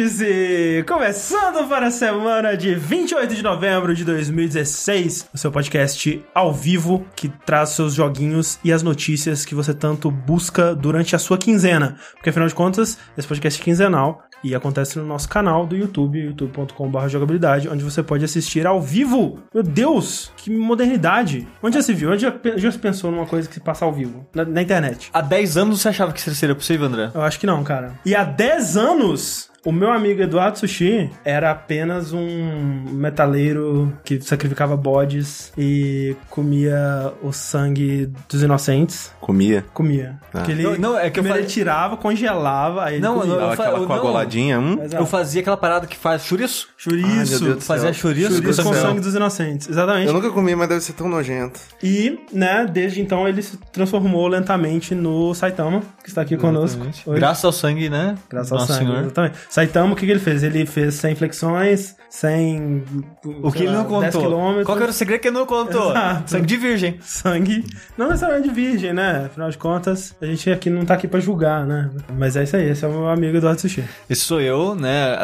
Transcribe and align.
Vértice! 0.00 0.84
Começando 0.88 1.68
para 1.68 1.88
a 1.88 1.90
semana 1.90 2.56
de 2.56 2.74
28 2.74 3.34
de 3.34 3.42
novembro 3.42 3.94
de 3.94 4.02
2016, 4.04 5.28
o 5.34 5.36
seu 5.36 5.52
podcast 5.52 6.24
ao 6.34 6.54
vivo 6.54 7.04
que 7.14 7.28
traz 7.28 7.70
seus 7.70 7.92
joguinhos 7.92 8.58
e 8.64 8.72
as 8.72 8.82
notícias 8.82 9.44
que 9.44 9.54
você 9.54 9.74
tanto 9.74 10.10
busca 10.10 10.74
durante 10.74 11.14
a 11.14 11.18
sua 11.18 11.36
quinzena. 11.36 11.98
Porque 12.14 12.30
afinal 12.30 12.48
de 12.48 12.54
contas, 12.54 12.96
esse 13.16 13.28
podcast 13.28 13.60
é 13.60 13.64
quinzenal 13.64 14.22
e 14.42 14.54
acontece 14.54 14.98
no 14.98 15.04
nosso 15.04 15.28
canal 15.28 15.66
do 15.66 15.76
YouTube, 15.76 16.18
youtube.com.br 16.18 17.08
jogabilidade, 17.08 17.68
onde 17.68 17.84
você 17.84 18.02
pode 18.02 18.24
assistir 18.24 18.66
ao 18.66 18.80
vivo. 18.80 19.38
Meu 19.52 19.62
Deus, 19.62 20.32
que 20.36 20.50
modernidade! 20.50 21.46
Onde 21.62 21.76
já 21.76 21.82
se 21.82 21.92
viu? 21.92 22.10
Onde 22.10 22.22
já, 22.22 22.34
já 22.56 22.72
se 22.72 22.78
pensou 22.78 23.10
numa 23.10 23.26
coisa 23.26 23.46
que 23.46 23.54
se 23.54 23.60
passa 23.60 23.84
ao 23.84 23.92
vivo? 23.92 24.26
Na, 24.34 24.46
na 24.46 24.62
internet. 24.62 25.10
Há 25.12 25.20
10 25.20 25.56
anos 25.58 25.80
você 25.80 25.90
achava 25.90 26.12
que 26.12 26.20
isso 26.20 26.34
seria 26.34 26.54
possível, 26.54 26.86
André? 26.86 27.10
Eu 27.14 27.20
acho 27.20 27.38
que 27.38 27.46
não, 27.46 27.62
cara. 27.62 27.98
E 28.04 28.14
há 28.14 28.24
10 28.24 28.76
anos, 28.78 29.49
o 29.64 29.72
meu 29.72 29.92
amigo 29.92 30.22
Eduardo 30.22 30.58
Sushi 30.58 31.10
era 31.24 31.50
apenas 31.50 32.12
um 32.12 32.84
metaleiro 32.92 33.92
que 34.04 34.20
sacrificava 34.20 34.76
bodes 34.76 35.52
e 35.56 36.16
comia 36.28 37.12
o 37.22 37.32
sangue 37.32 38.10
dos 38.28 38.42
inocentes. 38.42 39.12
Comia. 39.20 39.64
Comia. 39.74 40.18
Ah. 40.22 40.38
Porque 40.38 40.52
ele, 40.52 40.62
Não, 40.62 40.76
não, 40.78 40.98
é 40.98 41.10
que 41.10 41.18
eu 41.18 41.22
ele 41.22 41.28
falei- 41.30 41.44
tirava, 41.46 41.96
congelava, 41.96 42.84
aí 42.84 42.94
ele 42.94 43.02
Não, 43.02 43.14
comia. 43.20 43.28
não, 43.34 43.38
Dava 43.40 43.52
eu 43.52 43.56
fa- 43.56 43.62
aquela 43.64 43.78
eu- 43.78 43.86
coaguladinha. 43.86 44.58
Hum? 44.58 44.78
Eu 44.92 45.06
fazia 45.06 45.40
aquela 45.40 45.56
parada 45.56 45.86
que 45.86 45.96
faz 45.96 46.22
chouriço. 46.24 46.68
Chouriço. 46.76 47.38
Céu. 47.38 47.60
Fazia 47.60 47.92
chouriço, 47.92 48.32
Chouriço 48.36 48.62
com 48.62 48.72
sangue. 48.72 48.80
sangue 48.86 49.00
dos 49.00 49.14
inocentes. 49.14 49.68
Exatamente. 49.68 50.06
Eu 50.08 50.14
nunca 50.14 50.30
comi, 50.30 50.54
mas 50.54 50.68
deve 50.68 50.80
ser 50.80 50.92
tão 50.94 51.08
nojento. 51.08 51.60
E, 51.82 52.18
né, 52.32 52.66
desde 52.70 53.00
então 53.00 53.28
ele 53.28 53.42
se 53.42 53.56
transformou 53.72 54.26
lentamente 54.28 54.94
no 54.94 55.34
Saitama, 55.34 55.82
que 56.02 56.08
está 56.08 56.22
aqui 56.22 56.36
conosco. 56.36 56.80
Graças 57.08 57.44
ao 57.44 57.52
sangue, 57.52 57.88
né? 57.90 58.14
Graças 58.28 58.52
ao 58.52 58.58
Nosso 58.58 58.72
sangue, 58.72 58.86
Senhor. 58.86 59.02
exatamente. 59.02 59.36
Saitama, 59.50 59.94
o 59.94 59.96
que, 59.96 60.06
que 60.06 60.12
ele 60.12 60.20
fez? 60.20 60.44
Ele 60.44 60.64
fez 60.64 60.94
100 60.94 61.16
flexões, 61.16 61.96
100... 62.08 62.84
O 63.42 63.50
que 63.50 63.64
ele 63.64 63.72
não 63.72 63.82
10 64.00 64.14
contou. 64.14 64.22
quilômetros. 64.22 64.64
Qual 64.64 64.76
que 64.76 64.82
era 64.84 64.92
o 64.92 64.94
segredo 64.94 65.20
que 65.20 65.26
ele 65.28 65.36
não 65.36 65.44
contou? 65.44 65.90
Exato. 65.90 66.30
Sangue 66.30 66.46
de 66.46 66.56
virgem. 66.56 66.98
Sangue, 67.02 67.64
não 67.98 68.06
necessariamente 68.06 68.48
de 68.48 68.54
virgem, 68.54 68.92
né? 68.92 69.24
Afinal 69.26 69.50
de 69.50 69.58
contas, 69.58 70.14
a 70.22 70.26
gente 70.26 70.48
aqui 70.50 70.70
não 70.70 70.84
tá 70.84 70.94
aqui 70.94 71.08
pra 71.08 71.18
julgar, 71.18 71.66
né? 71.66 71.90
Mas 72.16 72.36
é 72.36 72.44
isso 72.44 72.56
aí, 72.56 72.70
esse 72.70 72.84
é 72.84 72.88
o 72.88 72.92
meu 72.92 73.08
amigo 73.08 73.36
Eduardo 73.36 73.60
Sushi. 73.60 73.84
Esse 74.08 74.22
sou 74.22 74.40
eu, 74.40 74.76
né? 74.76 75.16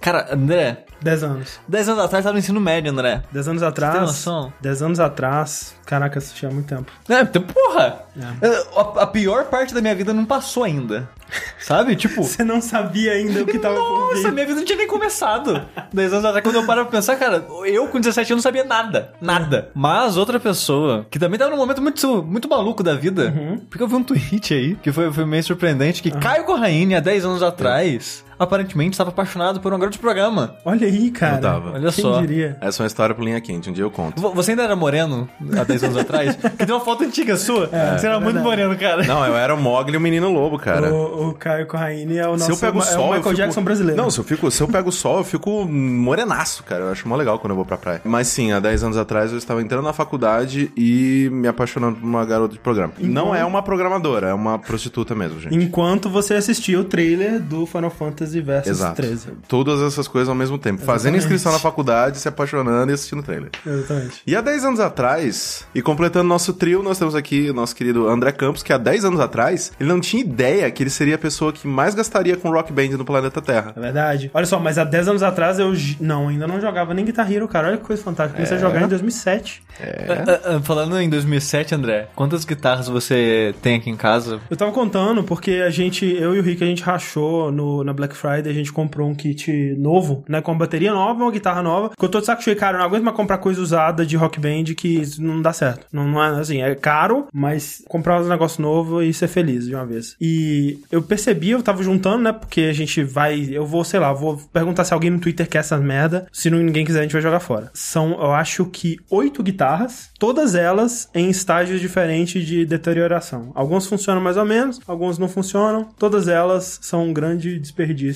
Cara, 0.00 0.34
André, 0.34 0.84
10 1.02 1.22
anos. 1.22 1.60
10 1.66 1.88
anos 1.88 2.04
atrás 2.04 2.24
tava 2.24 2.32
no 2.34 2.38
ensino 2.38 2.60
médio, 2.60 2.90
André. 2.90 3.22
10 3.32 3.48
anos 3.48 3.62
atrás. 3.62 3.92
tem 3.92 4.02
noção? 4.02 4.52
10 4.60 4.82
anos 4.82 5.00
atrás. 5.00 5.74
Caraca, 5.86 6.20
Sushi 6.20 6.46
há 6.46 6.50
muito 6.50 6.66
tempo. 6.66 6.90
É, 7.08 7.20
então, 7.20 7.42
porra! 7.42 8.04
É. 8.16 8.78
A, 8.78 9.02
a 9.02 9.06
pior 9.06 9.46
parte 9.46 9.74
da 9.74 9.80
minha 9.80 9.94
vida 9.94 10.12
não 10.12 10.24
passou 10.24 10.64
ainda. 10.64 11.08
Sabe? 11.60 11.96
Tipo. 11.96 12.22
Você 12.22 12.44
não 12.44 12.60
sabia 12.60 13.12
ainda 13.12 13.42
o 13.42 13.46
que 13.46 13.58
tava 13.58 13.76
Nossa, 13.76 14.30
minha 14.30 14.46
vida 14.46 14.58
não 14.58 14.64
tinha 14.64 14.78
nem 14.78 14.86
começado. 14.86 15.66
10 15.92 16.12
anos 16.12 16.24
atrás, 16.24 16.44
quando 16.44 16.56
eu 16.56 16.66
paro 16.66 16.82
pra 16.82 16.90
pensar, 16.90 17.16
cara, 17.16 17.44
eu 17.64 17.88
com 17.88 17.98
17 17.98 18.32
anos 18.32 18.44
não 18.44 18.50
sabia 18.50 18.64
nada. 18.64 19.12
Nada. 19.20 19.70
Mas 19.74 20.16
outra 20.16 20.38
pessoa, 20.38 21.06
que 21.10 21.18
também 21.18 21.38
tava 21.38 21.50
num 21.50 21.56
momento 21.56 21.80
muito, 21.80 22.22
muito 22.22 22.48
maluco 22.48 22.82
da 22.82 22.94
vida, 22.94 23.32
porque 23.68 23.82
eu 23.82 23.88
vi 23.88 23.94
um 23.94 24.02
tweet 24.02 24.54
aí, 24.54 24.76
que 24.76 24.92
foi, 24.92 25.12
foi 25.12 25.24
meio 25.24 25.42
surpreendente, 25.42 26.02
que 26.02 26.10
Caio 26.10 26.44
Corraine, 26.44 26.94
há 26.94 27.00
10 27.00 27.24
anos 27.24 27.42
atrás, 27.42 28.24
aparentemente 28.40 28.94
estava 28.94 29.10
apaixonado 29.10 29.60
por 29.60 29.72
um 29.72 29.78
garoto 29.78 29.92
de 29.96 29.98
programa. 30.00 30.56
Olha 30.64 30.86
aí, 30.86 31.10
cara. 31.10 31.36
Eu 31.36 31.40
tava. 31.40 31.70
Olha 31.72 31.92
Quem 31.92 32.02
só. 32.02 32.20
diria? 32.20 32.56
Essa 32.60 32.82
é 32.82 32.84
uma 32.84 32.86
história 32.86 33.14
pro 33.14 33.24
Linha 33.24 33.40
Quente, 33.40 33.68
um 33.70 33.72
dia 33.72 33.84
eu 33.84 33.90
conto. 33.90 34.20
Vo- 34.20 34.32
Você 34.32 34.52
ainda 34.52 34.62
era 34.62 34.74
moreno 34.74 35.28
há 35.58 35.62
10 35.64 35.84
anos 35.84 35.96
atrás? 35.98 36.36
Que 36.60 36.66
tem 36.66 36.74
uma 36.74 36.84
foto 36.84 37.04
antiga 37.04 37.36
sua. 37.36 37.68
você 37.96 38.06
era 38.06 38.18
muito 38.18 38.40
moreno, 38.40 38.76
cara. 38.76 39.04
Não, 39.04 39.24
eu 39.24 39.36
era 39.36 39.54
o 39.54 39.60
Mogli 39.60 39.94
e 39.94 39.96
o 39.96 40.00
Menino 40.00 40.32
Lobo, 40.32 40.58
cara. 40.58 40.92
O, 40.92 41.28
o 41.28 41.34
Caio 41.34 41.66
Corraine 41.66 42.16
é 42.18 42.26
o 42.26 42.32
nosso 42.32 42.44
se 42.46 42.50
eu 42.52 42.56
pego 42.56 42.78
o 42.78 42.82
é 42.82 42.84
sol, 42.84 42.96
o 42.96 43.02
eu 43.02 43.06
Michael 43.18 43.22
fico... 43.22 43.34
Jackson 43.34 43.62
brasileiro. 43.62 44.00
Não, 44.02 44.10
se 44.10 44.18
eu, 44.18 44.24
fico, 44.24 44.50
se 44.50 44.62
eu 44.62 44.68
pego 44.68 44.88
o 44.88 44.92
sol, 44.92 45.18
eu 45.18 45.24
fico 45.24 45.64
morenaço, 45.66 46.62
cara. 46.64 46.84
Eu 46.84 46.92
acho 46.92 47.06
mó 47.08 47.16
legal 47.16 47.38
quando 47.38 47.50
eu 47.50 47.56
vou 47.56 47.64
pra 47.64 47.76
praia. 47.76 48.00
Mas 48.04 48.28
sim, 48.28 48.52
há 48.52 48.60
10 48.60 48.84
anos 48.84 48.96
atrás 48.96 49.32
eu 49.32 49.38
estava 49.38 49.60
entrando 49.62 49.84
na 49.84 49.92
faculdade 49.92 50.70
e 50.76 51.28
me 51.32 51.48
apaixonando 51.48 51.96
por 51.98 52.06
uma 52.06 52.24
garota 52.24 52.54
de 52.54 52.60
programa. 52.60 52.92
Não 52.98 53.34
é 53.34 53.44
uma 53.44 53.62
programadora, 53.62 54.28
é 54.28 54.34
uma 54.34 54.58
prostituta 54.58 55.14
mesmo, 55.14 55.40
gente. 55.40 55.54
Enquanto 55.54 56.08
você 56.08 56.34
assistia 56.34 56.78
o 56.80 56.84
trailer 56.84 57.40
do 57.40 57.66
Final 57.66 57.90
Fantasy 57.90 58.29
Versus 58.38 58.70
Exato. 58.70 58.96
13. 58.96 59.28
Todas 59.48 59.80
essas 59.80 60.06
coisas 60.06 60.28
ao 60.28 60.34
mesmo 60.34 60.58
tempo. 60.58 60.82
Fazendo 60.82 61.16
inscrição 61.16 61.50
na 61.50 61.58
faculdade, 61.58 62.18
se 62.18 62.28
apaixonando 62.28 62.92
e 62.92 62.94
assistindo 62.94 63.20
o 63.20 63.22
trailer. 63.22 63.50
Exatamente. 63.66 64.22
E 64.26 64.36
há 64.36 64.40
10 64.40 64.64
anos 64.64 64.80
atrás, 64.80 65.66
e 65.74 65.82
completando 65.82 66.28
nosso 66.28 66.52
trio, 66.52 66.82
nós 66.82 66.98
temos 66.98 67.14
aqui 67.14 67.50
o 67.50 67.54
nosso 67.54 67.74
querido 67.74 68.08
André 68.08 68.32
Campos, 68.32 68.62
que 68.62 68.72
há 68.72 68.78
10 68.78 69.06
anos 69.06 69.20
atrás, 69.20 69.72
ele 69.80 69.88
não 69.88 70.00
tinha 70.00 70.22
ideia 70.22 70.70
que 70.70 70.82
ele 70.82 70.90
seria 70.90 71.14
a 71.14 71.18
pessoa 71.18 71.52
que 71.52 71.66
mais 71.66 71.94
gastaria 71.94 72.36
com 72.36 72.50
Rock 72.50 72.72
Band 72.72 72.96
no 72.96 73.04
planeta 73.04 73.40
Terra. 73.40 73.72
É 73.76 73.80
verdade. 73.80 74.30
Olha 74.34 74.46
só, 74.46 74.60
mas 74.60 74.78
há 74.78 74.84
10 74.84 75.08
anos 75.08 75.22
atrás 75.22 75.58
eu. 75.58 75.72
Não, 76.00 76.28
ainda 76.28 76.46
não 76.46 76.60
jogava 76.60 76.92
nem 76.92 77.04
Guitar 77.04 77.30
Hero, 77.30 77.48
cara. 77.48 77.68
Olha 77.68 77.76
que 77.76 77.84
coisa 77.84 78.02
fantástica. 78.02 78.36
Comecei 78.36 78.56
a 78.56 78.60
jogar 78.60 78.82
em 78.82 78.88
2007. 78.88 79.62
Ah, 79.80 80.56
ah, 80.56 80.60
Falando 80.60 81.00
em 81.00 81.08
2007, 81.08 81.74
André, 81.74 82.08
quantas 82.14 82.44
guitarras 82.44 82.88
você 82.88 83.54
tem 83.62 83.76
aqui 83.76 83.90
em 83.90 83.96
casa? 83.96 84.40
Eu 84.50 84.56
tava 84.56 84.72
contando 84.72 85.22
porque 85.22 85.62
a 85.66 85.70
gente, 85.70 86.04
eu 86.04 86.34
e 86.34 86.40
o 86.40 86.42
Rick, 86.42 86.62
a 86.62 86.66
gente 86.66 86.82
rachou 86.82 87.50
no, 87.50 87.82
na 87.84 87.92
Black 87.92 88.16
Friday, 88.20 88.50
a 88.50 88.54
gente 88.54 88.72
comprou 88.72 89.08
um 89.08 89.14
kit 89.14 89.74
novo, 89.78 90.24
né? 90.28 90.42
Com 90.42 90.52
uma 90.52 90.58
bateria 90.58 90.92
nova, 90.92 91.22
uma 91.22 91.30
guitarra 91.30 91.62
nova. 91.62 91.90
Que 91.96 92.04
eu 92.04 92.08
tô 92.08 92.20
de 92.20 92.26
saco 92.26 92.42
cheio, 92.42 92.56
cara. 92.56 92.76
Eu 92.76 92.80
não 92.80 92.86
aguento 92.86 93.04
mais 93.04 93.16
comprar 93.16 93.38
coisa 93.38 93.60
usada 93.60 94.04
de 94.04 94.16
rock 94.16 94.38
band 94.38 94.64
que 94.76 95.02
não 95.18 95.40
dá 95.40 95.52
certo. 95.52 95.86
Não, 95.92 96.06
não 96.06 96.22
é 96.22 96.40
assim, 96.40 96.62
é 96.62 96.74
caro, 96.74 97.26
mas 97.32 97.82
comprar 97.88 98.20
um 98.20 98.28
negócio 98.28 98.60
novo 98.60 99.02
e 99.02 99.12
ser 99.14 99.28
feliz 99.28 99.66
de 99.66 99.74
uma 99.74 99.86
vez. 99.86 100.16
E 100.20 100.78
eu 100.90 101.02
percebi, 101.02 101.50
eu 101.50 101.62
tava 101.62 101.82
juntando, 101.82 102.22
né? 102.22 102.32
Porque 102.32 102.62
a 102.62 102.72
gente 102.72 103.02
vai, 103.02 103.48
eu 103.50 103.64
vou, 103.64 103.84
sei 103.84 103.98
lá, 103.98 104.12
vou 104.12 104.36
perguntar 104.52 104.84
se 104.84 104.92
alguém 104.92 105.10
no 105.10 105.20
Twitter 105.20 105.48
quer 105.48 105.58
essas 105.58 105.80
merda. 105.80 106.26
Se 106.32 106.50
não, 106.50 106.58
ninguém 106.58 106.84
quiser, 106.84 107.00
a 107.00 107.02
gente 107.02 107.12
vai 107.12 107.22
jogar 107.22 107.40
fora. 107.40 107.70
São, 107.72 108.12
eu 108.12 108.32
acho 108.32 108.66
que 108.66 108.98
oito 109.08 109.42
guitarras, 109.42 110.10
todas 110.18 110.54
elas 110.54 111.08
em 111.14 111.30
estágios 111.30 111.80
diferentes 111.80 112.46
de 112.46 112.64
deterioração. 112.66 113.52
Algumas 113.54 113.86
funcionam 113.86 114.20
mais 114.20 114.36
ou 114.36 114.44
menos, 114.44 114.80
algumas 114.86 115.18
não 115.18 115.28
funcionam. 115.28 115.88
Todas 115.98 116.28
elas 116.28 116.78
são 116.82 117.04
um 117.04 117.12
grande 117.12 117.58
desperdício 117.58 118.09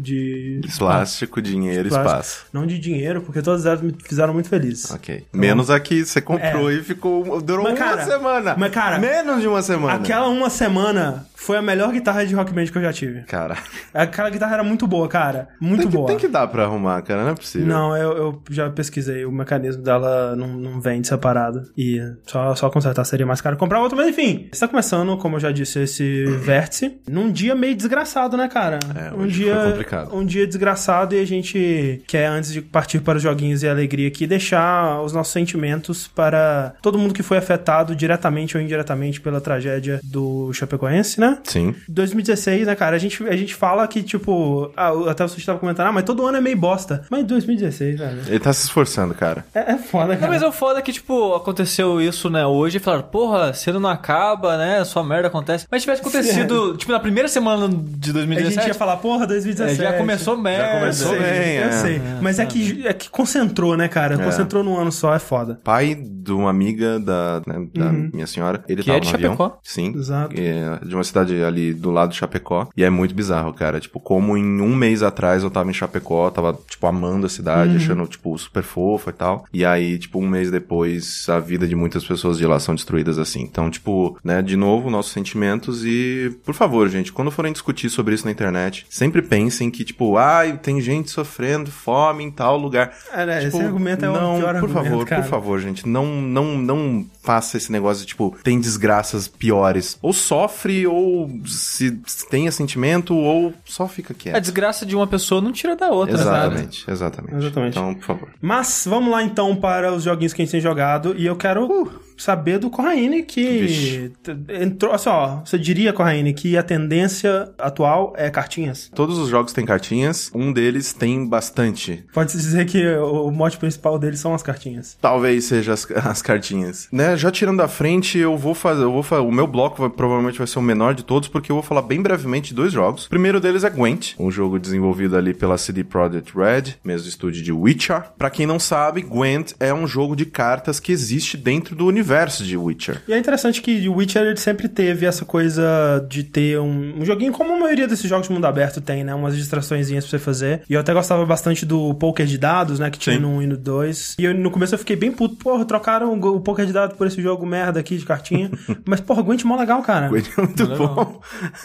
de 0.00 0.60
Plástico, 0.78 1.40
dinheiro, 1.40 1.88
Plástico. 1.88 2.08
espaço. 2.18 2.46
Não 2.52 2.66
de 2.66 2.78
dinheiro, 2.78 3.20
porque 3.22 3.42
todas 3.42 3.66
elas 3.66 3.80
me 3.80 3.94
fizeram 4.04 4.32
muito 4.34 4.48
feliz. 4.48 4.90
Ok. 4.90 5.24
Menos 5.32 5.70
a 5.70 5.78
que 5.80 6.04
você 6.04 6.20
comprou 6.20 6.70
e 6.70 6.82
ficou. 6.82 7.40
Durou 7.40 7.66
É. 7.66 7.70
Mas, 7.72 7.80
uma 7.80 7.86
cara, 7.86 8.04
semana. 8.04 8.54
mas, 8.58 8.72
cara, 8.72 8.98
Menos 8.98 9.40
de 9.40 9.48
uma 9.48 9.62
semana. 9.62 9.94
Aquela 9.94 10.28
uma 10.28 10.50
semana 10.50 11.26
foi 11.46 11.56
a 11.56 11.62
melhor 11.62 11.92
guitarra 11.92 12.26
de 12.26 12.34
rock 12.34 12.52
band 12.52 12.66
que 12.66 12.76
eu 12.76 12.82
já 12.82 12.92
tive. 12.92 13.22
Cara. 13.22 13.56
Aquela 13.94 14.28
guitarra 14.28 14.54
era 14.54 14.64
muito 14.64 14.84
boa, 14.84 15.06
cara. 15.06 15.48
Muito 15.60 15.82
Tem 15.82 15.90
que, 15.90 15.96
boa. 15.96 16.06
tem 16.08 16.16
que 16.18 16.26
dar 16.26 16.48
pra 16.48 16.64
arrumar, 16.64 17.00
cara. 17.02 17.22
Não 17.22 17.30
é 17.30 17.34
possível. 17.36 17.68
Não, 17.68 17.96
eu, 17.96 18.16
eu 18.16 18.42
já 18.50 18.68
pesquisei. 18.68 19.24
O 19.24 19.30
mecanismo 19.30 19.80
dela 19.80 20.34
não, 20.34 20.48
não 20.48 20.80
vende 20.80 21.06
separado. 21.06 21.62
E 21.78 22.02
só, 22.26 22.52
só 22.56 22.68
consertar 22.68 23.04
seria 23.04 23.24
mais 23.24 23.40
caro 23.40 23.56
comprar 23.56 23.80
outro. 23.80 23.96
Mas 23.96 24.08
enfim, 24.08 24.48
está 24.52 24.66
começando, 24.66 25.16
como 25.18 25.36
eu 25.36 25.40
já 25.40 25.52
disse, 25.52 25.78
esse 25.78 26.24
vértice. 26.42 27.00
Num 27.08 27.30
dia 27.30 27.54
meio 27.54 27.76
desgraçado, 27.76 28.36
né, 28.36 28.48
cara? 28.48 28.80
É, 28.96 29.14
um 29.14 29.28
dia 29.28 29.54
complicado. 29.70 30.16
Um 30.16 30.26
dia 30.26 30.48
desgraçado 30.48 31.14
e 31.14 31.20
a 31.20 31.24
gente 31.24 32.02
quer, 32.08 32.26
antes 32.26 32.52
de 32.52 32.60
partir 32.60 32.98
para 32.98 33.18
os 33.18 33.22
joguinhos 33.22 33.62
e 33.62 33.68
alegria 33.68 34.08
aqui, 34.08 34.26
deixar 34.26 35.00
os 35.00 35.12
nossos 35.12 35.32
sentimentos 35.32 36.08
para 36.08 36.74
todo 36.82 36.98
mundo 36.98 37.14
que 37.14 37.22
foi 37.22 37.38
afetado 37.38 37.94
diretamente 37.94 38.56
ou 38.56 38.62
indiretamente 38.62 39.20
pela 39.20 39.40
tragédia 39.40 40.00
do 40.02 40.52
Chapecoense, 40.52 41.20
né? 41.20 41.35
Sim. 41.44 41.74
2016, 41.88 42.66
né, 42.66 42.74
cara? 42.74 42.96
A 42.96 42.98
gente, 42.98 43.22
a 43.26 43.36
gente 43.36 43.54
fala 43.54 43.86
que, 43.86 44.02
tipo, 44.02 44.70
ah, 44.76 44.92
até 45.10 45.26
você 45.26 45.38
estava 45.38 45.58
comentando, 45.58 45.86
ah, 45.88 45.92
mas 45.92 46.04
todo 46.04 46.26
ano 46.26 46.38
é 46.38 46.40
meio 46.40 46.56
bosta. 46.56 47.04
Mas 47.10 47.24
2016, 47.24 47.98
velho. 47.98 48.20
Ele 48.26 48.38
tá 48.38 48.52
se 48.52 48.64
esforçando, 48.64 49.14
cara. 49.14 49.44
É, 49.54 49.72
é 49.72 49.78
foda, 49.78 50.12
Não, 50.14 50.16
cara. 50.20 50.32
mas 50.32 50.42
é 50.42 50.46
o 50.46 50.52
foda 50.52 50.80
que, 50.82 50.92
tipo, 50.92 51.34
aconteceu 51.34 52.00
isso, 52.00 52.28
né, 52.30 52.46
hoje, 52.46 52.76
e 52.78 52.80
falaram, 52.80 53.04
porra, 53.04 53.52
ele 53.66 53.78
não 53.78 53.90
acaba, 53.90 54.56
né, 54.56 54.84
sua 54.84 55.02
merda 55.04 55.28
acontece. 55.28 55.66
Mas 55.70 55.82
tivesse 55.82 56.00
acontecido, 56.00 56.76
tipo, 56.76 56.92
na 56.92 57.00
primeira 57.00 57.28
semana 57.28 57.68
de 57.68 58.10
A 58.10 58.12
2017... 58.14 58.54
gente 58.54 58.68
ia 58.68 58.74
falar, 58.74 58.96
porra, 58.98 59.26
2017. 59.26 59.80
é, 59.80 59.84
já 59.84 59.92
começou 59.98 60.36
merda. 60.36 60.66
Já 60.66 60.78
começou 60.80 61.14
Eu 61.14 61.20
sei, 61.22 61.30
bem, 61.30 61.56
eu 61.56 61.64
é. 61.68 61.72
sei. 61.72 62.02
Mas 62.20 62.38
é 62.38 62.46
que, 62.46 62.86
é 62.86 62.92
que 62.92 63.08
concentrou, 63.10 63.76
né, 63.76 63.88
cara? 63.88 64.16
Concentrou 64.18 64.62
num 64.62 64.76
ano 64.76 64.90
só, 64.92 65.14
é 65.14 65.18
foda. 65.18 65.60
Pai 65.62 65.94
de 65.94 66.32
uma 66.32 66.50
amiga 66.50 66.98
da, 66.98 67.42
né, 67.46 67.66
da 67.74 67.86
Uhum. 67.86 68.10
minha 68.12 68.26
senhora. 68.26 68.62
Ele 68.68 68.82
Que 68.82 68.86
tava 68.88 68.98
é 68.98 69.00
de 69.00 69.08
no 69.08 69.14
avião. 69.14 69.32
Chapecó. 69.36 69.58
Sim. 69.62 69.92
Exato. 69.96 70.34
É, 70.38 70.84
de 70.84 70.94
uma 70.94 71.04
cidade 71.04 71.15
ali 71.20 71.72
do 71.74 71.90
lado 71.90 72.10
de 72.10 72.16
Chapecó. 72.16 72.68
E 72.76 72.84
é 72.84 72.90
muito 72.90 73.14
bizarro, 73.14 73.52
cara. 73.52 73.80
Tipo, 73.80 73.98
como 74.00 74.36
em 74.36 74.60
um 74.60 74.74
mês 74.74 75.02
atrás 75.02 75.42
eu 75.42 75.50
tava 75.50 75.70
em 75.70 75.74
Chapecó, 75.74 76.30
tava, 76.30 76.58
tipo, 76.68 76.86
amando 76.86 77.26
a 77.26 77.28
cidade, 77.28 77.70
Uhum. 77.70 77.76
achando, 77.76 78.06
tipo, 78.06 78.36
super 78.38 78.62
fofa 78.62 79.10
e 79.10 79.12
tal. 79.12 79.44
E 79.52 79.64
aí, 79.64 79.98
tipo, 79.98 80.18
um 80.18 80.28
mês 80.28 80.50
depois, 80.50 81.26
a 81.28 81.38
vida 81.38 81.66
de 81.66 81.74
muitas 81.74 82.04
pessoas 82.04 82.38
de 82.38 82.46
lá 82.46 82.58
são 82.60 82.74
destruídas 82.74 83.18
assim. 83.18 83.42
Então, 83.42 83.70
tipo, 83.70 84.18
né, 84.22 84.42
de 84.42 84.56
novo, 84.56 84.90
nossos 84.90 85.12
sentimentos 85.12 85.84
e, 85.84 86.36
por 86.44 86.54
favor, 86.54 86.88
gente, 86.88 87.12
quando 87.12 87.30
forem 87.30 87.52
discutir 87.52 87.88
sobre 87.90 88.14
isso 88.14 88.24
na 88.24 88.30
internet, 88.32 88.86
sempre 88.90 89.22
pensem 89.22 89.70
que, 89.70 89.84
tipo, 89.84 90.16
ai, 90.16 90.58
tem 90.62 90.80
gente 90.80 91.10
sofrendo 91.10 91.70
fome 91.70 92.24
em 92.24 92.30
tal 92.30 92.56
lugar. 92.56 92.92
É, 93.12 93.24
né, 93.26 93.36
Tipo, 93.40 93.56
esse 93.56 93.66
argumento 93.66 94.04
é 94.04 94.10
o 94.10 94.12
não, 94.12 94.38
pior 94.38 94.60
por 94.60 94.68
favor, 94.70 95.04
cara. 95.06 95.22
por 95.22 95.28
favor, 95.28 95.60
gente, 95.60 95.88
não, 95.88 96.06
não, 96.20 96.58
não 96.58 97.06
faça 97.22 97.56
esse 97.56 97.70
negócio 97.72 98.02
de, 98.02 98.08
tipo, 98.08 98.36
tem 98.42 98.58
desgraças 98.60 99.28
piores. 99.28 99.98
Ou 100.02 100.12
sofre, 100.12 100.86
ou, 100.86 101.05
ou 101.06 101.30
se 101.46 101.92
tenha 102.28 102.50
sentimento, 102.52 103.14
ou 103.14 103.54
só 103.64 103.86
fica 103.88 104.12
A 104.12 104.16
quieto. 104.16 104.40
desgraça 104.40 104.84
de 104.84 104.94
uma 104.96 105.06
pessoa 105.06 105.40
não 105.40 105.52
tira 105.52 105.76
da 105.76 105.90
outra, 105.90 106.18
sabe? 106.18 106.28
Exatamente, 106.56 106.90
exatamente. 106.90 107.36
Exatamente. 107.36 107.78
Então, 107.78 107.94
por 107.94 108.04
favor. 108.04 108.28
Mas 108.40 108.84
vamos 108.88 109.10
lá 109.10 109.22
então 109.22 109.54
para 109.56 109.92
os 109.92 110.02
joguinhos 110.02 110.32
que 110.32 110.42
a 110.42 110.44
gente 110.44 110.52
tem 110.52 110.60
jogado. 110.60 111.14
E 111.16 111.24
eu 111.26 111.36
quero 111.36 111.90
saber 112.16 112.58
do 112.58 112.70
Corraine 112.70 113.22
que 113.22 113.58
Vixe. 113.60 114.12
entrou. 114.60 114.92
Assim, 114.92 115.08
ó, 115.08 115.40
você 115.44 115.58
diria, 115.58 115.92
Corraine, 115.92 116.32
que 116.32 116.56
a 116.56 116.62
tendência 116.62 117.50
atual 117.58 118.12
é 118.16 118.30
cartinhas? 118.30 118.90
Todos 118.94 119.18
os 119.18 119.28
jogos 119.28 119.52
têm 119.52 119.64
cartinhas, 119.64 120.30
um 120.34 120.52
deles 120.52 120.92
tem 120.92 121.26
bastante. 121.26 122.04
Pode-se 122.12 122.38
dizer 122.38 122.64
que 122.66 122.86
o 122.96 123.30
mote 123.30 123.56
principal 123.58 123.98
deles 123.98 124.20
são 124.20 124.34
as 124.34 124.42
cartinhas. 124.42 124.96
Talvez 125.00 125.44
seja 125.44 125.72
as, 125.72 125.86
as 125.90 126.22
cartinhas. 126.22 126.88
Né, 126.92 127.16
já 127.16 127.30
tirando 127.30 127.58
da 127.58 127.68
frente, 127.68 128.18
eu 128.18 128.36
vou 128.36 128.54
fazer, 128.54 128.84
eu 128.84 128.92
vou 128.92 129.02
fa- 129.02 129.20
o 129.20 129.30
meu 129.32 129.46
bloco 129.46 129.80
vai- 129.80 129.90
provavelmente 129.90 130.38
vai 130.38 130.46
ser 130.46 130.58
o 130.58 130.62
menor 130.62 130.94
de 130.94 131.04
todos, 131.04 131.28
porque 131.28 131.50
eu 131.52 131.56
vou 131.56 131.62
falar 131.62 131.82
bem 131.82 132.00
brevemente 132.00 132.48
de 132.50 132.54
dois 132.54 132.72
jogos. 132.72 133.06
O 133.06 133.08
primeiro 133.10 133.40
deles 133.40 133.64
é 133.64 133.70
Gwent, 133.70 134.14
um 134.18 134.30
jogo 134.30 134.58
desenvolvido 134.58 135.16
ali 135.16 135.34
pela 135.34 135.58
CD 135.58 135.84
Projekt 135.84 136.32
Red, 136.36 136.74
mesmo 136.84 137.08
estúdio 137.08 137.42
de 137.42 137.52
Witcher. 137.52 138.02
Pra 138.16 138.30
quem 138.30 138.46
não 138.46 138.58
sabe, 138.58 139.02
Gwent 139.02 139.52
é 139.60 139.72
um 139.74 139.86
jogo 139.86 140.14
de 140.16 140.24
cartas 140.24 140.80
que 140.80 140.92
existe 140.92 141.36
dentro 141.36 141.74
do 141.74 141.84
universo 141.86 142.05
de 142.44 142.56
Witcher. 142.56 143.02
E 143.08 143.12
é 143.12 143.18
interessante 143.18 143.60
que 143.60 143.88
o 143.88 143.94
Witcher 143.94 144.22
ele 144.22 144.36
sempre 144.36 144.68
teve 144.68 145.06
essa 145.06 145.24
coisa 145.24 146.04
de 146.08 146.22
ter 146.22 146.58
um, 146.58 147.00
um 147.00 147.04
joguinho 147.04 147.32
como 147.32 147.52
a 147.52 147.58
maioria 147.58 147.86
desses 147.86 148.08
jogos 148.08 148.28
de 148.28 148.32
mundo 148.32 148.46
aberto 148.46 148.80
tem, 148.80 149.04
né? 149.04 149.14
Umas 149.14 149.36
distraçõezinhas 149.36 150.04
pra 150.04 150.10
você 150.10 150.18
fazer. 150.18 150.62
E 150.68 150.74
eu 150.74 150.80
até 150.80 150.92
gostava 150.92 151.24
bastante 151.26 151.64
do 151.66 151.94
poker 151.94 152.26
de 152.26 152.38
dados, 152.38 152.78
né? 152.78 152.90
Que 152.90 152.98
tinha 152.98 153.16
Sim. 153.16 153.22
no 153.22 153.28
1 153.36 153.42
e 153.42 153.46
no 153.46 153.56
2. 153.56 154.16
E 154.18 154.24
eu, 154.24 154.34
no 154.34 154.50
começo 154.50 154.74
eu 154.74 154.78
fiquei 154.78 154.96
bem 154.96 155.10
puto. 155.10 155.36
Porra, 155.36 155.64
trocaram 155.64 156.12
o 156.18 156.40
poker 156.40 156.66
de 156.66 156.72
dados 156.72 156.96
por 156.96 157.06
esse 157.06 157.20
jogo 157.20 157.44
merda 157.46 157.80
aqui 157.80 157.96
de 157.96 158.04
cartinha. 158.04 158.50
Mas, 158.84 159.00
porra, 159.00 159.22
Gwent 159.22 159.42
é 159.42 159.44
mó 159.44 159.56
legal, 159.56 159.82
cara. 159.82 160.08
Gwent 160.08 160.26
é 160.36 160.40
muito 160.40 160.66
bom. 160.66 161.20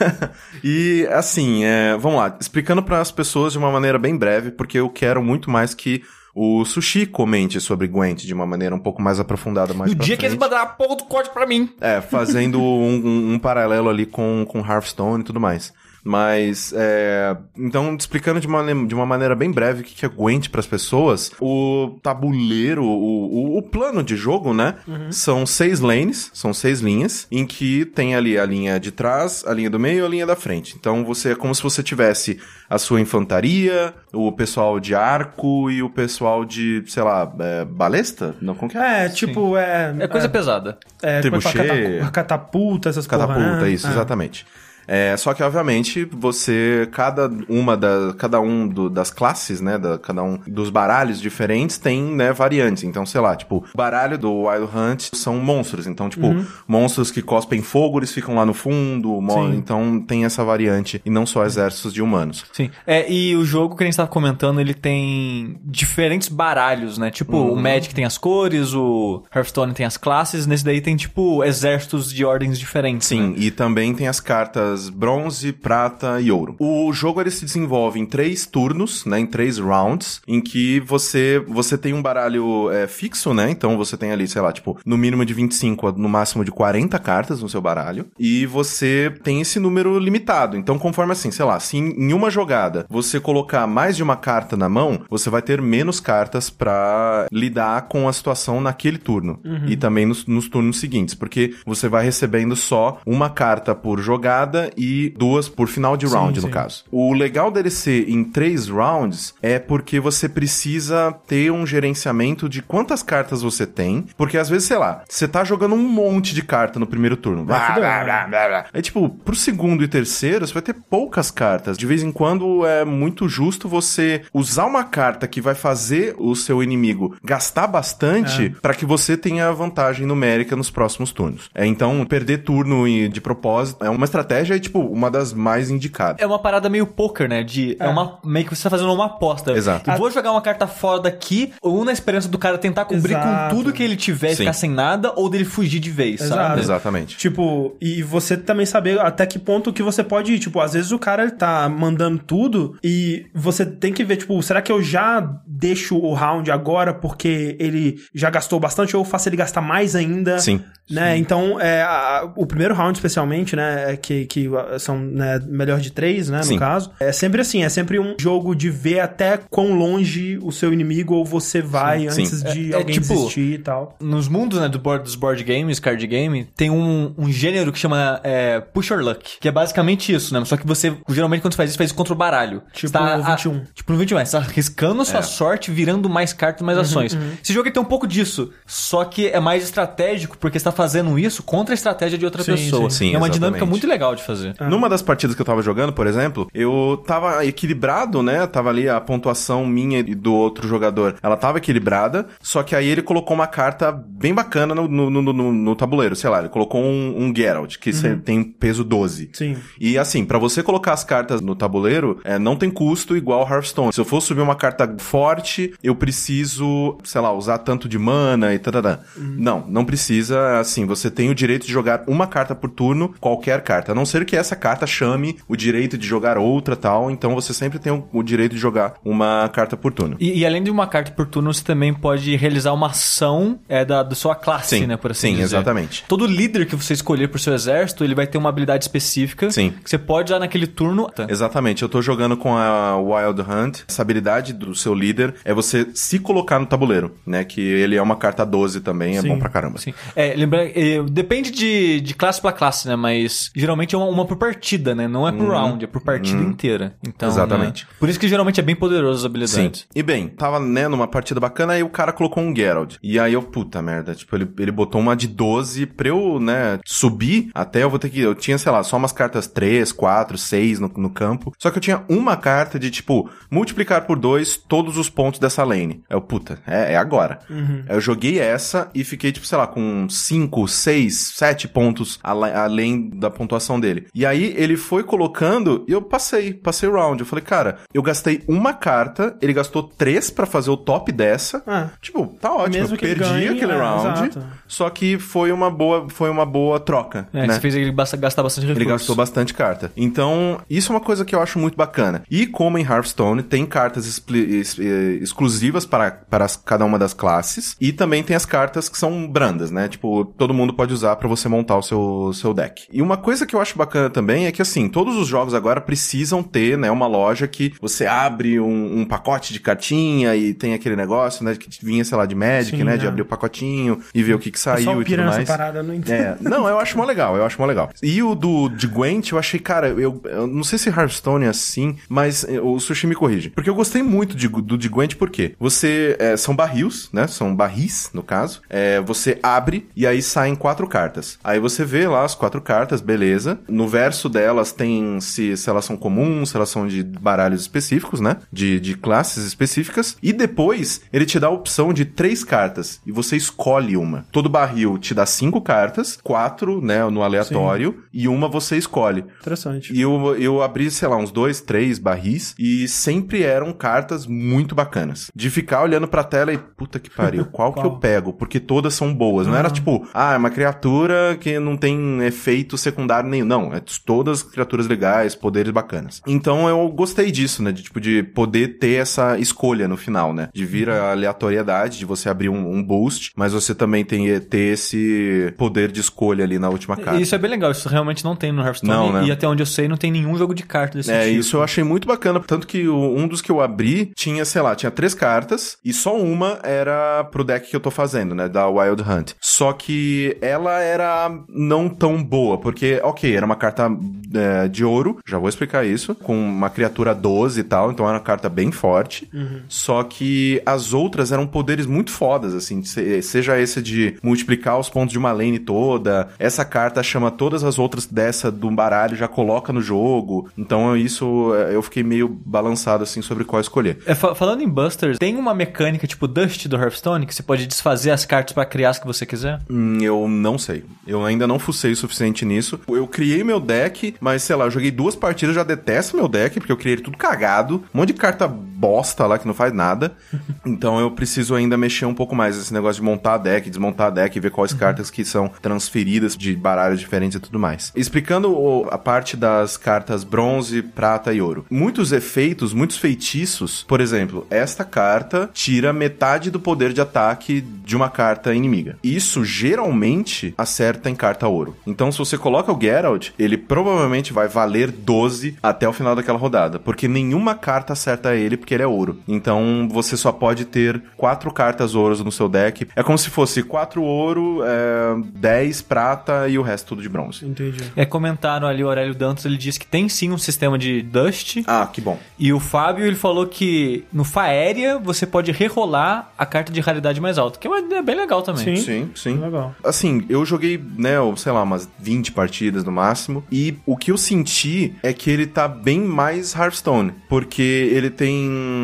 e 0.64 1.08
assim, 1.12 1.64
é, 1.64 1.96
vamos 1.98 2.20
lá, 2.20 2.38
explicando 2.40 2.84
para 2.84 3.00
as 3.00 3.12
pessoas 3.12 3.54
de 3.54 3.60
uma 3.60 3.72
maneira 3.72 4.00
bem 4.00 4.18
breve, 4.18 4.52
porque 4.52 4.80
eu 4.80 4.90
quero 4.90 5.24
muito 5.24 5.50
mais 5.50 5.74
que 5.74 6.04
o 6.34 6.64
Sushi 6.66 7.06
comente 7.06 7.60
sobre 7.60 7.88
Gwent 7.88 8.24
de 8.26 8.34
uma 8.34 8.46
maneira 8.46 8.74
um 8.76 8.80
pouco 8.80 9.02
mais 9.02 9.20
aprofundada 9.20 9.74
mais 9.74 9.92
No 9.94 9.96
dia 10.00 10.16
que 10.16 10.26
eles 10.26 10.38
frente. 10.38 10.42
mandaram 10.50 10.64
a 10.70 10.74
porra 10.74 10.96
do 10.96 11.04
código 11.06 11.34
pra 11.34 11.46
mim. 11.46 11.70
É, 11.82 12.00
fazendo 12.02 12.62
um, 12.62 12.96
um- 13.06 13.34
um 13.34 13.40
paralelo 13.40 13.90
ali 13.90 14.06
com, 14.06 14.46
com 14.48 14.60
Hearthstone 14.60 15.22
e 15.22 15.26
tudo 15.26 15.40
mais. 15.40 15.74
Mas, 16.04 16.74
é, 16.76 17.36
então, 17.58 17.96
explicando 17.96 18.40
de 18.40 18.48
uma, 18.48 18.64
de 18.86 18.96
uma 18.96 19.06
maneira 19.06 19.36
bem 19.36 19.52
breve 19.52 19.82
o 19.82 19.84
que 19.84 19.94
que 19.96 20.06
é 20.06 20.10
Gwent 20.10 20.50
para 20.50 20.60
as 20.60 20.66
pessoas, 20.66 21.32
o 21.40 22.00
tabuleiro, 22.02 22.84
o, 22.84 23.56
o, 23.56 23.58
o 23.58 23.62
plano 23.62 24.04
de 24.04 24.16
jogo, 24.16 24.54
né? 24.54 24.76
São 25.12 25.46
seis 25.46 25.80
lanes, 25.80 26.32
são 26.34 26.54
seis 26.54 26.80
linhas, 26.80 27.28
em 27.32 27.46
que 27.46 27.86
tem 27.86 28.16
ali 28.16 28.38
a 28.38 28.46
linha 28.46 28.80
de 28.80 28.92
trás, 28.92 29.44
a 29.46 29.54
linha 29.54 29.70
do 29.70 29.80
meio 29.80 30.04
e 30.04 30.06
a 30.06 30.10
linha 30.10 30.26
da 30.26 30.36
frente. 30.36 30.76
Então, 30.80 31.04
você 31.06 31.32
é 31.32 31.36
como 31.36 31.54
se 31.54 31.62
você 31.62 31.84
tivesse 31.84 32.40
a 32.70 32.78
sua 32.78 33.00
infantaria, 33.02 33.94
o 34.14 34.32
pessoal 34.32 34.80
de 34.80 34.96
arco 34.96 35.70
e 35.70 35.84
o 35.84 35.90
pessoal 35.90 36.44
de, 36.46 36.84
sei 36.88 37.04
lá, 37.04 37.32
é, 37.40 37.66
balesta? 37.66 38.36
Não, 38.42 38.56
como 38.56 38.72
que 38.72 38.78
é? 38.78 39.06
É, 39.06 39.10
tipo, 39.10 39.56
é. 39.58 39.94
É 40.00 40.08
coisa 40.08 40.28
pesada. 40.28 40.78
É, 41.02 41.22
como 41.22 41.36
é. 41.38 41.42
Cata- 41.42 42.12
catapulta, 42.12 42.90
essas 42.90 43.06
Catapulta, 43.08 43.40
porra, 43.42 43.62
né? 43.62 43.70
isso, 43.70 43.88
É. 43.88 43.92
exatamente. 43.92 44.46
É, 44.94 45.16
só 45.16 45.34
que, 45.34 45.42
obviamente, 45.42 46.04
você, 46.12 46.86
cada 46.92 47.32
uma 47.48 47.78
da, 47.78 48.14
cada 48.18 48.42
um 48.42 48.68
do- 48.68 48.90
das 48.90 49.10
classes, 49.10 49.62
né, 49.62 49.78
da, 49.78 49.98
cada 49.98 50.22
um 50.22 50.38
dos 50.46 50.70
baralhos 50.70 51.22
diferentes 51.22 51.78
tem, 51.78 52.04
né, 52.04 52.34
variantes. 52.34 52.84
Então, 52.84 53.06
sei 53.06 53.22
lá, 53.22 53.34
tipo, 53.36 53.64
o 53.74 53.78
baralho 53.78 54.18
do 54.18 54.48
Wild 54.48 54.68
Hunt 54.76 55.10
são 55.14 55.38
monstros. 55.38 55.88
Então, 55.88 56.10
tipo, 56.10 56.28
Uhum. 56.28 56.46
monstros 56.68 57.10
que 57.10 57.22
cospem 57.22 57.62
fogo, 57.62 58.00
eles 58.00 58.12
ficam 58.12 58.36
lá 58.36 58.46
no 58.46 58.54
fundo. 58.54 59.18
Sim. 59.32 59.54
Então, 59.56 60.02
tem 60.02 60.26
essa 60.26 60.44
variante. 60.44 61.02
E 61.06 61.10
não 61.10 61.26
só 61.26 61.46
exércitos 61.46 61.94
de 61.94 62.02
humanos. 62.02 62.44
Sim. 62.52 62.70
É, 62.86 63.10
e 63.10 63.34
o 63.38 63.46
jogo 63.46 63.78
que 63.78 63.84
a 63.84 63.86
gente 63.86 63.96
tava 63.96 64.10
comentando, 64.10 64.60
ele 64.60 64.74
tem 64.74 65.58
diferentes 65.64 66.28
baralhos, 66.28 66.98
né? 66.98 67.10
Tipo, 67.12 67.38
o 67.38 67.56
Magic 67.56 67.96
tem 67.96 68.04
as 68.04 68.18
cores, 68.18 68.74
o 68.74 69.24
Hearthstone 69.34 69.74
tem 69.74 69.86
as 69.86 69.96
classes, 69.96 70.46
nesse 70.46 70.66
daí 70.66 70.82
tem, 70.82 70.98
tipo, 70.98 71.44
exércitos 71.46 72.12
de 72.12 72.26
ordens 72.26 72.60
diferentes. 72.60 73.08
Sim, 73.08 73.30
né? 73.30 73.34
e 73.38 73.52
também 73.52 73.94
tem 73.94 74.08
as 74.10 74.20
cartas 74.20 74.81
bronze, 74.90 75.52
prata 75.52 76.20
e 76.22 76.32
ouro. 76.32 76.56
O 76.60 76.92
jogo 76.94 77.22
ele 77.22 77.32
se 77.32 77.46
desenvolve 77.46 78.00
em 78.00 78.06
três 78.06 78.46
turnos, 78.46 79.06
né, 79.06 79.20
em 79.20 79.26
três 79.26 79.58
rounds, 79.58 80.22
em 80.28 80.42
que 80.42 80.80
você 80.82 81.44
você 81.48 81.78
tem 81.78 81.94
um 81.94 82.02
baralho 82.02 82.70
é, 82.72 82.88
fixo, 82.88 83.34
né? 83.34 83.50
Então 83.50 83.78
você 83.78 83.98
tem 83.98 84.12
ali, 84.12 84.28
sei 84.28 84.42
lá, 84.42 84.52
tipo, 84.52 84.80
no 84.86 84.98
mínimo 84.98 85.26
de 85.26 85.34
25, 85.34 85.88
a 85.88 85.92
no 85.92 86.10
máximo 86.10 86.44
de 86.44 86.52
40 86.52 86.98
cartas 87.00 87.42
no 87.42 87.50
seu 87.50 87.62
baralho, 87.62 88.08
e 88.20 88.46
você 88.46 89.14
tem 89.24 89.42
esse 89.42 89.60
número 89.60 90.00
limitado. 90.00 90.58
Então, 90.58 90.78
conforme 90.78 91.14
assim, 91.14 91.32
sei 91.32 91.46
lá, 91.46 91.60
se 91.60 91.78
em 91.78 92.14
uma 92.14 92.30
jogada 92.30 92.86
você 92.90 93.20
colocar 93.20 93.68
mais 93.68 93.96
de 93.96 94.04
uma 94.04 94.16
carta 94.16 94.58
na 94.58 94.70
mão, 94.70 95.02
você 95.10 95.30
vai 95.30 95.42
ter 95.42 95.62
menos 95.62 96.00
cartas 96.00 96.50
pra 96.50 97.28
lidar 97.32 97.84
com 97.84 98.08
a 98.08 98.14
situação 98.14 98.62
naquele 98.62 98.98
turno. 98.98 99.40
E 99.68 99.76
também 99.76 100.06
nos, 100.06 100.26
nos 100.26 100.48
turnos 100.48 100.80
seguintes, 100.80 101.16
porque 101.16 101.56
você 101.66 101.88
vai 101.88 102.04
recebendo 102.04 102.56
só 102.56 103.00
uma 103.06 103.30
carta 103.30 103.74
por 103.74 104.00
jogada 104.00 104.61
e 104.78 105.14
duas 105.18 105.50
por 105.50 105.68
final 105.68 105.96
de 105.98 106.08
Sim, 106.08 106.16
round, 106.16 106.40
no 106.40 106.48
sim. 106.48 106.54
caso. 106.54 106.84
O 106.92 107.14
legal 107.14 107.52
dele 107.52 107.70
ser 107.70 108.10
em 108.10 108.24
três 108.24 108.68
rounds 108.68 109.34
é 109.42 109.60
porque 109.60 110.00
você 110.00 110.28
precisa 110.28 111.14
ter 111.28 111.52
um 111.52 111.66
gerenciamento 111.66 112.50
de 112.50 112.62
quantas 112.62 113.02
cartas 113.02 113.42
você 113.42 113.66
tem, 113.66 114.06
porque 114.18 114.38
às 114.38 114.50
vezes, 114.50 114.68
sei 114.68 114.78
lá, 114.78 115.04
você 115.08 115.28
tá 115.28 115.44
jogando 115.44 115.76
um 115.76 115.88
monte 115.88 116.34
de 116.34 116.42
carta 116.42 116.80
no 116.80 116.88
primeiro 116.88 117.16
turno. 117.18 117.46
Blá, 117.46 117.68
fudeu, 117.68 117.84
blá, 117.84 118.04
blá, 118.04 118.28
blá. 118.28 118.66
Aí, 118.74 118.82
tipo, 118.82 119.10
pro 119.10 119.36
segundo 119.36 119.84
e 119.84 119.88
terceiro, 119.88 120.46
você 120.46 120.54
vai 120.54 120.62
ter 120.62 120.74
poucas 120.74 121.32
cartas. 121.32 121.78
De 121.78 121.86
vez 121.86 122.04
em 122.04 122.12
quando 122.12 122.66
é 122.66 122.84
muito 122.86 123.28
justo 123.28 123.68
você 123.68 124.22
usar 124.34 124.66
uma 124.66 124.84
carta 124.84 125.28
que 125.28 125.42
vai 125.42 125.56
fazer 125.56 126.16
o 126.18 126.36
seu 126.36 126.62
inimigo 126.62 127.16
gastar 127.24 127.68
bastante 127.68 128.50
pra 128.62 128.74
que 128.74 128.86
você 128.86 129.16
tenha 129.16 129.52
vantagem 129.52 130.06
numérica 130.06 130.56
nos 130.56 130.70
próximos 130.70 131.12
turnos. 131.12 131.50
É, 131.54 131.66
então, 131.66 132.06
perder 132.06 132.40
turno 132.40 132.82
de 133.10 133.22
propósito 133.22 133.84
é 133.84 133.90
uma 133.90 134.06
estratégia, 134.06 134.51
tipo, 134.60 134.80
uma 134.80 135.10
das 135.10 135.34
mais 135.34 135.70
indicadas. 135.70 136.22
É 136.22 136.26
uma 136.26 136.40
parada 136.40 136.70
meio 136.70 136.86
poker, 136.88 137.28
né? 137.30 137.44
De, 137.44 137.76
é. 137.80 137.86
É. 137.86 137.88
uma, 137.90 138.20
meio 138.24 138.46
que 138.46 138.56
você 138.56 138.64
tá 138.64 138.70
fazendo 138.70 138.92
uma 138.94 139.06
aposta. 139.06 139.52
Exato. 139.54 139.90
Eu 139.90 139.98
vou 139.98 140.10
jogar 140.12 140.32
uma 140.32 140.42
carta 140.42 140.68
fora 140.68 141.02
daqui, 141.02 141.54
ou 141.62 141.84
na 141.86 141.92
esperança 141.92 142.28
do 142.28 142.38
cara 142.38 142.58
tentar 142.58 142.86
cobrir 142.86 143.14
Exato. 143.14 143.56
com 143.56 143.58
tudo 143.58 143.74
que 143.74 143.84
ele 143.84 143.96
tiver 143.96 144.32
e 144.32 144.36
Sim. 144.36 144.38
ficar 144.44 144.54
sem 144.54 144.70
nada, 144.70 145.14
ou 145.16 145.30
dele 145.30 145.46
fugir 145.46 145.80
de 145.80 145.90
vez, 145.92 146.22
Exato. 146.22 146.42
sabe? 146.42 146.60
Exatamente. 146.62 147.18
Tipo, 147.18 147.76
e 147.82 148.02
você 148.04 148.38
também 148.38 148.66
saber 148.66 149.00
até 149.00 149.26
que 149.26 149.40
ponto 149.40 149.72
que 149.74 149.84
você 149.84 150.04
pode 150.04 150.34
ir. 150.34 150.40
Tipo, 150.40 150.60
às 150.60 150.74
vezes 150.74 150.92
o 150.92 151.00
cara 151.00 151.24
ele 151.24 151.32
tá 151.32 151.68
mandando 151.70 152.20
tudo 152.20 152.78
e 152.84 153.26
você 153.34 153.66
tem 153.66 153.94
que 153.94 154.04
ver, 154.04 154.18
tipo, 154.18 154.42
será 154.42 154.62
que 154.62 154.72
eu 154.72 154.82
já 154.82 155.22
deixo 155.46 155.98
o 155.98 156.14
round 156.14 156.50
agora 156.52 156.94
porque 156.94 157.56
ele 157.60 157.98
já 158.14 158.30
gastou 158.30 158.60
bastante 158.60 158.96
ou 158.96 159.02
eu 159.02 159.06
faço 159.06 159.30
ele 159.30 159.38
gastar 159.38 159.62
mais 159.62 159.96
ainda? 159.96 160.40
Sim. 160.40 160.62
Né? 160.90 161.18
Então, 161.18 161.60
é, 161.60 161.82
a- 161.84 162.32
o 162.36 162.46
primeiro 162.46 162.74
round, 162.74 162.98
especialmente, 162.98 163.56
né? 163.56 163.96
Que, 163.98 164.26
que 164.26 164.41
uh, 164.48 164.80
são 164.80 164.98
né, 165.00 165.40
melhor 165.48 165.80
de 165.80 165.92
três, 165.92 166.30
né? 166.30 166.38
No 166.40 166.44
Sim. 166.44 166.58
caso. 166.60 166.92
É 167.00 167.12
sempre 167.12 167.42
assim, 167.42 167.64
é 167.64 167.70
sempre 167.70 168.00
um 168.00 168.16
jogo 168.20 168.56
de 168.56 168.70
ver 168.70 169.00
até 169.00 169.38
quão 169.50 169.74
longe 169.78 170.38
o 170.42 170.52
seu 170.52 170.72
inimigo 170.74 171.14
ou 171.16 171.26
você 171.26 171.62
vai 171.62 172.10
Sim. 172.10 172.22
antes 172.24 172.44
de 172.44 172.70
É- 172.72 172.74
é 172.74 172.76
alguém 172.78 172.94
tipo- 173.00 173.08
desistir 173.14 173.54
e 173.54 173.58
tal. 173.60 173.96
Nos 174.00 174.28
mundos, 174.28 174.60
né, 174.60 174.68
do 174.70 174.80
board, 174.80 175.04
dos 175.04 175.16
board 175.16 175.44
games, 175.44 175.80
card 175.80 176.06
game, 176.08 176.46
tem 176.56 176.70
um, 176.70 177.14
um 177.18 177.32
gênero 177.32 177.72
que 177.72 177.80
chama 177.80 178.20
é, 178.24 178.60
Push 178.60 178.92
or 178.92 179.00
Luck, 179.02 179.38
que 179.40 179.48
é 179.48 179.52
basicamente 179.52 180.14
isso, 180.14 180.34
né? 180.34 180.44
Só 180.46 180.58
que 180.58 180.66
você, 180.66 180.94
geralmente, 181.10 181.42
quando 181.42 181.54
você 181.54 181.58
faz 181.58 181.70
isso, 181.70 181.78
faz 181.78 181.90
isso 181.90 181.96
contra 181.98 182.14
o 182.14 182.18
baralho. 182.18 182.62
Tipo 182.74 182.92
tá, 182.94 183.18
no 183.18 183.24
21. 183.24 183.62
tipo 183.74 183.92
no 183.92 183.98
21, 184.00 184.20
é, 184.20 184.26
você 184.26 184.32
tá 184.32 184.38
arriscando 184.40 185.04
sua 185.06 185.20
É. 185.20 185.24
sorte, 185.24 185.72
virando 185.72 186.10
mais 186.10 186.34
cartas, 186.34 186.66
mais 186.66 186.78
ações. 186.78 187.18
Esse 187.44 187.54
jogo 187.54 187.70
tem 187.72 187.82
um 187.82 187.86
pouco 187.86 188.08
disso, 188.08 188.52
só 188.66 189.04
que 189.06 189.28
é 189.28 189.40
mais 189.40 189.64
estratégico, 189.64 190.38
porque 190.38 190.58
você 190.60 190.66
tá 190.66 190.72
fazendo 190.72 191.18
isso 191.18 191.44
contra 191.44 191.74
a 191.74 191.76
estratégia 191.76 192.18
de 192.18 192.26
outra 192.26 192.44
Sim, 192.44 192.52
pessoa. 192.54 192.90
sim. 192.90 193.02
Sim, 193.02 193.16
é 193.16 193.18
uma 193.18 193.30
dinâmica 193.30 193.58
exatamente. 193.58 193.70
muito 193.70 193.88
legal 193.88 194.16
de 194.16 194.24
fazer. 194.24 194.31
Numa 194.70 194.90
das 194.90 195.02
partidas 195.02 195.36
que 195.36 195.42
eu 195.42 195.46
tava 195.46 195.62
jogando, 195.62 195.94
por 195.94 196.08
exemplo, 196.08 196.48
eu 196.54 197.02
tava 197.06 197.46
equilibrado, 197.46 198.22
né? 198.24 198.46
Tava 198.48 198.70
ali 198.70 198.88
a 198.90 199.00
pontuação 199.00 199.66
minha 199.66 200.00
e 200.00 200.16
do 200.16 200.34
outro 200.34 200.68
jogador. 200.68 201.16
Ela 201.22 201.38
tava 201.38 201.58
equilibrada, 201.58 202.28
só 202.42 202.64
que 202.64 202.76
aí 202.76 202.88
ele 202.88 203.02
colocou 203.02 203.36
uma 203.36 203.48
carta 203.48 203.92
bem 203.92 204.34
bacana 204.34 204.74
no, 204.76 204.88
no, 204.88 205.10
no, 205.10 205.22
no- 205.34 205.52
no 205.54 205.76
tabuleiro. 205.76 206.16
Sei 206.16 206.30
lá, 206.30 206.40
ele 206.40 206.50
colocou 206.50 206.82
um, 206.84 207.16
um 207.26 207.36
Geralt, 207.36 207.78
que 207.78 207.92
cê 207.94 208.16
tem 208.16 208.44
peso 208.44 208.84
12. 208.84 209.30
Sim. 209.34 209.58
E 209.80 209.98
assim, 209.98 210.26
pra 210.26 210.38
você 210.38 210.62
colocar 210.64 210.94
as 210.94 211.04
cartas 211.04 211.42
no 211.42 211.56
tabuleiro, 211.56 212.20
é, 212.24 212.38
não 212.40 212.56
tem 212.56 212.70
custo 212.70 213.16
igual 213.18 213.48
Hearthstone. 213.50 213.94
Se 213.94 214.00
eu 214.02 214.06
for 214.06 214.22
subir 214.22 214.42
uma 214.42 214.56
carta 214.56 214.94
forte, 215.00 215.74
eu 215.84 215.96
preciso, 215.96 216.98
sei 217.04 217.20
lá, 217.22 217.34
usar 217.34 217.58
tanto 217.60 217.90
de 217.90 217.98
mana 218.00 218.54
e 218.54 218.60
tal. 218.60 218.72
Não, 219.18 219.66
não 219.68 219.84
precisa. 219.84 220.60
Assim, 220.60 220.86
você 220.86 221.12
tem 221.12 221.30
o 221.30 221.36
direito 221.36 221.66
de 221.66 221.72
jogar 221.72 222.04
uma 222.08 222.26
carta 222.28 222.56
por 222.56 222.70
turno, 222.70 223.14
qualquer 223.20 223.62
carta. 223.62 223.92
A 223.92 223.96
não 223.96 224.06
ser 224.06 224.21
ser 224.22 224.26
que 224.26 224.36
essa 224.36 224.56
carta 224.56 224.88
chame 224.88 225.38
o 225.48 225.56
direito 225.56 225.98
de 225.98 226.08
jogar 226.08 226.38
outra 226.38 226.76
tal, 226.76 227.12
então 227.12 227.34
você 227.36 227.54
sempre 227.54 227.80
tem 227.80 227.92
o, 227.92 228.08
o 228.12 228.24
direito 228.24 228.54
de 228.56 228.62
jogar 228.62 228.96
uma 229.04 229.50
carta 229.50 229.76
por 229.76 229.92
turno. 229.92 230.16
E, 230.20 230.40
e 230.40 230.46
além 230.46 230.64
de 230.64 230.72
uma 230.72 230.88
carta 230.88 231.12
por 231.12 231.26
turno, 231.26 231.54
você 231.54 231.64
também 231.64 231.94
pode 231.94 232.36
realizar 232.36 232.74
uma 232.74 232.88
ação 232.88 233.60
é, 233.68 233.84
da, 233.84 234.04
da 234.04 234.16
sua 234.16 234.36
classe, 234.36 234.80
Sim, 234.80 234.88
né? 234.88 234.98
Por 234.98 235.12
assim 235.12 235.30
sim, 235.30 235.34
dizer. 235.34 235.44
exatamente. 235.44 236.04
Todo 236.08 236.26
líder 236.26 236.66
que 236.66 236.76
você 236.76 236.94
escolher 236.94 237.28
pro 237.28 237.40
seu 237.40 237.54
exército, 237.54 238.04
ele 238.04 238.16
vai 238.16 238.28
ter 238.28 238.38
uma 238.38 238.50
habilidade 238.50 238.84
específica 238.84 239.50
Sim. 239.52 239.74
que 239.84 239.90
você 239.90 239.98
pode 239.98 240.32
usar 240.32 240.40
naquele 240.40 240.68
turno. 240.68 241.10
Exatamente, 241.28 241.84
eu 241.84 241.90
tô 241.90 242.02
jogando 242.02 242.38
com 242.38 242.56
a 242.56 242.98
Wild 242.98 243.42
Hunt. 243.42 243.80
Essa 243.88 244.02
habilidade 244.02 244.54
do 244.54 244.76
seu 244.76 244.94
líder 244.94 245.36
é 245.44 245.54
você 245.54 245.88
se 245.94 246.20
colocar 246.20 246.60
no 246.60 246.66
tabuleiro, 246.66 247.16
né? 247.26 247.44
Que 247.44 247.62
ele 247.62 247.96
é 247.96 248.02
uma 248.02 248.16
carta 248.16 248.46
12 248.46 248.82
também, 248.82 249.18
é 249.18 249.22
Sim. 249.22 249.30
bom 249.30 249.40
pra 249.40 249.50
caramba. 249.50 249.80
Sim. 249.80 249.94
É, 250.16 250.34
lembra, 250.36 250.66
é, 250.68 251.02
depende 251.04 251.52
de, 251.52 252.02
de 252.02 252.14
classe 252.14 252.42
pra 252.42 252.52
classe, 252.52 252.88
né? 252.88 252.96
Mas 252.96 253.52
geralmente 253.56 253.96
é 253.96 253.98
uma, 253.98 254.08
uma 254.12 254.26
por 254.26 254.38
partida, 254.38 254.94
né? 254.96 255.08
Não 255.08 255.28
é 255.28 255.32
por 255.32 255.50
round, 255.50 255.84
é 255.84 255.88
por 255.88 256.02
partida 256.02 256.42
inteira. 256.42 256.96
Então, 257.08 257.30
Uhum. 257.30 257.36
Exatamente. 257.36 257.84
né? 257.86 257.90
Por 258.00 258.10
isso 258.10 258.20
que 258.20 258.28
geralmente 258.28 258.60
é 258.60 258.64
bem 258.64 258.76
poderoso 258.76 259.20
as 259.20 259.26
habilidades. 259.26 259.82
Sim. 259.82 259.86
E 259.96 260.04
bem, 260.04 260.28
tava, 260.28 260.60
né, 260.60 260.88
numa 260.88 261.08
partida 261.08 261.40
bacana, 261.40 261.74
aí 261.74 261.84
o 261.84 261.90
cara 261.90 262.12
colocou 262.12 262.44
um 262.44 262.56
Geralt. 262.56 262.96
E 263.02 263.20
aí 263.20 263.34
eu, 263.34 263.42
puta 263.42 263.82
merda, 263.82 264.14
tipo, 264.16 264.36
ele, 264.36 264.50
ele 264.60 264.72
botou 264.72 265.00
uma 265.02 265.16
de 265.16 265.28
12 265.28 265.86
pra 265.86 266.10
eu, 266.10 266.40
né, 266.40 266.80
subir 266.86 267.50
até 267.54 267.84
eu 267.84 267.90
vou 267.90 268.00
ter 268.00 268.10
que. 268.10 268.20
Eu 268.22 268.36
tinha, 268.36 268.58
sei 268.58 268.72
lá, 268.72 268.84
só 268.84 268.98
umas 268.98 269.12
cartas 269.12 269.48
3, 269.48 269.92
4, 269.92 270.38
6 270.38 270.80
no, 270.80 270.88
no 270.98 271.10
campo. 271.10 271.54
Só 271.58 271.70
que 271.72 271.78
eu 271.78 271.82
tinha 271.82 272.04
uma 272.10 272.36
carta 272.36 272.78
de, 272.80 272.90
tipo, 272.92 273.30
multiplicar 273.50 274.06
por 274.06 274.18
2 274.18 274.58
todos 274.58 274.98
os 274.98 275.10
pontos 275.10 275.40
dessa 275.40 275.64
lane. 275.64 276.04
Aí 276.10 276.16
Eu, 276.16 276.22
puta, 276.22 276.60
é, 276.68 276.94
é 276.94 276.98
agora. 276.98 277.40
Aí 277.50 277.96
eu 277.96 278.02
joguei 278.02 278.40
essa 278.40 278.90
e 278.94 279.04
fiquei, 279.04 279.32
tipo, 279.32 279.46
sei 279.46 279.58
lá, 279.58 279.68
com 279.68 280.08
5, 280.10 280.68
6, 280.68 281.34
7 281.36 281.68
pontos 281.68 282.20
além 282.24 283.10
da 283.10 283.30
pontuação 283.30 283.80
dele. 283.80 284.01
E 284.14 284.26
aí 284.26 284.54
ele 284.58 284.78
foi 284.78 285.04
colocando 285.04 285.86
e 285.88 285.92
eu 285.92 286.02
passei, 286.02 286.54
passei 286.54 286.88
o 286.88 286.94
round. 286.94 287.20
Eu 287.22 287.26
falei, 287.26 287.44
cara, 287.44 287.78
eu 287.94 288.02
gastei 288.02 288.44
uma 288.48 288.74
carta, 288.74 289.36
ele 289.42 289.54
gastou 289.54 289.84
três 289.84 290.30
pra 290.30 290.46
fazer 290.46 290.70
o 290.70 290.78
top 290.78 291.12
dessa. 291.12 291.64
Ah. 291.68 291.90
Tipo, 292.02 292.28
tá 292.40 292.52
ótimo. 292.54 292.76
Mesmo 292.82 292.96
eu 292.96 293.00
que 293.00 293.06
perdi 293.06 293.24
ganhe, 293.24 293.50
aquele 293.50 293.72
é, 293.72 293.78
round. 293.78 294.08
exato. 294.30 294.44
Só 294.68 294.90
que 294.90 295.20
foi 295.20 295.52
uma 295.52 295.70
boa, 295.70 296.08
foi 296.10 296.30
uma 296.30 296.46
boa 296.46 296.80
troca, 296.80 297.28
É, 297.34 297.46
né? 297.48 297.54
você 297.54 297.60
fez 297.60 297.76
ele 297.76 297.92
basta- 297.92 298.18
gastar 298.18 298.44
bastante 298.44 298.66
recurso. 298.68 298.82
Ele 298.82 298.90
gastou 298.90 299.16
bastante 299.16 299.54
carta. 299.54 299.92
Então, 299.96 300.60
isso 300.70 300.92
é 300.92 300.96
uma 300.96 301.02
coisa 301.02 301.26
que 301.26 301.36
eu 301.36 301.42
acho 301.42 301.60
muito 301.60 301.76
bacana. 301.78 302.24
E 302.30 302.48
como 302.48 302.78
em 302.78 302.84
Hearthstone 302.84 303.44
tem 303.44 303.66
cartas 303.66 304.22
eh, 304.34 305.18
exclusivas 305.22 305.86
para, 305.86 306.12
para 306.12 306.48
cada 306.66 306.86
uma 306.86 306.98
das 306.98 307.14
classes, 307.14 307.76
e 307.80 307.92
também 307.92 308.24
tem 308.24 308.36
as 308.36 308.46
cartas 308.46 308.90
que 308.90 308.98
são 308.98 309.28
brandas, 309.28 309.72
né? 309.72 309.88
Tipo, 309.88 310.26
todo 310.26 310.54
mundo 310.54 310.74
pode 310.74 310.94
usar 310.94 311.16
pra 311.16 311.28
você 311.28 311.48
montar 311.48 311.78
o 311.78 311.82
seu, 311.82 312.32
seu 312.34 312.54
deck. 312.54 312.88
E 312.92 313.02
uma 313.02 313.18
coisa 313.18 313.46
que 313.46 313.56
eu 313.56 313.62
acho 313.62 313.78
bacana 313.78 313.91
também 314.10 314.46
é 314.46 314.52
que, 314.52 314.62
assim, 314.62 314.88
todos 314.88 315.16
os 315.16 315.28
jogos 315.28 315.54
agora 315.54 315.82
precisam 315.82 316.44
ter, 316.44 316.78
né, 316.78 316.90
uma 316.92 317.08
loja 317.08 317.48
que 317.48 317.74
você 317.82 318.06
abre 318.06 318.60
um, 318.60 319.00
um 319.00 319.06
pacote 319.06 319.54
de 319.54 319.60
cartinha 319.60 320.36
e 320.36 320.54
tem 320.54 320.74
aquele 320.74 320.96
negócio, 320.96 321.44
né, 321.44 321.56
que 321.56 321.70
vinha, 321.84 322.04
sei 322.04 322.18
lá, 322.18 322.26
de 322.26 322.36
Magic, 322.36 322.78
Sim, 322.78 322.84
né, 322.84 322.98
de 322.98 323.06
é. 323.06 323.10
abrir 323.10 323.22
o 323.22 323.26
pacotinho 323.26 324.00
e 324.14 324.24
ver 324.24 324.36
o 324.36 324.40
que 324.40 324.52
que 324.52 324.60
saiu 324.60 325.02
e 325.02 325.06
tudo 325.06 325.24
mais. 325.24 325.48
parada, 325.48 325.84
não. 325.84 325.94
É, 326.08 326.38
não, 326.42 326.68
eu 326.68 326.80
acho 326.80 326.98
mó 326.98 327.06
legal, 327.06 327.36
eu 327.36 327.46
acho 327.46 327.60
mó 327.60 327.66
legal. 327.66 327.90
E 328.02 328.22
o 328.24 328.36
do 328.36 328.70
de 328.70 328.88
Gwent, 328.88 329.32
eu 329.32 329.38
achei, 329.38 329.60
cara, 329.60 329.90
eu, 329.90 330.22
eu 330.26 330.48
não 330.48 330.64
sei 330.64 330.78
se 330.78 330.90
Hearthstone 330.90 331.46
é 331.46 331.50
assim, 331.50 331.96
mas 332.10 332.44
eh, 332.44 332.60
o 332.60 332.80
Sushi 332.80 333.08
me 333.08 333.16
corrige. 333.16 333.50
Porque 333.50 333.70
eu 333.70 333.76
gostei 333.76 334.02
muito 334.04 334.36
de, 334.36 334.48
do 334.48 334.78
de 334.78 334.90
Gwent, 334.90 335.16
por 335.16 335.30
quê? 335.30 335.56
Você, 335.60 336.16
eh, 336.20 336.38
são 336.38 336.56
barris, 336.56 337.10
né, 337.12 337.28
são 337.28 337.56
barris, 337.56 338.10
no 338.14 338.24
caso. 338.24 338.62
Eh, 338.70 339.02
você 339.02 339.40
abre 339.42 339.88
e 339.96 340.06
aí 340.08 340.22
saem 340.22 340.56
quatro 340.56 340.88
cartas. 340.88 341.38
Aí 341.44 341.60
você 341.60 341.84
vê 341.86 342.08
lá 342.08 342.24
as 342.24 342.36
quatro 342.36 342.62
cartas, 342.62 343.02
beleza. 343.02 343.60
No 343.72 343.88
verso 343.88 344.30
delas 344.30 344.72
tem 344.72 345.20
se, 345.22 345.56
se 345.58 345.70
elas 345.70 345.86
são 345.86 345.98
comuns, 345.98 346.50
se 346.50 346.56
elas 346.56 346.70
são 346.70 346.88
de 346.88 347.04
baralhos 347.04 347.62
específicos, 347.62 348.20
né, 348.20 348.38
de, 348.52 348.80
de 348.80 348.96
classes 348.96 349.46
específicas. 349.46 350.18
E 350.22 350.34
depois, 350.34 351.02
ele 351.12 351.26
te 351.26 351.40
dá 351.40 351.48
a 351.48 351.52
opção 351.52 351.94
de 351.94 352.06
três 352.06 352.44
cartas 352.44 353.02
e 353.06 353.12
você 353.12 353.36
escolhe 353.36 353.98
uma. 353.98 354.26
Todo 354.32 354.50
barril 354.50 354.98
te 354.98 355.14
dá 355.14 355.26
cinco 355.26 355.62
cartas, 355.62 356.20
quatro, 356.24 356.82
né, 356.82 357.08
no 357.10 357.24
aleatório, 357.24 358.04
e 358.14 358.28
uma 358.28 358.48
você 358.48 358.78
escolhe. 358.78 359.24
Interessante. 359.40 359.94
E 359.94 360.02
eu, 360.02 360.36
eu 360.38 360.62
abri, 360.62 360.90
sei 360.92 361.08
lá, 361.08 361.18
uns 361.18 361.32
dois, 361.32 361.62
três 361.62 362.00
barris 362.00 362.56
e 362.58 362.88
sempre 362.88 363.44
eram 363.44 363.72
cartas 363.74 364.26
muito 364.28 364.76
bacanas. 364.76 365.32
De 365.36 365.50
ficar 365.50 365.84
olhando 365.84 366.08
pra 366.08 366.24
tela 366.24 366.54
e, 366.54 366.58
puta 366.58 367.00
que 367.00 367.10
pariu, 367.10 367.46
qual, 367.52 367.74
que 367.74 367.82
Qual? 367.82 367.94
eu 367.94 368.00
pego? 368.00 368.34
Porque 368.34 368.60
todas 368.60 368.94
são 368.94 369.14
boas. 369.14 369.48
Não 369.48 369.56
era 369.56 369.70
tipo, 369.70 370.08
ah, 370.14 370.34
é 370.34 370.38
uma 370.38 370.50
criatura 370.50 371.38
que 371.40 371.60
não 371.60 371.78
tem 371.78 372.22
efeito 372.24 372.78
secundário 372.78 373.30
nenhum. 373.30 373.46
Não, 373.46 373.61
é 373.74 373.82
todas 374.06 374.42
criaturas 374.44 374.88
legais, 374.88 375.36
poderes 375.36 375.72
bacanas. 375.72 376.22
Então 376.26 376.68
eu 376.68 376.88
gostei 376.90 377.32
disso, 377.32 377.62
né? 377.62 377.72
De 377.72 377.84
tipo, 377.84 378.00
de 378.00 378.24
poder 378.24 378.80
ter 378.80 379.02
essa 379.02 379.38
escolha 379.38 379.88
no 379.88 379.98
final, 379.98 380.34
né? 380.34 380.50
De 380.54 380.66
vir 380.66 380.90
a 380.90 381.12
aleatoriedade, 381.12 382.00
de 382.00 382.06
você 382.06 382.30
abrir 382.30 382.50
um, 382.50 382.74
um 382.74 382.84
boost, 382.84 383.32
mas 383.36 383.54
você 383.54 383.76
também 383.76 384.04
tem 384.06 384.40
ter 384.40 384.74
esse 384.74 385.54
poder 385.58 385.92
de 385.92 386.00
escolha 386.00 386.44
ali 386.44 386.58
na 386.60 386.70
última 386.70 386.96
carta. 386.96 387.20
Isso 387.20 387.36
é 387.36 387.38
bem 387.38 387.50
legal, 387.52 387.72
isso 387.72 387.90
realmente 387.90 388.24
não 388.24 388.36
tem 388.36 388.52
no 388.52 388.62
Hearthstone. 388.62 388.92
Não, 388.92 389.14
né? 389.14 389.26
E 389.26 389.32
até 389.32 389.48
onde 389.48 389.62
eu 389.62 389.66
sei, 389.66 389.88
não 389.88 389.98
tem 389.98 390.12
nenhum 390.12 390.38
jogo 390.38 390.54
de 390.54 390.64
carta 390.64 390.98
desse 390.98 391.12
É, 391.12 391.26
tipo. 391.28 391.40
isso 391.40 391.58
eu 391.58 391.64
achei 391.64 391.84
muito 391.84 392.08
bacana. 392.08 392.40
Tanto 392.40 392.68
que 392.68 392.88
um 392.88 393.28
dos 393.28 393.42
que 393.42 393.52
eu 393.52 393.62
abri 393.62 394.12
tinha, 394.16 394.46
sei 394.46 394.62
lá, 394.62 394.76
tinha 394.76 394.92
três 394.92 395.14
cartas 395.14 395.78
e 395.84 395.94
só 395.94 396.16
uma 396.18 396.60
era 396.64 397.24
pro 397.26 397.44
deck 397.44 397.70
que 397.70 397.76
eu 397.76 397.80
tô 397.80 397.92
fazendo, 397.92 398.34
né? 398.36 398.48
Da 398.48 398.68
Wild 398.68 399.02
Hunt. 399.02 399.32
Só 399.40 399.74
que 399.74 400.38
ela 400.42 400.80
era 400.82 401.32
não 401.50 401.90
tão 401.90 402.24
boa, 402.24 402.58
porque, 402.60 403.00
ok, 403.04 403.36
era 403.36 403.46
uma 403.46 403.51
carta 403.56 403.90
é, 404.34 404.68
de 404.68 404.84
ouro, 404.86 405.20
já 405.28 405.38
vou 405.38 405.50
explicar 405.50 405.86
isso, 405.86 406.16
com 406.16 406.38
uma 406.38 406.70
criatura 406.70 407.14
12 407.14 407.60
e 407.60 407.64
tal, 407.64 407.92
então 407.92 408.06
era 408.06 408.16
uma 408.16 408.24
carta 408.24 408.50
bem 408.50 408.72
forte. 408.72 409.30
Só 409.68 410.04
que 410.04 410.62
as 410.66 410.94
outras 410.94 411.32
eram 411.32 411.46
poderes 411.48 411.86
muito 411.86 412.12
fodas, 412.12 412.54
assim, 412.54 412.84
se- 412.84 413.22
seja 413.22 413.60
esse 413.60 413.82
de 413.82 414.16
multiplicar 414.24 414.80
os 414.80 414.90
pontos 414.90 415.12
de 415.12 415.18
uma 415.20 415.32
lane 415.32 415.60
toda, 415.60 416.30
essa 416.40 416.64
carta 416.66 417.02
chama 417.04 417.32
todas 417.32 417.64
as 417.64 417.78
outras 417.80 418.06
dessa 418.06 418.52
do 418.52 418.70
baralho, 418.72 419.16
já 419.16 419.28
coloca 419.28 419.72
no 419.74 419.82
jogo. 419.82 420.50
Então 420.58 420.96
isso 420.96 421.54
é, 421.56 421.76
eu 421.76 421.82
fiquei 421.82 422.04
meio 422.04 422.28
balançado 422.30 423.04
assim 423.04 423.22
sobre 423.22 423.44
qual 423.44 423.60
escolher. 423.62 424.00
É, 424.06 424.16
fa- 424.16 424.36
falando 424.36 424.62
em 424.62 424.70
Busters, 424.70 425.18
tem 425.18 425.36
uma 425.36 425.54
mecânica 425.54 426.08
tipo 426.08 426.28
Dust 426.28 426.68
do 426.68 426.76
Hearthstone 426.78 427.26
que 427.26 427.34
você 427.36 427.44
pode 427.44 427.66
desfazer 427.68 428.12
as 428.12 428.26
cartas 428.26 428.54
pra 428.54 428.66
criar 428.66 428.92
as 428.92 429.00
que 429.00 429.06
você 429.08 429.26
quiser? 429.26 429.60
Hum, 429.70 429.98
eu 430.02 430.28
não 430.28 430.58
sei. 430.58 430.84
Eu 431.06 431.26
ainda 431.26 431.48
não 431.48 431.60
fucei 431.60 431.92
o 431.92 431.96
suficiente 431.96 432.46
nisso. 432.46 432.80
Eu 432.88 433.08
criei 433.08 433.41
meu 433.44 433.60
deck, 433.60 434.16
mas 434.20 434.44
sei 434.44 434.56
lá, 434.56 434.66
eu 434.66 434.72
joguei 434.72 434.92
duas 434.92 435.16
partidas, 435.16 435.56
já 435.56 435.64
detesto 435.64 436.16
meu 436.16 436.28
deck, 436.28 436.60
porque 436.60 436.72
eu 436.72 436.78
criei 436.78 436.96
ele 436.96 437.02
tudo 437.02 437.18
cagado. 437.18 437.84
Um 437.94 437.98
monte 438.00 438.08
de 438.14 438.20
carta 438.20 438.48
bosta 438.48 439.26
lá 439.28 439.38
que 439.38 439.48
não 439.48 439.54
faz 439.54 439.74
nada. 439.74 440.14
então 440.66 441.00
eu 441.00 441.12
preciso 441.12 441.56
ainda 441.56 441.78
mexer 441.78 442.06
um 442.06 442.14
pouco 442.14 442.36
mais 442.36 442.58
esse 442.58 442.74
negócio 442.74 443.02
de 443.02 443.06
montar 443.06 443.38
deck, 443.38 443.70
desmontar 443.70 444.12
deck, 444.12 444.40
ver 444.40 444.52
quais 444.52 444.74
cartas 444.74 445.10
que 445.10 445.24
são 445.24 445.52
transferidas 445.62 446.36
de 446.38 446.56
baralhos 446.56 447.00
diferentes 447.00 447.38
e 447.38 447.40
tudo 447.40 447.60
mais. 447.60 447.92
Explicando 447.96 448.52
o- 448.52 448.88
a 448.92 448.98
parte 448.98 449.38
das 449.38 449.78
cartas 449.78 450.24
bronze, 450.24 450.82
prata 450.82 451.34
e 451.34 451.42
ouro. 451.42 451.66
Muitos 451.70 452.12
efeitos, 452.12 452.74
muitos 452.74 452.98
feitiços, 452.98 453.84
por 453.88 454.02
exemplo, 454.02 454.46
esta 454.50 454.84
carta 454.84 455.50
tira 455.54 455.94
metade 455.94 456.50
do 456.52 456.60
poder 456.60 456.94
de 456.94 457.02
ataque 457.02 457.62
de 457.62 457.96
uma 457.96 458.10
carta 458.10 458.54
inimiga. 458.54 458.98
Isso 459.04 459.44
geralmente 459.44 460.54
acerta 460.58 461.10
em 461.10 461.16
carta 461.16 461.48
ouro. 461.48 461.76
Então, 461.86 462.12
se 462.12 462.18
você 462.18 462.38
coloca 462.38 462.72
o 462.72 462.80
Geralt, 462.80 463.30
ele 463.38 463.58
provavelmente 463.58 464.34
vai 464.34 464.48
valer 464.48 464.92
12 464.92 465.58
até 465.62 465.88
o 465.88 465.94
final 465.94 466.16
daquela 466.16 466.38
rodada, 466.38 466.80
porque 466.80 467.08
nenhuma 467.08 467.56
carta 467.56 467.94
acerta 467.94 468.36
ele 468.36 468.58
porque 468.58 468.74
ele 468.74 468.84
é 468.84 468.88
ouro. 468.88 469.20
Então, 469.28 469.88
você 469.92 470.16
só 470.18 470.32
pode 470.32 470.66
ter 470.66 471.02
quatro 471.18 471.52
cartas 471.52 471.96
ouros 471.96 472.22
no 472.24 472.32
seu 472.32 472.48
deck. 472.50 472.88
É 472.96 473.04
como 473.04 473.18
se 473.18 473.30
fosse 473.30 473.64
quatro 473.64 474.02
ouro, 474.04 474.62
é, 474.64 475.16
10 475.36 475.82
prata 475.82 476.48
e 476.48 476.58
o 476.58 476.62
resto 476.62 476.90
tudo 476.90 477.02
de 477.02 477.10
bronze. 477.10 477.46
Entendi. 477.46 477.84
É, 477.96 478.06
comentaram 478.06 478.68
ali 478.68 478.84
o 478.84 478.88
Aurélio 478.88 479.14
Dantas, 479.16 479.46
ele 479.46 479.58
disse 479.58 479.80
que 479.80 479.86
tem 479.86 480.10
sim 480.10 480.32
um 480.32 480.38
sistema 480.38 480.78
de 480.78 481.02
Dust. 481.02 481.58
Ah, 481.68 481.88
que 481.92 482.02
bom. 482.02 482.20
E 482.38 482.52
o 482.52 482.60
Fábio, 482.60 483.06
ele 483.06 483.16
falou 483.16 483.46
que 483.48 484.04
no 484.12 484.24
Faéria 484.24 484.98
você 484.98 485.26
pode 485.26 485.52
rerolar 485.52 486.32
a 486.38 486.46
carta 486.46 486.72
de 486.72 486.80
raridade 486.82 487.22
mais 487.22 487.38
alta, 487.38 487.60
que 487.60 487.68
é 487.68 487.70
uma- 487.70 487.96
é 487.96 488.02
bem 488.02 488.16
legal 488.16 488.42
também. 488.42 488.76
Sim. 488.78 488.84
Sim, 488.84 489.10
sim. 489.16 489.38
Legal. 489.40 489.74
Assim, 489.84 490.26
eu 490.28 490.44
joguei, 490.46 490.82
né, 490.98 491.12
sei 491.38 491.52
lá, 491.52 491.64
umas 491.64 491.88
20 492.00 492.32
partidas 492.32 492.84
no 492.84 492.92
máximo. 492.92 493.21
E 493.52 493.76
o 493.86 493.96
que 493.98 494.12
eu 494.12 494.18
senti 494.18 494.94
é 495.04 495.12
que 495.14 495.30
ele 495.30 495.46
tá 495.48 495.68
bem 495.68 496.00
mais 496.02 496.54
Hearthstone. 496.56 497.14
Porque 497.30 497.62
ele 497.94 498.10
tem 498.10 498.36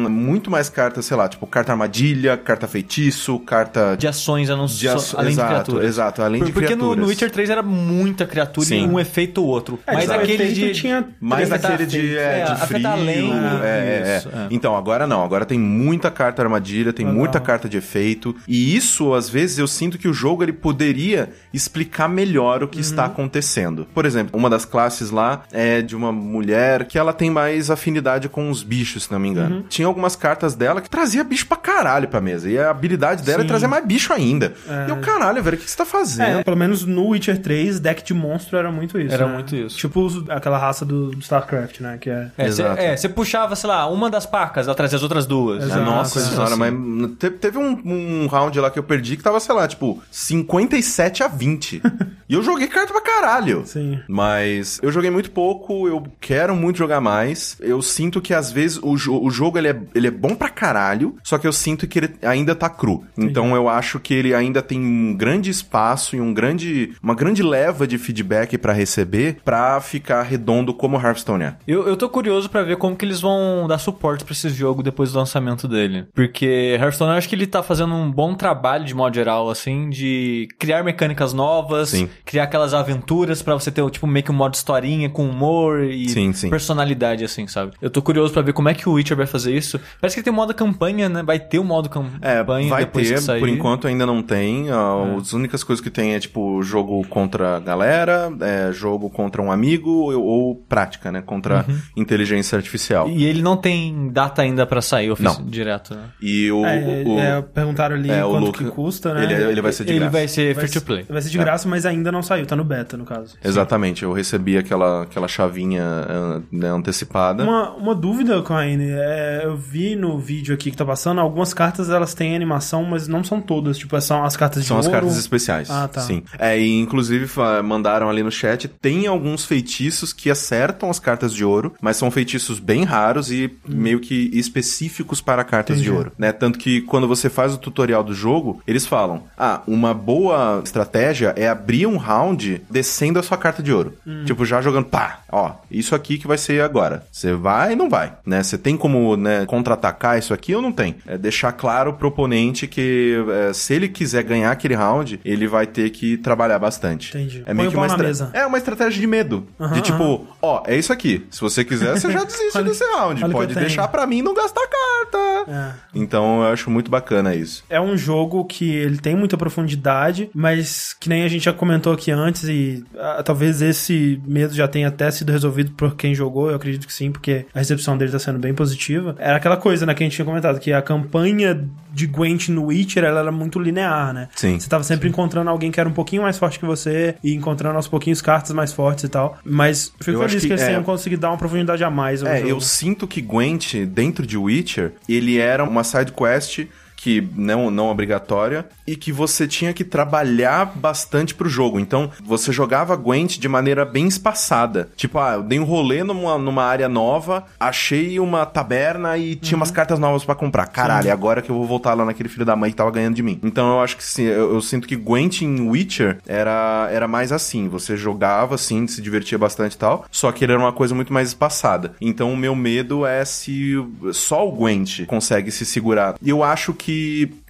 muito 0.09 0.49
mais 0.51 0.69
cartas, 0.69 1.05
sei 1.05 1.17
lá, 1.17 1.27
tipo 1.27 1.45
carta 1.47 1.71
armadilha, 1.71 2.37
carta 2.37 2.67
feitiço, 2.67 3.39
carta 3.39 3.95
De 3.97 4.07
ações, 4.07 4.49
não 4.49 4.65
de 4.65 4.87
aço- 4.87 5.17
além 5.17 5.31
exato, 5.31 5.47
de 5.47 5.53
criaturas. 5.55 5.87
Exato, 5.89 6.21
além 6.21 6.43
de 6.43 6.51
Porque 6.51 6.69
no, 6.71 6.75
criaturas. 6.77 6.97
no 7.03 7.07
Witcher 7.07 7.31
3 7.31 7.49
era 7.49 7.63
muita 7.63 8.25
criatura 8.25 8.65
Sim. 8.67 8.83
e 8.85 8.87
um 8.87 8.99
efeito 8.99 9.41
ou 9.41 9.47
outro. 9.47 9.79
É, 9.87 9.93
mas 9.93 10.09
aquele 10.09 10.51
de. 10.51 10.71
tinha 10.73 11.07
Mais 11.19 11.51
aquele 11.51 11.85
de, 11.85 12.17
é, 12.17 12.39
É, 12.39 12.45
de 12.45 12.51
afetar 12.51 12.67
frio. 12.67 12.87
além, 12.87 13.31
é, 13.63 14.03
é, 14.13 14.17
isso, 14.17 14.29
é. 14.29 14.47
Então, 14.51 14.75
agora 14.75 15.05
não. 15.07 15.23
Agora 15.23 15.45
tem 15.45 15.59
muita 15.59 16.09
carta 16.11 16.41
armadilha, 16.41 16.91
tem 16.93 17.05
Legal. 17.05 17.19
muita 17.19 17.39
carta 17.39 17.67
de 17.69 17.77
efeito. 17.77 18.35
E 18.47 18.75
isso, 18.75 19.13
às 19.13 19.29
vezes, 19.29 19.57
eu 19.57 19.67
sinto 19.67 19.97
que 19.97 20.07
o 20.07 20.13
jogo 20.13 20.43
ele 20.43 20.53
poderia 20.53 21.29
explicar 21.53 22.07
melhor 22.07 22.63
o 22.63 22.67
que 22.67 22.79
está 22.79 23.05
Uhum. 23.05 23.11
acontecendo. 23.11 23.87
Por 23.93 24.05
exemplo, 24.05 24.26
uma 24.33 24.49
das 24.49 24.65
classes 24.65 25.11
lá 25.11 25.43
é 25.51 25.81
de 25.81 25.95
uma 25.95 26.11
mulher 26.11 26.85
que 26.85 26.97
ela 26.97 27.13
tem 27.13 27.29
mais 27.29 27.69
afinidade 27.69 28.29
com 28.29 28.49
os 28.49 28.63
bichos, 28.63 29.03
se 29.03 29.11
não 29.11 29.19
me 29.19 29.29
engano. 29.29 29.57
Uhum. 29.57 29.63
Tinha 29.69 29.87
algumas 29.87 30.15
cartas 30.15 30.55
dela 30.55 30.81
que 30.81 30.89
trazia 30.89 31.23
bicho 31.23 31.45
pra 31.47 31.57
caralho 31.57 32.07
pra 32.07 32.19
mesa. 32.21 32.49
E 32.49 32.57
a 32.57 32.69
habilidade 32.69 33.23
dela 33.23 33.39
é 33.39 33.43
Sim. 33.43 33.47
trazer 33.47 33.67
mais 33.67 33.85
bicho 33.85 34.11
ainda. 34.13 34.53
E 34.87 34.89
eu, 34.89 34.97
caralho, 34.97 35.41
velho, 35.43 35.57
o 35.57 35.59
que 35.59 35.69
você 35.69 35.77
tá 35.77 35.85
fazendo? 35.85 36.39
É, 36.39 36.43
pelo 36.43 36.57
menos 36.57 36.85
no 36.85 37.07
Witcher 37.09 37.41
3, 37.41 37.79
deck 37.79 38.03
de 38.03 38.13
monstro 38.13 38.57
era 38.57 38.71
muito 38.71 38.99
isso. 38.99 39.13
Era 39.13 39.27
né? 39.27 39.33
muito 39.33 39.55
isso. 39.55 39.77
Tipo 39.77 40.07
aquela 40.29 40.57
raça 40.57 40.85
do, 40.85 41.11
StarCraft, 41.19 41.81
né? 41.81 41.97
Que 41.99 42.09
é. 42.09 42.31
É, 42.37 42.45
você 42.45 42.61
Exato. 42.61 42.81
é, 42.81 42.97
você 42.97 43.09
puxava, 43.09 43.55
sei 43.55 43.69
lá, 43.69 43.87
uma 43.89 44.09
das 44.09 44.25
pacas, 44.25 44.67
ela 44.67 44.75
trazia 44.75 44.97
as 44.97 45.03
outras 45.03 45.25
duas. 45.25 45.63
Exato. 45.63 45.81
Nossa 45.81 46.19
senhora, 46.19 46.49
assim. 46.49 46.71
mas 46.71 47.11
te- 47.17 47.29
teve 47.31 47.57
um, 47.57 47.79
um 47.85 48.27
round 48.27 48.59
lá 48.59 48.69
que 48.71 48.79
eu 48.79 48.83
perdi 48.83 49.17
que 49.17 49.23
tava, 49.23 49.39
sei 49.39 49.53
lá, 49.53 49.67
tipo, 49.67 50.01
57 50.11 51.23
a 51.23 51.27
20. 51.27 51.81
e 52.29 52.33
eu 52.33 52.41
joguei 52.43 52.67
carta 52.67 52.93
pra 52.93 53.01
caralho. 53.01 53.63
Sim. 53.65 53.99
Mas 54.17 54.79
eu 54.81 54.91
joguei 54.91 55.09
muito 55.11 55.29
pouco, 55.31 55.87
eu 55.87 56.03
quero 56.19 56.55
muito 56.55 56.77
jogar 56.77 56.99
mais. 56.99 57.55
Eu 57.61 57.81
sinto 57.81 58.19
que 58.19 58.33
às 58.33 58.51
vezes 58.51 58.79
o, 58.81 58.95
jo- 58.97 59.21
o 59.21 59.29
jogo 59.29 59.57
ele 59.59 59.67
é, 59.69 59.79
ele 59.93 60.07
é 60.07 60.11
bom 60.11 60.33
pra 60.35 60.49
caralho, 60.49 61.15
só 61.23 61.37
que 61.37 61.45
eu 61.47 61.53
sinto 61.53 61.87
que 61.87 61.99
ele 61.99 62.15
ainda 62.23 62.55
tá 62.55 62.69
cru. 62.69 63.03
Então 63.17 63.55
eu 63.55 63.69
acho 63.69 63.99
que 63.99 64.13
ele 64.13 64.33
ainda 64.33 64.61
tem 64.61 64.79
um 64.79 65.15
grande 65.15 65.49
espaço 65.49 66.15
e 66.15 66.21
um 66.21 66.33
grande, 66.33 66.93
uma 67.01 67.13
grande 67.13 67.43
leva 67.43 67.85
de 67.87 67.97
feedback 67.97 68.57
pra 68.57 68.73
receber 68.73 69.37
pra 69.45 69.79
ficar 69.79 70.23
redondo 70.23 70.73
como 70.73 70.97
Hearthstone 70.99 71.43
é. 71.43 71.55
Eu, 71.67 71.87
eu 71.87 71.95
tô 71.95 72.09
curioso 72.09 72.49
pra 72.49 72.63
ver 72.63 72.77
como 72.77 72.95
que 72.95 73.05
eles 73.05 73.21
vão 73.21 73.67
dar 73.67 73.77
suporte 73.77 74.23
pra 74.23 74.33
esse 74.33 74.49
jogo 74.49 74.81
depois 74.81 75.11
do 75.11 75.19
lançamento 75.19 75.67
dele. 75.67 76.07
Porque 76.13 76.77
Hearthstone, 76.79 77.11
eu 77.11 77.17
acho 77.17 77.29
que 77.29 77.35
ele 77.35 77.45
tá 77.45 77.61
fazendo 77.61 77.93
um 77.93 78.11
bom 78.11 78.33
trabalho, 78.33 78.83
de 78.85 78.95
modo 78.95 79.13
geral, 79.13 79.49
assim, 79.49 79.89
de 79.89 80.47
criar 80.57 80.83
mecânicas 80.83 81.33
novas, 81.33 81.89
Sim. 81.89 82.09
criar 82.25 82.43
aquelas 82.45 82.73
aventuras 82.73 83.41
pra 83.41 83.53
você 83.53 83.71
ter, 83.71 83.87
tipo, 83.91 84.06
meio 84.07 84.23
que 84.23 84.31
um 84.31 84.35
modo 84.35 84.53
historinha 84.55 85.09
com 85.09 85.27
humor 85.27 85.83
e 85.83 86.09
Sim, 86.09 86.33
sim. 86.33 86.49
personalidade, 86.49 87.23
assim, 87.23 87.47
sabe? 87.47 87.73
Eu 87.81 87.89
tô 87.89 88.01
curioso 88.01 88.33
pra 88.33 88.41
ver 88.41 88.53
como 88.53 88.69
é 88.69 88.73
que 88.73 88.87
o 88.87 88.93
Witcher 88.93 89.15
vai 89.17 89.27
fazer 89.27 89.55
isso. 89.55 89.79
Parece 90.01 90.15
que 90.15 90.23
tem 90.23 90.31
um 90.31 90.35
modo 90.35 90.53
campanha, 90.53 91.09
né? 91.09 91.23
Vai 91.23 91.39
ter 91.39 91.59
um 91.59 91.63
modo 91.63 91.87
É, 92.21 92.37
campanha 92.39 92.69
vai 92.69 92.85
depois 92.85 93.07
ter, 93.07 93.15
que 93.15 93.21
sair. 93.21 93.39
por 93.39 93.49
enquanto 93.49 93.87
ainda 93.87 94.05
não 94.05 94.21
tem. 94.21 94.69
Ah, 94.69 95.15
As 95.19 95.33
únicas 95.33 95.63
coisas 95.63 95.83
que 95.83 95.89
tem 95.89 96.13
é 96.15 96.19
tipo 96.19 96.61
jogo 96.63 97.05
contra 97.07 97.57
a 97.57 97.59
galera, 97.59 98.31
é, 98.41 98.71
jogo 98.71 99.09
contra 99.09 99.41
um 99.41 99.51
amigo 99.51 99.89
ou, 99.89 100.21
ou 100.23 100.55
prática, 100.55 101.11
né? 101.11 101.21
Contra 101.21 101.65
inteligência 101.95 102.55
artificial. 102.55 103.09
E 103.09 103.25
ele 103.25 103.41
não 103.41 103.57
tem 103.57 104.09
data 104.11 104.41
ainda 104.41 104.65
pra 104.65 104.81
sair 104.81 105.11
ofici- 105.11 105.39
Não. 105.39 105.45
direto, 105.45 105.95
né? 105.95 106.03
E 106.21 106.51
o. 106.51 106.65
É, 106.65 107.03
o- 107.05 107.19
é, 107.19 107.41
perguntaram 107.41 107.95
ali 107.95 108.09
é, 108.11 108.23
o 108.23 108.29
quanto 108.31 108.51
que 108.53 108.65
custa, 108.65 109.13
né? 109.13 109.23
ele, 109.23 109.33
é- 109.33 109.51
ele 109.51 109.61
vai 109.61 109.71
ser 109.71 109.83
de 109.85 109.91
Ele 109.91 109.99
graça. 109.99 110.11
vai 110.11 110.27
ser 110.27 110.53
Vai 110.53 110.67
free 110.67 110.79
to 110.79 110.85
play. 110.85 111.05
Vai 111.09 111.21
ser 111.21 111.29
de 111.29 111.37
graça, 111.37 111.67
mas 111.67 111.85
ainda 111.85 112.11
não 112.11 112.21
saiu, 112.21 112.45
tá 112.45 112.55
no 112.55 112.63
beta, 112.63 112.97
no 112.97 113.05
caso. 113.05 113.35
Exatamente, 113.43 113.86
eu 114.03 114.13
recebi 114.13 114.57
aquela, 114.57 115.03
aquela 115.03 115.27
chavinha 115.27 115.83
ah, 115.83 116.41
né, 116.51 116.69
antecipada. 116.69 117.43
Uma, 117.43 117.71
uma 117.71 117.95
dúvida, 117.95 118.41
Coine, 118.41 118.89
é, 118.89 119.41
eu 119.43 119.55
vi 119.55 119.95
no 119.95 120.17
vídeo 120.19 120.53
aqui 120.53 120.71
que 120.71 120.77
tá 120.77 120.85
passando, 120.85 121.19
algumas 121.21 121.53
cartas 121.53 121.89
elas 121.89 122.13
têm 122.13 122.35
animação, 122.35 122.83
mas 122.83 123.07
não 123.07 123.23
são 123.23 123.41
todas, 123.41 123.77
tipo, 123.77 123.99
são 124.01 124.23
as 124.23 124.35
cartas 124.37 124.63
de 124.63 124.67
São 124.67 124.77
as 124.77 124.85
ouro. 124.85 124.99
cartas 124.99 125.17
especiais. 125.17 125.69
Ah, 125.69 125.87
tá. 125.87 126.01
Sim. 126.01 126.23
É, 126.37 126.57
e 126.59 126.79
inclusive 126.79 127.27
mandaram 127.63 128.09
ali 128.09 128.23
no 128.23 128.31
chat, 128.31 128.67
tem 128.67 129.07
alguns 129.07 129.45
feitiços 129.45 130.13
que 130.13 130.29
acertam 130.29 130.89
as 130.89 130.99
cartas 130.99 131.33
de 131.33 131.43
ouro, 131.43 131.73
mas 131.81 131.97
são 131.97 132.09
feitiços 132.11 132.59
bem 132.59 132.83
raros 132.83 133.31
e 133.31 133.51
meio 133.67 133.99
que 133.99 134.29
específicos 134.33 135.21
para 135.21 135.43
cartas 135.43 135.77
de 135.77 135.83
Entendi. 135.83 135.97
ouro, 135.97 136.11
né? 136.17 136.31
Tanto 136.31 136.59
que 136.59 136.81
quando 136.81 137.07
você 137.07 137.29
faz 137.29 137.53
o 137.53 137.57
tutorial 137.57 138.03
do 138.03 138.13
jogo, 138.13 138.61
eles 138.67 138.85
falam: 138.85 139.23
"Ah, 139.37 139.61
uma 139.67 139.93
boa 139.93 140.61
estratégia 140.63 141.33
é 141.35 141.47
abrir 141.47 141.85
um 141.85 141.97
round 141.97 142.61
descendo 142.69 143.19
a 143.19 143.23
sua 143.23 143.37
carta 143.37 143.61
de 143.61 143.71
ouro. 143.71 143.76
Hum. 144.05 144.23
Tipo, 144.25 144.45
já 144.45 144.61
jogando, 144.61 144.85
pá, 144.85 145.19
ó, 145.31 145.51
isso 145.69 145.93
aqui 145.95 146.17
que 146.17 146.27
vai 146.27 146.37
ser 146.37 146.61
agora. 146.61 147.03
Você 147.11 147.33
vai 147.33 147.73
e 147.73 147.75
não 147.75 147.89
vai, 147.89 148.13
né? 148.25 148.41
Você 148.43 148.57
tem 148.57 148.75
como, 148.77 149.15
né, 149.17 149.45
contra-atacar 149.45 150.17
isso 150.17 150.33
aqui 150.33 150.55
ou 150.55 150.61
não 150.61 150.71
tem? 150.71 150.95
É 151.05 151.17
deixar 151.17 151.51
claro 151.51 151.93
pro 151.93 152.07
oponente 152.07 152.67
que 152.67 153.15
é, 153.49 153.53
se 153.53 153.73
ele 153.73 153.87
quiser 153.89 154.23
ganhar 154.23 154.51
aquele 154.51 154.75
round, 154.75 155.19
ele 155.23 155.47
vai 155.47 155.67
ter 155.67 155.89
que 155.89 156.17
trabalhar 156.17 156.59
bastante. 156.59 157.09
Entendi. 157.15 157.43
É 157.45 157.53
meio 157.53 157.71
Põe 157.71 157.87
que 157.87 157.93
uma 157.95 158.09
estra-. 158.09 158.29
É 158.33 158.45
uma 158.45 158.57
estratégia 158.57 158.99
de 158.99 159.07
medo. 159.07 159.47
De 159.73 159.81
tipo, 159.81 160.25
ó, 160.41 160.63
é 160.65 160.75
isso 160.75 160.91
aqui. 160.93 161.25
Se 161.29 161.41
você 161.41 161.63
quiser, 161.63 161.97
você 161.99 162.11
já 162.11 162.23
desiste 162.25 162.57
Olha- 162.57 162.65
desse 162.67 162.83
round. 162.85 163.21
Pode 163.31 163.53
deixar 163.55 163.87
pra 163.87 164.05
mim 164.07 164.21
não 164.21 164.33
gastar 164.33 164.61
carta. 164.67 165.36
É. 165.47 165.71
Então 165.95 166.41
eu 166.43 166.47
acho 166.51 166.69
muito 166.69 166.89
bacana 166.91 167.33
isso. 167.35 167.63
É 167.69 167.79
um 167.79 167.97
jogo 167.97 168.43
que 168.45 168.69
ele 168.75 168.97
tem 168.97 169.15
muita 169.15 169.37
profundidade, 169.37 170.29
mas 170.33 170.93
que 170.99 171.09
nem 171.09 171.23
a 171.23 171.27
gente 171.27 171.45
já 171.45 171.53
comentou 171.53 171.93
aqui 171.93 172.11
antes, 172.11 172.43
e 172.45 172.83
ah, 172.97 173.21
talvez 173.23 173.61
esse 173.61 174.21
medo 174.25 174.53
já 174.53 174.67
tenha 174.67 174.87
até 174.87 175.09
sido 175.11 175.31
resolvido 175.31 175.71
por 175.71 175.95
quem 175.95 176.13
jogou, 176.15 176.49
eu 176.49 176.55
acredito 176.55 176.85
que 176.87 176.93
sim, 176.93 177.11
porque 177.11 177.45
a 177.53 177.59
recepção 177.59 177.97
dele 177.97 178.11
tá 178.11 178.19
sendo 178.19 178.39
bem 178.39 178.53
positiva. 178.53 179.15
Era 179.19 179.37
aquela 179.37 179.57
coisa, 179.57 179.85
né, 179.85 179.93
que 179.93 180.03
a 180.03 180.05
gente 180.05 180.15
tinha 180.15 180.25
comentado, 180.25 180.59
que 180.59 180.71
a 180.73 180.81
campanha 180.81 181.67
de 181.93 182.05
Gwent 182.07 182.49
no 182.49 182.65
Witcher, 182.65 183.03
ela 183.03 183.21
era 183.21 183.31
muito 183.31 183.59
linear, 183.59 184.13
né? 184.13 184.29
Sim. 184.35 184.59
Você 184.59 184.69
tava 184.69 184.83
sempre 184.83 185.09
encontrando 185.09 185.49
alguém 185.49 185.71
que 185.71 185.79
era 185.79 185.89
um 185.89 185.93
pouquinho 185.93 186.21
mais 186.21 186.37
forte 186.37 186.59
que 186.59 186.65
você, 186.65 187.15
e 187.23 187.33
encontrando 187.33 187.75
aos 187.75 187.87
pouquinhos 187.87 188.21
cartas 188.21 188.51
mais 188.51 188.71
fortes 188.71 189.03
e 189.05 189.09
tal. 189.09 189.37
Mas 189.43 189.91
fico 189.99 190.11
Eu 190.17 190.19
feliz 190.27 190.41
que, 190.41 190.47
que 190.47 190.53
eles 190.53 190.61
é- 190.61 190.67
tenham 190.67 190.83
conseguido 190.83 191.21
dar 191.21 191.29
uma 191.29 191.37
profundidade 191.37 191.83
a 191.83 191.89
mais 191.89 192.21
ao 192.21 192.27
É, 192.29 192.37
jogo. 192.37 192.49
eu 192.49 192.61
sinto 192.61 193.07
que 193.07 193.21
Gwent, 193.21 193.73
dentro 193.87 194.25
de 194.27 194.37
Witcher, 194.37 194.93
ele 195.09 195.36
era 195.39 195.63
uma 195.63 195.83
side 195.83 196.11
quest 196.11 196.67
que 197.07 197.25
não, 197.37 197.71
não 197.71 197.87
obrigatória 197.87 198.65
e 198.85 198.93
que 198.93 199.13
você 199.13 199.47
tinha 199.47 199.71
que 199.71 199.85
trabalhar 199.85 200.65
bastante 200.75 201.33
pro 201.33 201.47
jogo. 201.47 201.79
Então, 201.79 202.11
você 202.21 202.51
jogava 202.51 202.97
Gwent 202.97 203.37
de 203.37 203.47
maneira 203.47 203.85
bem 203.85 204.07
espaçada. 204.07 204.89
Tipo, 204.93 205.17
ah, 205.17 205.35
eu 205.35 205.43
dei 205.43 205.57
um 205.57 205.63
rolê 205.63 206.03
numa, 206.03 206.37
numa 206.37 206.65
área 206.65 206.89
nova, 206.89 207.45
achei 207.57 208.19
uma 208.19 208.45
taberna 208.45 209.17
e 209.17 209.37
tinha 209.37 209.55
umas 209.55 209.71
cartas 209.71 209.97
novas 209.97 210.25
pra 210.25 210.35
comprar. 210.35 210.67
Caralho, 210.67 211.07
é 211.07 211.11
agora 211.11 211.41
que 211.41 211.49
eu 211.49 211.55
vou 211.55 211.65
voltar 211.65 211.93
lá 211.93 212.03
naquele 212.03 212.27
filho 212.27 212.43
da 212.43 212.57
mãe 212.57 212.71
que 212.71 212.75
tava 212.75 212.91
ganhando 212.91 213.15
de 213.15 213.23
mim. 213.23 213.39
Então, 213.41 213.75
eu 213.75 213.79
acho 213.79 213.95
que 213.95 214.03
sim, 214.03 214.23
eu, 214.23 214.55
eu 214.55 214.61
sinto 214.61 214.85
que 214.85 214.97
Gwent 214.97 215.43
em 215.43 215.61
Witcher 215.61 216.17
era, 216.27 216.89
era 216.91 217.07
mais 217.07 217.31
assim. 217.31 217.69
Você 217.69 217.95
jogava 217.95 218.55
assim, 218.55 218.85
se 218.85 219.01
divertia 219.01 219.37
bastante 219.37 219.75
e 219.75 219.77
tal, 219.77 220.05
só 220.11 220.29
que 220.33 220.43
ele 220.43 220.51
era 220.51 220.61
uma 220.61 220.73
coisa 220.73 220.93
muito 220.93 221.13
mais 221.13 221.29
espaçada. 221.29 221.95
Então, 222.01 222.33
o 222.33 222.37
meu 222.37 222.53
medo 222.53 223.05
é 223.05 223.23
se 223.23 223.75
só 224.11 224.45
o 224.45 224.51
Gwent 224.51 225.05
consegue 225.05 225.51
se 225.51 225.65
segurar. 225.65 226.15
E 226.21 226.29
eu 226.29 226.43
acho 226.43 226.73
que 226.73 226.96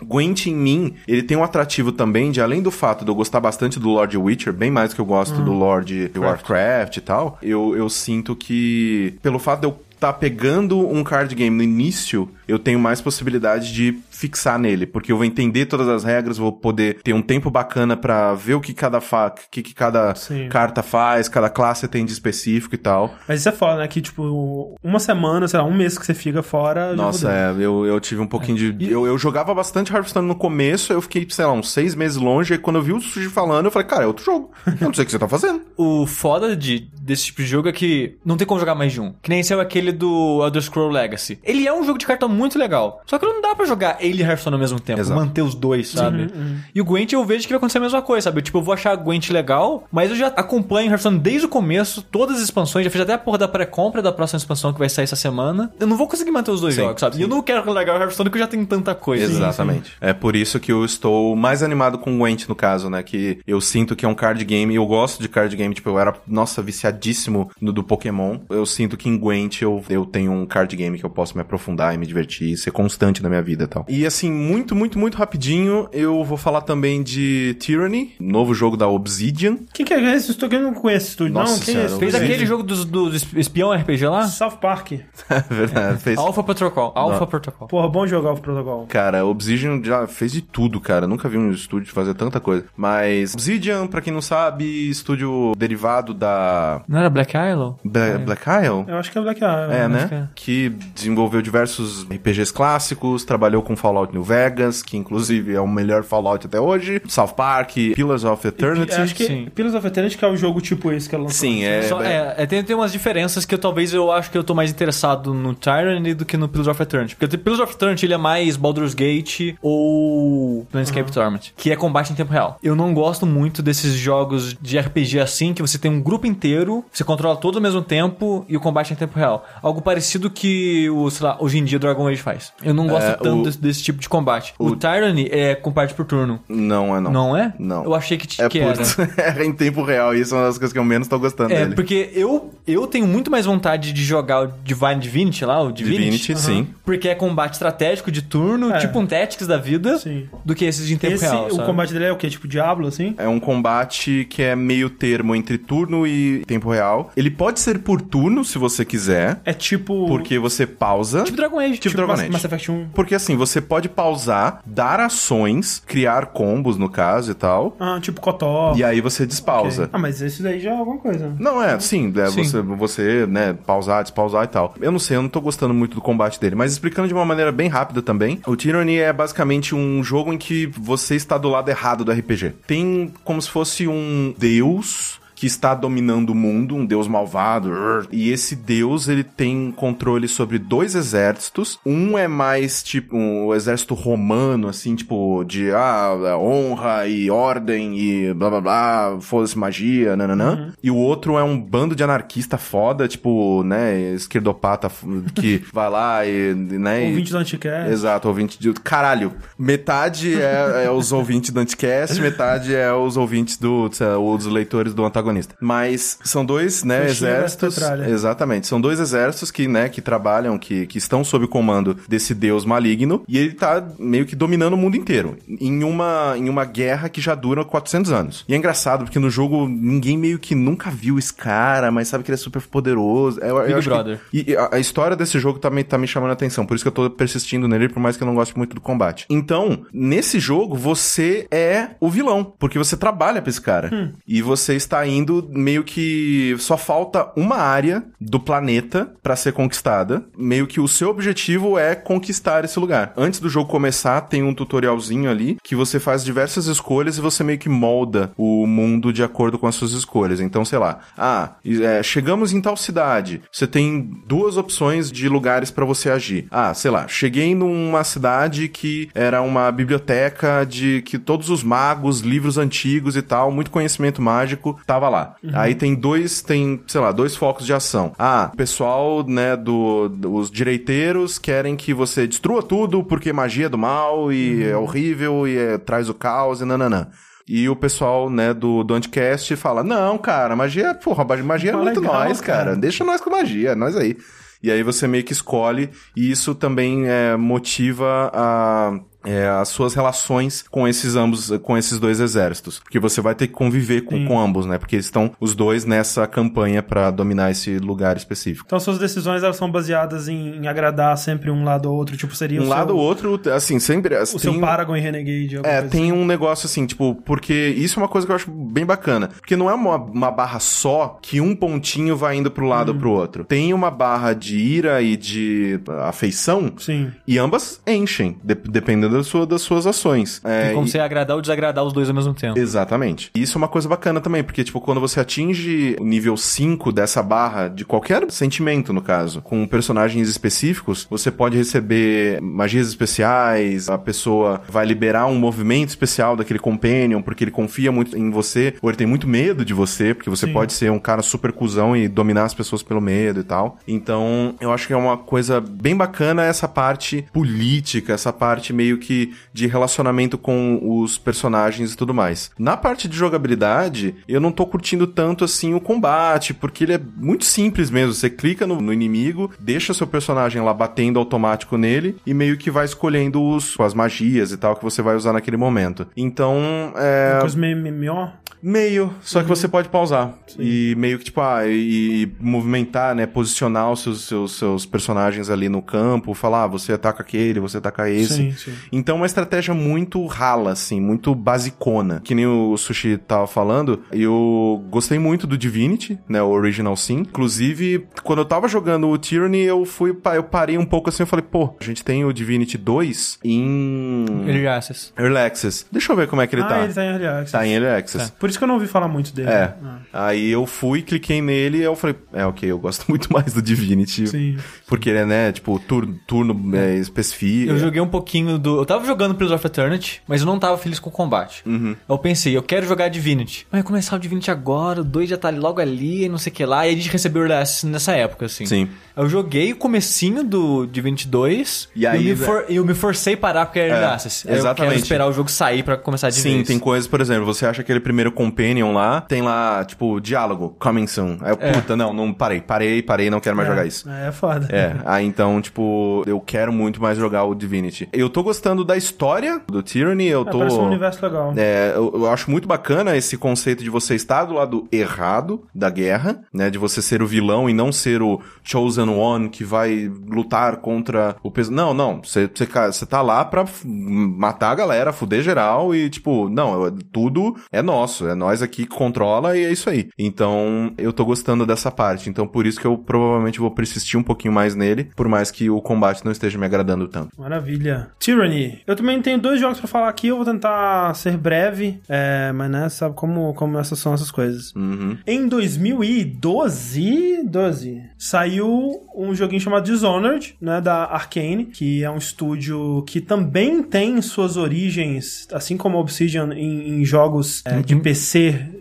Gwent 0.04 0.48
em 0.48 0.56
mim, 0.56 0.94
ele 1.08 1.24
tem 1.24 1.38
um 1.38 1.44
atrativo 1.44 1.92
também 1.92 2.32
de 2.32 2.42
além 2.42 2.62
do 2.62 2.72
fato 2.72 3.04
de 3.04 3.12
eu 3.12 3.16
gostar 3.16 3.40
bastante 3.40 3.80
do 3.80 3.90
Lord 3.90 4.18
Witcher, 4.18 4.54
bem 4.54 4.72
mais 4.72 4.90
do 4.90 4.96
que 4.96 5.02
eu 5.02 5.06
gosto 5.06 5.42
do 5.42 5.54
Lord 5.54 6.12
Warcraft 6.16 6.98
e 6.98 7.02
tal, 7.02 7.38
eu, 7.42 7.76
eu 7.76 7.90
sinto 7.90 8.36
que 8.36 9.16
pelo 9.22 9.40
fato 9.40 9.62
de 9.62 9.68
eu 9.68 9.87
tá 10.00 10.14
pegando 10.14 10.88
um 10.88 11.04
card 11.04 11.34
game 11.34 11.56
no 11.56 11.64
início, 11.64 12.30
eu 12.48 12.58
tenho 12.58 12.80
mais 12.80 13.02
possibilidade 13.02 13.74
de 13.74 13.98
fixar 14.10 14.58
nele, 14.58 14.86
porque 14.86 15.12
eu 15.12 15.18
vou 15.18 15.26
entender 15.26 15.66
todas 15.66 15.88
as 15.88 16.04
regras, 16.04 16.38
vou 16.38 16.52
poder 16.52 17.02
ter 17.02 17.14
um 17.14 17.22
tempo 17.22 17.52
bacana 17.52 17.96
pra 17.96 18.34
ver 18.34 18.56
o 18.56 18.62
que 18.62 18.74
cada 18.74 19.02
fa 19.02 19.34
que, 19.52 19.62
que 19.62 19.74
cada 19.74 20.16
Sim. 20.16 20.50
carta 20.50 20.82
faz, 20.82 21.28
cada 21.28 21.50
classe 21.50 21.88
tem 21.88 22.06
de 22.06 22.12
específico 22.12 22.76
e 22.76 22.78
tal. 22.78 23.14
Mas 23.28 23.42
isso 23.42 23.50
é 23.50 23.52
foda, 23.52 23.78
né? 23.78 23.88
Que, 23.88 24.02
tipo, 24.02 24.76
uma 24.84 25.00
semana, 25.00 25.48
sei 25.48 25.60
lá, 25.60 25.66
um 25.66 25.74
mês 25.74 25.98
que 25.98 26.06
você 26.06 26.14
fica 26.14 26.42
fora. 26.42 26.96
Nossa, 26.96 27.32
é, 27.32 27.52
eu, 27.60 27.86
eu 27.86 28.00
tive 28.00 28.22
um 28.22 28.28
pouquinho 28.28 28.58
de. 28.58 28.92
Eu, 28.92 29.06
eu 29.06 29.18
jogava 29.18 29.54
bastante 29.54 29.94
Hearthstone 29.94 30.28
no 30.28 30.36
começo, 30.36 30.94
eu 30.94 31.02
fiquei, 31.02 31.28
sei 31.30 31.46
lá, 31.46 31.54
uns 31.54 31.72
seis 31.72 31.94
meses 31.96 32.18
longe, 32.18 32.54
e 32.54 32.58
quando 32.58 32.78
eu 32.78 32.82
vi 32.82 32.94
o 32.94 33.00
Suji 33.00 33.30
falando, 33.30 33.66
eu 33.66 33.72
falei, 33.72 33.88
cara, 33.88 34.04
é 34.04 34.08
outro 34.08 34.24
jogo. 34.24 34.52
Eu 34.66 34.88
não 34.88 34.94
sei 34.94 35.04
o 35.04 35.06
que 35.06 35.12
você 35.12 35.20
tá 35.20 35.28
fazendo. 35.28 35.62
O 35.78 36.06
foda 36.08 36.56
de, 36.56 36.90
desse 37.00 37.26
tipo 37.26 37.42
de 37.42 37.48
jogo 37.48 37.70
é 37.70 37.72
que 37.72 38.18
não 38.26 38.36
tem 38.36 38.48
como 38.48 38.60
jogar 38.60 38.76
mais 38.76 38.92
de 38.92 39.00
um. 39.00 39.14
Que 39.22 39.30
nem 39.30 39.40
esse 39.40 39.54
é 39.54 39.60
aquele 39.60 39.92
do 39.92 40.42
Elder 40.44 40.62
Scroll 40.62 40.90
Legacy. 40.90 41.40
Ele 41.44 41.68
é 41.68 41.74
um 41.74 41.84
jogo 41.86 41.98
de 41.98 42.06
carta 42.06 42.28
muito 42.28 42.58
legal. 42.58 43.02
Só 43.06 43.18
que 43.20 43.26
não 43.26 43.42
dá 43.42 43.56
pra 43.56 43.66
jogar 43.66 43.98
ele 44.00 44.22
e 44.22 44.26
Hearthstone 44.26 44.56
ao 44.56 44.60
mesmo 44.60 44.80
tempo, 44.80 45.00
Exato. 45.00 45.20
manter 45.20 45.42
os 45.42 45.56
dois, 45.56 45.90
sabe? 45.90 46.28
E 46.74 46.82
o 46.82 46.86
Gwent 46.86 47.14
eu 47.14 47.24
vejo 47.24 47.44
que 47.44 47.50
vai 47.50 47.58
acontecer 47.58 47.78
a 47.78 47.82
mesma 47.82 48.02
coisa, 48.02 48.26
sabe? 48.26 48.42
Tipo, 48.42 48.58
eu 48.58 48.64
vou 48.64 48.74
achar 48.74 48.96
Gwent 48.96 49.30
legal, 49.30 49.88
mas 49.92 50.10
eu 50.10 50.16
já 50.16 50.28
acompanho 50.28 50.90
Hearthstone 50.90 51.20
desde 51.20 51.46
o 51.46 51.50
começo, 51.50 52.02
todas 52.02 52.38
as 52.38 52.44
expansões, 52.44 52.84
já 52.86 52.92
fiz 52.92 53.02
até 53.02 53.14
a 53.14 53.18
porra 53.18 53.38
da 53.38 53.48
pré-compra 53.48 54.02
da 54.02 54.12
próxima 54.12 54.38
expansão 54.38 54.74
que 54.74 54.80
vai 54.80 54.90
sair 54.90 55.04
essa 55.04 55.16
semana. 55.16 55.72
Eu 55.80 55.88
não 55.88 55.96
vou 55.98 56.08
conseguir 56.08 56.32
manter 56.32 56.52
os 56.52 56.62
dois 56.62 56.76
Sim, 56.76 56.82
jogos, 56.82 57.00
sabe? 57.00 57.18
E 57.18 57.22
eu 57.22 57.28
não 57.28 57.42
quero 57.42 57.72
largar 57.72 57.96
o 57.96 58.00
Hearthstone 58.00 58.30
porque 58.30 58.40
eu 58.40 58.44
já 58.46 58.48
tenho 58.48 58.66
tanta 58.66 58.94
coisa. 58.96 59.24
Exatamente. 59.24 59.92
É 60.02 60.14
por 60.14 60.36
isso 60.36 60.60
que 60.60 60.72
eu 60.72 60.84
estou 60.84 61.36
mais 61.36 61.62
animado 61.64 61.98
com 61.98 62.16
o 62.16 62.18
Gwent, 62.18 62.48
no 62.48 62.56
caso, 62.56 62.90
né? 62.90 63.04
Que 63.04 63.40
eu 63.48 63.62
sinto 63.62 63.96
que 63.96 64.06
é 64.06 64.08
um 64.08 64.16
card 64.16 64.44
game. 64.44 64.74
Eu 64.76 64.86
gosto 64.86 65.22
de 65.22 65.30
card 65.30 65.56
game, 65.56 65.67
tipo, 65.76 65.90
eu 65.90 66.00
era, 66.00 66.14
nossa, 66.28 66.62
viciadíssimo 66.62 67.50
no 67.60 67.72
do 67.72 67.84
Pokémon. 67.84 68.40
Eu 68.50 68.66
sinto 68.66 68.98
que 68.98 69.10
em 69.10 69.18
Gwent 69.18 69.62
eu, 69.62 69.84
eu 69.90 70.06
tenho 70.06 70.32
um 70.32 70.46
card 70.46 70.76
game 70.76 70.98
que 70.98 71.06
eu 71.06 71.10
posso 71.10 71.36
me 71.36 71.42
aprofundar 71.42 71.94
e 71.94 71.98
me 71.98 72.06
divertir 72.06 72.52
e 72.52 72.58
ser 72.58 72.72
constante 72.72 73.22
na 73.22 73.30
minha 73.30 73.42
vida 73.42 73.64
e 73.64 73.68
tal. 73.68 73.86
E 73.88 74.06
assim, 74.06 74.32
muito, 74.32 74.76
muito, 74.76 74.98
muito 74.98 75.18
rapidinho, 75.18 75.88
eu 75.92 76.24
vou 76.24 76.38
falar 76.38 76.62
também 76.62 77.04
de 77.04 77.56
Tyranny, 77.60 78.14
novo 78.20 78.54
jogo 78.54 78.78
da 78.78 78.88
Obsidian. 78.88 79.58
Quem 79.74 79.86
que 79.86 79.94
é 79.94 80.16
esse 80.16 80.32
estúdio? 80.32 80.60
Eu 80.60 80.64
não 80.64 80.74
conheço 80.74 81.06
esse 81.06 81.10
estúdio, 81.12 81.34
Nossa 81.34 81.54
não. 81.54 81.60
Quem 81.60 81.74
é 81.74 81.78
senhora, 81.78 81.90
esse? 81.92 82.00
Fez 82.00 82.16
aquele 82.16 82.46
jogo 82.46 82.64
dos, 82.64 82.86
dos 82.86 83.34
espião 83.36 83.74
RPG 83.74 84.08
lá? 84.08 84.28
South 84.28 84.58
Park. 84.62 84.94
É 85.30 85.54
verdade, 85.54 86.00
fez... 86.00 86.18
Alpha 86.18 86.42
Protocol. 86.44 86.92
Alpha 86.96 87.20
Não. 87.20 87.28
Protocol. 87.28 87.68
Porra, 87.68 87.88
bom 87.88 88.08
jogar 88.08 88.32
o 88.32 88.40
protocolo. 88.40 88.88
Cara, 88.88 89.26
Obsidian 89.26 89.82
já 89.84 90.08
fez 90.08 90.32
de 90.32 90.42
tudo, 90.42 90.80
cara. 90.80 91.08
Nunca 91.08 91.30
vi 91.30 91.38
um 91.38 91.52
estúdio 91.52 91.94
fazer 91.94 92.14
tanta 92.14 92.40
coisa. 92.40 92.66
Mas 92.76 93.34
Obsidian, 93.34 93.88
pra 93.88 94.02
quem 94.02 94.12
não 94.12 94.22
sabe, 94.22 94.90
estúdio 94.90 95.54
derivado 95.58 96.14
da 96.14 96.82
Não 96.88 97.00
era 97.00 97.10
Black 97.10 97.34
Isle? 97.36 97.76
Bla- 97.84 98.18
Black 98.20 98.44
Isle? 98.50 98.86
Eu 98.88 98.98
acho 98.98 99.12
que 99.12 99.18
é 99.18 99.22
Black 99.22 99.40
Isle. 99.42 99.74
É, 99.76 99.82
acho 99.86 99.90
né? 100.14 100.30
Que 100.36 100.70
desenvolveu 100.96 101.42
diversos 101.42 102.04
RPGs 102.04 102.54
clássicos, 102.54 103.24
trabalhou 103.24 103.62
com 103.62 103.76
Fallout 103.76 104.14
New 104.14 104.24
Vegas, 104.24 104.82
que 104.82 104.98
inclusive 104.98 105.54
é 105.54 105.60
o 105.62 105.68
melhor 105.68 106.04
Fallout 106.04 106.46
até 106.46 106.60
hoje, 106.60 107.02
South 107.08 107.34
Park, 107.36 107.72
Pillars 107.96 108.24
of 108.24 108.48
Eternity. 108.48 108.94
Acho 108.94 109.16
que 109.16 109.26
Sim. 109.26 109.48
Pillars 109.54 109.76
of 109.76 109.86
Eternity 109.86 110.18
que 110.18 110.24
é 110.26 110.28
o 110.28 110.36
jogo 110.38 110.62
tipo 110.62 110.92
esse 110.92 111.10
que 111.10 111.16
ela 111.16 111.24
lançou. 111.26 111.40
Sim, 111.40 111.64
é, 111.64 111.82
Só- 111.84 112.02
é, 112.02 112.36
é, 112.38 112.46
tem, 112.46 112.64
tem 112.64 112.76
umas 112.76 112.92
diferenças 112.92 113.46
que 113.46 113.54
eu 113.54 113.60
talvez 113.60 113.94
eu 113.94 114.12
acho 114.12 114.30
que 114.32 114.38
eu 114.38 114.44
tô 114.44 114.54
mais 114.54 114.72
interessado 114.72 115.34
no 115.34 115.54
Tyranny 115.54 116.14
do 116.14 116.26
que 116.26 116.38
no 116.38 116.48
Pillars 116.48 116.68
of 116.68 116.82
Eternity. 116.82 117.16
Porque 117.16 117.36
o 117.36 117.40
Pillars 117.40 117.62
of 117.62 117.74
Eternity 117.74 118.06
ele 118.06 118.14
é 118.14 118.18
mais 118.18 118.56
Baldur's 118.58 118.94
Gate 118.94 119.56
ou 119.62 120.66
Planescape 120.72 121.12
Torment, 121.12 121.40
que 121.56 121.72
é 121.72 121.76
combate 121.76 122.12
em 122.12 122.16
tempo 122.16 122.32
real. 122.32 122.58
Eu 122.62 122.76
não 122.76 122.94
gosto 122.94 123.26
muito 123.26 123.62
desses 123.62 123.94
jogos 123.96 124.56
de 124.62 124.78
RPG 124.78 125.20
assim, 125.20 125.47
que 125.54 125.62
você 125.62 125.78
tem 125.78 125.90
um 125.92 126.02
grupo 126.02 126.26
inteiro, 126.28 126.84
você 126.92 127.04
controla 127.04 127.36
todo 127.38 127.56
ao 127.58 127.62
mesmo 127.62 127.82
tempo 127.82 128.46
e 128.48 128.56
o 128.56 128.60
combate 128.60 128.92
é 128.92 128.94
em 128.94 128.98
tempo 128.98 129.18
real. 129.18 129.46
Algo 129.62 129.82
parecido 129.82 130.30
que 130.30 130.90
o, 130.90 131.10
sei 131.10 131.26
lá, 131.28 131.38
hoje 131.40 131.58
em 131.58 131.64
dia 131.64 131.80
Dragon 131.80 132.08
Age 132.08 132.22
faz. 132.22 132.52
Eu 132.64 132.74
não 132.74 132.88
gosto 132.88 133.08
É, 133.08 133.14
tanto 133.14 133.42
o- 133.42 133.44
desse, 133.44 133.60
desse 133.62 133.84
tipo 133.84 134.00
de 134.00 134.10
combate. 134.10 134.54
O, 134.60 134.68
o- 134.68 134.76
Tyranny 134.76 135.28
é 135.32 135.56
combate 135.56 135.94
por 135.94 136.06
turno. 136.06 136.40
Não 136.48 136.96
é 136.96 137.00
não. 137.02 137.12
Não, 137.12 137.38
é? 137.38 137.54
Não. 137.60 137.84
Eu 137.84 137.94
achei 137.96 138.18
que, 138.18 138.42
É 138.42 138.50
que 138.50 138.60
por... 138.60 138.68
era. 138.70 139.40
é 139.40 139.44
em 139.46 139.54
tempo 139.54 139.84
real, 139.84 140.16
e 140.16 140.22
isso 140.22 140.34
é 140.36 140.38
uma 140.38 140.46
das 140.48 140.58
coisas 140.58 140.74
que 140.74 140.80
eu 140.80 140.84
menos 140.86 141.08
tô 141.08 141.18
gostando 141.20 141.54
É, 141.54 141.60
dele. 141.64 141.76
porque 141.76 142.10
eu, 142.14 142.54
eu 142.68 142.88
tenho 142.88 143.08
muito 143.08 143.30
mais 143.32 143.46
vontade 143.46 143.94
de 143.94 144.04
jogar 144.04 144.42
o 144.44 144.54
Divine 144.64 145.00
Divinity 145.00 145.46
lá, 145.46 145.62
o 145.62 145.72
Divinity. 145.72 146.04
Divinity, 146.20 146.40
sim. 146.40 146.68
Porque 146.86 147.08
é 147.10 147.16
combate 147.16 147.54
estratégico 147.54 148.12
de 148.12 148.22
turno, 148.22 148.72
É. 148.74 148.78
tipo 148.80 149.00
um 149.00 149.06
Tactics 149.06 149.48
da 149.48 149.58
vida, 149.58 149.98
Sim. 149.98 150.28
do 150.44 150.54
que 150.56 150.66
esses 150.66 150.88
de 150.88 150.94
em 150.94 150.98
tempo 150.98 151.14
Esse, 151.16 151.26
real, 151.26 151.48
o 151.48 151.52
sabe? 151.56 151.66
combate 151.66 151.94
dele 151.94 152.06
é 152.06 152.12
o 152.12 152.16
quê? 152.18 152.30
Tipo 152.30 152.48
Diablo, 152.48 152.88
assim? 152.88 153.14
É 153.18 153.28
um 153.28 153.40
combate 153.40 154.26
que 154.30 154.42
é 154.42 154.56
meio 154.56 154.90
termo 154.90 155.36
entre 155.38 155.58
turno 155.58 156.06
e 156.06 156.44
tempo 156.46 156.70
real. 156.70 157.12
Ele 157.16 157.30
pode 157.32 157.60
ser 157.60 157.80
por 157.80 158.02
turno, 158.02 158.44
se 158.44 158.58
você 158.58 158.84
quiser, 158.84 159.40
É 159.46 159.54
tipo... 159.54 160.08
porque 160.08 160.38
você 160.40 160.66
pausa. 160.66 161.24
Tipo 161.24 161.38
Dragon 161.38 161.60
Age. 161.60 161.78
Tipo 161.78 161.96
Dragon 161.96 162.12
Mass, 162.12 162.22
Age. 162.22 162.32
Mass 162.32 162.46
Effect 162.46 162.72
1. 162.72 162.88
Porque 162.94 163.16
assim, 163.16 163.36
você 163.36 163.62
pode 163.62 163.90
pausar, 163.90 164.62
dar 164.66 165.00
ações, 165.00 165.82
criar 165.86 166.28
combos 166.28 166.78
no 166.78 166.90
caso 166.90 167.32
e 167.32 167.34
tal. 167.34 167.76
Ah, 167.80 168.00
tipo 168.02 168.20
Kotó. 168.22 168.74
E 168.76 168.84
aí 168.84 169.02
você 169.02 169.26
despausa. 169.26 169.84
Ok. 169.84 169.90
Ah, 169.94 169.98
mas 169.98 170.22
esse 170.22 170.42
daí 170.42 170.60
já 170.60 170.72
é 170.72 170.78
alguma 170.78 170.98
coisa. 170.98 171.36
Não, 171.40 171.62
é, 171.62 171.80
sim, 171.80 172.14
é 172.18 172.28
Sim. 172.30 172.44
Você, 172.44 172.62
você, 172.62 173.26
né, 173.28 173.54
pausar, 173.66 174.04
despausar 174.04 174.44
e 174.44 174.48
tal. 174.48 174.74
Eu 174.80 174.92
não 174.92 175.00
sei, 175.00 175.18
eu 175.18 175.22
não 175.22 175.30
tô 175.30 175.42
gostando 175.42 175.74
muito 175.74 175.96
do 175.96 176.02
combate 176.02 176.40
dele, 176.40 176.56
mas 176.56 176.72
explicando 176.72 177.08
de 177.08 177.14
uma 177.14 177.26
maneira 177.26 177.52
bem 177.52 177.68
rápida 177.70 178.02
também, 178.02 178.40
o 178.46 178.56
Tyranny 178.56 178.98
é 178.98 179.12
basicamente 179.14 179.76
um 179.76 180.04
jogo 180.04 180.32
em 180.34 180.38
que 180.38 180.68
você 180.68 181.16
está 181.16 181.38
do 181.38 181.50
lado 181.50 181.70
errado 181.70 182.04
do 182.04 182.12
RPG. 182.12 182.54
Tem 182.66 183.12
como 183.24 183.42
se 183.42 183.50
fosse 183.50 183.88
um 183.88 184.34
deus 184.38 185.20
que 185.38 185.46
está 185.46 185.76
dominando 185.76 186.32
o 186.32 186.36
mundo, 186.36 186.76
um 186.76 186.84
deus 186.84 187.08
malvado. 187.08 187.70
E 188.12 188.32
esse 188.32 188.56
deus, 188.56 189.08
ele 189.08 189.24
tem 189.24 189.72
controle 189.72 190.28
sobre 190.28 190.58
dois 190.58 190.96
exércitos. 190.96 191.80
Um 191.86 192.18
é 192.18 192.28
mais 192.28 192.82
tipo 192.82 193.16
um 193.16 193.54
exército 193.54 193.94
romano, 193.94 194.68
assim, 194.68 194.96
tipo 194.96 195.44
de 195.44 195.70
ah, 195.72 196.36
honra 196.40 197.06
e 197.08 197.30
ordem 197.30 198.00
e 198.00 198.34
blá 198.34 198.50
blá 198.50 198.62
blá, 198.62 199.18
foda-se 199.22 199.56
magia, 199.56 200.16
nananã. 200.16 200.74
E 200.82 200.90
o 200.90 200.96
outro 200.96 201.38
é 201.38 201.44
um 201.44 201.62
bando 201.62 201.96
de 201.96 202.04
anarquista 202.04 202.58
foda, 202.58 203.08
tipo, 203.08 203.62
né, 203.62 204.14
esquerdopata 204.16 204.90
que 205.36 205.62
vai 205.72 205.90
lá 205.90 206.26
e, 206.26 206.56
né, 206.56 207.04
e- 207.06 207.10
Ouvinte 207.10 207.32
do 207.32 207.38
Anticast. 207.38 207.92
Exato, 207.92 208.28
ouvinte 208.28 208.60
de. 208.60 208.74
Caralho, 208.74 209.34
metade 209.58 210.34
é, 210.42 210.86
é 210.86 210.92
os 210.92 211.12
ouvintes 211.12 211.52
do 211.52 211.60
Anticast, 211.60 212.20
metade 212.20 212.74
é 212.74 212.92
os 212.92 213.18
ouvintes 213.18 213.56
do. 213.58 213.88
lá, 213.92 214.18
os 214.18 214.48
leitores 214.48 214.96
do 214.96 215.06
antagonista. 215.06 215.27
Mas 215.60 216.18
são 216.24 216.46
dois, 216.46 216.84
né, 216.84 217.06
exércitos. 217.34 217.76
Exatamente. 218.10 218.68
São 218.68 218.80
dois 218.82 219.00
exércitos 219.00 219.52
que, 219.52 219.68
né, 219.68 219.90
que 219.90 220.02
trabalham, 220.02 220.58
que, 220.58 220.86
que 220.88 220.98
estão 220.98 221.24
sob 221.24 221.46
o 221.46 221.48
comando 221.48 221.98
desse 222.08 222.34
deus 222.34 222.66
maligno. 222.66 223.24
E 223.28 223.38
ele 223.38 223.54
tá 223.54 223.86
meio 224.00 224.26
que 224.26 224.36
dominando 224.36 224.74
o 224.74 224.78
mundo 224.78 224.98
inteiro. 224.98 225.38
Em 225.48 225.84
uma, 225.84 226.34
em 226.38 226.50
uma 226.50 226.66
guerra 226.66 227.10
que 227.10 227.22
já 227.22 227.36
dura 227.36 227.64
400 227.64 228.12
anos. 228.12 228.46
E 228.48 228.54
é 228.54 228.58
engraçado, 228.58 229.04
porque 229.06 229.20
no 229.20 229.30
jogo 229.30 229.68
ninguém 229.68 230.18
meio 230.18 230.40
que 230.40 230.56
nunca 230.56 230.90
viu 230.90 231.18
esse 231.20 231.34
cara, 231.34 231.92
mas 231.92 232.08
sabe 232.08 232.24
que 232.24 232.32
ele 232.32 232.36
é 232.36 232.38
super 232.38 232.62
poderoso. 232.62 233.40
Eu, 233.40 233.58
eu 233.60 233.68
Big 233.68 233.82
que- 233.82 233.90
Brother. 233.90 234.20
e 234.34 234.48
e 234.48 234.56
a, 234.56 234.70
a 234.74 234.80
história 234.80 235.16
desse 235.16 235.38
jogo 235.40 235.60
também 235.60 235.84
tá 235.84 235.98
me 235.98 236.08
chamando 236.08 236.30
a 236.30 236.34
atenção, 236.34 236.66
por 236.66 236.76
isso 236.76 236.84
que 236.84 236.88
eu 236.88 236.92
tô 236.92 237.10
persistindo 237.10 237.68
nele, 237.68 237.90
por 237.90 238.00
mais 238.00 238.16
que 238.16 238.24
eu 238.24 238.28
não 238.28 238.34
goste 238.36 238.56
muito 238.58 238.74
do 238.76 238.80
combate. 238.82 239.26
Então, 239.30 239.86
nesse 239.92 240.40
jogo, 240.40 240.76
você 240.76 241.48
é 241.52 241.90
o 242.00 242.10
vilão, 242.10 242.54
porque 242.58 242.78
você 242.78 242.96
trabalha 242.96 243.42
pra 243.42 243.50
esse 243.50 243.60
cara. 243.60 244.14
E 244.28 244.42
você 244.42 244.76
está 244.76 245.06
indo 245.06 245.17
meio 245.50 245.84
que 245.84 246.56
só 246.60 246.78
falta 246.78 247.32
uma 247.36 247.58
área 247.58 248.04
do 248.20 248.40
planeta 248.40 249.12
pra 249.22 249.36
ser 249.36 249.54
conquistada. 249.54 250.26
Meio 250.38 250.68
que 250.68 250.80
o 250.80 250.88
seu 250.88 251.10
objetivo 251.10 251.78
é 251.78 251.96
conquistar 251.96 252.66
esse 252.66 252.80
lugar. 252.80 253.14
Antes 253.16 253.40
do 253.40 253.50
jogo 253.50 253.70
começar, 253.70 254.22
tem 254.22 254.44
um 254.44 254.54
tutorialzinho 254.54 255.30
ali 255.30 255.58
que 255.64 255.76
você 255.76 256.00
faz 256.00 256.24
diversas 256.24 256.68
escolhas 256.68 257.18
e 257.18 257.22
você 257.22 257.44
meio 257.44 257.60
que 257.60 257.70
molda 257.70 258.32
o 258.38 258.66
mundo 258.66 259.14
de 259.14 259.24
acordo 259.24 259.58
com 259.58 259.68
as 259.68 259.76
suas 259.76 259.92
escolhas. 259.92 260.40
Então, 260.40 260.64
sei 260.66 260.80
lá, 260.80 261.00
ah, 261.18 261.56
é, 261.66 262.02
chegamos 262.04 262.54
em 262.54 262.62
tal 262.62 262.76
cidade. 262.78 263.42
Você 263.52 263.68
tem 263.68 264.10
duas 264.26 264.58
opções 264.58 265.12
de 265.12 265.28
lugares 265.30 265.72
pra 265.72 265.86
você 265.86 266.10
agir. 266.10 266.48
Ah, 266.52 266.74
sei 266.74 266.92
lá, 266.92 267.08
cheguei 267.08 267.54
numa 267.56 268.04
cidade 268.04 268.68
que 268.68 269.10
era 269.14 269.42
uma 269.42 269.72
biblioteca 269.72 270.66
de 270.66 271.02
que 271.04 271.18
todos 271.18 271.50
os 271.50 271.64
magos, 271.64 272.22
livros 272.22 272.58
antigos 272.58 273.16
e 273.16 273.22
tal, 273.22 273.52
muito 273.52 273.72
conhecimento 273.72 274.22
mágico, 274.22 274.80
tava 274.86 275.07
lá. 275.10 275.36
Aí 275.54 275.76
tem 275.76 275.96
dois, 275.96 276.42
tem, 276.42 276.82
sei 276.88 277.02
lá, 277.02 277.12
dois 277.12 277.36
focos 277.36 277.66
de 277.66 277.74
ação. 277.74 278.14
Ah, 278.18 278.50
o 278.54 278.58
pessoal, 278.58 279.24
né, 279.28 279.56
do, 279.56 280.12
os 280.34 280.50
direiteiros 280.52 281.38
querem 281.40 281.76
que 281.76 281.94
você 281.94 282.28
destrua 282.28 282.62
tudo 282.64 283.04
porque 283.04 283.32
magia 283.34 283.68
é 283.68 283.70
do 283.70 283.78
mal 283.78 284.32
e 284.32 284.64
é 284.64 284.76
horrível 284.76 285.48
e 285.48 285.58
é- 285.58 285.78
traz 285.78 286.10
o 286.10 286.14
caos 286.14 286.62
e 286.62 286.66
nananã. 286.66 287.08
E 287.48 287.70
o 287.70 287.76
pessoal, 287.78 288.30
né, 288.30 288.54
do, 288.54 288.84
do 288.84 288.94
Anticast 288.94 289.56
fala: 289.56 289.82
Não, 289.84 290.18
cara, 290.18 290.54
magia, 290.56 290.94
porra, 290.94 291.24
magia 291.44 291.70
é 291.70 291.74
Pô, 291.74 291.80
muito 291.84 292.02
legal, 292.02 292.26
nós, 292.26 292.42
cara. 292.42 292.66
cara. 292.66 292.76
Deixa 292.76 293.06
nós 293.06 293.22
com 293.22 293.30
magia, 293.30 293.74
nós 293.74 293.96
aí. 293.96 294.18
E 294.62 294.70
aí 294.72 294.84
você 294.84 295.08
meio 295.08 295.24
que 295.24 295.32
escolhe, 295.34 295.90
e 296.16 296.30
isso 296.32 296.54
também 296.56 297.08
é, 297.08 297.38
motiva 297.38 298.30
a. 298.34 299.00
é, 299.28 299.48
as 299.48 299.70
suas 299.70 299.94
relações 299.94 300.64
com 300.70 300.88
esses 300.88 301.16
ambos, 301.16 301.52
com 301.62 301.78
esses 301.78 302.00
dois 302.00 302.20
exércitos. 302.20 302.80
Porque 302.80 303.00
você 303.00 303.22
vai 303.22 303.36
ter 303.36 303.48
que 303.48 303.54
conviver 303.54 304.02
com, 304.02 304.26
com 304.26 304.40
ambos, 304.40 304.66
né? 304.66 304.78
Porque 304.78 304.96
estão 304.96 305.32
os 305.40 305.54
dois 305.54 305.86
nessa 305.86 306.26
campanha 306.28 306.82
pra 306.82 307.12
dominar 307.12 307.52
esse 307.52 307.78
lugar 307.78 308.16
específico. 308.18 308.64
Então 308.66 308.80
suas 308.80 308.98
decisões 308.98 309.44
elas 309.44 309.56
são 309.58 309.70
baseadas 309.72 310.28
em, 310.28 310.56
em 310.58 310.68
agradar 310.68 311.18
sempre 311.18 311.52
um 311.52 311.64
lado 311.64 311.90
ou 311.90 311.96
outro. 311.98 312.16
Tipo, 312.18 312.36
seria 312.36 312.62
Um 312.62 312.66
o 312.66 312.68
lado 312.70 312.96
ou 312.96 313.00
outro, 313.00 313.40
assim, 313.54 313.80
sempre. 313.80 314.16
o 314.18 314.26
seu 314.26 314.60
Paragon 314.60 314.96
e 314.96 315.00
Renegade. 315.00 315.58
alguma 315.58 315.74
É, 315.74 315.82
tem 315.82 316.12
assim. 316.12 316.12
um 316.12 316.26
negócio 316.26 316.66
assim, 316.66 316.86
tipo, 316.86 317.16
porque 317.26 317.54
isso 317.78 318.00
é 318.00 318.04
uma 318.04 318.10
coisa 318.10 318.26
que 318.26 318.32
eu 318.32 318.36
acho 318.36 318.50
bem 318.50 318.86
bacana. 318.86 319.28
Porque 319.28 319.56
não 319.56 319.70
é 319.70 319.74
uma, 319.74 319.96
uma 319.98 320.32
barra 320.32 320.60
só 320.60 321.18
que 321.22 321.42
um 321.42 321.56
pontinho 321.56 322.16
vai 322.16 322.36
indo 322.38 322.50
pro 322.50 322.66
lado 322.68 322.90
ou 322.90 322.96
pro 322.96 323.12
outro. 323.12 323.44
Tem 323.44 323.74
uma 323.74 323.92
barra 323.92 324.34
de 324.34 324.58
ira 324.58 325.02
e 325.02 325.18
de 325.18 325.80
afeição 326.06 326.72
Sim. 326.78 327.12
e 327.28 327.38
ambas 327.38 327.82
enchem, 327.86 328.38
de- 328.44 328.56
dependendo 328.56 329.17
da 329.18 329.24
sua, 329.24 329.46
das 329.46 329.62
suas 329.62 329.86
ações. 329.88 330.42
É, 330.44 330.66
Tem 330.68 330.74
como 330.76 330.86
e- 330.88 330.90
você 330.90 331.00
agradar 331.00 331.36
ou 331.36 331.42
desagradar 331.42 331.84
os 331.84 331.94
dois 331.94 332.10
ao 332.10 332.16
mesmo 332.16 332.34
tempo. 332.34 332.58
Exatamente. 332.60 333.30
E 333.36 333.42
Isso 333.42 333.58
é 333.58 333.60
uma 333.60 333.68
coisa 333.68 333.88
bacana 333.88 334.20
também, 334.22 334.44
porque, 334.44 334.64
tipo, 334.64 334.80
quando 334.82 335.00
você 335.02 335.20
atinge 335.20 335.96
o 336.00 336.04
nível 336.04 336.36
5 336.38 336.92
dessa 336.92 337.22
barra, 337.24 337.68
de 337.68 337.86
qualquer 337.86 338.30
sentimento, 338.32 338.92
no 338.94 339.02
caso, 339.02 339.42
com 339.42 339.66
personagens 339.68 340.28
específicos, 340.30 341.08
você 341.10 341.32
pode 341.32 341.58
receber 341.58 342.42
magias 342.42 342.88
especiais, 342.88 343.90
a 343.90 343.98
pessoa 343.98 344.62
vai 344.70 344.86
liberar 344.86 345.26
um 345.28 345.36
movimento 345.40 345.90
especial 345.90 346.36
daquele 346.36 346.60
companion, 346.60 347.22
porque 347.22 347.44
ele 347.44 347.52
confia 347.52 347.92
muito 347.92 348.18
em 348.18 348.30
você, 348.30 348.74
ou 348.82 348.90
ele 348.90 348.98
tem 348.98 349.08
muito 349.08 349.28
medo 349.28 349.64
de 349.66 349.74
você, 349.74 350.14
porque 350.14 350.30
você 350.30 350.46
Sim. 350.48 350.54
pode 350.54 350.74
ser 350.74 350.92
um 350.92 351.00
cara 351.00 351.22
super 351.22 351.52
cuzão 351.52 351.96
e 351.96 352.08
dominar 352.08 352.44
as 352.44 352.54
pessoas 352.54 352.84
pelo 352.84 353.02
medo 353.02 353.40
e 353.40 353.44
tal. 353.44 353.78
Então, 353.88 354.56
eu 354.60 354.72
acho 354.72 354.88
que 354.88 354.94
é 354.94 354.98
uma 354.98 355.18
coisa 355.18 355.60
bem 355.62 355.96
bacana 355.96 356.44
essa 356.44 356.68
parte 356.68 357.26
política, 357.34 358.14
essa 358.14 358.32
parte 358.34 358.74
meio 358.74 358.97
que 358.98 359.34
de 359.54 359.68
relacionamento 359.68 360.38
com 360.38 360.80
os 361.02 361.18
personagens 361.18 361.94
e 361.94 361.98
tudo 361.98 362.14
mais. 362.14 362.52
Na 362.58 362.76
parte 362.76 363.08
de 363.08 363.16
jogabilidade, 363.16 364.16
eu 364.28 364.42
não 364.42 364.52
tô 364.52 364.66
curtindo 364.66 365.08
tanto 365.08 365.44
assim 365.44 365.74
o 365.74 365.80
combate, 365.80 366.54
porque 366.54 366.84
ele 366.84 366.94
é 366.94 367.02
muito 367.18 367.46
simples 367.46 367.90
mesmo. 367.90 368.14
Você 368.14 368.30
clica 368.30 368.68
no, 368.68 368.82
no 368.82 368.94
inimigo, 368.94 369.52
deixa 369.60 369.94
seu 369.94 370.08
personagem 370.08 370.62
lá 370.62 370.74
batendo 370.74 371.20
automático 371.20 371.78
nele 371.78 372.18
e 372.26 372.34
meio 372.34 372.58
que 372.58 372.72
vai 372.72 372.86
escolhendo 372.86 373.42
os, 373.42 373.80
as 373.80 373.94
magias 373.94 374.52
e 374.52 374.58
tal 374.58 374.76
que 374.76 374.84
você 374.84 375.02
vai 375.02 375.16
usar 375.16 375.34
naquele 375.34 375.58
momento. 375.58 376.08
Então, 376.16 376.94
é. 376.96 377.34
Uma 377.34 377.42
coisa 377.42 377.58
meio 377.58 377.78
MMO. 377.78 378.32
Meio, 378.62 379.14
só 379.22 379.42
que 379.42 379.48
você 379.48 379.68
pode 379.68 379.90
pausar. 379.90 380.34
E 380.58 380.96
meio 380.98 381.18
que, 381.18 381.26
tipo, 381.26 381.42
ah, 381.42 381.68
e, 381.68 382.24
e 382.24 382.32
movimentar, 382.40 383.16
né? 383.16 383.26
Posicionar 383.26 383.92
os 383.92 384.02
seus, 384.02 384.22
seus, 384.24 384.52
seus 384.58 384.86
personagens 384.86 385.50
ali 385.50 385.70
no 385.70 385.82
campo, 385.82 386.34
falar, 386.34 386.64
ah, 386.64 386.68
você 386.68 386.94
ataca 386.94 387.22
aquele, 387.22 387.60
você 387.60 387.78
ataca 387.78 388.10
esse. 388.10 388.34
Sim, 388.34 388.52
sim. 388.54 388.74
Então, 388.92 389.16
é 389.16 389.20
uma 389.20 389.26
estratégia 389.26 389.74
muito 389.74 390.26
rala, 390.26 390.72
assim, 390.72 391.00
muito 391.00 391.34
basicona. 391.36 392.22
Que 392.24 392.34
nem 392.34 392.48
o 392.48 392.76
Sushi 392.78 393.18
tava 393.18 393.48
falando, 393.48 394.02
eu 394.12 394.84
gostei 394.90 395.20
muito 395.20 395.46
do 395.46 395.58
Divinity, 395.58 396.20
né? 396.28 396.42
O 396.42 396.50
Original 396.50 396.96
Sin. 396.96 397.20
Inclusive, 397.20 398.08
quando 398.24 398.40
eu 398.40 398.46
tava 398.46 398.68
jogando 398.68 399.08
o 399.08 399.18
Tyranny, 399.18 399.62
eu 399.62 399.86
fui, 399.86 400.16
eu 400.36 400.44
parei 400.44 400.78
um 400.78 400.86
pouco 400.86 401.10
assim, 401.10 401.24
eu 401.24 401.28
falei, 401.28 401.46
pô, 401.50 401.76
a 401.80 401.84
gente 401.84 402.04
tem 402.04 402.26
o 402.26 402.34
Divinity 402.34 402.78
2 402.78 403.40
em... 403.44 404.26
Early 404.46 404.68
Access. 404.68 405.14
Early 405.18 405.38
Access. 405.38 405.86
Deixa 405.92 406.12
eu 406.12 406.16
ver 406.16 406.28
como 406.28 406.42
é 406.42 406.48
que 406.48 406.56
ele 406.56 406.64
ah, 406.64 406.68
tá. 406.68 406.84
ele 406.84 406.94
tá 406.94 407.06
em 407.06 407.10
Early 407.10 407.28
Access. 407.28 407.52
Tá 407.52 407.68
em 407.68 407.74
Early 407.74 407.88
Access. 407.88 408.32
Por 408.40 408.50
isso 408.50 408.57
que 408.58 408.64
eu 408.64 408.68
não 408.68 408.76
ouvi 408.76 408.88
falar 408.88 409.08
muito 409.08 409.34
dele. 409.34 409.50
É. 409.50 409.74
Ah, 410.14 410.28
Aí 410.28 410.50
eu 410.50 410.66
fui, 410.66 411.02
cliquei 411.02 411.42
nele 411.42 411.78
e 411.80 411.84
eu 411.84 411.96
falei, 411.96 412.16
é, 412.34 412.46
ok, 412.46 412.70
eu 412.70 412.78
gosto 412.80 413.06
muito 413.10 413.32
mais 413.32 413.54
do 413.54 413.62
Divinity. 413.62 414.28
Sim. 414.28 414.58
Porque 414.88 415.10
ele 415.10 415.20
é, 415.20 415.26
né, 415.26 415.52
tipo, 415.52 415.78
turno, 415.80 416.20
turno 416.26 416.76
é, 416.76 416.96
especifica. 416.96 417.72
Eu 417.72 417.78
joguei 417.78 418.02
um 418.02 418.08
pouquinho 418.08 418.58
do. 418.58 418.78
Eu 418.80 418.86
tava 418.86 419.06
jogando 419.06 419.36
Pillars 419.36 419.54
of 419.56 419.66
Eternity, 419.66 420.22
mas 420.28 420.42
eu 420.42 420.48
não 420.48 420.58
tava 420.60 420.78
feliz 420.78 421.00
com 421.00 421.10
o 421.10 421.14
combate. 421.14 421.62
Uhum. 421.66 421.96
Eu 422.08 422.18
pensei, 422.18 422.56
eu 422.56 422.64
quero 422.64 422.86
jogar 422.88 423.10
Divinity. 423.10 423.68
Mas 423.72 423.84
começar 423.84 424.16
o 424.16 424.20
Divinity 424.20 424.50
agora, 424.52 425.02
o 425.02 425.04
2 425.04 425.30
já 425.30 425.38
tá 425.38 425.50
logo 425.50 425.80
ali, 425.82 426.24
e 426.26 426.30
não 426.30 426.38
sei 426.38 426.52
o 426.52 426.56
que 426.56 426.66
lá. 426.66 426.88
E 426.88 426.92
a 426.92 426.96
gente 426.96 427.10
recebeu 427.10 427.42
o 427.44 427.46
Early 427.46 427.64
nessa 427.86 428.14
época, 428.14 428.46
assim. 428.46 428.66
Sim. 428.66 428.88
Eu 429.16 429.28
joguei 429.28 429.74
o 429.74 429.76
comecinho 429.76 430.44
do 430.44 430.86
Divinity 430.86 431.28
2 431.28 431.90
E 431.96 432.06
aí, 432.06 432.18
eu, 432.30 432.36
me 432.36 432.40
né? 432.40 432.46
for- 432.46 432.66
eu 432.70 432.86
me 432.86 432.94
forcei 432.94 433.34
a 433.34 433.38
parar 433.38 433.66
porque 433.66 433.80
era 433.80 433.96
É. 433.98 434.06
Aí 434.08 434.12
Eu 434.46 434.56
exatamente. 434.56 434.76
quero 434.92 434.94
esperar 435.02 435.28
o 435.28 435.34
jogo 435.34 435.50
sair 435.52 435.84
pra 435.84 435.98
começar 435.98 436.30
de 436.30 436.36
Sim, 436.36 436.56
vez. 436.58 436.68
tem 436.68 436.80
coisas, 436.80 437.08
por 437.08 437.20
exemplo, 437.20 437.46
você 437.46 437.66
acha 437.66 437.82
aquele 437.82 438.00
primeiro 438.00 438.32
Companion 438.38 438.94
lá, 438.94 439.22
tem 439.22 439.42
lá, 439.42 439.84
tipo, 439.84 440.20
diálogo, 440.20 440.76
coming 440.80 441.08
soon. 441.08 441.38
Aí 441.42 441.52
eu, 441.52 441.58
É. 441.60 441.72
puta, 441.72 441.96
não, 441.96 442.14
não, 442.14 442.32
parei, 442.32 442.62
parei, 442.62 443.02
parei, 443.02 443.30
não 443.32 443.40
quero 443.40 443.56
mais 443.56 443.68
é, 443.68 443.72
jogar 443.72 443.86
isso. 443.88 444.08
É, 444.10 444.28
é 444.28 444.32
foda. 444.32 444.68
É, 444.70 444.96
aí 445.06 445.26
então, 445.26 445.60
tipo, 445.60 446.24
eu 446.28 446.40
quero 446.40 446.72
muito 446.72 447.02
mais 447.02 447.18
jogar 447.18 447.44
o 447.46 447.56
Divinity. 447.56 448.08
Eu 448.14 448.30
tô 448.30 448.44
gostando 448.44 448.84
da 448.86 448.96
história 448.96 449.60
do 449.68 449.82
Tyranny, 449.82 450.28
eu 450.28 450.42
É, 450.42 450.52
tô... 450.52 450.60
parece 450.60 450.78
um 450.78 450.86
universo 450.86 451.26
legal. 451.26 451.54
É, 451.58 451.94
eu, 451.96 452.12
eu 452.14 452.32
acho 452.32 452.52
muito 452.52 452.68
bacana 452.68 453.16
esse 453.18 453.38
conceito 453.38 453.84
de 453.84 453.90
você 453.90 454.14
estar 454.14 454.46
do 454.46 454.54
lado 454.54 454.88
errado 454.92 455.64
da 455.74 455.90
guerra, 455.90 456.42
né? 456.54 456.70
De 456.70 456.78
você 456.78 457.02
ser 457.02 457.22
o 457.24 457.28
vilão 457.28 457.68
e 457.70 457.74
não 457.74 457.92
ser 457.92 458.22
o 458.22 458.40
chosen 458.64 459.10
one 459.10 459.50
que 459.50 459.64
vai 459.64 460.12
lutar 460.30 460.78
contra 460.78 461.36
o 461.42 461.50
peso. 461.50 461.72
Não, 461.72 461.94
não. 461.94 462.22
Você, 462.24 462.48
você, 462.54 462.66
você 462.66 463.06
tá 463.06 463.22
lá 463.22 463.44
pra 463.44 463.66
matar 463.86 464.72
a 464.72 464.76
galera, 464.76 465.12
fuder 465.14 465.42
geral 465.42 465.96
e, 465.96 466.10
tipo, 466.10 466.50
não, 466.50 466.92
tudo 467.12 467.56
é 467.72 467.82
nosso. 467.82 468.27
É 468.30 468.36
nós 468.36 468.62
aqui 468.62 468.86
que 468.86 468.96
controla 468.96 469.58
e 469.58 469.64
é 469.64 469.72
isso 469.72 469.90
aí. 469.90 470.10
Então, 470.18 470.94
eu 470.98 471.12
tô 471.14 471.26
gostando 471.26 471.66
dessa 471.66 471.92
parte. 471.92 472.30
Então, 472.30 472.48
por 472.48 472.66
isso 472.66 472.80
que 472.80 472.86
eu 472.86 472.98
provavelmente 472.98 473.60
vou 473.60 473.72
persistir 473.72 474.20
um 474.20 474.24
pouquinho 474.24 474.54
mais 474.54 474.76
nele, 474.76 475.10
por 475.16 475.28
mais 475.28 475.52
que 475.52 475.70
o 475.70 475.82
combate 475.82 476.24
não 476.24 476.32
esteja 476.32 476.58
me 476.58 476.66
agradando 476.66 477.08
tanto. 477.08 477.30
Maravilha. 477.38 478.10
Tyranny. 478.20 478.80
Eu 478.86 478.96
também 478.96 479.22
tenho 479.22 479.40
dois 479.40 479.60
jogos 479.60 479.80
pra 479.80 479.88
falar 479.88 480.10
aqui, 480.10 480.28
eu 480.28 480.36
vou 480.36 480.46
tentar 480.46 481.14
ser 481.16 481.38
breve, 481.38 482.00
é, 482.08 482.52
mas 482.52 482.70
né, 482.70 482.90
sabe 482.90 483.16
como, 483.16 483.54
como 483.54 483.78
essas 483.78 484.00
são 484.00 484.14
essas 484.14 484.32
coisas. 484.32 484.74
Uhum. 484.76 485.18
Em 485.26 485.48
2012, 485.48 487.44
12, 487.46 488.02
saiu 488.18 489.08
um 489.16 489.34
joguinho 489.34 489.62
chamado 489.62 489.84
Dishonored, 489.84 490.56
né, 490.62 490.82
da 490.82 491.06
Arkane, 491.06 491.66
que 491.66 492.04
é 492.04 492.10
um 492.10 492.18
estúdio 492.18 493.04
que 493.08 493.22
também 493.22 493.82
tem 493.84 494.22
suas 494.22 494.58
origens, 494.58 495.48
assim 495.52 495.78
como 495.78 495.98
a 495.98 496.02
Obsidian, 496.02 496.54
em, 496.54 497.02
em 497.02 497.06
jogos 497.06 497.62
é, 497.66 497.82
de 497.82 497.96
PC 497.96 498.17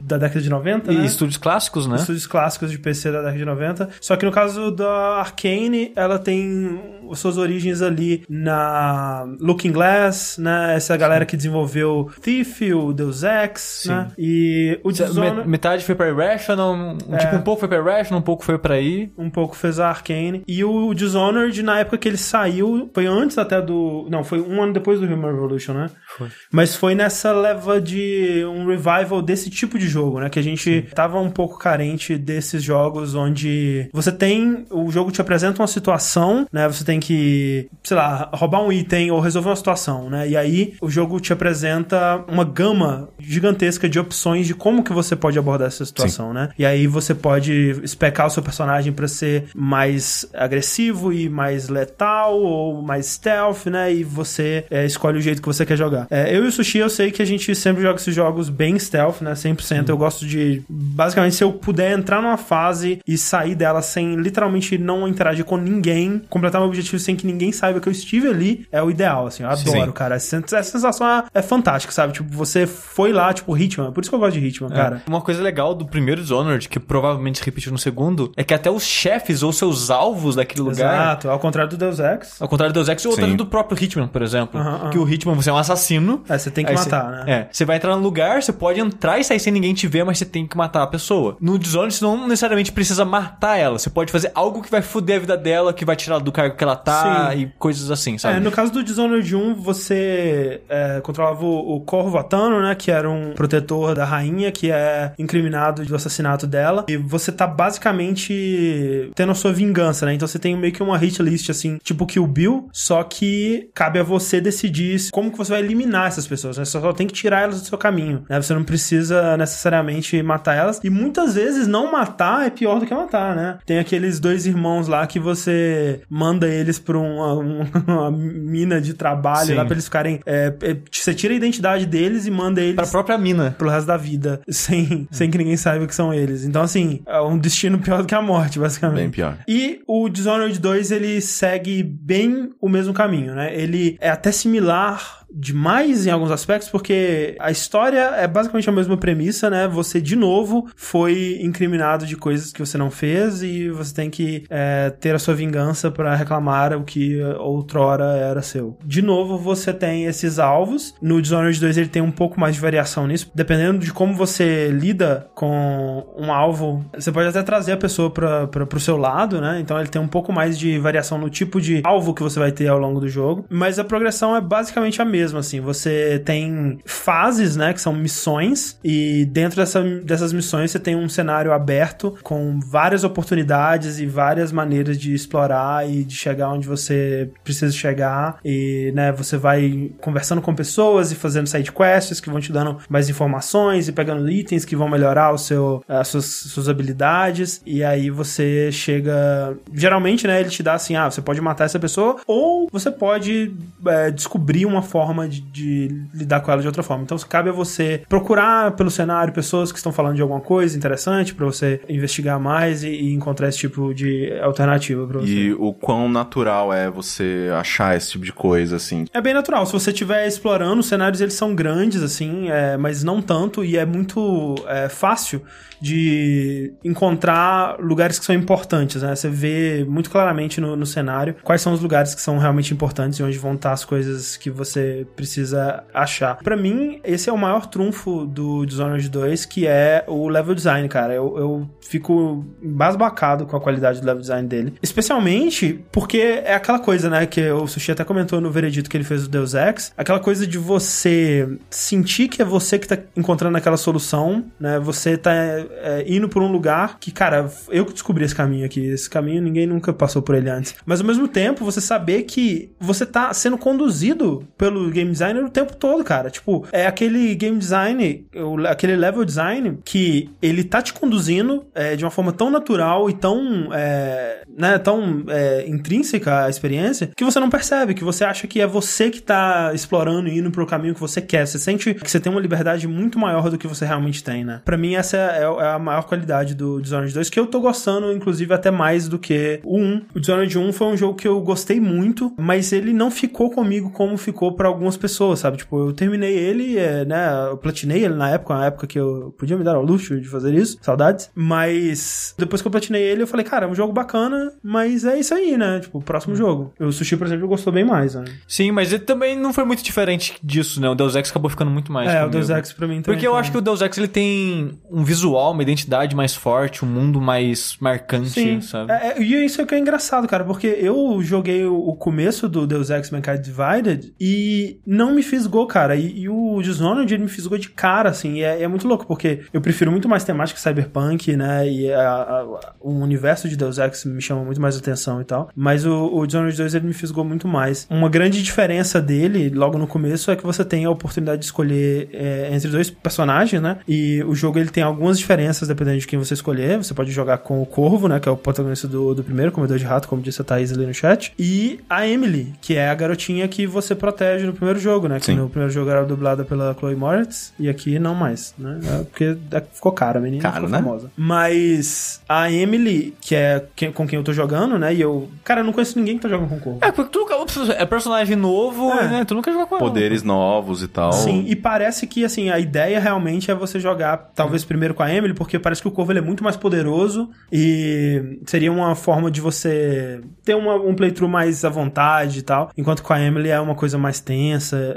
da 0.03 0.19
década 0.19 0.41
de 0.41 0.49
90, 0.49 0.93
E 0.93 0.99
né? 0.99 1.05
estúdios 1.05 1.37
clássicos, 1.37 1.87
né? 1.87 1.97
Estúdios 1.97 2.27
clássicos 2.27 2.71
de 2.71 2.79
PC 2.79 3.11
da 3.11 3.19
década 3.19 3.39
de 3.39 3.45
90. 3.45 3.89
Só 4.01 4.17
que 4.17 4.25
no 4.25 4.31
caso 4.31 4.71
da 4.71 5.19
Arkane, 5.19 5.93
ela 5.97 6.19
tem 6.19 6.81
suas 7.15 7.37
origens 7.39 7.83
ali 7.83 8.23
na 8.29 9.25
Looking 9.41 9.73
Glass, 9.73 10.39
né? 10.39 10.75
Essa 10.77 10.97
galera 10.97 11.25
que 11.27 11.37
desenvolveu 11.37 12.11
Thief, 12.23 12.61
o 12.73 12.93
Deus 12.93 13.23
Ex, 13.23 13.85
né? 13.89 14.09
E 14.19 14.79
o 14.85 14.89
Me- 14.89 14.95
Dishonored... 14.95 15.49
Metade 15.49 15.85
foi 15.85 15.95
pra 15.95 16.09
Irrational, 16.09 16.75
um- 16.75 16.97
É. 17.13 17.17
tipo, 17.19 17.37
um 17.37 17.43
pouco 17.43 17.61
foi 17.61 17.69
pra 17.69 17.79
Irrational, 17.79 18.21
um 18.21 18.25
pouco 18.25 18.45
foi 18.45 18.59
pra 18.59 18.75
aí. 18.75 19.11
um 19.19 19.31
pouco 19.31 19.57
fez 19.57 19.79
a 19.81 19.89
Arkane. 19.89 20.43
E 20.47 20.63
o 20.65 20.95
Dishonored, 20.95 21.63
na 21.63 21.81
época 21.81 21.99
que 21.99 22.09
ele 22.09 22.17
saiu, 22.17 22.91
foi 22.95 23.07
antes 23.07 23.39
até 23.39 23.61
do. 23.61 24.07
Não, 24.11 24.23
foi 24.23 24.41
um 24.41 24.63
ano 24.63 24.73
depois 24.73 25.01
do 25.01 25.07
Human 25.07 25.33
Revolution, 25.33 25.73
né? 25.75 25.91
Foi. 26.17 26.29
Mas 26.51 26.75
foi 26.75 26.95
nessa 26.95 27.33
leva 27.33 27.81
de 27.81 28.45
um 28.47 28.67
revival 28.67 29.21
desse 29.21 29.51
tipo 29.51 29.79
de 29.79 29.89
jogo, 29.89 30.21
né? 30.21 30.31
Que 30.31 30.39
a 30.39 30.43
gente 30.43 30.83
tava 30.95 31.21
um 31.21 31.31
pouco 31.31 31.59
carente 31.59 32.17
desses 32.17 32.63
jogos 32.63 33.15
onde 33.15 33.89
você 33.93 34.11
tem. 34.11 34.65
O 34.71 34.91
jogo 34.91 35.11
te 35.11 35.21
apresenta 35.21 35.61
uma 35.61 35.67
situação, 35.67 36.47
né? 36.53 36.67
Você 36.69 36.85
tem 36.85 36.99
que, 36.99 37.69
sei 37.83 37.97
lá, 37.97 38.31
roubar 38.33 38.63
um 38.63 38.73
item 38.73 39.11
ou 39.11 39.21
resolver 39.21 39.51
uma 39.51 39.57
situação, 39.57 40.09
né? 40.09 40.29
E 40.29 40.37
aí 40.37 40.75
o 40.81 40.89
jogo 40.89 41.21
te 41.21 41.33
apresenta 41.33 42.25
uma 42.29 42.45
gama 42.45 43.09
gigantesca 43.19 43.89
de 43.89 43.99
opções 43.99 44.47
de 44.47 44.55
como 44.55 44.83
que 44.83 44.93
você 44.93 45.15
pode 45.15 45.39
abordar 45.39 45.69
essa 45.69 45.85
situação, 45.85 46.33
né? 46.33 46.51
E 46.59 46.65
aí 46.65 46.87
você 46.87 47.15
pode 47.15 47.81
especar 47.83 48.27
o 48.27 48.31
seu 48.31 48.43
personagem 48.43 48.93
pra 48.93 49.09
ser 49.09 49.45
mais 49.55 50.27
agressivo 50.33 51.13
e 51.13 51.29
mais 51.29 51.69
letal 51.69 52.39
ou 52.41 52.83
mais 52.83 53.07
stealth, 53.07 53.67
né? 53.67 53.93
E 53.93 54.05
você 54.05 54.65
é, 54.71 54.85
escolhe 54.87 55.19
o 55.19 55.23
jeito 55.23 55.43
que 55.43 55.49
você 55.49 55.67
quer 55.67 55.77
jogar. 55.77 56.06
É, 56.11 56.37
eu 56.37 56.45
e 56.45 56.49
o 56.49 56.53
Sushi, 56.53 56.79
eu 56.79 56.91
sei 56.91 57.11
que 57.11 57.23
a 57.23 57.25
gente 57.25 57.55
sempre 57.55 57.83
joga 57.83 57.97
esses 57.97 58.15
jogos 58.15 58.49
bem 58.49 58.79
stealth, 58.79 59.21
né? 59.21 59.33
100%. 59.33 59.89
Eu 59.89 59.97
gosto 59.97 60.27
de... 60.27 60.63
Basicamente, 60.69 61.35
se 61.37 61.45
eu 61.45 61.53
puder 61.53 61.97
entrar 61.97 62.23
numa 62.23 62.37
fase 62.37 63.01
e 63.07 63.17
sair 63.17 63.55
dela 63.55 63.83
sem 63.83 64.17
literalmente 64.17 64.79
não 64.79 65.07
interagir 65.07 65.45
com 65.45 65.57
ninguém, 65.57 66.23
completar 66.29 66.61
meu 66.61 66.69
objetivo 66.69 66.99
sem 66.99 67.17
que 67.17 67.27
ninguém 67.27 67.53
saiba 67.53 67.81
que 67.81 67.89
eu 67.89 67.93
estive 67.93 68.29
ali, 68.29 68.67
é 68.71 68.83
o 68.83 68.91
ideal, 68.91 69.27
assim. 69.27 69.43
Eu 69.43 69.51
adoro, 69.51 69.87
Sim. 69.87 69.93
cara. 69.93 70.17
Essa 70.17 70.37
essa 70.37 70.71
sensação 70.71 71.07
é, 71.07 71.25
é 71.35 71.43
fantástica, 71.43 71.93
sabe? 71.93 72.13
Tipo, 72.13 72.29
você 72.33 72.67
foi 72.67 73.13
lá, 73.13 73.33
tipo, 73.33 73.57
Hitman. 73.57 73.93
Por 73.93 74.01
isso 74.01 74.11
que 74.11 74.15
eu 74.15 74.21
gosto 74.21 74.39
de 74.39 74.47
Hitman, 74.47 74.71
cara. 74.71 75.03
Uma 75.07 75.21
coisa 75.21 75.43
legal 75.43 75.75
do 75.75 75.87
primeiro 75.87 76.21
Dishonored, 76.21 76.69
que 76.69 76.79
provavelmente 76.79 77.39
se 77.39 77.45
repetiu 77.45 77.73
no 77.73 77.79
segundo, 77.79 78.33
é 78.37 78.45
que 78.45 78.55
até 78.55 78.71
os 78.71 78.83
chefes 78.83 79.43
ou 79.43 79.53
seus 79.53 79.91
alvos 79.91 80.37
daquele 80.37 80.63
lugar. 80.63 80.95
Exato. 80.95 81.31
Ao 81.31 81.39
contrário 81.39 81.71
do 81.71 81.77
Deus 81.77 81.99
Ex. 81.99 82.41
Ao 82.41 82.49
contrário 82.49 82.73
do 82.73 82.77
Deus 82.77 82.89
Ex 82.89 83.05
ou 83.07 83.37
do 83.37 83.47
próprio 83.47 83.83
Hitman, 83.83 84.09
por 84.09 84.23
exemplo. 84.23 84.61
Aham, 84.61 84.75
aham. 84.75 84.91
Que 84.91 84.99
o 84.99 85.09
Hitman, 85.09 85.35
você 85.35 85.51
é 85.51 85.53
um 85.53 85.57
assassino. 85.57 85.96
É, 86.29 86.39
você 86.39 86.51
tem 86.51 86.65
que 86.65 86.73
matar, 86.73 87.05
você, 87.05 87.25
né? 87.25 87.25
É. 87.27 87.49
Você 87.51 87.65
vai 87.65 87.77
entrar 87.77 87.97
no 87.97 88.03
lugar, 88.03 88.43
você 88.43 88.53
pode 88.53 88.81
entrar 88.81 89.19
e 89.19 89.25
sair 89.25 89.41
sem 89.41 89.53
ninguém 89.53 89.75
te 89.75 89.87
ver, 89.87 90.05
mas 90.05 90.19
você 90.19 90.25
tem 90.25 90.47
que 90.47 90.57
matar 90.57 90.83
a 90.83 90.87
pessoa. 90.87 91.37
No 91.41 91.59
Dishonored, 91.59 91.95
você 91.95 92.05
não 92.05 92.27
necessariamente 92.27 92.73
precisa 92.73 93.05
matar 93.05 93.57
ela. 93.57 93.79
Você 93.79 93.91
pode 93.91 94.13
fazer 94.13 94.31
algo 94.35 94.63
que 94.63 94.71
vai 94.71 94.83
foder 94.83 95.17
a 95.17 95.21
vida 95.21 95.37
dela, 95.37 95.73
que 95.73 95.85
vai 95.85 95.97
tirar 95.97 96.19
do 96.19 96.33
cargo 96.33 96.57
que 96.57 96.65
ela 96.65 96.77
tá 96.77 97.31
Sim. 97.33 97.41
e 97.41 97.47
coisas 97.59 97.91
assim, 97.91 98.19
sabe? 98.19 98.37
É, 98.37 98.41
no 98.41 98.51
caso 98.51 98.73
do 98.73 98.83
Dishonored 98.83 99.35
1, 99.35 99.55
você 99.55 100.61
é, 100.69 101.01
controlava 101.01 101.45
o, 101.45 101.77
o 101.77 101.81
Corvo 101.81 102.19
Atano, 102.19 102.61
né? 102.63 102.75
Que 102.75 102.91
era 102.91 103.09
um 103.09 103.33
protetor 103.35 103.95
da 103.95 104.05
rainha, 104.05 104.51
que 104.53 104.71
é 104.71 105.13
incriminado 105.19 105.85
do 105.85 105.95
assassinato 105.95 106.47
dela. 106.47 106.85
E 106.89 106.97
você 106.97 107.33
tá 107.33 107.47
basicamente 107.47 109.11
tendo 109.15 109.33
a 109.33 109.35
sua 109.35 109.53
vingança, 109.53 110.07
né? 110.07 110.15
Então 110.15 110.27
você 110.27 110.39
tem 110.39 110.57
meio 110.57 110.73
que 110.73 110.83
uma 110.83 110.99
hit 110.99 111.23
list, 111.23 111.51
assim, 111.51 111.79
tipo 111.83 112.07
Kill 112.07 112.27
Bill, 112.27 112.69
só 112.73 113.03
que 113.03 113.71
cabe 113.75 113.99
a 113.99 114.03
você 114.03 114.41
decidir 114.41 115.11
como 115.11 115.31
que 115.31 115.39
você 115.39 115.53
vai 115.53 115.61
eliminar 115.61 115.86
essas 116.07 116.27
pessoas, 116.27 116.59
né? 116.59 116.65
Você 116.65 116.73
só 116.73 116.93
tem 116.93 117.07
que 117.07 117.13
tirar 117.15 117.43
elas 117.43 117.61
do 117.61 117.67
seu 117.67 117.79
caminho, 117.79 118.25
né? 118.29 118.41
Você 118.41 118.55
não 118.55 118.65
precisa 118.65 119.37
necessariamente 119.37 120.23
matar 120.23 120.55
elas. 120.55 120.81
E 120.83 120.91
muitas 120.91 121.35
vezes 121.35 121.67
não 121.67 121.91
matar 121.91 122.47
é 122.47 122.51
pior 122.51 122.79
do 122.81 122.87
que 122.87 122.95
matar, 122.95 123.35
né? 123.35 123.59
Tem 123.65 123.79
aqueles 123.79 124.21
dois 124.21 124.47
irmãos 124.47 124.89
lá 124.89 125.07
que 125.07 125.19
você 125.19 126.01
manda 126.09 126.47
eles 126.49 126.79
pra 126.79 126.99
uma, 126.99 127.35
uma 127.87 128.11
mina 128.11 128.81
de 128.81 128.95
trabalho 128.95 129.49
Sim. 129.49 129.55
lá 129.55 129.65
pra 129.65 129.75
eles 129.75 129.85
ficarem. 129.85 130.21
é, 130.27 130.53
é, 130.63 130.77
você 130.91 131.15
tira 131.15 131.33
a 131.35 131.37
identidade 131.37 131.87
deles 131.87 132.27
e 132.27 132.31
manda 132.31 132.61
eles 132.61 132.75
Pra 132.77 132.87
própria 132.87 133.19
mina. 133.19 133.55
pro 133.57 133.69
resto 133.69 133.87
da 133.87 133.97
vida, 133.97 134.41
sem, 134.49 135.07
sem 135.11 135.31
que 135.31 135.39
ninguém 135.39 135.57
saiba 135.57 135.87
que 135.87 135.95
são 135.95 136.13
eles. 136.13 136.45
Então, 136.45 136.63
assim, 136.63 137.03
é 137.07 137.21
um 137.21 137.39
destino 137.39 137.79
pior 137.79 138.03
do 138.03 138.07
que 138.07 138.15
a 138.15 138.23
morte, 138.23 138.59
basicamente. 138.59 138.97
Bem 138.97 139.11
pior. 139.11 139.39
E 139.49 139.81
o 139.87 140.09
Dishonored 140.09 140.59
2, 140.59 140.91
ele 140.91 141.21
segue 141.21 141.83
bem 141.83 142.51
o 142.61 142.69
mesmo 142.69 142.93
caminho, 142.93 143.35
né? 143.35 143.55
Ele 143.55 143.97
é 144.01 144.11
até 144.11 144.33
similar 144.33 145.25
demais 145.37 146.07
em 146.07 146.11
alguns 146.11 146.31
aspectos, 146.31 146.71
porque 146.71 147.37
a 147.39 147.51
história 147.51 148.15
é 148.17 148.27
basicamente 148.27 148.69
a 148.69 148.73
mesma 148.73 148.97
premissa, 148.97 149.51
né? 149.51 149.69
Você, 149.69 150.01
de 150.01 150.17
novo, 150.17 150.69
foi 150.75 151.39
incriminado 151.43 152.07
de 152.07 152.17
coisas 152.17 152.53
que 152.53 152.61
você 152.61 152.79
não 152.79 152.91
fez 152.91 153.43
e 153.43 153.69
você 153.69 153.95
tem 153.95 154.09
que 154.09 154.45
é, 154.49 154.91
ter 154.91 155.15
a 155.15 155.19
sua 155.19 155.35
vingança 155.35 155.91
para 155.91 156.15
reclamar 156.15 156.73
o 156.77 156.85
que 156.85 157.21
outrora 157.39 158.17
era 158.17 158.41
seu. 158.41 158.79
De 158.85 159.03
novo, 159.03 159.37
você 159.39 159.73
tem 159.73 160.07
esses 160.07 160.39
alvos. 160.39 160.95
No 161.03 161.21
Dishonored 161.21 161.61
2 161.61 161.77
ele 161.77 161.89
tem 161.89 162.03
um 162.03 162.11
pouco 162.11 162.41
mais 162.41 162.55
de 162.55 162.61
variação 162.61 163.07
nisso, 163.07 163.31
dependendo 163.35 163.79
de 163.79 163.93
como 163.93 164.15
você 164.15 164.69
lida 164.69 165.29
com 165.35 166.07
um 166.17 166.33
alvo. 166.33 166.85
Você 166.95 167.13
pode 167.13 167.29
até 167.29 167.43
trazer 167.43 167.73
a 167.73 167.77
pessoa 167.77 168.11
para 168.11 168.47
pro 168.47 168.81
seu 168.81 168.97
lado, 168.97 169.41
né? 169.41 169.61
Então 169.61 169.79
ele 169.79 169.89
tem 169.89 170.01
um 170.01 170.09
pouco 170.09 170.33
mais 170.33 170.59
de 170.59 170.79
variação 170.79 171.19
no 171.19 171.29
tipo 171.29 171.61
de 171.61 171.83
alvo 171.85 172.15
que 172.15 172.23
você 172.23 172.39
vai 172.39 172.53
ter 172.53 172.69
ao 172.69 172.79
longo 172.79 173.01
do 173.01 173.09
jogo, 173.09 173.45
mas 173.51 173.79
a 173.79 173.85
progressão 173.85 174.35
é 174.35 174.41
basicamente 174.41 175.01
a 175.01 175.05
mesma, 175.05 175.26
assim. 175.35 175.61
Você 175.61 176.21
tem 176.25 176.79
fases, 176.85 177.57
né, 177.57 177.73
que 177.73 177.81
são 177.81 177.93
missões 177.93 178.79
e 178.85 179.25
dentro 179.27 179.57
dessa, 179.57 179.83
dessas 179.83 180.33
missões 180.33 180.71
você 180.71 180.79
tem 180.79 180.97
um 180.97 181.09
cenário 181.09 181.53
aberto 181.53 182.17
com 182.23 182.61
várias 182.61 183.05
oportunidades 183.05 183.99
e 183.99 184.07
várias 184.07 184.53
maneiras 184.53 184.99
de 184.99 185.15
explorar 185.15 185.89
e 185.89 186.05
de 186.05 186.15
chegar 186.15 186.51
onde 186.51 186.67
você 186.67 187.31
precisa 187.43 187.73
chegar 187.73 188.39
e, 188.45 188.93
né, 188.95 189.13
você 189.13 189.37
vai 189.37 189.91
conversando 190.01 190.43
com 190.43 190.55
pessoas 190.55 191.13
e 191.13 191.15
fazendo 191.15 191.47
side 191.47 191.73
quests 191.73 192.21
que 192.21 192.31
vão 192.31 192.41
te 192.41 192.53
dando 192.53 192.79
mais 192.89 193.09
informações 193.09 193.89
e 193.89 193.93
pegando 193.93 194.29
itens 194.31 194.65
que 194.65 194.77
vão 194.77 194.89
melhorar 194.89 195.33
o 195.33 195.39
seu, 195.39 195.83
as 195.89 196.09
suas, 196.09 196.25
suas 196.27 196.69
habilidades 196.69 197.61
e 197.65 197.83
aí 197.83 198.11
você 198.11 198.71
chega 198.73 199.57
geralmente, 199.73 200.27
né, 200.27 200.41
ele 200.41 200.51
te 200.51 200.63
dá 200.63 200.75
assim, 200.75 200.97
ah, 200.97 201.11
você 201.11 201.23
pode 201.23 201.41
matar 201.41 201.65
essa 201.65 201.79
pessoa 201.79 202.17
ou 202.27 202.69
você 202.71 202.91
pode 202.91 203.55
é, 203.87 204.11
descobrir 204.11 204.67
uma 204.67 204.83
forma 204.83 205.06
de, 205.29 205.41
de 205.41 206.07
lidar 206.15 206.41
com 206.41 206.51
ela 206.51 206.61
de 206.61 206.67
outra 206.67 206.83
forma. 206.83 207.03
Então 207.03 207.17
cabe 207.29 207.51
a 207.51 207.53
você 207.53 208.03
procurar 208.09 208.73
pelo 208.73 208.91
cenário 208.91 209.33
pessoas 209.33 209.73
que 209.73 209.79
estão 209.79 209.93
falando 209.93 210.17
de 210.17 210.23
alguma 210.23 210.41
coisa 210.41 210.77
interessante 210.77 211.35
pra 211.35 211.47
você 211.47 211.81
investigar 211.89 212.39
mais 212.39 212.83
e, 212.83 212.89
e 212.89 213.15
encontrar 213.15 213.49
esse 213.49 213.59
tipo 213.59 213.93
de 213.95 214.33
alternativa 214.41 215.07
pra 215.07 215.21
você. 215.21 215.33
E 215.33 215.53
o 215.55 215.73
quão 215.73 216.09
natural 216.09 216.73
é 216.73 216.91
você 216.91 217.51
achar 217.59 217.97
esse 217.97 218.13
tipo 218.13 218.25
de 218.25 218.33
coisa, 218.33 218.77
assim. 218.77 219.07
É 219.13 219.21
bem 219.21 219.35
natural. 219.35 219.67
Se 219.67 219.73
você 219.73 219.91
estiver 219.91 220.27
explorando, 220.27 220.81
os 220.81 220.87
cenários 220.87 221.21
eles 221.21 221.35
são 221.35 221.55
grandes, 221.55 222.03
assim, 222.03 222.51
é, 222.51 222.77
mas 222.77 223.03
não 223.03 223.21
tanto, 223.21 223.65
e 223.65 223.77
é 223.77 223.85
muito 223.85 224.55
é, 224.67 224.89
fácil 224.89 225.43
de 225.81 226.73
encontrar 226.83 227.79
lugares 227.79 228.19
que 228.19 228.25
são 228.25 228.35
importantes, 228.35 229.03
né? 229.03 229.15
Você 229.15 229.29
vê 229.29 229.85
muito 229.87 230.11
claramente 230.11 230.61
no, 230.61 230.75
no 230.75 230.87
cenário 230.87 231.37
quais 231.43 231.61
são 231.61 231.73
os 231.73 231.81
lugares 231.81 232.15
que 232.15 232.21
são 232.21 232.39
realmente 232.39 232.73
importantes 232.73 233.19
e 233.19 233.23
onde 233.23 233.39
vão 233.39 233.55
estar 233.55 233.73
as 233.73 233.85
coisas 233.85 234.37
que 234.37 234.51
você 234.51 234.96
precisa 235.05 235.85
achar. 235.93 236.37
Pra 236.37 236.57
mim, 236.57 237.01
esse 237.05 237.29
é 237.29 237.33
o 237.33 237.39
maior 237.39 237.67
trunfo 237.67 238.27
do 238.27 238.65
Dishonored 238.65 239.09
2, 239.09 239.45
que 239.45 239.67
é 239.67 240.05
o 240.07 240.29
level 240.29 240.55
design, 240.55 240.89
cara. 240.89 241.15
Eu, 241.15 241.37
eu 241.37 241.71
fico 241.81 242.45
embasbacado 242.63 243.47
com 243.47 243.57
a 243.57 243.61
qualidade 243.61 244.01
do 244.01 244.07
level 244.07 244.21
design 244.21 244.49
dele. 244.49 244.75
Especialmente 244.83 245.85
porque 245.93 246.19
é 246.19 246.55
aquela 246.55 246.79
coisa, 246.79 247.09
né, 247.11 247.27
que 247.27 247.51
o 247.51 247.67
Sushi 247.67 247.93
até 247.93 248.05
comentou 248.05 248.41
no 248.41 248.51
veredito 248.51 248.89
que 248.89 248.97
ele 248.97 249.05
fez 249.05 249.23
do 249.23 249.29
Deus 249.29 249.55
Ex, 249.55 249.93
aquela 249.97 250.21
coisa 250.21 250.47
de 250.47 250.59
você 250.59 251.49
sentir 251.71 252.29
que 252.29 252.43
é 252.43 252.45
você 252.45 252.79
que 252.79 252.89
tá 252.89 252.99
encontrando 253.17 253.57
aquela 253.57 253.77
solução, 253.77 254.45
né? 254.59 254.79
Você 254.81 255.17
tá 255.17 255.33
é, 255.33 256.05
indo 256.07 256.29
por 256.29 256.43
um 256.43 256.51
lugar 256.51 256.99
que, 256.99 257.11
cara, 257.11 257.51
eu 257.69 257.85
que 257.85 257.93
descobri 257.93 258.25
esse 258.25 258.35
caminho 258.35 258.65
aqui. 258.65 258.81
Esse 258.87 259.09
caminho 259.09 259.43
ninguém 259.43 259.67
nunca 259.67 259.93
passou 259.93 260.23
por 260.23 260.35
ele 260.35 260.51
antes. 260.51 260.75
Mas 260.85 261.01
ao 261.01 261.07
mesmo 261.07 261.29
tempo, 261.29 261.65
você 261.65 261.81
saber 261.81 262.23
que 262.25 262.73
você 262.79 263.05
tá 263.05 263.33
sendo 263.33 263.59
conduzido 263.59 264.47
pelo 264.57 264.86
game 264.91 265.11
designer 265.11 265.45
o 265.45 265.51
tempo 265.51 265.77
todo, 265.77 266.03
cara. 266.05 266.31
Tipo, 266.31 266.67
é 266.73 266.87
aquele 266.87 267.35
game 267.35 267.59
design, 267.59 268.27
aquele 268.69 268.97
level 268.97 269.25
design 269.25 269.79
que 269.85 270.31
ele 270.41 270.65
tá 270.65 270.83
te 270.83 270.93
conduzindo 270.93 271.65
é, 271.75 271.97
de 271.97 272.05
uma 272.05 272.11
forma 272.11 272.33
tão 272.33 272.51
natural 272.51 273.09
e 273.11 273.15
tão, 273.15 273.69
é, 273.73 274.43
né, 274.57 274.79
tão 274.79 275.25
é, 275.29 275.67
intrínseca 275.69 276.45
à 276.45 276.51
experiência 276.51 277.11
que 277.17 277.25
você 277.25 277.41
não 277.41 277.51
percebe, 277.51 277.95
que 277.95 278.05
você 278.05 278.25
acha 278.25 278.47
que 278.47 278.61
é 278.61 278.67
você 278.67 279.11
que 279.11 279.21
tá 279.21 279.73
explorando 279.75 280.29
e 280.29 280.39
indo 280.39 280.51
pro 280.51 280.67
caminho 280.67 280.95
que 280.95 281.01
você 281.01 281.21
quer. 281.21 281.47
Você 281.47 281.59
sente 281.59 281.95
que 281.95 282.11
você 282.11 282.21
tem 282.21 282.31
uma 282.31 282.41
liberdade 282.41 282.87
muito 282.87 283.19
maior 283.19 283.51
do 283.51 283.59
que 283.59 283.67
você 283.67 283.85
realmente 283.85 284.23
tem, 284.23 284.45
né? 284.45 284.61
Pra 284.65 284.77
mim, 284.77 284.95
essa 284.95 285.17
é, 285.17 285.43
é 285.43 285.69
a 285.69 285.79
maior 285.79 286.03
qualidade 286.03 286.55
do 286.55 286.81
Dishonored 286.81 287.13
2, 287.13 287.31
que 287.31 287.39
eu 287.39 287.47
tô 287.47 287.61
gostando, 287.61 288.13
inclusive, 288.13 288.53
até 288.53 288.71
mais 288.71 289.09
do 289.09 289.19
que 289.19 289.61
o 289.65 289.79
1. 289.79 290.03
O 290.15 290.21
Dishonored 290.21 290.59
1 290.59 290.73
foi 290.73 290.87
um 290.89 290.97
jogo 290.97 291.15
que 291.15 291.29
eu 291.29 291.41
gostei 291.41 291.81
muito, 291.81 292.33
mas 292.39 292.73
ele 292.73 292.93
não 292.93 293.11
ficou 293.11 293.51
comigo 293.51 293.91
como 293.91 294.17
ficou 294.17 294.53
pra 294.53 294.69
algumas 294.77 294.97
pessoas, 294.97 295.41
sabe? 295.41 295.57
Tipo, 295.57 295.89
eu 295.89 295.93
terminei 295.93 296.37
ele, 296.37 296.79
é, 296.79 297.05
né? 297.05 297.27
Eu 297.51 297.57
platinei 297.57 298.05
ele 298.05 298.15
na 298.15 298.31
época, 298.31 298.55
uma 298.55 298.67
época 298.67 298.87
que 298.87 298.99
eu 298.99 299.35
podia 299.37 299.57
me 299.57 299.65
dar 299.65 299.75
ao 299.75 299.83
luxo 299.83 300.21
de 300.21 300.29
fazer 300.29 300.55
isso, 300.55 300.79
saudades. 300.81 301.31
Mas 301.35 302.35
depois 302.39 302.63
que 302.63 302.69
eu 302.69 302.71
platinei 302.71 303.03
ele, 303.03 303.23
eu 303.23 303.27
falei, 303.27 303.45
cara, 303.45 303.67
é 303.67 303.69
um 303.69 303.75
jogo 303.75 303.93
bacana, 303.93 304.53
mas 304.63 305.05
é 305.05 305.19
isso 305.19 305.35
aí, 305.35 305.57
né? 305.57 305.81
Tipo, 305.81 305.99
o 305.99 306.03
próximo 306.03 306.37
jogo. 306.37 306.73
O 306.79 306.93
Sushi, 306.93 307.17
por 307.17 307.27
exemplo, 307.27 307.49
gostou 307.49 307.73
bem 307.73 307.85
mais, 307.85 308.15
né? 308.15 308.25
Sim, 308.47 308.71
mas 308.71 308.93
ele 308.93 309.05
também 309.05 309.37
não 309.37 309.53
foi 309.53 309.65
muito 309.65 309.83
diferente 309.83 310.35
disso, 310.43 310.81
né? 310.81 310.89
O 310.89 310.95
Deus 310.95 311.17
Ex 311.17 311.31
acabou 311.31 311.51
ficando 311.51 311.71
muito 311.71 311.91
mais. 311.91 312.09
É, 312.09 312.19
o 312.19 312.29
comigo. 312.29 312.33
Deus 312.33 312.51
Ex 312.51 312.73
pra 312.73 312.87
mim 312.87 313.01
também. 313.01 313.17
Porque 313.17 313.27
eu 313.27 313.33
foi. 313.33 313.41
acho 313.41 313.51
que 313.51 313.59
o 313.59 313.61
Deus 313.61 313.81
Ex 313.81 313.99
ele 313.99 314.09
tem 314.09 314.79
um 314.91 315.03
visual, 315.03 315.53
uma 315.53 315.63
identidade 315.63 316.15
mais 316.15 316.35
forte, 316.35 316.85
um 316.85 316.89
mundo 316.89 317.21
mais 317.21 317.77
marcante, 317.81 318.31
Sim, 318.31 318.61
sabe? 318.61 318.93
É, 318.93 319.15
é, 319.17 319.23
e 319.23 319.45
isso 319.45 319.61
é 319.61 319.67
que 319.67 319.75
é 319.75 319.79
engraçado, 319.79 320.27
cara, 320.27 320.45
porque 320.45 320.67
eu 320.67 321.21
joguei 321.23 321.65
o, 321.65 321.77
o 321.77 321.95
começo 321.95 322.49
do 322.49 322.67
Deus 322.67 322.91
Ex 322.91 323.11
Mankind 323.11 323.41
Divided 323.41 324.15
e 324.21 324.66
não 324.87 325.15
me 325.15 325.23
fisgou, 325.23 325.67
cara. 325.67 325.97
E, 325.97 326.21
e 326.23 326.29
o 326.29 326.61
Dishonored 326.63 327.13
ele 327.13 327.25
me 327.25 327.29
fisgou 327.29 327.59
de 327.59 327.69
cara, 327.71 328.09
assim. 328.11 328.35
E 328.35 328.43
é, 328.43 328.63
é 328.63 328.69
muito 328.69 328.87
louco, 328.89 329.07
porque 329.07 329.41
eu 329.53 329.61
prefiro 329.61 329.91
muito 329.91 330.09
mais 330.09 330.25
temática 330.25 330.59
cyberpunk, 330.61 331.37
né? 331.37 331.69
E 331.69 331.93
a- 331.93 332.01
a- 332.11 332.47
o 332.81 332.91
universo 332.93 333.49
de 333.49 333.57
Deus 333.57 333.79
Ex 333.79 334.05
me 334.05 334.21
chama 334.21 334.45
muito 334.45 334.61
mais 334.61 334.77
atenção 334.77 335.21
e 335.21 335.25
tal. 335.25 335.49
Mas 335.55 335.85
o, 335.85 335.93
o 336.15 336.27
Dishonored 336.27 336.57
2 336.57 336.75
ele 336.75 336.87
me 336.87 336.93
fisgou 336.95 337.25
muito 337.25 337.47
mais. 337.49 337.87
Uma 337.91 338.09
grande 338.09 338.43
diferença 338.43 339.01
dele, 339.01 339.51
logo 339.51 339.79
no 339.79 339.87
começo, 339.87 340.31
é 340.31 340.37
que 340.37 340.43
você 340.45 340.65
tem 340.65 340.85
a 340.85 340.91
oportunidade 340.91 341.41
de 341.41 341.45
escolher 341.47 342.09
é, 342.13 342.51
entre 342.53 342.69
dois 342.69 342.91
personagens, 342.91 343.61
né? 343.61 343.79
E 343.89 344.23
o 344.25 344.35
jogo 344.35 344.59
ele 344.59 344.71
tem 344.71 344.83
algumas 344.83 345.19
diferenças 345.19 345.69
dependendo 345.69 345.99
de 345.99 346.07
quem 346.07 346.19
você 346.19 346.35
escolher. 346.35 346.77
Você 346.79 346.95
pode 346.95 347.11
jogar 347.11 347.39
com 347.39 347.61
o 347.63 347.67
Corvo, 347.67 348.09
né? 348.09 348.19
Que 348.21 348.29
é 348.29 348.33
o 348.33 348.37
protagonista 348.37 348.87
do, 348.89 349.15
do 349.15 349.23
primeiro, 349.25 349.53
comedor 349.53 349.79
de 349.79 349.85
rato, 349.85 350.09
como 350.09 350.23
disse 350.23 350.41
a 350.41 350.45
Thaís 350.45 350.73
ali 350.73 350.87
no 350.87 350.95
chat. 350.95 351.33
E 351.39 351.81
a 351.89 352.07
Emily, 352.07 352.53
que 352.61 352.75
é 352.77 352.89
a 352.89 352.95
garotinha 352.95 353.47
que 353.49 353.67
você 353.67 353.95
protege 353.95 354.47
no 354.47 354.53
primeiro 354.57 354.79
jogo, 354.81 355.07
né? 355.09 355.19
Que 355.21 355.27
Sim. 355.27 355.37
no 355.37 355.49
primeiro 355.49 355.73
jogo 355.73 355.91
era 355.91 356.05
dublada 356.05 356.45
pela 356.45 356.75
Chloe 356.75 356.95
Moritz. 356.97 357.53
E 357.59 357.69
aqui 357.69 357.99
não 357.99 358.15
mais, 358.15 358.55
né? 358.59 358.81
É 358.85 359.05
porque 359.05 359.37
é- 359.53 359.63
ficou 359.73 359.93
cara, 359.93 360.19
a 360.19 360.23
menina 360.23 360.43
Caro, 360.43 360.55
ficou 360.67 360.71
né? 360.71 360.79
famosa. 360.79 361.11
Mas 361.17 362.21
a 362.29 362.51
Emily, 362.51 363.15
que 363.21 363.35
é 363.35 363.65
quem- 363.75 363.93
com 363.93 364.07
quem 364.07 364.19
eu 364.19 364.25
tô 364.25 364.33
jogando, 364.33 364.79
né? 364.79 364.95
E 364.95 365.01
eu... 365.01 365.29
Cara, 365.45 365.61
eu 365.61 365.65
não 365.65 365.73
conheço 365.73 365.99
ninguém 365.99 366.17
que 366.17 366.23
tá 366.23 366.29
jogando 366.29 366.49
com 366.49 366.57
o 366.57 366.61
Corvo. 366.61 366.79
É, 366.83 366.91
porque 366.91 367.11
tu 367.11 367.21
nunca. 367.21 367.37
É 367.77 367.85
personagem 367.87 368.35
novo, 368.37 368.91
É. 368.93 369.09
né? 369.09 369.25
Tu 369.25 369.35
nunca 369.35 369.51
jogou 369.53 369.67
com 369.67 369.77
ela. 369.77 369.85
Poderes 369.85 370.23
novos 370.23 370.83
e 370.83 370.89
tal. 370.89 371.13
Sim, 371.13 371.45
e 371.47 371.55
parece 371.55 372.07
que, 372.07 372.25
assim, 372.25 372.51
a 372.51 372.59
ideia 372.59 372.99
realmente 372.99 373.51
é 373.51 373.55
você 373.55 373.79
jogar, 373.79 374.17
talvez 374.35 374.65
primeiro 374.65 374.95
com 374.95 375.03
a 375.03 375.13
Emily, 375.13 375.35
porque 375.35 375.59
parece 375.59 375.81
que 375.83 375.89
o 375.89 375.91
Corvo 375.91 376.13
ele 376.13 376.19
é 376.19 376.23
muito 376.23 376.43
mais 376.43 376.57
poderoso 376.57 377.31
e 377.53 378.39
seria 378.47 378.73
uma 378.73 378.95
forma 378.95 379.31
de 379.31 379.41
você 379.41 380.21
ter 380.45 380.55
uma- 380.55 380.75
um 380.77 380.95
playthrough 380.95 381.29
mais 381.31 381.65
à 381.65 381.69
vontade 381.69 382.39
e 382.39 382.43
tal, 382.43 382.71
enquanto 382.77 383.03
com 383.03 383.13
a 383.13 383.21
Emily 383.21 383.49
é 383.51 383.61
uma 383.61 383.75
coisa 383.75 383.97
mais 383.99 384.21
tensa 384.21 384.46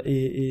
e, 0.04 0.10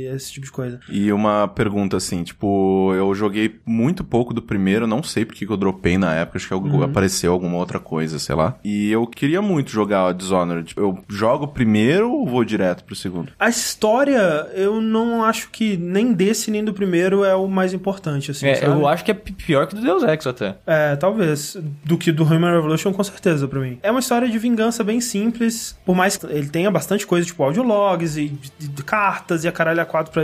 e 0.09 0.15
esse 0.15 0.31
tipo 0.33 0.45
de 0.45 0.51
coisa. 0.51 0.79
E 0.89 1.11
uma 1.11 1.47
pergunta 1.47 1.97
assim, 1.97 2.23
tipo, 2.23 2.93
eu 2.95 3.13
joguei 3.15 3.59
muito 3.65 4.03
pouco 4.03 4.33
do 4.33 4.41
primeiro, 4.41 4.87
não 4.87 5.01
sei 5.03 5.25
porque 5.25 5.45
que 5.45 5.51
eu 5.51 5.57
dropei 5.57 5.97
na 5.97 6.13
época, 6.15 6.37
acho 6.37 6.47
que 6.47 6.53
algo- 6.53 6.83
apareceu 6.83 7.31
alguma 7.31 7.57
outra 7.57 7.79
coisa, 7.79 8.19
sei 8.19 8.35
lá. 8.35 8.57
E 8.63 8.91
eu 8.91 9.05
queria 9.07 9.41
muito 9.41 9.71
jogar 9.71 10.07
o 10.07 10.13
Dishonored. 10.13 10.73
Eu 10.75 10.99
jogo 11.07 11.47
primeiro 11.47 12.11
ou 12.11 12.27
vou 12.27 12.43
direto 12.43 12.83
pro 12.83 12.95
segundo? 12.95 13.31
A 13.39 13.49
história, 13.49 14.19
eu 14.55 14.81
não 14.81 15.23
acho 15.23 15.49
que 15.51 15.77
nem 15.77 16.11
desse 16.13 16.51
nem 16.51 16.63
do 16.63 16.73
primeiro 16.73 17.23
é 17.23 17.35
o 17.35 17.47
mais 17.47 17.73
importante, 17.73 18.31
assim, 18.31 18.47
É, 18.47 18.55
sabe? 18.55 18.71
eu 18.71 18.87
acho 18.87 19.03
que 19.05 19.11
é 19.11 19.13
pi- 19.13 19.31
pior 19.33 19.67
que 19.67 19.75
do 19.75 19.81
Deus 19.81 20.03
Ex 20.03 20.27
até. 20.27 20.57
É, 20.67 20.95
talvez. 20.95 21.55
Do 21.85 21.97
que 21.97 22.11
do 22.11 22.23
Human 22.23 22.51
Revolution, 22.55 22.91
com 22.91 23.03
certeza, 23.03 23.47
pra 23.47 23.59
mim. 23.59 23.77
É 23.81 23.89
uma 23.91 23.99
história 23.99 24.27
de 24.29 24.37
vingança 24.37 24.83
bem 24.83 24.99
simples, 24.99 25.77
por 25.85 25.95
mais 25.95 26.17
que 26.17 26.25
ele 26.25 26.49
tenha 26.49 26.69
bastante 26.69 27.05
coisa, 27.07 27.25
tipo 27.25 27.43
audiologs 27.43 28.17
e 28.17 28.29
de, 28.29 28.67
de 28.69 28.83
cartas 28.89 29.43
e 29.43 29.47
a 29.47 29.51
caralho 29.51 29.81
a 29.81 29.85
quatro 29.85 30.11
pra 30.11 30.23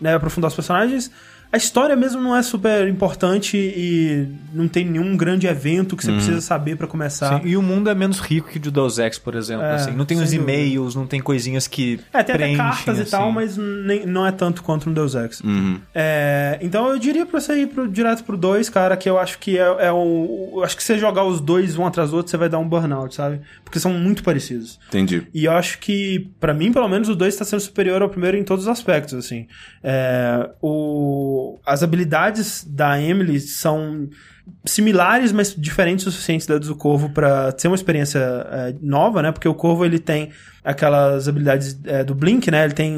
né, 0.00 0.14
aprofundar 0.14 0.48
os 0.48 0.54
personagens. 0.54 1.10
A 1.52 1.56
história 1.56 1.96
mesmo 1.96 2.20
não 2.20 2.36
é 2.36 2.42
super 2.42 2.86
importante 2.88 3.56
e 3.56 4.28
não 4.52 4.68
tem 4.68 4.84
nenhum 4.84 5.16
grande 5.16 5.46
evento 5.46 5.96
que 5.96 6.04
você 6.04 6.12
precisa 6.12 6.40
saber 6.40 6.76
pra 6.76 6.86
começar. 6.86 7.40
Sim, 7.40 7.48
E 7.48 7.56
o 7.56 7.62
mundo 7.62 7.88
é 7.88 7.94
menos 7.94 8.18
rico 8.20 8.48
que 8.48 8.58
o 8.58 8.60
de 8.60 8.70
Deus 8.70 8.98
Ex, 8.98 9.18
por 9.18 9.34
exemplo. 9.34 9.64
É, 9.64 9.74
assim. 9.74 9.92
Não 9.92 10.04
tem 10.04 10.20
os 10.20 10.32
e-mails, 10.32 10.94
não 10.94 11.06
tem 11.06 11.20
coisinhas 11.20 11.66
que 11.66 12.00
É, 12.12 12.22
tem 12.22 12.34
até 12.34 12.34
preenchem, 12.34 12.56
cartas 12.58 12.98
e 12.98 13.02
assim. 13.02 13.10
tal, 13.10 13.32
mas 13.32 13.56
nem- 13.56 14.04
não 14.04 14.26
é 14.26 14.32
tanto 14.32 14.62
quanto 14.62 14.88
no 14.88 14.94
Deus 14.94 15.14
Ex. 15.14 15.40
Uhum. 15.40 15.78
É, 15.94 16.58
então 16.60 16.88
eu 16.88 16.98
diria 16.98 17.24
pra 17.24 17.40
você 17.40 17.54
ir 17.62 17.68
pro, 17.68 17.88
direto 17.88 18.24
pro 18.24 18.36
2, 18.36 18.68
cara, 18.68 18.96
que 18.96 19.08
eu 19.08 19.18
acho 19.18 19.38
que 19.38 19.56
é, 19.58 19.62
é 19.86 19.92
o. 19.92 20.60
Acho 20.64 20.76
que 20.76 20.82
se 20.82 20.92
você 20.94 20.98
jogar 20.98 21.24
os 21.24 21.40
dois 21.40 21.76
um 21.78 21.86
atrás 21.86 22.10
do 22.10 22.16
outro, 22.16 22.30
você 22.30 22.36
vai 22.36 22.48
dar 22.48 22.58
um 22.58 22.68
burnout, 22.68 23.14
sabe? 23.14 23.40
Porque 23.64 23.78
são 23.80 23.92
muito 23.92 24.22
parecidos. 24.22 24.78
Entendi. 24.88 25.26
E 25.32 25.44
eu 25.44 25.52
acho 25.52 25.78
que, 25.78 26.30
pra 26.40 26.52
mim, 26.52 26.72
pelo 26.72 26.88
menos, 26.88 27.08
o 27.08 27.14
2 27.14 27.32
está 27.32 27.44
sendo 27.44 27.60
superior 27.60 28.02
ao 28.02 28.08
primeiro 28.08 28.36
em 28.36 28.42
todos 28.44 28.64
os 28.64 28.68
aspectos, 28.70 29.14
assim. 29.14 29.46
É, 29.82 30.50
o, 30.60 31.35
as 31.64 31.82
habilidades 31.82 32.64
da 32.64 33.00
Emily 33.00 33.40
são 33.40 34.08
similares, 34.64 35.32
mas 35.32 35.54
diferentes 35.54 36.06
o 36.06 36.10
suficiente 36.10 36.46
das 36.46 36.66
do 36.66 36.76
Corvo 36.76 37.10
pra 37.10 37.52
ser 37.58 37.68
uma 37.68 37.74
experiência 37.74 38.18
é, 38.18 38.74
nova, 38.80 39.22
né? 39.22 39.32
Porque 39.32 39.48
o 39.48 39.54
Corvo, 39.54 39.84
ele 39.84 39.98
tem 39.98 40.30
aquelas 40.66 41.28
habilidades 41.28 41.78
é, 41.84 42.02
do 42.04 42.14
Blink, 42.14 42.50
né? 42.50 42.64
Ele 42.64 42.74
tem 42.74 42.96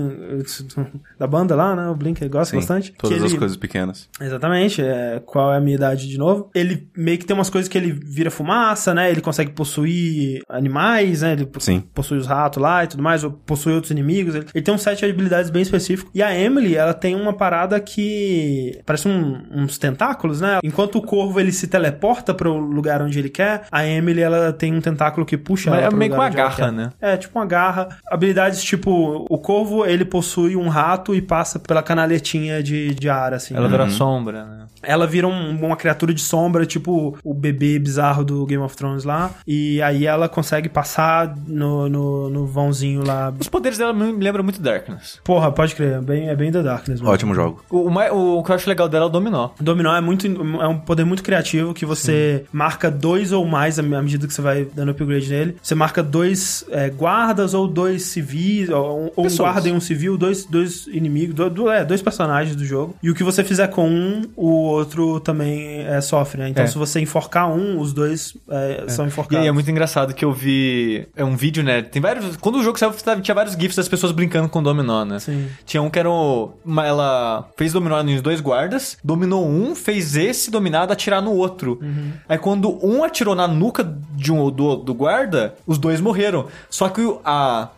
da 1.19 1.27
banda 1.27 1.55
lá, 1.55 1.77
né? 1.77 1.89
O 1.89 1.95
Blink 1.95 2.21
ele 2.23 2.31
gosta 2.31 2.51
Sim, 2.51 2.57
bastante. 2.57 2.93
Todas 2.99 3.19
Que 3.19 3.25
as 3.25 3.31
ele- 3.31 3.39
coisas 3.39 3.57
pequenas. 3.57 4.09
Exatamente, 4.21 4.83
é, 4.83 5.21
qual 5.25 5.53
é 5.53 5.57
a 5.57 5.61
minha 5.61 5.77
idade 5.77 6.09
de 6.09 6.19
novo. 6.19 6.51
Ele 6.55 6.89
meio 6.97 7.19
que 7.19 7.27
tem 7.27 7.35
umas 7.37 7.51
coisas 7.51 7.69
que 7.69 7.77
ele 7.77 7.93
vira 7.93 8.31
fumaça, 8.31 8.95
né? 8.95 9.11
Ele 9.11 9.21
consegue 9.21 9.51
possuir 9.53 10.43
animais, 10.49 11.23
né? 11.23 11.33
Ele 11.35 11.49
Sim. 11.59 11.81
possui 11.95 12.19
os 12.19 12.27
ratos 12.27 12.61
lá 12.63 12.85
e 12.85 12.87
tudo 12.87 13.03
mais, 13.03 13.23
ou 13.25 13.31
possui 13.31 13.73
outros 13.75 13.91
inimigos. 13.91 14.35
Ele, 14.35 14.47
ele 14.55 14.65
tem 14.65 14.75
um 14.75 14.79
set 14.79 14.99
de 14.99 15.05
habilidades 15.05 15.51
bem 15.51 15.63
específico. 15.63 16.11
E 16.15 16.23
a 16.23 16.35
Emily, 16.37 16.75
ela 16.77 16.95
tem 16.95 17.15
uma 17.15 17.33
parada 17.33 17.79
que 17.81 18.81
parece 18.87 19.09
um- 19.09 19.43
uns 19.53 19.79
tentáculos, 19.79 20.41
né? 20.41 20.59
Enquanto 20.63 20.97
o 20.99 21.03
corvo 21.03 21.39
ele 21.39 21.53
se 21.53 21.67
teleporta 21.67 22.33
para 22.35 22.49
o 22.49 22.57
lugar 22.59 23.03
onde 23.03 23.19
ele 23.19 23.29
quer, 23.29 23.63
a 23.71 23.87
Emily 23.87 24.21
ela 24.21 24.53
tem 24.53 24.75
um 24.75 24.81
tentáculo 24.81 25.27
que 25.27 25.37
puxa 25.37 25.71
Mas 25.71 25.81
ela 25.83 25.93
é 25.93 25.97
meio 25.97 26.13
lugar 26.13 26.19
com 26.19 26.23
a 26.25 26.27
onde 26.29 26.39
ela 26.41 26.49
garra, 26.49 26.73
né? 26.73 26.91
É, 27.01 27.17
tipo 27.17 27.39
uma 27.39 27.45
garra. 27.47 27.58
Habilidades 28.07 28.63
tipo, 28.63 29.27
o 29.29 29.39
corvo, 29.39 29.85
ele 29.85 30.05
possui 30.05 30.57
um 30.57 30.69
rato 30.69 31.15
e 31.15 31.21
passa 31.23 31.59
pela 31.59 31.83
canaletinha 31.83 32.63
de, 32.63 32.95
de 32.95 33.09
ar, 33.09 33.33
assim. 33.35 33.55
Ela 33.57 33.69
vira 33.69 33.89
sombra, 33.91 34.45
né? 34.45 34.59
Ela 34.83 35.07
vira 35.07 35.27
um- 35.27 35.51
uma 35.67 35.77
criatura 35.77 36.15
de 36.15 36.21
sombra, 36.21 36.65
tipo 36.65 37.19
o 37.25 37.35
bebê 37.35 37.79
bizarro 37.79 38.25
do 38.25 38.47
Game 38.47 38.63
of 38.63 38.77
Thrones 38.77 39.05
lá. 39.05 39.31
E 39.47 39.83
aí 39.83 40.07
ela 40.07 40.29
consegue 40.29 40.69
passar 40.69 41.35
no, 41.47 41.89
no, 41.89 42.31
no 42.31 42.47
vãozinho 42.47 43.03
lá. 43.07 43.33
Os 43.39 43.49
poderes 43.49 43.77
dela 43.79 43.93
me 43.93 44.13
lembram 44.13 44.45
muito 44.45 44.61
Darkness. 44.63 45.21
Porra, 45.25 45.51
pode 45.51 45.75
crer, 45.75 45.95
é 45.95 46.01
bem, 46.01 46.29
é 46.29 46.37
bem 46.37 46.53
The 46.53 46.63
Darkness. 46.63 47.01
mesmo. 47.01 47.13
Ótimo 47.13 47.35
jogo. 47.35 47.65
O, 47.71 47.89
o, 47.91 48.39
o 48.39 48.43
que 48.45 48.51
eu 48.51 48.55
acho 48.55 48.69
legal 48.69 48.89
dela 48.89 49.05
é 49.07 49.09
o 49.09 49.11
dominó. 49.11 49.51
O 49.61 49.63
Dominó 49.63 49.95
é 49.95 50.01
muito 50.01 50.27
é 50.27 50.67
um 50.67 50.79
poder 50.79 51.05
muito 51.05 51.23
criativo 51.23 51.75
que 51.75 51.85
você 51.85 52.45
marca 52.53 52.91
dois 52.91 53.33
ou 53.33 53.45
mais 53.45 53.79
à 53.79 53.83
à 53.83 54.03
medida 54.03 54.27
que 54.27 54.33
você 54.35 54.43
vai 54.43 54.65
dando 54.65 54.91
upgrade 54.91 55.29
nele. 55.29 55.57
Você 55.63 55.75
marca 55.75 56.03
dois 56.03 56.65
é, 56.71 56.89
guardas 56.91 57.48
ou 57.55 57.67
dois 57.69 58.03
civis, 58.03 58.69
ou, 58.71 59.13
ou 59.17 59.27
um 59.27 59.37
guarda 59.37 59.69
e 59.69 59.73
um 59.73 59.81
civil, 59.81 60.17
dois, 60.17 60.45
dois 60.45 60.87
inimigos, 60.87 61.35
do, 61.35 61.49
do- 61.51 61.71
é, 61.71 61.85
dois 61.85 62.03
personagens 62.03 62.55
do 62.57 62.65
jogo. 62.65 62.95
E 63.03 63.11
o 63.11 63.15
que 63.15 63.23
você 63.25 63.43
fizer 63.45 63.69
com 63.69 63.89
um, 63.89 64.23
o 64.37 64.47
outro 64.49 65.21
também 65.21 65.81
é, 65.87 66.01
sofre, 66.01 66.41
né? 66.41 66.49
Então 66.49 66.65
É. 66.65 66.67
se 66.67 66.77
você 66.79 67.01
enforcar 67.01 67.51
um, 67.51 67.79
os 67.81 67.93
dois 67.93 68.37
é, 68.51 68.85
são 68.89 69.05
E 69.05 69.09
enforcados. 69.09 69.43
aí 69.43 69.49
é 69.49 69.53
muito 69.53 69.71
engraçado 69.71 70.15
que 70.15 70.25
eu 70.25 70.33
vi. 70.33 71.07
É 71.17 71.25
um 71.25 71.37
vídeo, 71.37 71.63
né? 71.63 71.83
Tem 71.83 72.01
vários. 72.01 72.37
Quando 72.37 72.57
o 72.59 72.63
jogo 72.63 72.79
saiu, 72.79 72.93
tinha 73.21 73.35
vários 73.35 73.55
GIFs 73.55 73.77
das 73.77 73.89
pessoas 73.89 74.13
brincando 74.13 74.49
com 74.49 74.63
dominó, 74.63 75.05
né? 75.05 75.19
Sim. 75.19 75.47
Tinha 75.65 75.83
um 75.83 75.91
que 75.91 75.99
era. 75.99 76.11
o- 76.11 76.53
ela 76.85 77.49
fez 77.57 77.73
dominó 77.73 78.03
nos 78.03 78.21
dois 78.21 78.41
guardas, 78.41 78.97
dominou 79.05 79.47
um, 79.49 79.75
fez 79.75 80.17
esse 80.17 80.51
dominado 80.51 80.93
atirar 80.93 81.21
no 81.23 81.33
outro. 81.33 81.79
Uhum. 81.83 82.13
Aí 82.29 82.39
quando 82.39 82.79
um 82.85 83.05
atirou 83.05 83.35
na 83.35 83.47
nuca 83.49 83.85
de 84.15 84.33
um, 84.33 84.51
do, 84.51 84.77
do 84.77 84.95
guarda, 84.95 85.55
os 85.67 85.79
dois 85.79 86.01
morreram. 86.01 86.47
Só 86.71 86.89
que 86.89 87.01
o, 87.01 87.21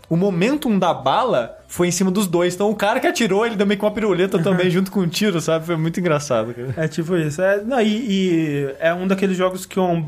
o 0.08 0.16
momentum 0.16 0.78
da 0.78 0.92
bala 0.92 1.59
foi 1.70 1.86
em 1.86 1.90
cima 1.92 2.10
dos 2.10 2.26
dois. 2.26 2.54
Então 2.54 2.68
o 2.68 2.74
cara 2.74 2.98
que 2.98 3.06
atirou, 3.06 3.46
ele 3.46 3.54
deu 3.54 3.64
meio 3.66 3.78
que 3.78 3.84
uma 3.84 3.92
piruleta 3.92 4.38
também 4.40 4.68
junto 4.68 4.90
com 4.90 5.00
o 5.00 5.06
tiro, 5.06 5.40
sabe? 5.40 5.64
Foi 5.64 5.76
muito 5.76 6.00
engraçado, 6.00 6.52
cara. 6.52 6.74
É 6.76 6.88
tipo 6.88 7.16
isso. 7.16 7.40
É, 7.40 7.62
não, 7.62 7.80
e, 7.80 7.86
e 7.86 8.74
é 8.80 8.92
um 8.92 9.06
daqueles 9.06 9.36
jogos 9.36 9.64
que 9.64 9.78
é 9.78 9.82
uma 9.82 10.04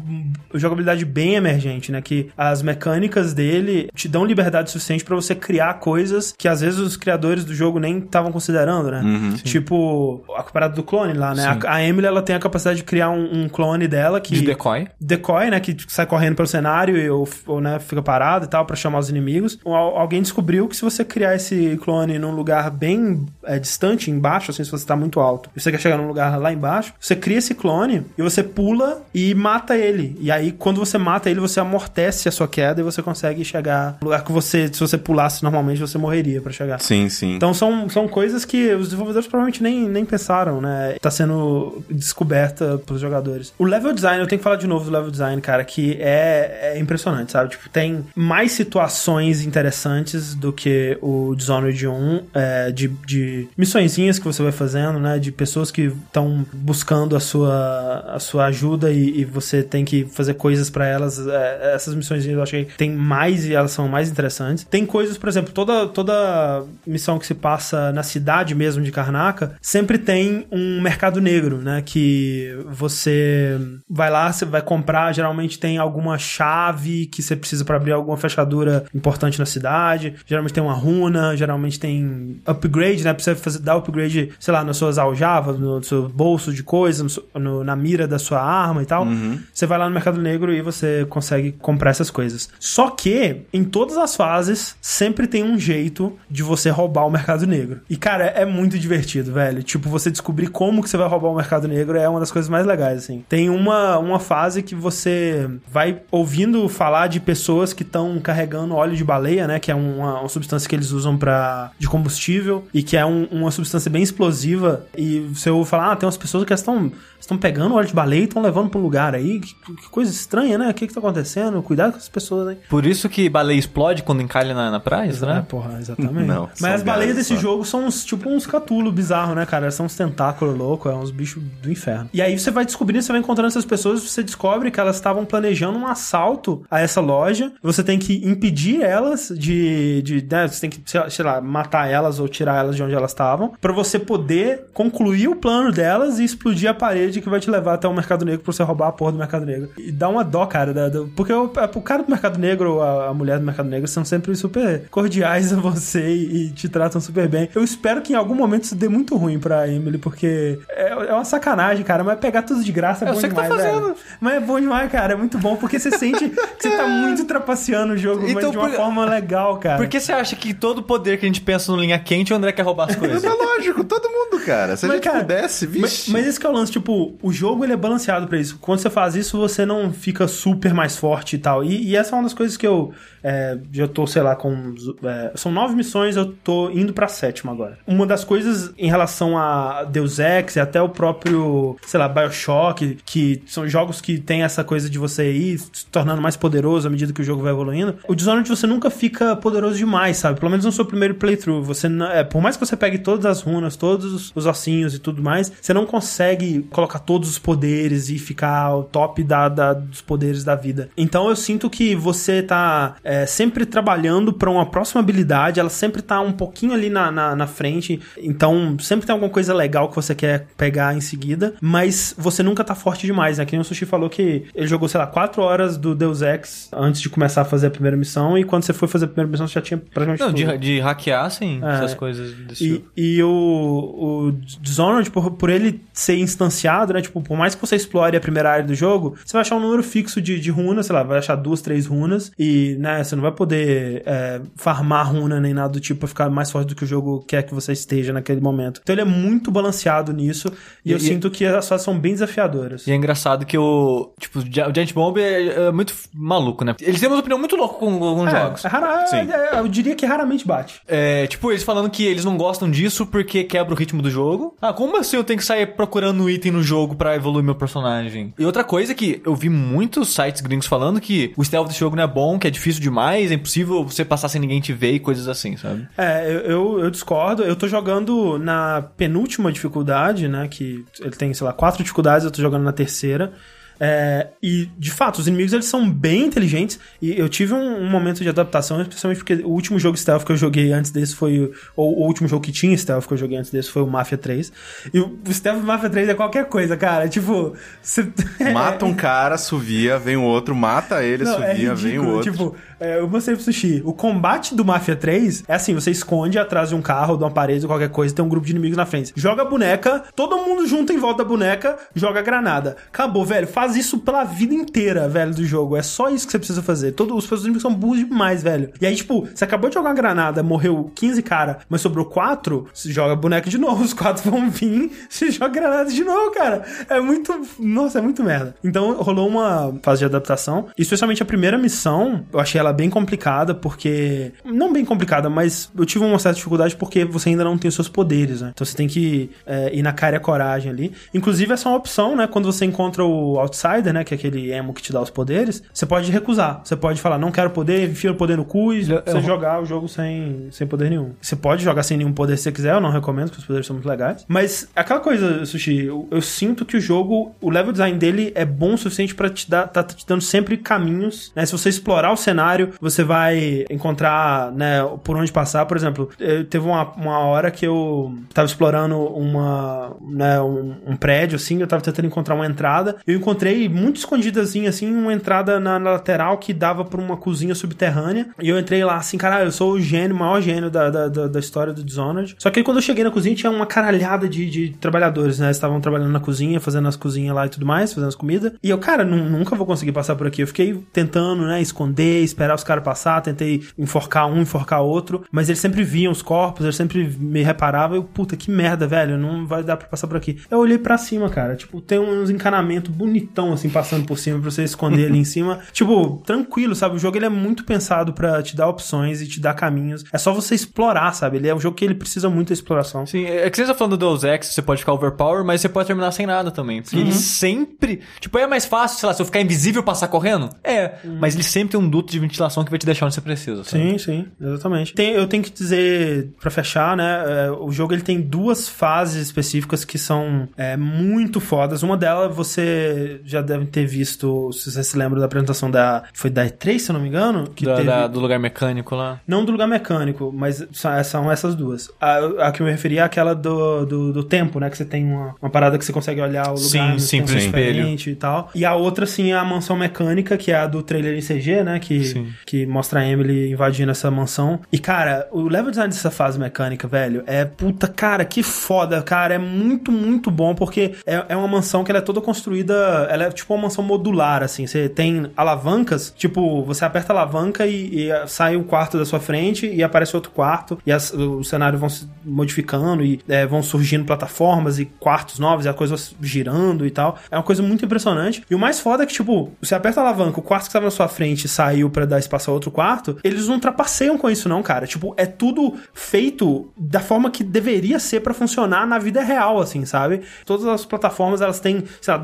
jogabilidade 0.55 1.05
bem 1.05 1.35
emergente, 1.37 1.93
né? 1.93 2.03
Que 2.03 2.31
as 2.37 2.63
mecânicas 2.63 3.33
dele 3.33 3.89
te 3.95 4.09
dão 4.09 4.25
liberdade 4.25 4.71
suficiente 4.73 5.05
pra 5.05 5.15
você 5.15 5.35
criar 5.37 5.75
coisas 5.75 6.35
que 6.37 6.49
às 6.49 6.61
vezes 6.61 6.81
os 6.81 6.97
criadores 6.97 7.45
do 7.45 7.55
jogo 7.55 7.79
nem 7.79 7.99
estavam 7.99 8.33
considerando, 8.33 8.91
né? 8.91 9.03
Tipo, 9.45 10.25
a 10.37 10.43
parada 10.43 10.75
do 10.75 10.83
clone 10.83 11.13
lá, 11.15 11.33
né? 11.35 11.45
A, 11.65 11.75
a 11.77 11.85
Emily, 11.85 12.07
ela 12.07 12.23
tem 12.23 12.35
a 12.35 12.41
capacidade 12.41 12.79
de 12.79 12.85
criar 12.85 13.11
um, 13.11 13.45
um 13.45 13.49
clone 13.49 13.87
dela 13.87 14.21
que... 14.21 14.35
De 14.35 14.43
decoy. 14.43 14.89
decoy, 15.01 15.49
né, 15.51 15.61
que 15.61 15.77
sai 15.89 16.07
correndo 16.07 16.35
pelo 16.35 16.49
cenário 16.49 16.97
e, 16.97 17.09
ou, 17.09 17.29
ou, 17.47 17.61
né, 17.61 17.79
fica 17.79 18.03
parado 18.03 18.47
e 18.47 18.49
tal 18.49 18.65
pra 18.67 18.75
chamar 18.75 18.99
os 18.99 19.09
inimigos. 19.09 19.59
Al- 19.65 19.97
alguém 19.97 20.21
descobriu 20.23 20.67
que 20.67 20.75
se 20.77 20.83
você 20.83 21.05
criar 21.05 21.35
esse 21.37 21.52
clone 21.77 22.19
num 22.19 22.33
lugar 22.33 22.71
bem 22.71 23.27
é, 23.45 23.59
distante, 23.59 24.11
embaixo, 24.11 24.51
assim, 24.51 24.65
se 24.65 24.71
você 24.71 24.87
tá 24.87 24.97
muito 24.97 25.21
alto, 25.21 25.51
e 25.57 25.61
você 25.61 25.71
quer 25.71 25.81
chegar 25.81 25.97
num 25.97 26.07
lugar 26.07 26.39
lá 26.39 26.53
embaixo, 26.53 26.95
você 27.01 27.17
cria 27.17 27.39
esse 27.39 27.55
clone 27.55 28.05
e 28.17 28.23
você 28.23 28.43
pula 28.43 29.03
e 29.15 29.35
mata 29.35 29.77
ele. 29.77 30.17
E 30.21 30.31
aí, 30.31 30.53
quando 30.53 30.79
você 30.79 30.99
mata 30.99 31.31
ele, 31.31 31.41
você 31.41 31.61
amortece 31.61 32.29
a 32.29 32.33
sua 32.33 32.49
queda 32.49 32.81
e 32.81 32.85
você 32.85 33.03
consegue 33.03 33.45
chegar 33.45 33.99
no 34.01 34.07
lugar 34.07 34.25
que 34.25 34.33
você, 34.33 34.69
se 34.73 34.81
você 34.81 34.99
pulasse 34.99 35.43
normalmente, 35.43 35.81
você 35.81 35.99
morreria 35.99 36.41
pra 36.41 36.53
chegar. 36.53 36.81
Sim, 36.81 37.09
sim. 37.09 37.35
Então 37.35 37.53
são, 37.55 37.89
são 37.89 38.09
coisas 38.09 38.45
que 38.45 38.73
os 38.75 38.87
desenvolvedores 38.87 39.27
provavelmente 39.29 39.63
nem, 39.63 39.89
nem 39.89 40.05
pensaram, 40.05 40.61
né? 40.61 40.97
Tá 41.01 41.11
sendo 41.11 41.83
descoberta 41.91 42.79
pelos 42.87 43.01
jogadores. 43.01 43.53
O 43.59 43.65
level 43.65 43.93
design, 43.93 44.21
eu 44.21 44.27
tenho 44.27 44.39
que 44.39 44.45
falar 44.45 44.57
de 44.57 44.67
novo 44.67 44.85
do 44.85 44.91
level 44.91 45.11
design, 45.11 45.41
cara, 45.41 45.65
que 45.65 45.97
é, 46.01 46.73
é 46.75 46.79
impressionante, 46.79 47.33
sabe? 47.33 47.51
Tipo, 47.51 47.69
tem 47.69 48.05
mais 48.15 48.53
situações 48.53 49.45
interessantes 49.45 50.35
do 50.35 50.53
que 50.53 50.99
o 51.01 51.35
Dishonored 51.43 51.87
1, 51.87 52.21
é, 52.35 52.71
de, 52.73 52.89
de 53.07 53.49
missõezinhas 53.57 54.19
que 54.19 54.25
você 54.25 54.43
vai 54.43 54.53
fazendo, 54.53 54.99
né? 54.99 55.19
De 55.19 55.31
pessoas 55.31 55.71
que 55.71 55.93
estão 56.07 56.45
buscando 56.53 57.17
a 57.17 57.21
sua, 57.21 58.05
a 58.09 58.19
sua 58.19 58.47
ajuda 58.47 58.91
e, 58.91 59.21
e 59.21 59.25
você 59.25 59.63
tem 59.63 59.85
que 59.85 60.05
fazer 60.07 60.35
coisas 60.35 60.71
pra 60.71 60.87
elas. 60.87 61.19
É, 61.27 61.75
essas 61.75 61.95
missões 61.95 62.27
eu 62.27 62.43
achei 62.43 62.65
que 62.65 62.77
tem 62.77 62.91
mais 62.91 63.45
e 63.45 63.55
elas 63.55 63.71
são 63.71 63.89
mais 63.89 64.11
interessantes. 64.11 64.65
Tem 64.65 64.87
coisas, 64.87 65.19
por 65.19 65.29
exemplo, 65.29 65.53
toda, 65.53 65.87
toda 65.87 66.65
missão 66.87 67.19
que 67.19 67.27
se 67.27 67.35
passa 67.35 67.93
na 67.93 68.03
cidade 68.03 68.55
mesmo 68.55 68.83
de 68.83 68.93
Karnaka 68.93 69.57
sempre 69.61 69.99
tem 69.99 70.47
um 70.51 70.81
mercado 70.81 71.21
negro, 71.21 71.59
né? 71.59 71.83
Que 71.85 72.57
você 72.69 73.59
vai 73.89 74.11
lá, 74.11 74.33
você 74.33 74.45
vai 74.45 74.63
comprar, 74.63 75.13
geralmente 75.13 75.59
tem 75.59 75.79
alguma 75.79 76.19
chave 76.19 77.07
que 77.07 77.23
você 77.23 77.37
precisa 77.37 77.65
pra 77.65 77.77
abrir 77.77 77.93
alguma 77.93 78.17
fechadura 78.17 78.85
importante 78.95 79.39
na 79.39 79.47
cidade. 79.47 80.15
Geralmente 80.27 80.53
tem 80.55 80.63
uma 80.63 80.75
runa, 80.75 81.32
geralmente 81.37 81.79
tem 81.79 82.41
upgrade, 82.47 83.05
né? 83.05 83.13
Pra 83.13 83.23
você 83.23 83.35
fazer, 83.35 83.59
dar 83.61 83.77
upgrade, 83.77 84.31
sei 84.39 84.53
lá, 84.53 84.65
nas 84.65 84.77
suas 84.77 84.99
aljavas, 84.99 85.59
no 85.59 85.83
seu 85.83 86.09
bolso 86.09 86.53
de 86.53 86.63
coisa, 86.63 87.07
no 87.35 87.63
na 87.63 87.77
mira 87.77 88.07
da 88.07 88.19
sua 88.19 88.41
arma 88.41 88.83
e 88.83 88.87
tal. 88.87 89.07
Você 89.53 89.67
vai 89.67 89.79
lá 89.79 89.87
no 89.87 89.95
mercado 89.95 90.21
negro 90.21 90.53
e 90.53 90.61
você 90.61 91.07
consegue 91.09 91.53
comprar 91.53 91.91
essas 91.91 92.11
coisas. 92.11 92.49
Só 92.59 92.91
que, 92.91 93.43
em 93.53 93.65
todas 93.65 93.97
as 93.97 94.17
fases, 94.17 94.77
sempre 94.81 95.27
tem 95.27 95.43
um 95.43 95.59
jeito 95.59 96.17
de 96.31 96.43
você 96.43 96.71
roubar 96.71 97.07
o 97.07 97.11
mercado 97.11 97.47
negro. 97.47 97.81
E, 97.89 97.97
cara, 97.97 98.25
é 98.27 98.45
muito 98.45 98.79
divertido, 98.79 99.33
velho. 99.33 99.63
Tipo, 99.63 99.89
você 99.89 100.11
descobrir 100.11 100.49
como 100.49 100.83
que 100.83 100.89
você 100.89 100.97
vai 100.97 101.09
roubar 101.09 101.29
o 101.29 101.37
mercado 101.37 101.69
negro 101.69 101.99
é 101.99 102.09
uma 102.09 102.21
das 102.21 102.31
coisas 102.31 102.49
mais 102.49 102.67
legais, 102.67 102.99
assim. 102.99 103.25
Tem 103.29 103.51
uma, 103.51 103.99
uma 103.99 104.19
fase 104.19 104.63
que 104.63 104.75
você 104.75 105.49
vai 105.71 106.01
ouvindo 106.11 106.69
falar 106.69 107.07
de 107.07 107.21
pessoas 107.21 107.73
que 107.73 107.83
estão 107.83 108.19
carregando 108.21 108.75
óleo 108.75 108.97
de 108.97 109.05
baleia, 109.05 109.47
né? 109.47 109.59
Que 109.59 109.71
é 109.71 109.75
uma, 109.75 110.21
uma 110.21 110.29
substância 110.29 110.69
que 110.69 110.75
eles 110.75 110.91
usam 110.91 111.17
para 111.23 111.71
de 111.79 111.87
combustível 111.87 112.65
e 112.75 112.83
que 112.83 112.97
é 112.97 113.07
um- 113.07 113.27
uma 113.31 113.51
substância 113.53 113.89
bem 113.91 114.03
explosiva. 114.03 114.85
E 114.99 115.21
você 115.33 115.49
ouve 115.51 115.71
falar, 115.71 115.93
ah, 115.93 115.97
tem 115.97 116.07
umas 116.07 116.17
pessoas 116.17 116.45
que 116.45 116.53
estão 116.53 116.91
estão 117.21 117.39
pegando 117.39 117.77
óleo 117.77 117.87
de 117.87 117.95
baleia 117.95 118.23
e 118.23 118.25
estão 118.25 118.43
levando 118.43 118.69
pra 118.69 118.81
um 118.81 118.83
lugar 118.83 119.15
aí. 119.15 119.39
Que, 119.39 119.55
que 119.55 119.89
coisa 119.91 120.11
estranha, 120.11 120.59
né? 120.59 120.69
O 120.71 120.75
que 120.75 120.89
que 120.89 120.93
tá 120.93 120.99
acontecendo? 120.99 121.63
Cuidado 121.63 121.93
com 121.93 121.99
as 121.99 122.09
pessoas, 122.09 122.49
né? 122.49 122.57
Por 122.69 122.85
isso 122.85 123.09
que 123.09 123.29
baleia 123.29 123.57
explode 123.61 124.03
quando 124.03 124.21
encalha 124.21 124.53
na, 124.53 124.73
na 124.73 124.81
praia, 124.81 125.13
É, 125.13 125.27
né? 125.27 125.47
porra, 125.49 125.79
exatamente. 125.79 126.27
Não, 126.27 126.49
Mas 126.61 126.75
as 126.75 126.83
baleias 126.83 127.15
desse 127.15 127.37
só. 127.37 127.41
jogo 127.41 127.65
são 127.65 127.87
uns, 127.87 128.05
tipo 128.05 128.29
uns 128.29 128.45
catulo 128.45 128.91
bizarro, 128.91 129.37
né, 129.37 129.47
cara? 129.47 129.71
São 129.71 129.87
uns 129.87 129.95
tentáculos 129.95 130.59
loucos, 130.59 130.91
é 130.91 130.95
uns 130.97 131.13
bichos 131.13 131.41
do 131.63 131.71
inferno. 131.71 132.11
E 132.13 132.21
aí 132.21 132.37
você 132.37 132.51
vai 132.51 132.65
descobrindo, 132.65 133.05
você 133.05 133.13
vai 133.13 133.21
encontrando 133.21 133.47
essas 133.47 133.65
pessoas, 133.65 134.03
você 134.03 134.21
descobre 134.25 134.73
que 134.73 134.81
elas 134.81 134.97
estavam 134.97 135.25
planejando 135.25 135.79
um 135.79 135.87
assalto 135.87 136.65
a 136.69 136.81
essa 136.81 137.01
loja. 137.01 137.53
Você 137.63 137.85
tem 137.85 138.01
que 138.01 138.15
impedir 138.29 138.83
elas 138.83 139.33
de. 139.33 140.03
de 140.03 140.27
né, 140.29 140.49
você 140.49 140.61
tem 140.63 140.71
que 140.71 140.81
sei 141.15 141.25
lá, 141.25 141.41
matar 141.41 141.89
elas 141.91 142.19
ou 142.19 142.29
tirar 142.29 142.59
elas 142.59 142.77
de 142.77 142.83
onde 142.83 142.95
elas 142.95 143.11
estavam, 143.11 143.53
pra 143.61 143.73
você 143.73 143.99
poder 143.99 144.67
concluir 144.73 145.29
o 145.29 145.37
plano 145.37 145.71
delas 145.73 146.19
e 146.19 146.25
explodir 146.25 146.69
a 146.71 146.75
parede 146.75 147.21
que 147.21 147.29
vai 147.29 147.41
te 147.41 147.51
levar 147.51 147.75
até 147.75 147.89
o 147.89 147.95
mercado 147.95 148.25
negro 148.25 148.43
pra 148.43 148.53
você 148.53 148.63
roubar 148.63 148.89
a 148.89 148.93
porra 148.93 149.13
do 149.13 149.19
mercado 149.19 149.45
negro. 149.47 149.71
E 149.79 149.91
dá 149.93 150.09
uma 150.09 150.25
dó, 150.25 150.47
cara, 150.47 150.73
da- 150.73 150.89
da- 150.89 151.05
porque 151.17 151.33
o, 151.33 151.45
o 151.45 151.83
cara 151.83 152.03
do 152.03 152.11
mercado 152.11 152.39
negro, 152.39 152.75
ou 152.75 152.83
a, 152.83 153.09
a 153.09 153.15
mulher 153.15 153.39
do 153.39 153.45
mercado 153.45 153.69
negro, 153.69 153.89
são 153.89 154.05
sempre 154.05 154.35
super 154.37 154.85
cordiais 154.91 155.53
a 155.53 155.57
você 155.57 156.09
e, 156.15 156.47
e 156.47 156.51
te 156.51 156.69
tratam 156.69 157.01
super 157.01 157.29
bem. 157.29 157.49
Eu 157.55 157.63
espero 157.63 158.01
que 158.03 158.13
em 158.13 158.17
algum 158.17 158.35
momento 158.35 158.65
isso 158.65 158.75
dê 158.75 158.89
muito 158.89 159.17
ruim 159.17 159.39
pra 159.39 159.69
Emily, 159.69 159.99
porque 159.99 160.59
é, 160.71 160.89
é 160.91 161.13
uma 161.15 161.25
sacanagem, 161.25 161.85
cara, 161.85 162.03
mas 162.05 162.19
pegar 162.19 162.43
tudo 162.43 162.63
de 162.63 162.73
graça 162.73 163.05
é 163.05 163.09
Eu 163.09 163.15
bom 163.15 163.21
tá 163.21 163.29
demais, 163.29 163.49
velho. 163.49 163.63
fazendo. 163.63 163.95
Mas 164.21 164.35
é 164.35 164.41
bom 164.41 164.61
demais, 164.61 164.91
cara, 164.91 165.13
é 165.13 165.17
muito 165.17 165.39
bom, 165.39 165.57
porque 165.57 165.79
você 165.79 165.91
sente 165.91 166.29
que 166.29 166.37
você 166.63 166.71
tá 166.77 166.87
muito 166.89 167.25
trapaceando 167.25 167.95
o 167.95 167.97
jogo, 167.97 168.23
mas 168.23 168.31
Então, 168.33 168.51
de 168.51 168.57
uma 168.57 168.69
por- 168.69 168.77
forma 168.77 169.05
legal, 169.05 169.57
cara. 169.59 169.77
Por 169.79 169.87
que 169.89 169.99
você 170.01 170.13
acha 170.13 170.37
que 170.37 170.55
todo 170.55 170.83
poder 170.83 171.02
que 171.03 171.25
a 171.25 171.29
gente 171.29 171.41
pensa 171.41 171.71
no 171.73 171.79
linha 171.81 171.99
quente, 171.99 172.33
o 172.33 172.37
André 172.37 172.53
quer 172.53 172.63
roubar 172.63 172.89
as 172.91 172.97
coisas? 172.97 173.23
Mas 173.23 173.33
é 173.33 173.37
lógico, 173.43 173.85
todo 173.85 174.09
mundo, 174.09 174.45
cara. 174.45 174.77
Se 174.77 174.85
a 174.85 174.89
Mas, 174.89 174.97
gente 174.97 175.05
cara, 175.05 175.21
pudesse, 175.21 175.67
Mas, 175.67 175.75
vixe. 175.77 176.11
mas 176.11 176.27
esse 176.27 176.39
que 176.41 176.47
é 176.47 176.49
o 176.49 176.53
lance, 176.53 176.73
tipo, 176.73 177.15
o 177.23 177.33
jogo 177.33 177.65
ele 177.65 177.73
é 177.73 177.77
balanceado 177.77 178.27
pra 178.27 178.39
isso. 178.39 178.59
Quando 178.61 178.81
você 178.81 178.91
faz 178.91 179.15
isso, 179.17 179.39
você 179.39 179.65
não 179.67 179.93
fica 179.93 180.27
super 180.29 180.73
mais 180.75 180.97
forte 180.97 181.37
e 181.37 181.39
tal. 181.39 181.63
E, 181.65 181.89
e 181.91 181.97
essa 181.97 182.15
é 182.15 182.17
uma 182.17 182.23
das 182.25 182.35
coisas 182.35 182.57
que 182.57 182.67
eu 182.67 182.93
é, 183.23 183.57
já 183.73 183.87
tô, 183.87 184.07
sei 184.07 184.23
lá, 184.23 184.35
com. 184.35 184.75
é, 185.05 185.33
são 185.35 185.53
nove 185.53 185.75
missões, 185.75 186.17
eu 186.17 186.27
tô 186.33 186.71
indo 186.71 186.93
pra 186.93 187.07
sétima 187.09 187.53
agora. 187.53 187.79
Uma 187.87 188.07
das 188.07 188.25
coisas 188.25 188.73
em 188.79 188.89
relação 188.89 189.39
a 189.39 189.85
Deus 189.85 190.19
Ex 190.19 190.57
e 190.57 190.61
até 190.61 190.81
o 190.83 190.89
próprio, 190.89 191.77
sei 191.87 192.01
lá, 192.01 192.09
Bioshock, 192.09 192.99
que 193.05 193.43
são 193.47 193.69
jogos 193.69 194.01
que 194.01 194.19
tem 194.19 194.43
essa 194.43 194.65
coisa 194.65 194.89
de 194.91 194.99
você 194.99 195.31
ir 195.33 195.59
se 195.59 195.87
tornando 195.87 196.21
mais 196.21 196.37
poderoso 196.37 196.87
à 196.89 196.91
medida 196.91 197.13
que 197.13 197.21
o 197.21 197.25
jogo 197.25 197.43
vai 197.43 197.53
evoluindo. 197.53 197.97
O 198.09 198.15
Dishonored 198.15 198.49
você 198.49 198.67
nunca 198.67 198.91
fica 198.91 199.37
poderoso 199.37 199.77
demais, 199.77 200.17
sabe? 200.17 200.39
Pelo 200.41 200.51
menos 200.51 200.65
no 200.65 200.73
seu 200.83 200.87
primeiro 200.87 201.15
playthrough. 201.15 201.63
Você 201.63 201.89
não, 201.89 202.07
é, 202.07 202.25
por 202.25 202.41
mais 202.43 202.57
que 202.57 202.65
você 202.67 202.77
pegue 202.77 202.99
todas 202.99 203.25
as 203.27 203.41
runas, 203.41 203.77
todos 203.77 204.13
os, 204.13 204.33
os 204.35 204.47
ossinhos 204.47 204.95
e 204.95 204.99
tudo 204.99 205.23
mais, 205.23 205.53
você 205.61 205.73
não 205.73 205.87
consegue 205.87 206.63
colocar 206.71 206.99
todos 206.99 207.29
os 207.29 207.39
poderes 207.39 208.09
e 208.09 208.19
ficar 208.19 208.57
ao 208.63 208.83
top 208.85 209.23
da, 209.23 209.49
da- 209.49 209.73
dos 209.75 210.01
poderes 210.01 210.45
da 210.45 210.55
vida. 210.55 210.89
Então 210.97 211.29
eu 211.29 211.37
sinto 211.37 211.69
que 211.71 211.95
você 211.95 212.43
tá 212.43 212.97
é, 213.05 213.27
sempre 213.27 213.65
trabalhando 213.67 214.33
pra 214.33 214.51
uma 214.51 214.67
próxima 214.67 215.01
habilidade, 215.01 215.61
ela 215.61 215.71
sempre 215.71 216.03
tá 216.03 216.21
um 216.21 216.33
pouquinho 216.33 216.73
ali 216.73 216.91
na, 216.91 217.11
na, 217.11 217.37
na 217.37 217.47
frente. 217.47 218.01
Então 218.19 218.77
sempre 218.81 219.07
tem 219.07 219.13
alguma 219.13 219.31
coisa 219.31 219.55
legal 219.55 219.89
que 219.89 219.97
você 219.97 220.15
quer 220.15 220.47
pegar 220.57 220.95
em 220.97 221.01
seguida, 221.01 221.55
mas 221.61 222.15
você 222.19 222.43
nunca 222.43 222.65
tá 222.65 222.75
forte 222.75 223.07
demais, 223.07 223.39
né? 223.39 223.45
Que 223.45 223.53
nem 223.53 223.61
o 223.61 223.65
Sushi 223.65 223.85
falou 223.87 224.09
que 224.11 224.45
ele 224.55 224.67
jogou, 224.67 224.89
sei 224.89 224.99
lá, 224.99 225.07
4 225.07 225.43
horas 225.43 225.77
do 225.77 225.95
Deus 225.95 226.23
Ex 226.23 226.69
antes 226.73 227.01
de 227.01 227.09
começar 227.09 227.43
a 227.43 227.45
fazer 227.45 227.67
a 227.69 227.71
primeira 227.71 227.97
missão, 227.97 228.37
e 228.37 228.45
quando 228.45 228.63
você 228.65 228.73
foi 228.73 228.89
fazer 228.89 229.05
a 229.07 229.09
primeira 229.09 229.31
missão, 229.31 229.47
você 229.47 229.55
já 229.55 229.61
tinha 229.61 229.79
praticamente 229.79 230.21
Não, 230.23 230.29
tudo. 230.33 230.59
de, 230.59 230.59
de 230.77 230.81
hackear, 230.81 231.31
sim, 231.31 231.61
É. 231.63 231.75
essas 231.75 231.95
coisas 231.95 232.33
desse 232.35 232.65
E, 232.65 232.73
tipo. 232.79 232.91
e 232.97 233.23
o, 233.23 233.29
o 233.29 234.33
Dishonored, 234.61 235.11
por, 235.11 235.31
por 235.33 235.51
ele 235.51 235.81
ser 235.93 236.17
instanciado, 236.19 236.93
né? 236.93 237.01
Tipo, 237.03 237.21
por 237.23 237.37
mais 237.37 237.55
que 237.55 237.61
você 237.61 237.77
explore 237.77 238.17
a 238.17 238.21
primeira 238.21 238.51
área 238.51 238.65
do 238.65 238.75
jogo, 238.75 239.15
você 239.25 239.33
vai 239.33 239.43
achar 239.43 239.57
um 239.57 239.61
número 239.61 239.83
fixo 239.83 240.21
de, 240.21 240.39
de 240.41 240.51
runas, 240.51 240.87
sei 240.87 240.95
lá, 240.95 241.03
vai 241.03 241.19
achar 241.19 241.37
duas, 241.37 241.61
três 241.61 241.87
runas, 241.87 242.33
e, 242.39 242.77
né, 242.79 243.03
você 243.03 243.15
não 243.15 243.23
vai 243.23 243.33
poder 243.33 244.03
é, 244.07 244.41
farmar 244.57 245.13
runa 245.13 245.41
nem 245.41 245.55
nada 245.55 245.69
do 245.73 245.81
tipo 245.81 246.01
pra 246.01 246.09
ficar 246.09 246.31
mais 246.31 246.51
forte 246.51 246.69
do 246.69 246.75
que 246.75 246.85
o 246.85 246.87
jogo 246.87 247.25
quer 247.27 247.43
que 247.43 247.55
você 247.55 247.73
esteja 247.73 248.13
naquele 248.13 248.41
momento. 248.41 248.81
Então 248.83 248.95
ele 248.95 249.03
é 249.03 249.05
muito 249.05 249.51
balanceado 249.51 250.13
nisso, 250.13 250.53
e, 250.85 250.91
E- 250.91 250.93
eu 250.93 250.99
e- 250.99 251.01
sinto 251.01 251.31
que 251.31 251.45
as 251.45 251.69
fases 251.69 251.85
são 251.85 251.99
bem 251.99 252.13
desafiadoras. 252.13 252.87
E 252.87 252.93
é 252.93 252.95
engraçado 252.95 253.45
que 253.47 253.57
o. 253.59 254.13
Tipo, 254.19 254.39
o 254.41 254.43
Gi- 254.43 254.63
o 254.63 254.75
Giant 254.75 254.93
Bomb 254.93 255.19
é, 255.19 255.67
é 255.69 255.73
muito 255.73 255.95
maluco, 256.15 256.65
né? 256.65 256.75
Eles 256.81 257.01
têm 257.01 257.09
uma 257.09 257.19
opinião 257.19 257.39
muito 257.39 257.57
louca 257.57 257.75
com 257.79 258.03
alguns 258.03 258.29
É, 258.33 258.41
jogos. 258.41 258.65
é 258.65 258.69
rara- 258.69 259.05
é, 259.13 259.59
eu 259.59 259.69
diria 259.69 259.95
que 259.95 260.05
raramente 260.07 260.47
bate. 260.47 260.62
É, 260.87 261.27
tipo, 261.27 261.51
eles 261.51 261.63
falando 261.63 261.91
que 261.91 262.05
eles 262.05 262.25
não 262.25 262.37
gostam 262.37 262.71
disso 262.71 263.07
porque 263.07 263.45
quebra 263.45 263.75
o 263.75 263.77
ritmo 263.77 264.03
do 264.03 264.11
jogo. 264.11 264.57
Ah, 264.61 264.73
como 264.73 264.97
assim 264.97 265.17
eu 265.17 265.25
tenho 265.25 265.39
que 265.39 265.45
sair 265.45 265.67
procurando 265.67 266.29
item 266.29 266.53
no 266.53 266.63
jogo 266.63 266.95
pra 266.95 267.17
evoluir 267.17 267.45
meu 267.45 267.55
personagem? 267.55 268.35
E 268.39 268.45
outra 268.45 268.65
coisa 268.65 268.95
que 268.95 269.21
eu 269.25 269.35
vi 269.35 269.49
muitos 269.49 270.15
sites 270.15 270.41
gringos 270.41 270.67
falando 270.67 271.01
que 271.01 271.33
o 271.37 271.45
stealth 271.45 271.69
desse 271.69 271.81
jogo 271.81 271.97
não 271.97 272.03
é 272.03 272.07
bom, 272.07 272.39
que 272.39 272.47
é 272.47 272.51
difícil 272.51 272.81
demais, 272.81 273.31
é 273.31 273.35
impossível 273.35 273.85
você 273.85 274.05
passar 274.05 274.29
sem 274.29 274.41
ninguém 274.41 274.61
te 274.61 274.73
ver 274.73 274.93
e 274.93 275.01
coisas 275.01 275.29
assim, 275.29 275.57
sabe? 275.57 275.89
É, 275.97 276.43
eu, 276.47 276.81
eu 276.81 276.91
discordo. 276.91 277.43
Eu 277.43 277.57
tô 277.57 277.69
jogando 277.69 278.39
na 278.39 278.83
penúltima 278.97 279.53
dificuldade, 279.53 280.29
né? 280.29 280.49
Que 280.49 280.85
ele 281.01 281.17
tem, 281.17 281.33
sei 281.35 281.47
lá, 281.47 281.53
quatro 281.53 281.83
dificuldades, 281.83 282.25
eu 282.25 282.31
tô 282.31 282.41
jogando 282.41 282.65
na 282.65 282.73
terceira. 282.73 283.33
É, 283.81 284.29
e, 284.43 284.69
de 284.79 284.91
fato, 284.91 285.19
os 285.19 285.27
inimigos 285.27 285.53
eles 285.53 285.67
são 285.67 285.89
bem 285.91 286.25
inteligentes. 286.27 286.79
E 287.01 287.19
eu 287.19 287.29
tive 287.29 287.55
um, 287.55 287.83
um 287.83 287.91
momento 287.91 288.23
de 288.23 288.29
adaptação, 288.29 288.81
especialmente 288.81 289.19
porque 289.19 289.35
o 289.45 289.49
último 289.51 289.79
jogo 289.79 289.97
stealth 289.97 290.25
que 290.25 290.33
eu 290.33 290.37
joguei 290.37 290.73
antes 290.73 290.91
desse 290.91 291.15
foi. 291.15 291.39
o- 291.41 291.53
Ou 291.77 291.99
o 291.99 292.07
último 292.07 292.29
jogo 292.29 292.43
que 292.45 292.53
tinha 292.53 292.77
stealth 292.77 293.07
que 293.07 293.13
eu 293.15 293.19
joguei 293.19 293.39
antes 293.39 293.51
desse 293.51 293.71
foi 293.71 293.83
o 293.83 293.87
Mafia 293.87 294.17
3. 294.19 294.53
E 294.93 295.01
o, 295.01 295.19
stealth 295.31 295.61
do 295.61 295.67
Mafia 295.67 295.91
3 295.91 296.09
é 296.09 296.15
qualquer 296.15 296.47
coisa, 296.47 296.77
cara. 296.77 297.09
Tipo, 297.09 297.55
você. 297.83 298.07
Mata 298.53 298.85
um 298.85 298.95
cara, 298.95 299.35
assovia, 299.37 299.99
vem 299.99 300.17
o 300.17 300.23
outro, 300.23 300.55
mata 300.55 301.03
ele, 301.03 301.25
Não, 301.25 301.43
é 301.43 301.53
assovia, 301.53 301.75
vem 301.75 301.99
o 301.99 302.09
outro. 302.09 302.31
Tipo, 302.33 302.57
é, 302.81 302.99
eu 302.99 303.09
mostrei 303.09 303.37
pro 303.37 303.45
Sushi. 303.45 303.83
O 303.85 303.93
combate 303.93 304.55
do 304.55 304.65
Mafia 304.65 304.97
3 304.97 305.45
é 305.49 305.55
assim: 305.55 305.75
você 305.75 305.91
esconde 305.91 306.39
atrás 306.39 306.69
de 306.71 306.75
um 306.75 306.83
carro, 306.83 307.17
de 307.17 307.23
uma 307.25 307.31
parede, 307.31 307.65
ou 307.65 307.69
qualquer 307.71 307.89
coisa, 307.91 308.15
tem 308.15 308.25
um 308.25 308.29
grupo 308.29 308.45
de 308.47 308.53
inimigos 308.53 308.77
na 308.77 308.85
frente. 308.87 309.13
Joga 309.17 309.43
a 309.43 309.45
boneca, 309.45 310.03
todo 310.17 310.37
mundo 310.39 310.67
junto 310.67 310.93
em 310.93 310.99
volta 310.99 311.23
da 311.23 311.29
boneca, 311.29 311.79
joga 311.95 312.19
a 312.21 312.23
granada. 312.23 312.77
Acabou, 312.89 313.25
velho. 313.25 313.47
Faz 313.47 313.62
isso 313.77 313.99
pela 313.99 314.25
vida 314.25 314.55
inteira, 314.55 315.09
velho, 315.09 315.35
do 315.35 315.45
jogo. 315.45 315.77
É 315.77 315.83
só 315.83 316.09
isso 316.09 316.27
que 316.27 316.33
você 316.33 316.39
precisa 316.39 316.63
fazer. 316.63 316.93
Todos 316.93 317.31
os 317.31 317.41
inimigos 317.41 317.63
são 317.63 317.75
burros 317.75 317.99
demais, 317.99 318.43
velho. 318.43 318.71
E 318.81 318.87
aí, 318.87 318.95
tipo, 318.95 319.29
você 319.33 319.45
acabou 319.45 319.71
de 319.71 319.75
jogar 319.75 319.91
uma 319.91 319.95
granada, 319.95 320.43
morreu 320.43 320.91
15 320.95 321.23
cara, 321.23 321.59
mas 321.69 321.81
sobrou 321.81 322.05
4, 322.05 322.69
você 322.73 322.93
joga 322.93 323.13
a 323.13 323.17
boneca 323.17 323.49
de 323.49 323.59
novo. 323.59 323.83
Os 323.83 323.93
4 323.93 324.31
vão 324.31 324.51
vir, 324.51 324.91
você 325.09 325.31
joga 325.31 325.49
granada 325.49 325.91
de 325.91 326.05
novo, 326.05 326.31
cara. 326.31 326.63
É 326.89 327.01
muito. 327.01 327.41
Nossa, 327.59 327.99
é 327.99 328.03
muito 328.03 328.23
merda. 328.23 328.55
Então 328.63 328.95
rolou 329.03 329.29
uma 329.29 329.75
fase 329.83 330.01
de 330.01 330.05
adaptação. 330.05 330.67
Especialmente 330.79 331.23
a 331.23 331.27
primeira 331.27 331.59
missão, 331.59 332.25
eu 332.33 332.39
achei 332.39 332.61
ela 332.61 332.73
bem 332.73 332.91
complicada, 332.91 333.55
porque. 333.55 334.33
Não 334.45 334.73
bem 334.73 334.85
complicada, 334.85 335.29
mas 335.29 335.71
eu 335.77 335.85
tive 335.85 336.05
uma 336.05 336.19
certa 336.19 336.37
dificuldade 336.37 336.77
porque 336.77 337.05
você 337.05 337.31
ainda 337.31 337.45
não 337.45 337.59
tem 337.59 337.69
os 337.69 337.75
seus 337.75 337.89
poderes, 337.89 338.41
né? 338.41 338.51
Então 338.55 338.65
você 338.65 338.77
tem 338.77 338.87
que 338.87 339.31
é, 339.47 339.75
ir 339.75 339.83
na 339.83 339.93
cara 339.93 340.17
e 340.17 340.19
a 340.19 340.21
coragem 340.21 340.71
ali. 340.71 340.93
Inclusive, 341.13 341.53
essa 341.53 341.69
é 341.69 341.73
uma 341.73 341.79
opção, 341.79 342.17
né? 342.17 342.27
Quando 342.27 342.51
você 342.51 342.65
encontra 342.65 343.05
o 343.05 343.41
Outsider, 343.53 343.93
né? 343.93 344.03
Que 344.05 344.15
é 344.15 344.17
aquele 344.17 344.51
emo 344.53 344.73
que 344.73 344.81
te 344.83 344.93
dá 344.93 345.01
os 345.01 345.11
poderes, 345.11 345.63
você 345.73 345.85
pode 345.85 346.11
recusar. 346.11 346.61
Você 346.65 346.75
pode 346.75 347.01
falar, 347.01 347.19
não 347.19 347.31
quero 347.31 347.51
poder, 347.51 347.89
enfia 347.91 348.11
o 348.11 348.15
poder 348.15 348.37
no 348.37 348.45
cu 348.45 348.73
e 348.73 348.85
você 348.85 349.03
eu- 349.07 349.21
jogar 349.23 349.61
o 349.63 349.67
jogo 349.67 349.89
sem, 349.89 350.49
sem 350.51 350.67
poder 350.67 350.89
nenhum. 350.91 351.13
Você 351.21 351.37
pode 351.37 351.63
jogar 351.63 351.83
sem 351.83 351.97
nenhum 351.97 352.13
poder 352.13 352.37
se 352.37 352.45
você 352.45 352.53
quiser, 352.53 352.75
eu 352.75 352.81
não 352.81 352.91
recomendo, 352.91 353.27
porque 353.27 353.41
os 353.41 353.47
poderes 353.47 353.67
são 353.67 353.75
muito 353.77 353.89
legais. 353.89 354.25
Mas 354.29 354.69
aquela 354.75 355.01
coisa, 355.01 355.45
Sushi, 355.45 355.85
eu, 355.87 356.09
eu 356.11 356.21
sinto 356.23 356.65
que 356.65 356.77
o 356.77 356.81
jogo, 356.81 357.35
o 357.41 357.51
level 357.51 357.73
design 357.73 357.99
dele 357.99 358.33
é 358.35 358.45
bom 358.45 358.75
o 358.75 358.79
suficiente 358.79 359.15
pra 359.15 359.29
te 359.29 359.49
dar, 359.51 359.67
tá 359.69 359.83
te 359.83 360.07
dando 360.07 360.23
sempre 360.23 360.57
caminhos, 360.57 361.33
né? 361.35 361.45
Se 361.45 361.53
você 361.53 361.69
explorar 361.69 362.13
o 362.13 362.17
cenário, 362.17 362.71
você 362.81 363.03
vai 363.05 363.65
encontrar, 363.71 364.53
né, 364.53 364.83
por 365.03 365.17
onde 365.17 365.33
passar. 365.33 365.67
Por 365.67 365.77
exemplo, 365.77 366.09
eu- 366.19 366.45
teve 366.45 366.65
uma, 366.67 366.93
uma 366.93 367.19
hora 367.19 367.51
que 367.51 367.67
eu 367.67 368.15
tava 368.33 368.47
explorando 368.47 368.97
uma, 368.99 369.97
né, 370.01 370.41
um, 370.41 370.75
um 370.87 370.97
prédio, 370.97 371.37
assim, 371.37 371.61
eu 371.61 371.67
tava 371.67 371.83
tentando 371.83 372.07
encontrar 372.07 372.35
uma 372.35 372.47
entrada. 372.47 372.97
Eu 373.07 373.17
encontrei 373.17 373.42
muito 373.69 373.97
escondidazinho, 373.97 374.69
assim, 374.69 374.95
uma 374.95 375.13
entrada 375.13 375.59
na, 375.59 375.79
na 375.79 375.93
lateral 375.93 376.39
que 376.39 376.53
dava 376.53 376.85
pra 376.85 377.01
uma 377.01 377.17
cozinha 377.17 377.55
subterrânea. 377.55 378.29
E 378.41 378.49
eu 378.49 378.59
entrei 378.59 378.85
lá, 378.85 378.97
assim, 378.97 379.19
caralho, 379.19 379.47
eu 379.47 379.53
sou 379.53 379.73
o 379.73 379.81
gênio, 379.81 380.15
o 380.15 380.19
maior 380.19 380.41
gênio 380.41 380.71
da, 380.71 380.91
da, 380.91 381.09
da, 381.09 381.27
da 381.27 381.41
história 381.41 381.73
do 381.73 381.83
Dishonored. 381.83 382.35
Só 382.39 382.51
que 382.51 382.61
aí 382.61 382.65
quando 382.65 382.79
eu 382.79 382.83
cheguei 382.83 383.03
na 383.05 383.11
cozinha, 383.11 383.35
tinha 383.35 383.51
uma 383.51 383.67
caralhada 383.67 384.29
de, 384.29 384.49
de 384.49 384.71
trabalhadores, 384.81 385.39
né? 385.39 385.51
Estavam 385.51 385.81
trabalhando 385.81 386.11
na 386.13 386.21
cozinha, 386.21 386.61
fazendo 386.61 386.89
as 386.89 386.97
cozinhas 386.97 387.35
lá 387.35 387.47
e 387.47 387.49
tudo 387.49 387.67
mais, 387.67 387.93
fazendo 387.93 388.09
as 388.09 388.15
comidas. 388.15 388.53
E 388.63 388.71
eu, 388.71 388.79
cara, 388.79 389.05
nu- 389.05 389.29
nunca 389.29 389.57
vou 389.57 389.67
conseguir 389.67 389.93
passar 389.93 390.15
por 390.17 390.27
aqui. 390.27 390.43
Eu 390.43 390.47
fiquei 390.47 390.79
tentando, 390.93 391.43
né, 391.47 391.61
esconder, 391.61 392.23
esperar 392.23 392.55
os 392.55 392.65
caras 392.65 392.85
passar, 392.85 393.21
tentei 393.21 393.63
enforcar 393.79 394.27
um, 394.31 394.41
enforcar 394.43 394.83
outro. 394.83 395.25
Mas 395.31 395.49
eles 395.49 395.59
sempre 395.61 395.83
viam 395.83 396.13
os 396.13 396.23
corpos, 396.23 396.65
eles 396.65 396.77
sempre 396.77 397.05
me 397.19 397.43
reparavam. 397.43 397.97
Eu, 397.97 398.05
puta, 398.05 398.37
que 398.37 398.51
merda, 398.51 398.87
velho, 398.87 399.17
não 399.19 399.47
vai 399.47 399.63
dar 399.63 399.77
pra 399.77 399.89
passar 399.89 400.07
por 400.07 400.17
aqui. 400.17 400.39
Eu 400.51 400.59
olhei 400.59 400.79
pra 400.79 400.97
cima, 400.99 401.29
cara. 401.29 401.57
Tipo, 401.57 401.81
tem 401.81 401.99
uns 401.99 402.31
encanamentos 402.31 402.95
bonitão, 403.33 403.53
assim, 403.53 403.69
passando 403.71 404.07
por 404.07 404.19
cima 404.19 404.39
pra 404.41 404.51
você 404.51 404.63
esconder 404.63 405.07
ali 405.07 405.19
em 405.19 405.25
cima. 405.25 405.61
Tipo, 405.73 406.23
tranquilo, 406.25 406.75
sabe? 406.75 406.97
O 406.97 406.99
jogo 406.99 407.17
ele 407.17 407.27
é 407.27 407.31
muito 407.31 407.65
pensado 407.65 408.13
pra 408.13 408.43
te 408.43 408.55
dar 408.55 408.69
opções 408.69 409.21
e 409.21 409.27
te 409.27 409.41
dar 409.41 409.55
caminhos. 409.55 410.05
É 410.13 410.19
só 410.19 410.33
você 410.33 410.55
explorar, 410.55 411.13
sabe? 411.15 411.39
Ele 411.39 411.49
é 411.49 411.55
um 411.55 411.61
jogo 411.61 411.77
que 411.77 411.85
ele 411.85 411.95
precisa 411.95 412.29
muito 412.29 412.49
da 412.49 412.55
exploração. 412.55 413.07
Sim, 413.07 413.25
é 413.25 413.49
que 413.51 413.57
você 413.57 413.65
tá 413.67 413.75
falando 413.75 413.97
do 413.97 414.07
Deus 414.07 414.23
Ex, 414.25 414.47
você 414.49 414.63
pode 414.63 414.81
ficar 414.81 414.93
overpower, 414.93 415.45
mas 415.45 415.61
você 415.61 415.69
pode 415.69 415.87
terminar 415.87 416.13
sem 416.13 416.27
nada 416.27 416.51
também. 416.51 416.83
Porque 416.83 416.97
ele 416.97 417.13
sempre. 417.13 418.01
Tipo, 418.21 418.39
é 418.39 418.47
mais 418.47 418.65
fácil, 418.67 418.99
sei 418.99 419.07
lá, 419.07 419.15
se 419.15 419.23
eu 419.23 419.27
ficar 419.27 419.41
invisível 419.41 419.83
passar 419.83 420.09
correndo? 420.09 420.51
É. 420.63 420.97
Mas 421.21 421.35
ele 421.35 421.43
sempre 421.45 421.73
tem 421.73 421.81
um 421.81 421.89
duto 421.89 422.13
de 422.13 422.19
ventilação 422.19 422.65
que 422.65 422.71
vai 422.71 422.79
te 422.79 422.87
deixar 422.87 423.07
onde 423.07 423.15
você 423.15 423.21
precisa. 423.21 423.65
Sabe? 423.65 423.83
Sim, 423.93 423.99
sim, 423.99 424.27
exatamente. 424.41 424.95
Tem- 424.95 425.13
eu 425.13 425.27
tenho 425.27 425.43
que 425.43 425.51
dizer, 425.51 426.31
pra 426.41 426.51
fechar, 426.51 426.97
né? 426.97 427.23
é, 427.47 427.51
o 427.51 427.71
jogo 427.71 427.93
ele 427.95 428.03
tem 428.03 428.21
duas 428.21 428.69
fases 428.69 429.23
específicas 429.23 429.85
que 429.85 429.99
são 429.99 430.49
é, 430.57 430.77
muito 430.77 431.41
fodas. 431.41 431.83
Uma 431.83 431.97
delas, 431.97 432.35
você 432.35 433.21
já 433.25 433.41
devem 433.41 433.67
ter 433.67 433.87
visto, 433.87 434.53
se 434.53 434.71
vocês 434.71 434.87
se 434.87 434.97
lembram 434.97 435.19
da 435.21 435.27
apresentação 435.27 435.71
da. 435.71 436.03
Foi 436.13 436.31
da 436.31 436.47
E3, 436.47 436.79
se 436.79 436.91
eu 436.91 436.95
não 436.95 437.01
me 437.01 437.09
engano? 437.09 437.49
Que 437.55 437.65
Da- 437.65 437.75
teve. 437.77 437.87
da- 437.89 438.07
do 438.07 438.21
lugar 438.21 438.39
mecânico 438.39 438.95
lá. 438.95 439.21
Não 439.27 439.45
do 439.45 439.53
lugar 439.53 439.67
mecânico, 439.69 440.33
mas 440.35 440.67
são, 440.73 441.05
são 441.05 441.33
essas 441.33 441.55
duas. 441.55 441.91
A, 442.01 442.49
a 442.49 442.53
que 442.53 442.61
eu 442.63 442.67
me 442.67 442.73
referi 442.73 442.99
é 442.99 443.03
aquela 443.03 443.35
do, 443.35 443.85
do, 443.87 444.13
do 444.13 444.25
tempo, 444.25 444.59
né? 444.61 444.69
Que 444.71 444.77
você 444.77 444.85
tem 444.85 445.05
uma, 445.05 445.35
uma 445.41 445.51
parada 445.51 445.79
que 445.79 445.85
você 445.85 445.93
consegue 445.93 446.21
olhar 446.21 446.47
o 446.49 446.55
lugar 446.55 446.59
Sim, 446.61 446.93
no 446.93 446.99
sim, 447.01 447.19
espelho. 447.23 447.41
diferente 447.41 448.11
e 448.11 448.15
tal. 448.15 448.51
E 448.55 448.65
a 448.65 448.75
outra, 448.75 449.07
sim, 449.07 449.33
é 449.33 449.37
a 449.37 449.45
mansão 449.45 449.77
mecânica, 449.77 450.37
que 450.37 450.51
é 450.53 450.57
a 450.57 450.67
do 450.67 450.83
trailer 450.83 451.17
em 451.17 451.21
CG, 451.21 451.63
né? 451.63 451.79
Que, 451.79 452.05
Sim. 452.05 452.29
que 452.47 452.67
mostra 452.67 453.01
a 453.01 453.07
Emily 453.07 453.51
invadindo 453.53 453.91
essa 453.91 454.11
mansão. 454.11 454.61
E, 454.73 454.79
cara, 454.79 455.29
o 455.33 455.43
level 455.49 455.71
design 455.71 455.93
dessa 455.93 456.11
fase 456.11 456.39
mecânica, 456.39 456.87
velho, 456.89 457.23
é 457.27 457.45
puta, 457.45 457.87
cara, 457.89 458.25
que 458.25 458.43
foda, 458.43 459.01
cara. 459.03 459.35
É 459.35 459.39
muito, 459.39 459.91
muito 459.93 460.31
bom, 460.31 460.55
porque 460.55 460.95
é, 461.07 461.25
é 461.31 461.37
uma 461.37 461.49
mansão 461.49 461.85
que 461.85 461.91
ela 461.91 461.99
é 461.99 462.03
toda 462.03 462.21
construída. 462.21 462.75
Ela 463.13 463.25
é 463.25 463.31
tipo 463.31 463.53
uma 463.55 463.63
mansão 463.63 463.85
modular, 463.85 464.43
assim. 464.43 464.67
Você 464.67 464.89
tem 464.89 465.31
alavancas, 465.37 466.13
tipo, 466.17 466.63
você 466.65 466.85
aperta 466.85 467.13
a 467.13 467.17
alavanca 467.17 467.67
e, 467.67 468.09
e 468.09 468.27
sai 468.27 468.57
um 468.57 468.63
quarto 468.63 468.99
da 468.99 469.05
sua 469.05 469.21
frente 469.21 469.67
e 469.67 469.83
aparece 469.83 470.17
outro 470.17 470.31
quarto. 470.31 470.79
E 470.87 470.93
as, 470.93 471.13
o 471.13 471.43
cenário 471.45 471.79
vão 471.79 471.89
se 471.89 472.09
modificando 472.25 473.05
e 473.05 473.21
é, 473.29 473.47
vão 473.47 473.63
surgindo 473.63 474.05
plataformas 474.05 474.79
e 474.79 474.85
quartos 474.85 475.39
novos 475.39 475.67
e 475.67 475.69
a 475.69 475.75
coisa 475.75 475.95
girando 476.21 476.87
e 476.87 476.91
tal. 476.91 477.19
É 477.31 477.37
uma 477.37 477.43
coisa 477.43 477.63
muito 477.63 477.85
impressionante. 477.85 478.43
E 478.51 478.55
o 478.55 478.59
mais 478.59 478.81
foda 478.81 479.03
é 479.03 479.07
que, 479.07 479.13
tipo, 479.13 479.53
você 479.61 479.75
aperta 479.75 480.01
a 480.01 480.05
alavanca, 480.05 480.41
o 480.41 480.43
quarto 480.43 480.65
que 480.65 480.69
estava 480.69 480.85
na 480.85 480.91
sua 480.91 481.09
frente 481.09 481.49
saiu 481.49 481.91
pra 481.91 482.05
dar 482.05 482.19
espaço 482.19 482.51
a 482.51 482.55
outro 482.55 482.71
quarto, 482.71 483.19
eles 483.23 483.49
não 483.49 483.61
trapaceiam 483.61 484.17
com 484.17 484.31
isso, 484.31 484.49
não, 484.49 484.63
cara. 484.63 484.87
Tipo, 484.87 485.15
é 485.17 485.27
tudo 485.27 485.75
feito 485.93 486.71
da 486.77 487.01
forma 487.01 487.31
que 487.31 487.45
deveria 487.45 487.99
ser 487.99 488.21
pra 488.21 488.35
funcionar 488.35 488.87
na 488.87 488.99
vida 488.99 489.23
real, 489.23 489.61
assim, 489.61 489.85
sabe? 489.85 490.23
Todas 490.45 490.67
as 490.67 490.85
plataformas, 490.85 491.41
elas 491.41 491.61
têm, 491.61 491.85
sei 492.01 492.15
lá, 492.15 492.19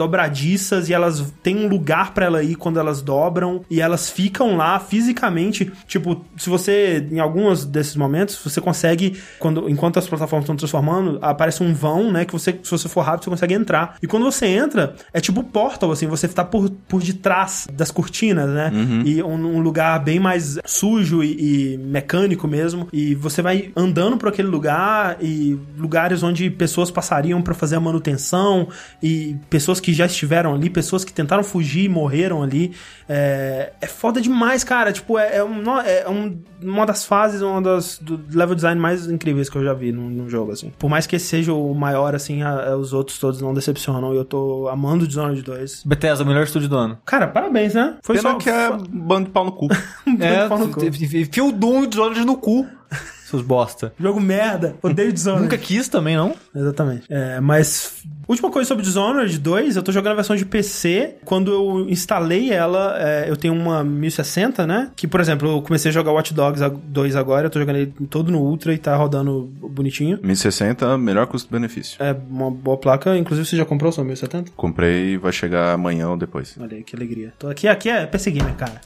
e 0.88 0.92
elas 0.92 1.32
têm 1.42 1.56
um 1.56 1.68
lugar 1.68 2.12
pra 2.12 2.26
ela 2.26 2.42
ir 2.42 2.54
quando 2.54 2.78
elas 2.78 3.00
dobram 3.00 3.64
e 3.70 3.80
elas 3.80 4.10
ficam 4.10 4.56
lá 4.56 4.78
fisicamente. 4.78 5.70
Tipo, 5.86 6.24
se 6.36 6.48
você, 6.50 7.06
em 7.10 7.18
alguns 7.18 7.64
desses 7.64 7.96
momentos, 7.96 8.38
você 8.42 8.60
consegue, 8.60 9.18
quando, 9.38 9.68
enquanto 9.68 9.98
as 9.98 10.06
plataformas 10.06 10.44
estão 10.44 10.56
transformando, 10.56 11.18
aparece 11.22 11.62
um 11.62 11.72
vão, 11.72 12.12
né? 12.12 12.24
Que 12.24 12.32
você, 12.32 12.58
se 12.62 12.70
você 12.70 12.88
for 12.88 13.00
rápido, 13.00 13.24
você 13.24 13.30
consegue 13.30 13.54
entrar. 13.54 13.96
E 14.02 14.06
quando 14.06 14.24
você 14.24 14.46
entra, 14.46 14.94
é 15.12 15.20
tipo 15.20 15.42
portal, 15.42 15.90
assim, 15.90 16.06
você 16.06 16.28
tá 16.28 16.44
por, 16.44 16.70
por 16.88 17.02
detrás 17.02 17.66
das 17.72 17.90
cortinas, 17.90 18.48
né? 18.48 18.70
E 19.04 19.22
um, 19.22 19.56
um 19.56 19.60
lugar 19.60 19.98
bem 20.02 20.20
mais 20.20 20.58
sujo 20.64 21.22
e, 21.22 21.74
e 21.74 21.78
mecânico 21.78 22.46
mesmo. 22.46 22.88
E 22.92 23.14
você 23.14 23.40
vai 23.40 23.70
andando 23.76 24.16
por 24.16 24.28
aquele 24.28 24.48
lugar 24.48 25.16
e 25.20 25.58
lugares 25.76 26.22
onde 26.22 26.50
pessoas 26.50 26.90
passariam 26.90 27.40
pra 27.40 27.54
fazer 27.54 27.76
a 27.76 27.80
manutenção 27.80 28.68
e 29.02 29.36
pessoas 29.48 29.80
que 29.80 29.92
já 29.92 30.06
estiveram 30.06 30.54
ali, 30.54 30.67
pessoas 30.70 31.04
que 31.04 31.12
tentaram 31.12 31.42
fugir 31.42 31.84
e 31.84 31.88
morreram 31.88 32.42
ali. 32.42 32.72
É, 33.08 33.72
é 33.80 33.86
foda 33.86 34.20
demais, 34.20 34.62
cara. 34.64 34.92
Tipo, 34.92 35.18
é, 35.18 35.36
é, 35.36 35.44
um- 35.44 35.78
é 35.80 36.08
um- 36.08 36.38
uma 36.62 36.84
das 36.84 37.04
fases, 37.04 37.40
uma 37.42 37.62
das 37.62 37.98
do 38.00 38.20
level 38.32 38.54
design 38.54 38.80
mais 38.80 39.08
incríveis 39.08 39.48
que 39.48 39.56
eu 39.56 39.64
já 39.64 39.72
vi 39.72 39.92
num, 39.92 40.08
num 40.10 40.28
jogo, 40.28 40.52
assim. 40.52 40.72
Por 40.78 40.90
mais 40.90 41.06
que 41.06 41.16
esse 41.16 41.26
seja 41.26 41.52
o 41.52 41.74
maior, 41.74 42.14
assim, 42.14 42.42
a- 42.42 42.70
a- 42.72 42.76
os 42.76 42.92
outros 42.92 43.18
todos 43.18 43.40
não 43.40 43.54
decepcionam. 43.54 44.12
E 44.12 44.16
eu 44.16 44.24
tô 44.24 44.68
amando 44.68 45.04
o 45.04 45.08
Dishonored 45.08 45.42
2. 45.42 45.82
Bethesda, 45.84 46.24
o 46.24 46.26
melhor 46.26 46.44
estúdio 46.44 46.68
do 46.68 46.76
ano. 46.76 46.98
Cara, 47.04 47.26
parabéns, 47.28 47.74
né? 47.74 47.96
Foi 48.02 48.16
Pena 48.16 48.30
só 48.32 48.36
que 48.38 48.50
é 48.50 48.70
bando 48.90 49.26
de 49.26 49.32
pau 49.32 49.44
no 49.44 49.52
cu. 49.52 49.68
É, 50.20 50.48
pau 50.48 50.58
no 50.58 50.68
cu. 50.68 50.84
enfia 50.84 51.44
o 51.44 51.52
Doom 51.52 51.82
e 51.82 51.84
o 51.84 51.86
Dishonored 51.86 52.24
no 52.26 52.36
cu. 52.36 52.66
Seus 53.28 53.42
bosta. 53.42 53.92
Jogo 54.00 54.18
merda. 54.20 54.76
Odeio 54.82 55.12
Dishonored. 55.12 55.42
Nunca 55.42 55.58
quis 55.58 55.86
também, 55.86 56.16
não? 56.16 56.34
Exatamente. 56.54 57.04
É, 57.10 57.38
mas. 57.40 58.02
Última 58.26 58.50
coisa 58.50 58.68
sobre 58.68 58.84
Dishonored 58.84 59.38
2, 59.38 59.76
eu 59.76 59.82
tô 59.82 59.90
jogando 59.90 60.12
a 60.12 60.16
versão 60.16 60.36
de 60.36 60.44
PC. 60.44 61.16
Quando 61.24 61.50
eu 61.50 61.88
instalei 61.88 62.50
ela, 62.50 62.94
é, 62.98 63.28
eu 63.28 63.36
tenho 63.36 63.54
uma 63.54 63.82
1060, 63.82 64.66
né? 64.66 64.90
Que, 64.94 65.06
por 65.06 65.20
exemplo, 65.20 65.48
eu 65.48 65.62
comecei 65.62 65.90
a 65.90 65.92
jogar 65.92 66.12
Watch 66.12 66.34
Dogs 66.34 66.62
2 66.84 67.16
agora, 67.16 67.46
eu 67.46 67.50
tô 67.50 67.58
jogando 67.58 67.76
ele 67.76 67.92
todo 68.10 68.30
no 68.30 68.40
Ultra 68.40 68.74
e 68.74 68.78
tá 68.78 68.94
rodando 68.96 69.50
bonitinho. 69.70 70.18
1060, 70.22 70.98
melhor 70.98 71.26
custo-benefício. 71.26 72.02
É 72.02 72.14
uma 72.30 72.50
boa 72.50 72.76
placa, 72.76 73.16
inclusive 73.16 73.48
você 73.48 73.56
já 73.56 73.64
comprou 73.64 73.92
seu 73.92 74.04
1070? 74.04 74.52
Comprei 74.56 75.16
vai 75.16 75.32
chegar 75.32 75.72
amanhã 75.72 76.10
ou 76.10 76.16
depois. 76.16 76.54
Olha 76.60 76.76
aí, 76.76 76.82
que 76.82 76.94
alegria. 76.94 77.32
Tô 77.38 77.48
aqui, 77.48 77.66
aqui 77.66 77.88
é 77.88 78.04
PC 78.06 78.30
Gamer, 78.30 78.54
cara. 78.54 78.80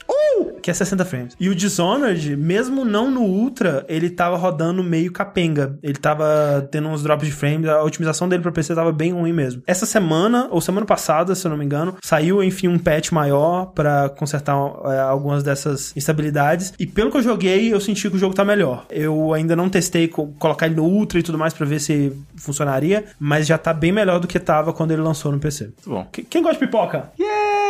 Aqui 0.63 0.71
é 0.71 0.73
60 0.73 1.03
frames. 1.03 1.35
E 1.37 1.49
o 1.49 1.55
Dishonored, 1.55 2.37
mesmo 2.37 2.85
não 2.85 3.11
no 3.11 3.21
Ultra, 3.23 3.85
ele 3.89 4.09
tava 4.09 4.37
rodando 4.37 4.81
meio 4.81 5.11
capenga. 5.11 5.77
Ele 5.83 5.95
tava 5.97 6.65
tendo 6.71 6.87
uns 6.87 7.03
drops 7.03 7.27
de 7.27 7.33
frames, 7.33 7.67
a 7.67 7.83
otimização 7.83 8.29
dele 8.29 8.41
pra 8.41 8.49
PC 8.49 8.73
tava 8.73 8.93
bem 8.93 9.11
ruim 9.11 9.33
mesmo. 9.33 9.61
Essa 9.67 9.85
semana, 9.85 10.47
ou 10.51 10.61
semana 10.61 10.85
passada, 10.85 11.35
se 11.35 11.45
eu 11.45 11.49
não 11.51 11.57
me 11.57 11.65
engano, 11.65 11.97
saiu, 12.01 12.41
enfim, 12.41 12.69
um 12.69 12.79
patch 12.79 13.11
maior 13.11 13.65
pra 13.75 14.07
consertar 14.07 14.55
é, 14.85 14.99
algumas 15.01 15.43
dessas 15.43 15.91
instabilidades. 15.97 16.73
E 16.79 16.87
pelo 16.87 17.11
que 17.11 17.17
eu 17.17 17.21
joguei, 17.21 17.73
eu 17.73 17.81
senti 17.81 18.09
que 18.09 18.15
o 18.15 18.19
jogo 18.19 18.33
tá 18.33 18.45
melhor. 18.45 18.85
Eu 18.89 19.33
ainda 19.33 19.57
não 19.57 19.67
testei 19.67 20.07
co- 20.07 20.27
colocar 20.39 20.67
ele 20.67 20.75
no 20.75 20.85
Ultra 20.85 21.19
e 21.19 21.23
tudo 21.23 21.37
mais 21.37 21.53
pra 21.53 21.65
ver 21.65 21.81
se 21.81 22.13
funcionaria, 22.37 23.03
mas 23.19 23.45
já 23.45 23.57
tá 23.57 23.73
bem 23.73 23.91
melhor 23.91 24.17
do 24.21 24.27
que 24.27 24.39
tava 24.39 24.71
quando 24.71 24.91
ele 24.91 25.01
lançou 25.01 25.29
no 25.29 25.39
PC. 25.39 25.65
Muito 25.65 25.89
bom. 25.89 26.03
Qu- 26.05 26.23
Quem 26.29 26.41
gosta 26.41 26.57
de 26.57 26.65
pipoca? 26.65 27.11
Pipoca 27.17 27.62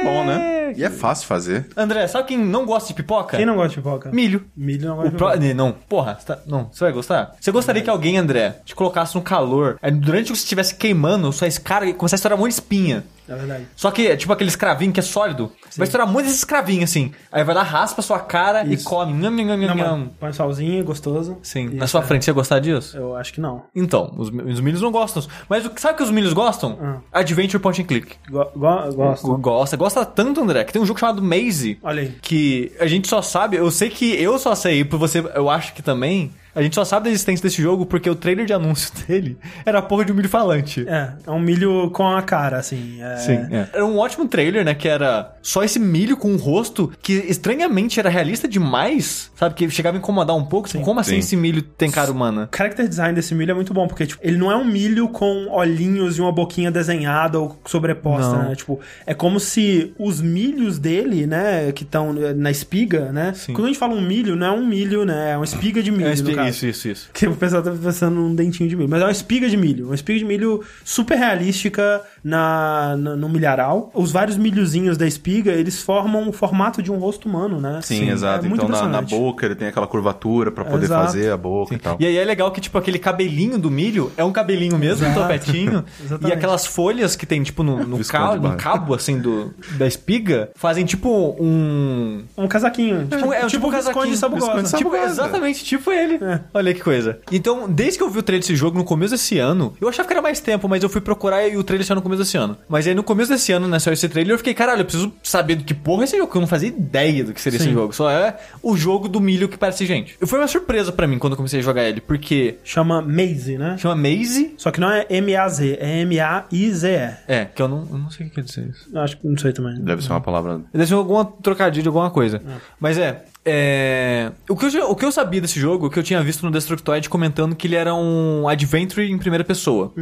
é 0.00 0.04
bom, 0.04 0.24
né? 0.24 0.72
E 0.76 0.84
é 0.84 0.90
fácil 0.90 1.26
fazer. 1.26 1.66
André, 1.76 2.06
sabe 2.06 2.28
quem 2.28 2.38
não 2.38 2.64
gosta 2.64 2.88
de 2.88 2.94
pipoca? 2.94 3.36
Quem 3.36 3.44
não 3.46 3.54
gosta 3.56 3.70
de 3.70 3.76
pipoca? 3.76 4.10
Milho. 4.12 4.44
Milho 4.56 4.86
não 4.88 4.92
O 4.94 4.96
gosta 4.96 5.10
de 5.10 5.16
pro... 5.16 5.30
pipoca. 5.30 5.54
Não, 5.54 5.72
porra, 5.72 6.16
você 6.18 6.26
tá- 6.26 6.38
não, 6.46 6.68
você 6.72 6.84
vai 6.84 6.92
gostar? 6.92 7.34
Você 7.40 7.50
gostaria 7.50 7.82
que 7.82 7.90
alguém, 7.90 8.16
André, 8.18 8.56
te 8.64 8.74
colocasse 8.74 9.14
no 9.16 9.22
calor, 9.22 9.78
aí 9.82 9.90
durante 9.90 10.30
que 10.32 10.38
você 10.38 10.44
estivesse 10.44 10.74
queimando, 10.76 11.32
sua 11.32 11.48
escara 11.48 11.86
e 11.86 11.92
começasse 11.92 12.14
a 12.14 12.20
estourar 12.20 12.38
um 12.38 12.42
monte 12.42 12.50
de 12.50 12.54
espinha. 12.54 13.04
É 13.28 13.34
verdade. 13.36 13.66
Só 13.76 13.92
que 13.92 14.08
é 14.08 14.16
tipo 14.16 14.32
aquele 14.32 14.50
escravinho 14.50 14.92
que 14.92 14.98
é 14.98 15.02
sólido. 15.04 15.52
Vai 15.76 15.86
estourar 15.86 16.04
muito 16.08 16.26
esse 16.26 16.34
escravinho 16.38 16.82
assim. 16.82 17.12
Aí 17.30 17.44
vai 17.44 17.54
lá, 17.54 17.62
raspa 17.62 18.00
a 18.00 18.02
sua 18.02 18.18
cara 18.18 18.64
e 18.64 18.74
Isso. 18.74 18.84
come. 18.84 19.12
Nham, 19.12 19.30
nham, 19.30 19.56
nham, 19.56 19.74
nham. 19.76 20.10
põe 20.18 20.32
salzinho, 20.32 20.84
gostoso. 20.84 21.38
Sim, 21.40 21.66
Isso, 21.66 21.76
na 21.76 21.86
sua 21.86 22.00
é. 22.00 22.04
frente 22.04 22.24
você 22.24 22.30
ia 22.32 22.34
gostar 22.34 22.58
disso? 22.58 22.96
Eu 22.96 23.14
acho 23.16 23.32
que 23.32 23.40
não. 23.40 23.62
Então, 23.72 24.12
os, 24.16 24.30
os 24.30 24.60
milhos 24.60 24.82
não 24.82 24.90
gostam. 24.90 25.22
Mas 25.48 25.64
o- 25.64 25.70
sabe 25.76 25.94
o 25.94 25.96
que 25.98 26.02
os 26.02 26.10
milhos 26.10 26.32
gostam? 26.32 26.76
Ah. 27.12 27.20
Adventure 27.20 27.60
Point 27.62 27.80
and 27.82 27.84
Click. 27.84 28.16
Go 28.28 28.44
go 28.56 28.92
gosto. 28.96 29.36
Gosta, 29.38 29.76
gosta 29.76 29.89
tanto, 30.04 30.40
André, 30.40 30.64
que 30.64 30.72
tem 30.72 30.80
um 30.80 30.86
jogo 30.86 30.98
chamado 30.98 31.22
Maze. 31.22 31.78
Olha 31.82 32.02
aí. 32.02 32.14
Que 32.22 32.72
a 32.78 32.86
gente 32.86 33.08
só 33.08 33.20
sabe, 33.22 33.56
eu 33.56 33.70
sei 33.70 33.90
que 33.90 34.14
eu 34.20 34.38
só 34.38 34.54
sei, 34.54 34.84
por 34.84 34.98
você, 34.98 35.18
eu 35.34 35.48
acho 35.48 35.74
que 35.74 35.82
também. 35.82 36.32
A 36.54 36.62
gente 36.62 36.74
só 36.74 36.84
sabe 36.84 37.04
da 37.04 37.10
existência 37.10 37.42
desse 37.42 37.62
jogo 37.62 37.86
porque 37.86 38.08
o 38.08 38.14
trailer 38.14 38.46
de 38.46 38.52
anúncio 38.52 38.92
dele 39.06 39.38
era 39.64 39.78
a 39.78 39.82
porra 39.82 40.04
de 40.04 40.12
um 40.12 40.14
milho 40.14 40.28
falante. 40.28 40.84
É, 40.88 41.12
é 41.26 41.30
um 41.30 41.38
milho 41.40 41.90
com 41.90 42.06
a 42.08 42.22
cara, 42.22 42.58
assim. 42.58 42.98
É... 43.00 43.68
Era 43.72 43.84
um 43.86 43.98
ótimo 43.98 44.26
trailer, 44.26 44.64
né? 44.64 44.74
Que 44.74 44.88
era 44.88 45.34
só 45.42 45.62
esse 45.62 45.78
milho 45.78 46.16
com 46.16 46.30
um 46.32 46.36
rosto 46.36 46.92
que 47.02 47.12
estranhamente 47.12 47.98
era 48.00 48.08
realista 48.08 48.48
demais, 48.48 49.30
sabe? 49.34 49.54
Que 49.54 49.70
chegava 49.70 49.96
a 49.96 49.98
incomodar 49.98 50.36
um 50.36 50.44
pouco. 50.44 50.68
Tipo, 50.68 50.84
como 50.84 51.00
assim 51.00 51.12
Sim. 51.12 51.18
esse 51.18 51.36
milho 51.36 51.62
tem 51.62 51.90
cara 51.90 52.10
humana? 52.10 52.48
O 52.52 52.56
character 52.56 52.88
design 52.88 53.14
desse 53.14 53.34
milho 53.34 53.50
é 53.52 53.54
muito 53.54 53.72
bom, 53.72 53.86
porque 53.86 54.06
tipo, 54.06 54.20
ele 54.22 54.36
não 54.36 54.50
é 54.50 54.56
um 54.56 54.64
milho 54.64 55.08
com 55.08 55.48
olhinhos 55.50 56.18
e 56.18 56.20
uma 56.20 56.32
boquinha 56.32 56.70
desenhada 56.70 57.38
ou 57.38 57.58
sobreposta, 57.64 58.36
Não. 58.36 58.48
né? 58.48 58.54
Tipo, 58.54 58.80
é 59.06 59.14
como 59.14 59.38
se 59.40 59.92
os 59.98 60.20
milhos 60.20 60.78
dele, 60.78 61.26
né, 61.26 61.72
que 61.72 61.84
estão 61.84 62.12
na 62.12 62.50
espiga, 62.50 63.12
né? 63.12 63.32
Sim. 63.34 63.52
Quando 63.52 63.64
a 63.64 63.68
gente 63.68 63.78
fala 63.78 63.94
um 63.94 64.00
milho, 64.00 64.36
não 64.36 64.46
é 64.46 64.50
um 64.52 64.66
milho, 64.66 65.04
né? 65.04 65.32
É 65.32 65.36
uma 65.36 65.44
espiga 65.44 65.82
de 65.82 65.90
milho, 65.90 66.08
É, 66.08 66.12
isso, 66.48 66.66
isso, 66.66 66.88
isso. 66.88 67.10
Que 67.12 67.26
o 67.26 67.34
pessoal 67.36 67.62
tá 67.62 67.70
pensando 67.70 68.14
num 68.16 68.34
dentinho 68.34 68.68
de 68.68 68.76
milho. 68.76 68.88
Mas 68.88 69.00
é 69.02 69.04
uma 69.04 69.10
espiga 69.12 69.48
de 69.48 69.56
milho. 69.56 69.86
Uma 69.86 69.94
espiga 69.94 70.18
de 70.18 70.24
milho 70.24 70.62
super 70.84 71.16
realística 71.16 72.02
na, 72.22 72.96
na- 72.96 73.16
no 73.16 73.28
milharal. 73.28 73.90
Os 73.94 74.12
vários 74.12 74.36
milhozinhos 74.36 74.96
da 74.96 75.06
espiga, 75.06 75.52
eles 75.52 75.82
formam 75.82 76.28
o 76.28 76.32
formato 76.32 76.82
de 76.82 76.90
um 76.90 76.96
rosto 76.98 77.28
humano, 77.28 77.60
né? 77.60 77.80
Sim, 77.82 78.10
exato. 78.10 78.44
É 78.46 78.48
muito 78.48 78.64
então 78.64 78.82
na, 78.82 78.88
na 78.88 79.02
boca 79.02 79.44
ele 79.46 79.54
tem 79.54 79.68
aquela 79.68 79.86
curvatura 79.86 80.50
pra 80.50 80.64
poder 80.64 80.84
Exato. 80.86 81.06
fazer 81.06 81.32
a 81.32 81.36
boca 81.36 81.74
e 81.74 81.78
tal. 81.78 81.96
E 82.00 82.06
aí 82.06 82.16
é 82.16 82.24
legal 82.24 82.50
que, 82.50 82.60
tipo, 82.60 82.76
aquele 82.78 82.98
cabelinho 82.98 83.58
do 83.58 83.70
milho 83.70 84.12
é 84.16 84.24
um 84.24 84.32
cabelinho 84.32 84.78
mesmo, 84.78 85.06
um 85.06 85.10
Exato. 85.10 85.22
topetinho. 85.26 85.84
e 86.26 86.32
aquelas 86.32 86.66
folhas 86.66 87.16
que 87.16 87.26
tem, 87.26 87.42
tipo, 87.42 87.62
no, 87.62 87.78
no, 87.86 87.98
no 87.98 88.56
cabo, 88.56 88.94
assim, 88.94 89.18
do, 89.18 89.52
da 89.76 89.86
espiga, 89.86 90.50
fazem, 90.54 90.84
tipo, 90.84 91.36
um... 91.40 92.22
Um 92.36 92.46
casaquinho. 92.48 93.06
Tipo, 93.06 93.32
é, 93.32 93.46
tipo, 93.46 93.66
um 93.66 93.68
o 93.68 93.72
Visconde 93.72 93.86
casaquinho. 93.90 94.16
Sabugosa. 94.16 94.46
Visconde 94.62 94.70
Tipo, 94.78 94.90
Sabugosa. 94.90 95.12
exatamente, 95.12 95.64
tipo 95.64 95.90
ele. 95.90 96.14
É. 96.22 96.29
Olha 96.54 96.74
que 96.74 96.80
coisa. 96.80 97.18
Então, 97.30 97.70
desde 97.70 97.98
que 97.98 98.04
eu 98.04 98.10
vi 98.10 98.18
o 98.18 98.22
trailer 98.22 98.40
desse 98.40 98.56
jogo 98.56 98.78
no 98.78 98.84
começo 98.84 99.12
desse 99.12 99.38
ano, 99.38 99.74
eu 99.80 99.88
achava 99.88 100.06
que 100.06 100.12
era 100.12 100.22
mais 100.22 100.40
tempo, 100.40 100.68
mas 100.68 100.82
eu 100.82 100.88
fui 100.88 101.00
procurar 101.00 101.46
e 101.46 101.56
o 101.56 101.64
trailer 101.64 101.86
saiu 101.86 101.96
no 101.96 102.02
começo 102.02 102.22
desse 102.22 102.36
ano. 102.36 102.56
Mas 102.68 102.86
aí 102.86 102.94
no 102.94 103.02
começo 103.02 103.30
desse 103.30 103.52
ano, 103.52 103.68
né, 103.68 103.78
saiu 103.78 103.94
esse 103.94 104.08
trailer, 104.08 104.34
eu 104.34 104.38
fiquei, 104.38 104.54
caralho, 104.54 104.80
eu 104.80 104.84
preciso 104.84 105.12
saber 105.22 105.56
do 105.56 105.64
que 105.64 105.74
porra 105.74 106.02
é 106.02 106.04
esse 106.04 106.16
jogo, 106.16 106.30
que 106.30 106.36
eu 106.36 106.40
não 106.40 106.48
fazia 106.48 106.68
ideia 106.68 107.24
do 107.24 107.32
que 107.32 107.40
seria 107.40 107.56
esse 107.56 107.66
Sim. 107.66 107.74
jogo. 107.74 107.92
Só 107.92 108.10
é 108.10 108.36
o 108.62 108.76
jogo 108.76 109.08
do 109.08 109.20
milho 109.20 109.48
que 109.48 109.56
parece 109.58 109.86
gente. 109.86 110.16
E 110.20 110.26
foi 110.26 110.38
uma 110.38 110.48
surpresa 110.48 110.92
pra 110.92 111.06
mim 111.06 111.18
quando 111.18 111.32
eu 111.34 111.36
comecei 111.36 111.60
a 111.60 111.62
jogar 111.62 111.84
ele, 111.84 112.00
porque 112.00 112.58
Chama 112.64 113.02
Maze, 113.02 113.58
né? 113.58 113.76
chama 113.78 113.96
Maze. 113.96 114.54
Só 114.56 114.70
que 114.70 114.80
não 114.80 114.90
é 114.90 115.06
M-A-Z, 115.08 115.78
é 115.80 116.00
M-A-I-Z-E. 116.00 117.16
É, 117.26 117.44
que 117.44 117.60
eu 117.62 117.68
não, 117.68 117.86
eu 117.90 117.98
não 117.98 118.10
sei 118.10 118.26
o 118.26 118.28
que 118.28 118.36
quer 118.36 118.44
dizer 118.44 118.68
isso. 118.68 118.96
Acho 118.98 119.16
que 119.18 119.26
não 119.26 119.38
sei 119.38 119.52
também. 119.52 119.80
Deve 119.80 120.02
ser 120.02 120.10
uma 120.12 120.20
palavra. 120.20 120.60
Deve 120.72 120.86
ser 120.86 120.94
alguma 120.94 121.24
trocadilho, 121.24 121.88
alguma 121.88 122.10
coisa. 122.10 122.42
Mas 122.78 122.98
é. 122.98 123.24
É, 123.44 124.32
O, 124.48 124.56
que 124.56 124.66
eu, 124.66 124.90
o 124.90 124.94
que 124.94 125.04
eu 125.04 125.12
sabia 125.12 125.40
desse 125.40 125.58
jogo, 125.58 125.86
o 125.86 125.90
que 125.90 125.98
eu 125.98 126.02
tinha 126.02 126.22
visto 126.22 126.44
no 126.44 126.50
Destructoid 126.50 127.08
comentando 127.08 127.56
que 127.56 127.66
ele 127.66 127.76
era 127.76 127.94
um 127.94 128.48
adventure 128.48 129.10
em 129.10 129.18
primeira 129.18 129.44
pessoa. 129.44 129.92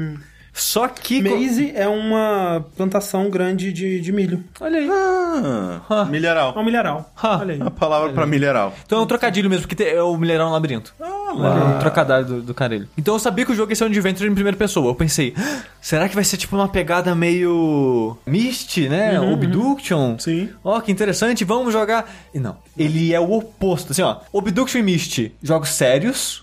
Só 0.59 0.89
que. 0.89 1.23
Maize 1.23 1.73
é 1.75 1.87
uma 1.89 2.65
plantação 2.77 3.31
grande 3.31 3.73
de, 3.73 4.01
de 4.01 4.13
milho. 4.13 4.43
Olha 4.61 4.79
aí. 4.79 4.89
Ah, 4.91 6.05
milharal. 6.11 6.53
É 6.57 6.59
um 6.59 6.65
milharal. 6.65 7.13
Ah. 7.17 7.39
Olha 7.39 7.55
aí. 7.55 7.63
A 7.63 7.71
palavra 7.71 8.13
pra 8.13 8.27
milharal. 8.27 8.75
Então 8.85 8.99
é 8.99 9.03
um 9.03 9.07
trocadilho 9.07 9.49
mesmo, 9.49 9.67
porque 9.69 9.83
é 9.83 10.03
o 10.03 10.17
Milheirão 10.17 10.47
no 10.47 10.53
Labirinto. 10.53 10.93
Ah, 11.01 11.07
É 11.31 11.77
um 11.77 11.79
trocadilho 11.79 12.25
do, 12.25 12.43
do 12.43 12.55
carelho. 12.55 12.89
Então 12.97 13.15
eu 13.15 13.19
sabia 13.21 13.45
que 13.45 13.53
o 13.53 13.55
jogo 13.55 13.71
ia 13.73 13.77
ser 13.77 13.85
um 13.85 13.89
adventure 13.89 14.29
em 14.29 14.35
primeira 14.35 14.57
pessoa. 14.57 14.91
Eu 14.91 14.95
pensei, 14.95 15.35
"Ah, 15.37 15.61
será 15.81 16.09
que 16.09 16.15
vai 16.15 16.25
ser 16.25 16.37
tipo 16.37 16.57
uma 16.57 16.69
pegada 16.69 17.15
meio. 17.15 18.17
Myst, 18.27 18.79
né? 18.89 19.21
Obduction? 19.21 20.17
Sim. 20.19 20.49
Ó, 20.65 20.81
que 20.81 20.91
interessante, 20.91 21.45
vamos 21.45 21.73
jogar. 21.73 22.11
E 22.35 22.39
não. 22.41 22.57
Ele 22.77 23.13
é 23.15 23.21
o 23.21 23.31
oposto. 23.33 23.93
Assim, 23.93 24.03
ó. 24.03 24.17
Obduction 24.33 24.79
e 24.79 24.83
Myst, 24.83 25.31
jogos 25.43 25.71
sérios, 25.71 26.43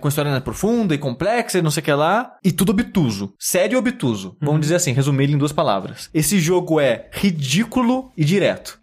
com 0.00 0.08
história 0.08 0.30
né, 0.32 0.40
profunda 0.40 0.94
e 0.94 0.98
complexa 0.98 1.58
e 1.58 1.62
não 1.62 1.70
sei 1.70 1.80
o 1.80 1.84
que 1.84 1.92
lá. 1.92 2.36
E 2.42 2.50
tudo 2.52 2.70
obtuso. 2.70 3.32
Sério 3.52 3.76
e 3.76 3.78
obtuso. 3.78 4.34
Vamos 4.40 4.62
dizer 4.62 4.76
assim, 4.76 4.92
resumir 4.92 5.24
ele 5.24 5.34
em 5.34 5.38
duas 5.38 5.52
palavras. 5.52 6.08
Esse 6.14 6.40
jogo 6.40 6.80
é 6.80 7.08
ridículo 7.12 8.10
e 8.16 8.24
direto. 8.24 8.78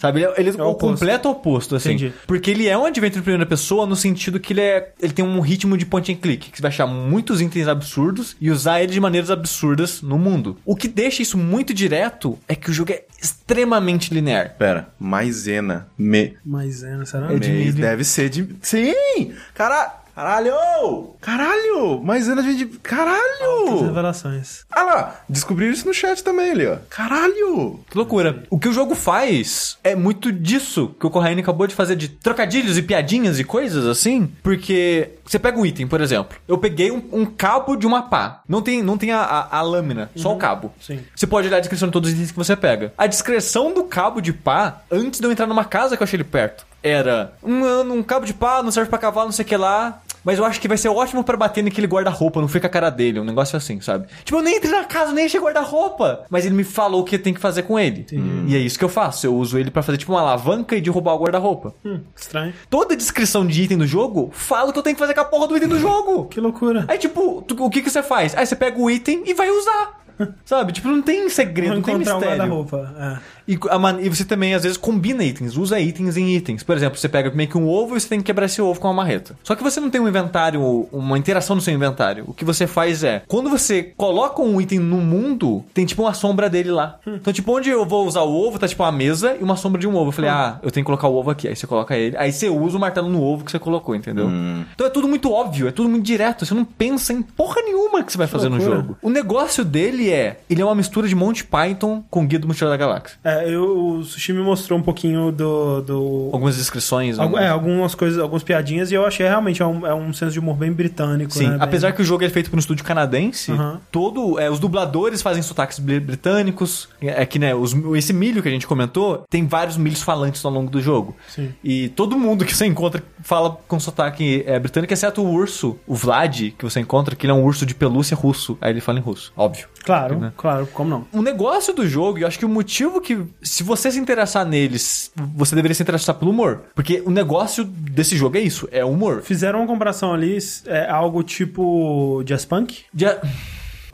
Sabe? 0.00 0.20
Ele 0.20 0.26
é, 0.26 0.34
ele 0.38 0.48
é 0.48 0.52
o 0.54 0.68
o 0.68 0.70
oposto. 0.70 0.92
completo 0.94 1.28
oposto, 1.28 1.76
assim. 1.76 1.90
Entendi. 1.90 2.14
Porque 2.26 2.50
ele 2.50 2.66
é 2.66 2.78
um 2.78 2.86
adventure 2.86 3.18
em 3.18 3.22
primeira 3.22 3.44
pessoa 3.44 3.84
no 3.84 3.94
sentido 3.94 4.40
que 4.40 4.54
ele 4.54 4.62
é. 4.62 4.94
Ele 5.02 5.12
tem 5.12 5.22
um 5.22 5.38
ritmo 5.40 5.76
de 5.76 5.84
point 5.84 6.10
and 6.10 6.16
click, 6.16 6.50
que 6.50 6.56
você 6.56 6.62
vai 6.62 6.70
achar 6.70 6.86
muitos 6.86 7.42
itens 7.42 7.68
absurdos 7.68 8.34
e 8.40 8.50
usar 8.50 8.80
ele 8.80 8.92
de 8.92 9.00
maneiras 9.00 9.30
absurdas 9.30 10.00
no 10.00 10.18
mundo. 10.18 10.56
O 10.64 10.74
que 10.74 10.88
deixa 10.88 11.20
isso 11.20 11.36
muito 11.36 11.74
direto 11.74 12.38
é 12.48 12.54
que 12.54 12.70
o 12.70 12.72
jogo 12.72 12.92
é 12.92 13.04
extremamente 13.22 14.14
linear. 14.14 14.56
Pera, 14.56 14.88
maisena. 14.98 15.88
Me... 15.98 16.38
Maisena, 16.42 17.04
será? 17.04 17.34
É 17.34 17.38
de 17.38 17.50
milho. 17.50 17.74
deve 17.74 18.02
ser 18.02 18.30
de. 18.30 18.48
Sim! 18.62 19.34
Cara... 19.52 20.05
Caralho! 20.16 21.14
Caralho! 21.20 22.00
Maisena 22.02 22.40
vem 22.40 22.56
de. 22.56 22.64
As 22.64 22.70
Caralho! 22.82 23.82
revelações. 23.84 24.64
Ah 24.72 24.82
lá! 24.82 25.20
Descobriram 25.28 25.72
isso 25.74 25.86
no 25.86 25.92
chat 25.92 26.24
também 26.24 26.52
ali, 26.52 26.66
ó. 26.66 26.76
Caralho! 26.88 27.80
Que 27.90 27.98
loucura. 27.98 28.42
O 28.48 28.58
que 28.58 28.66
o 28.66 28.72
jogo 28.72 28.94
faz 28.94 29.76
é 29.84 29.94
muito 29.94 30.32
disso 30.32 30.96
que 30.98 31.06
o 31.06 31.10
Corraine 31.10 31.42
acabou 31.42 31.66
de 31.66 31.74
fazer 31.74 31.96
de 31.96 32.08
trocadilhos 32.08 32.78
e 32.78 32.82
piadinhas 32.82 33.38
e 33.38 33.44
coisas 33.44 33.84
assim. 33.86 34.26
Porque 34.42 35.10
você 35.22 35.38
pega 35.38 35.58
um 35.58 35.66
item, 35.66 35.86
por 35.86 36.00
exemplo. 36.00 36.38
Eu 36.48 36.56
peguei 36.56 36.90
um, 36.90 37.02
um 37.12 37.26
cabo 37.26 37.76
de 37.76 37.86
uma 37.86 38.02
pá. 38.08 38.40
Não 38.48 38.62
tem, 38.62 38.82
não 38.82 38.96
tem 38.96 39.12
a, 39.12 39.20
a- 39.20 39.58
a 39.58 39.60
lâmina, 39.60 40.10
só 40.16 40.32
o 40.32 40.38
cabo. 40.38 40.72
Sim. 40.80 41.00
Você 41.14 41.26
pode 41.26 41.46
olhar 41.46 41.58
a 41.58 41.60
descrição 41.60 41.88
de 41.88 41.92
todos 41.92 42.08
os 42.08 42.14
itens 42.14 42.30
que 42.30 42.38
você 42.38 42.56
pega. 42.56 42.94
A 42.96 43.06
descrição 43.06 43.74
do 43.74 43.84
cabo 43.84 44.22
de 44.22 44.32
pá, 44.32 44.80
antes 44.90 45.20
de 45.20 45.26
eu 45.26 45.30
entrar 45.30 45.46
numa 45.46 45.64
casa 45.66 45.94
que 45.94 46.02
eu 46.02 46.04
achei 46.04 46.16
ele 46.16 46.24
perto, 46.24 46.64
era 46.82 47.32
um, 47.42 47.64
um 47.94 48.02
cabo 48.02 48.24
de 48.24 48.32
pá, 48.32 48.62
não 48.62 48.70
serve 48.70 48.88
pra 48.88 48.98
cavalo, 48.98 49.26
não 49.26 49.32
sei 49.32 49.44
o 49.44 49.48
que 49.48 49.56
lá. 49.56 50.00
Mas 50.26 50.38
eu 50.38 50.44
acho 50.44 50.60
que 50.60 50.66
vai 50.68 50.76
ser 50.76 50.88
ótimo 50.88 51.22
pra 51.24 51.36
bater 51.36 51.62
naquele 51.62 51.86
guarda-roupa, 51.86 52.40
não 52.40 52.48
fica 52.48 52.66
a 52.66 52.70
cara 52.70 52.90
dele, 52.90 53.20
um 53.20 53.24
negócio 53.24 53.56
assim, 53.56 53.80
sabe? 53.80 54.08
Tipo, 54.24 54.38
eu 54.38 54.42
nem 54.42 54.56
entrei 54.56 54.72
na 54.72 54.84
casa, 54.84 55.12
nem 55.12 55.24
achei 55.26 55.40
guarda-roupa. 55.40 56.24
Mas 56.28 56.44
ele 56.44 56.54
me 56.56 56.64
falou 56.64 57.00
o 57.02 57.04
que 57.04 57.16
tem 57.16 57.32
que 57.32 57.40
fazer 57.40 57.62
com 57.62 57.78
ele. 57.78 58.04
E 58.46 58.56
é 58.56 58.58
isso 58.58 58.76
que 58.78 58.84
eu 58.84 58.88
faço. 58.88 59.24
Eu 59.26 59.34
uso 59.36 59.56
ele 59.58 59.70
pra 59.70 59.82
fazer 59.82 59.96
tipo 59.98 60.12
uma 60.12 60.20
alavanca 60.20 60.74
e 60.76 60.80
derrubar 60.80 61.14
o 61.14 61.18
guarda-roupa. 61.20 61.72
Hum, 61.84 62.00
estranho. 62.14 62.52
Toda 62.68 62.96
descrição 62.96 63.46
de 63.46 63.62
item 63.62 63.78
do 63.78 63.86
jogo 63.86 64.30
fala 64.32 64.70
o 64.70 64.72
que 64.72 64.78
eu 64.78 64.82
tenho 64.82 64.96
que 64.96 65.00
fazer 65.00 65.14
com 65.14 65.20
a 65.20 65.24
porra 65.24 65.46
do 65.46 65.56
item 65.56 65.68
do 65.68 65.78
jogo. 65.78 66.26
Que 66.36 66.40
loucura. 66.40 66.84
Aí, 66.88 66.98
tipo, 66.98 67.42
tu- 67.46 67.64
o 67.64 67.70
que 67.70 67.80
que 67.80 67.88
você 67.90 68.02
faz? 68.02 68.34
Aí 68.36 68.44
você 68.44 68.56
pega 68.56 68.78
o 68.78 68.90
item 68.90 69.22
e 69.26 69.32
vai 69.32 69.48
usar. 69.48 70.00
Sabe? 70.46 70.72
Tipo, 70.72 70.88
não 70.88 71.02
tem 71.02 71.28
segredo, 71.28 71.68
Vou 71.68 71.76
não 71.76 71.82
tem 71.82 71.94
encontrar 71.94 72.14
um 72.14 72.20
mistério. 72.20 72.38
guarda-roupa. 72.42 72.94
É. 72.98 73.35
E, 73.48 73.58
a 73.70 73.78
man- 73.78 74.00
e 74.00 74.08
você 74.08 74.24
também, 74.24 74.54
às 74.54 74.62
vezes, 74.62 74.76
combina 74.76 75.22
itens, 75.22 75.56
usa 75.56 75.78
itens 75.78 76.16
em 76.16 76.34
itens. 76.34 76.62
Por 76.62 76.76
exemplo, 76.76 76.98
você 76.98 77.08
pega 77.08 77.30
meio 77.30 77.48
que 77.48 77.56
um 77.56 77.68
ovo 77.68 77.96
e 77.96 78.00
você 78.00 78.08
tem 78.08 78.18
que 78.18 78.24
quebrar 78.26 78.46
esse 78.46 78.60
ovo 78.60 78.80
com 78.80 78.88
uma 78.88 78.94
marreta. 78.94 79.36
Só 79.42 79.54
que 79.54 79.62
você 79.62 79.80
não 79.80 79.88
tem 79.90 80.00
um 80.00 80.08
inventário, 80.08 80.88
uma 80.92 81.16
interação 81.18 81.54
no 81.56 81.62
seu 81.62 81.72
inventário. 81.74 82.24
O 82.26 82.34
que 82.34 82.44
você 82.44 82.66
faz 82.66 83.04
é, 83.04 83.22
quando 83.28 83.48
você 83.48 83.92
coloca 83.96 84.42
um 84.42 84.60
item 84.60 84.78
no 84.80 84.96
mundo, 84.98 85.64
tem 85.72 85.84
tipo 85.86 86.02
uma 86.02 86.14
sombra 86.14 86.48
dele 86.50 86.70
lá. 86.70 86.98
Então, 87.06 87.32
tipo, 87.32 87.56
onde 87.56 87.70
eu 87.70 87.84
vou 87.86 88.06
usar 88.06 88.22
o 88.22 88.34
ovo, 88.34 88.58
tá 88.58 88.66
tipo 88.66 88.82
uma 88.82 88.92
mesa 88.92 89.36
e 89.40 89.44
uma 89.44 89.56
sombra 89.56 89.80
de 89.80 89.86
um 89.86 89.94
ovo. 89.94 90.08
Eu 90.08 90.12
falei, 90.12 90.30
ah, 90.30 90.58
eu 90.62 90.70
tenho 90.70 90.84
que 90.84 90.86
colocar 90.86 91.08
o 91.08 91.14
ovo 91.14 91.30
aqui. 91.30 91.46
Aí 91.48 91.54
você 91.56 91.66
coloca 91.66 91.96
ele, 91.96 92.16
aí 92.16 92.32
você 92.32 92.48
usa 92.48 92.76
o 92.76 92.80
martelo 92.80 93.08
no 93.08 93.22
ovo 93.22 93.44
que 93.44 93.50
você 93.50 93.58
colocou, 93.58 93.94
entendeu? 93.94 94.28
Então 94.74 94.86
é 94.86 94.90
tudo 94.90 95.06
muito 95.08 95.30
óbvio, 95.32 95.68
é 95.68 95.70
tudo 95.72 95.88
muito 95.88 96.04
direto. 96.04 96.44
Você 96.44 96.54
não 96.54 96.64
pensa 96.64 97.12
em 97.12 97.22
porra 97.22 97.60
nenhuma 97.62 98.02
que 98.02 98.10
você 98.12 98.18
vai 98.18 98.26
fazer 98.26 98.48
no 98.48 98.60
jogo. 98.60 98.96
O 99.02 99.10
negócio 99.10 99.64
dele 99.64 100.10
é, 100.10 100.40
ele 100.50 100.60
é 100.62 100.64
uma 100.64 100.74
mistura 100.74 101.06
de 101.08 101.14
Monty 101.14 101.44
Python 101.44 102.02
com 102.10 102.26
Guia 102.26 102.38
do 102.38 102.46
Mochileiro 102.48 102.76
da 102.78 102.84
Galáxia. 102.86 103.18
É, 103.24 103.35
eu, 103.44 103.96
o 103.98 104.04
Sushi 104.04 104.32
me 104.32 104.40
mostrou 104.42 104.78
um 104.78 104.82
pouquinho 104.82 105.30
do. 105.32 105.80
do... 105.82 106.30
Algumas 106.32 106.56
descrições. 106.56 107.18
Algu- 107.18 107.36
algumas- 107.36 107.44
É, 107.44 107.48
algumas 107.50 107.94
coisas, 107.94 108.18
algumas 108.20 108.42
piadinhas, 108.42 108.90
e 108.90 108.94
eu 108.94 109.04
achei 109.04 109.26
realmente 109.26 109.62
é 109.62 109.66
um, 109.66 109.86
é 109.86 109.94
um 109.94 110.12
senso 110.12 110.32
de 110.32 110.38
humor 110.38 110.56
bem 110.56 110.72
britânico. 110.72 111.32
Sim, 111.32 111.48
né? 111.48 111.56
apesar 111.60 111.88
bem... 111.88 111.96
que 111.96 112.02
o 112.02 112.04
jogo 112.04 112.24
é 112.24 112.28
feito 112.28 112.50
por 112.50 112.56
um 112.56 112.60
estúdio 112.60 112.84
canadense, 112.84 113.52
todo, 113.90 114.38
é, 114.38 114.50
os 114.50 114.58
dubladores 114.58 115.22
fazem 115.22 115.42
sotaques 115.42 115.78
bri- 115.78 116.00
britânicos. 116.00 116.88
É 117.00 117.24
que, 117.26 117.38
né, 117.38 117.54
os- 117.54 117.74
esse 117.96 118.12
milho 118.12 118.42
que 118.42 118.48
a 118.48 118.52
gente 118.52 118.66
comentou, 118.66 119.24
tem 119.30 119.46
vários 119.46 119.76
milhos 119.76 120.02
falantes 120.02 120.44
ao 120.44 120.52
longo 120.52 120.70
do 120.70 120.80
jogo. 120.80 121.16
Sim. 121.28 121.52
E 121.62 121.88
todo 121.90 122.18
mundo 122.18 122.44
que 122.44 122.54
você 122.54 122.66
encontra 122.66 123.02
fala 123.22 123.58
com 123.66 123.78
sotaque 123.80 124.44
é, 124.46 124.58
britânico, 124.58 124.92
exceto 124.92 125.22
o 125.22 125.30
urso, 125.30 125.78
o 125.86 125.94
Vlad, 125.94 126.50
que 126.56 126.64
você 126.64 126.80
encontra, 126.80 127.14
que 127.16 127.26
ele 127.26 127.32
é 127.32 127.34
um 127.34 127.42
urso 127.44 127.66
de 127.66 127.74
pelúcia 127.74 128.16
russo. 128.16 128.56
Aí 128.60 128.70
ele 128.70 128.80
fala 128.80 128.98
em 128.98 129.02
russo, 129.02 129.32
óbvio. 129.36 129.66
Claro, 129.84 130.18
né? 130.18 130.32
claro, 130.36 130.66
como 130.72 130.90
não? 130.90 131.06
O 131.12 131.22
negócio 131.22 131.72
do 131.74 131.86
jogo, 131.86 132.18
eu 132.18 132.26
acho 132.26 132.38
que 132.38 132.44
o 132.44 132.48
motivo 132.48 133.00
que, 133.00 133.18
se 133.42 133.62
você 133.62 133.90
se 133.90 133.98
interessar 133.98 134.44
neles, 134.46 135.10
você 135.34 135.54
deveria 135.54 135.74
se 135.74 135.82
interessar 135.82 136.14
pelo 136.16 136.30
humor. 136.30 136.64
Porque 136.74 137.02
o 137.04 137.10
negócio 137.10 137.64
desse 137.64 138.16
jogo 138.16 138.36
é 138.36 138.40
isso, 138.40 138.68
é 138.70 138.84
humor. 138.84 139.22
Fizeram 139.22 139.60
uma 139.60 139.66
comparação 139.66 140.12
ali, 140.12 140.38
é 140.66 140.88
algo 140.90 141.22
tipo 141.22 142.22
Jazz 142.24 142.44
Punk? 142.44 142.84
Ja- 142.94 143.20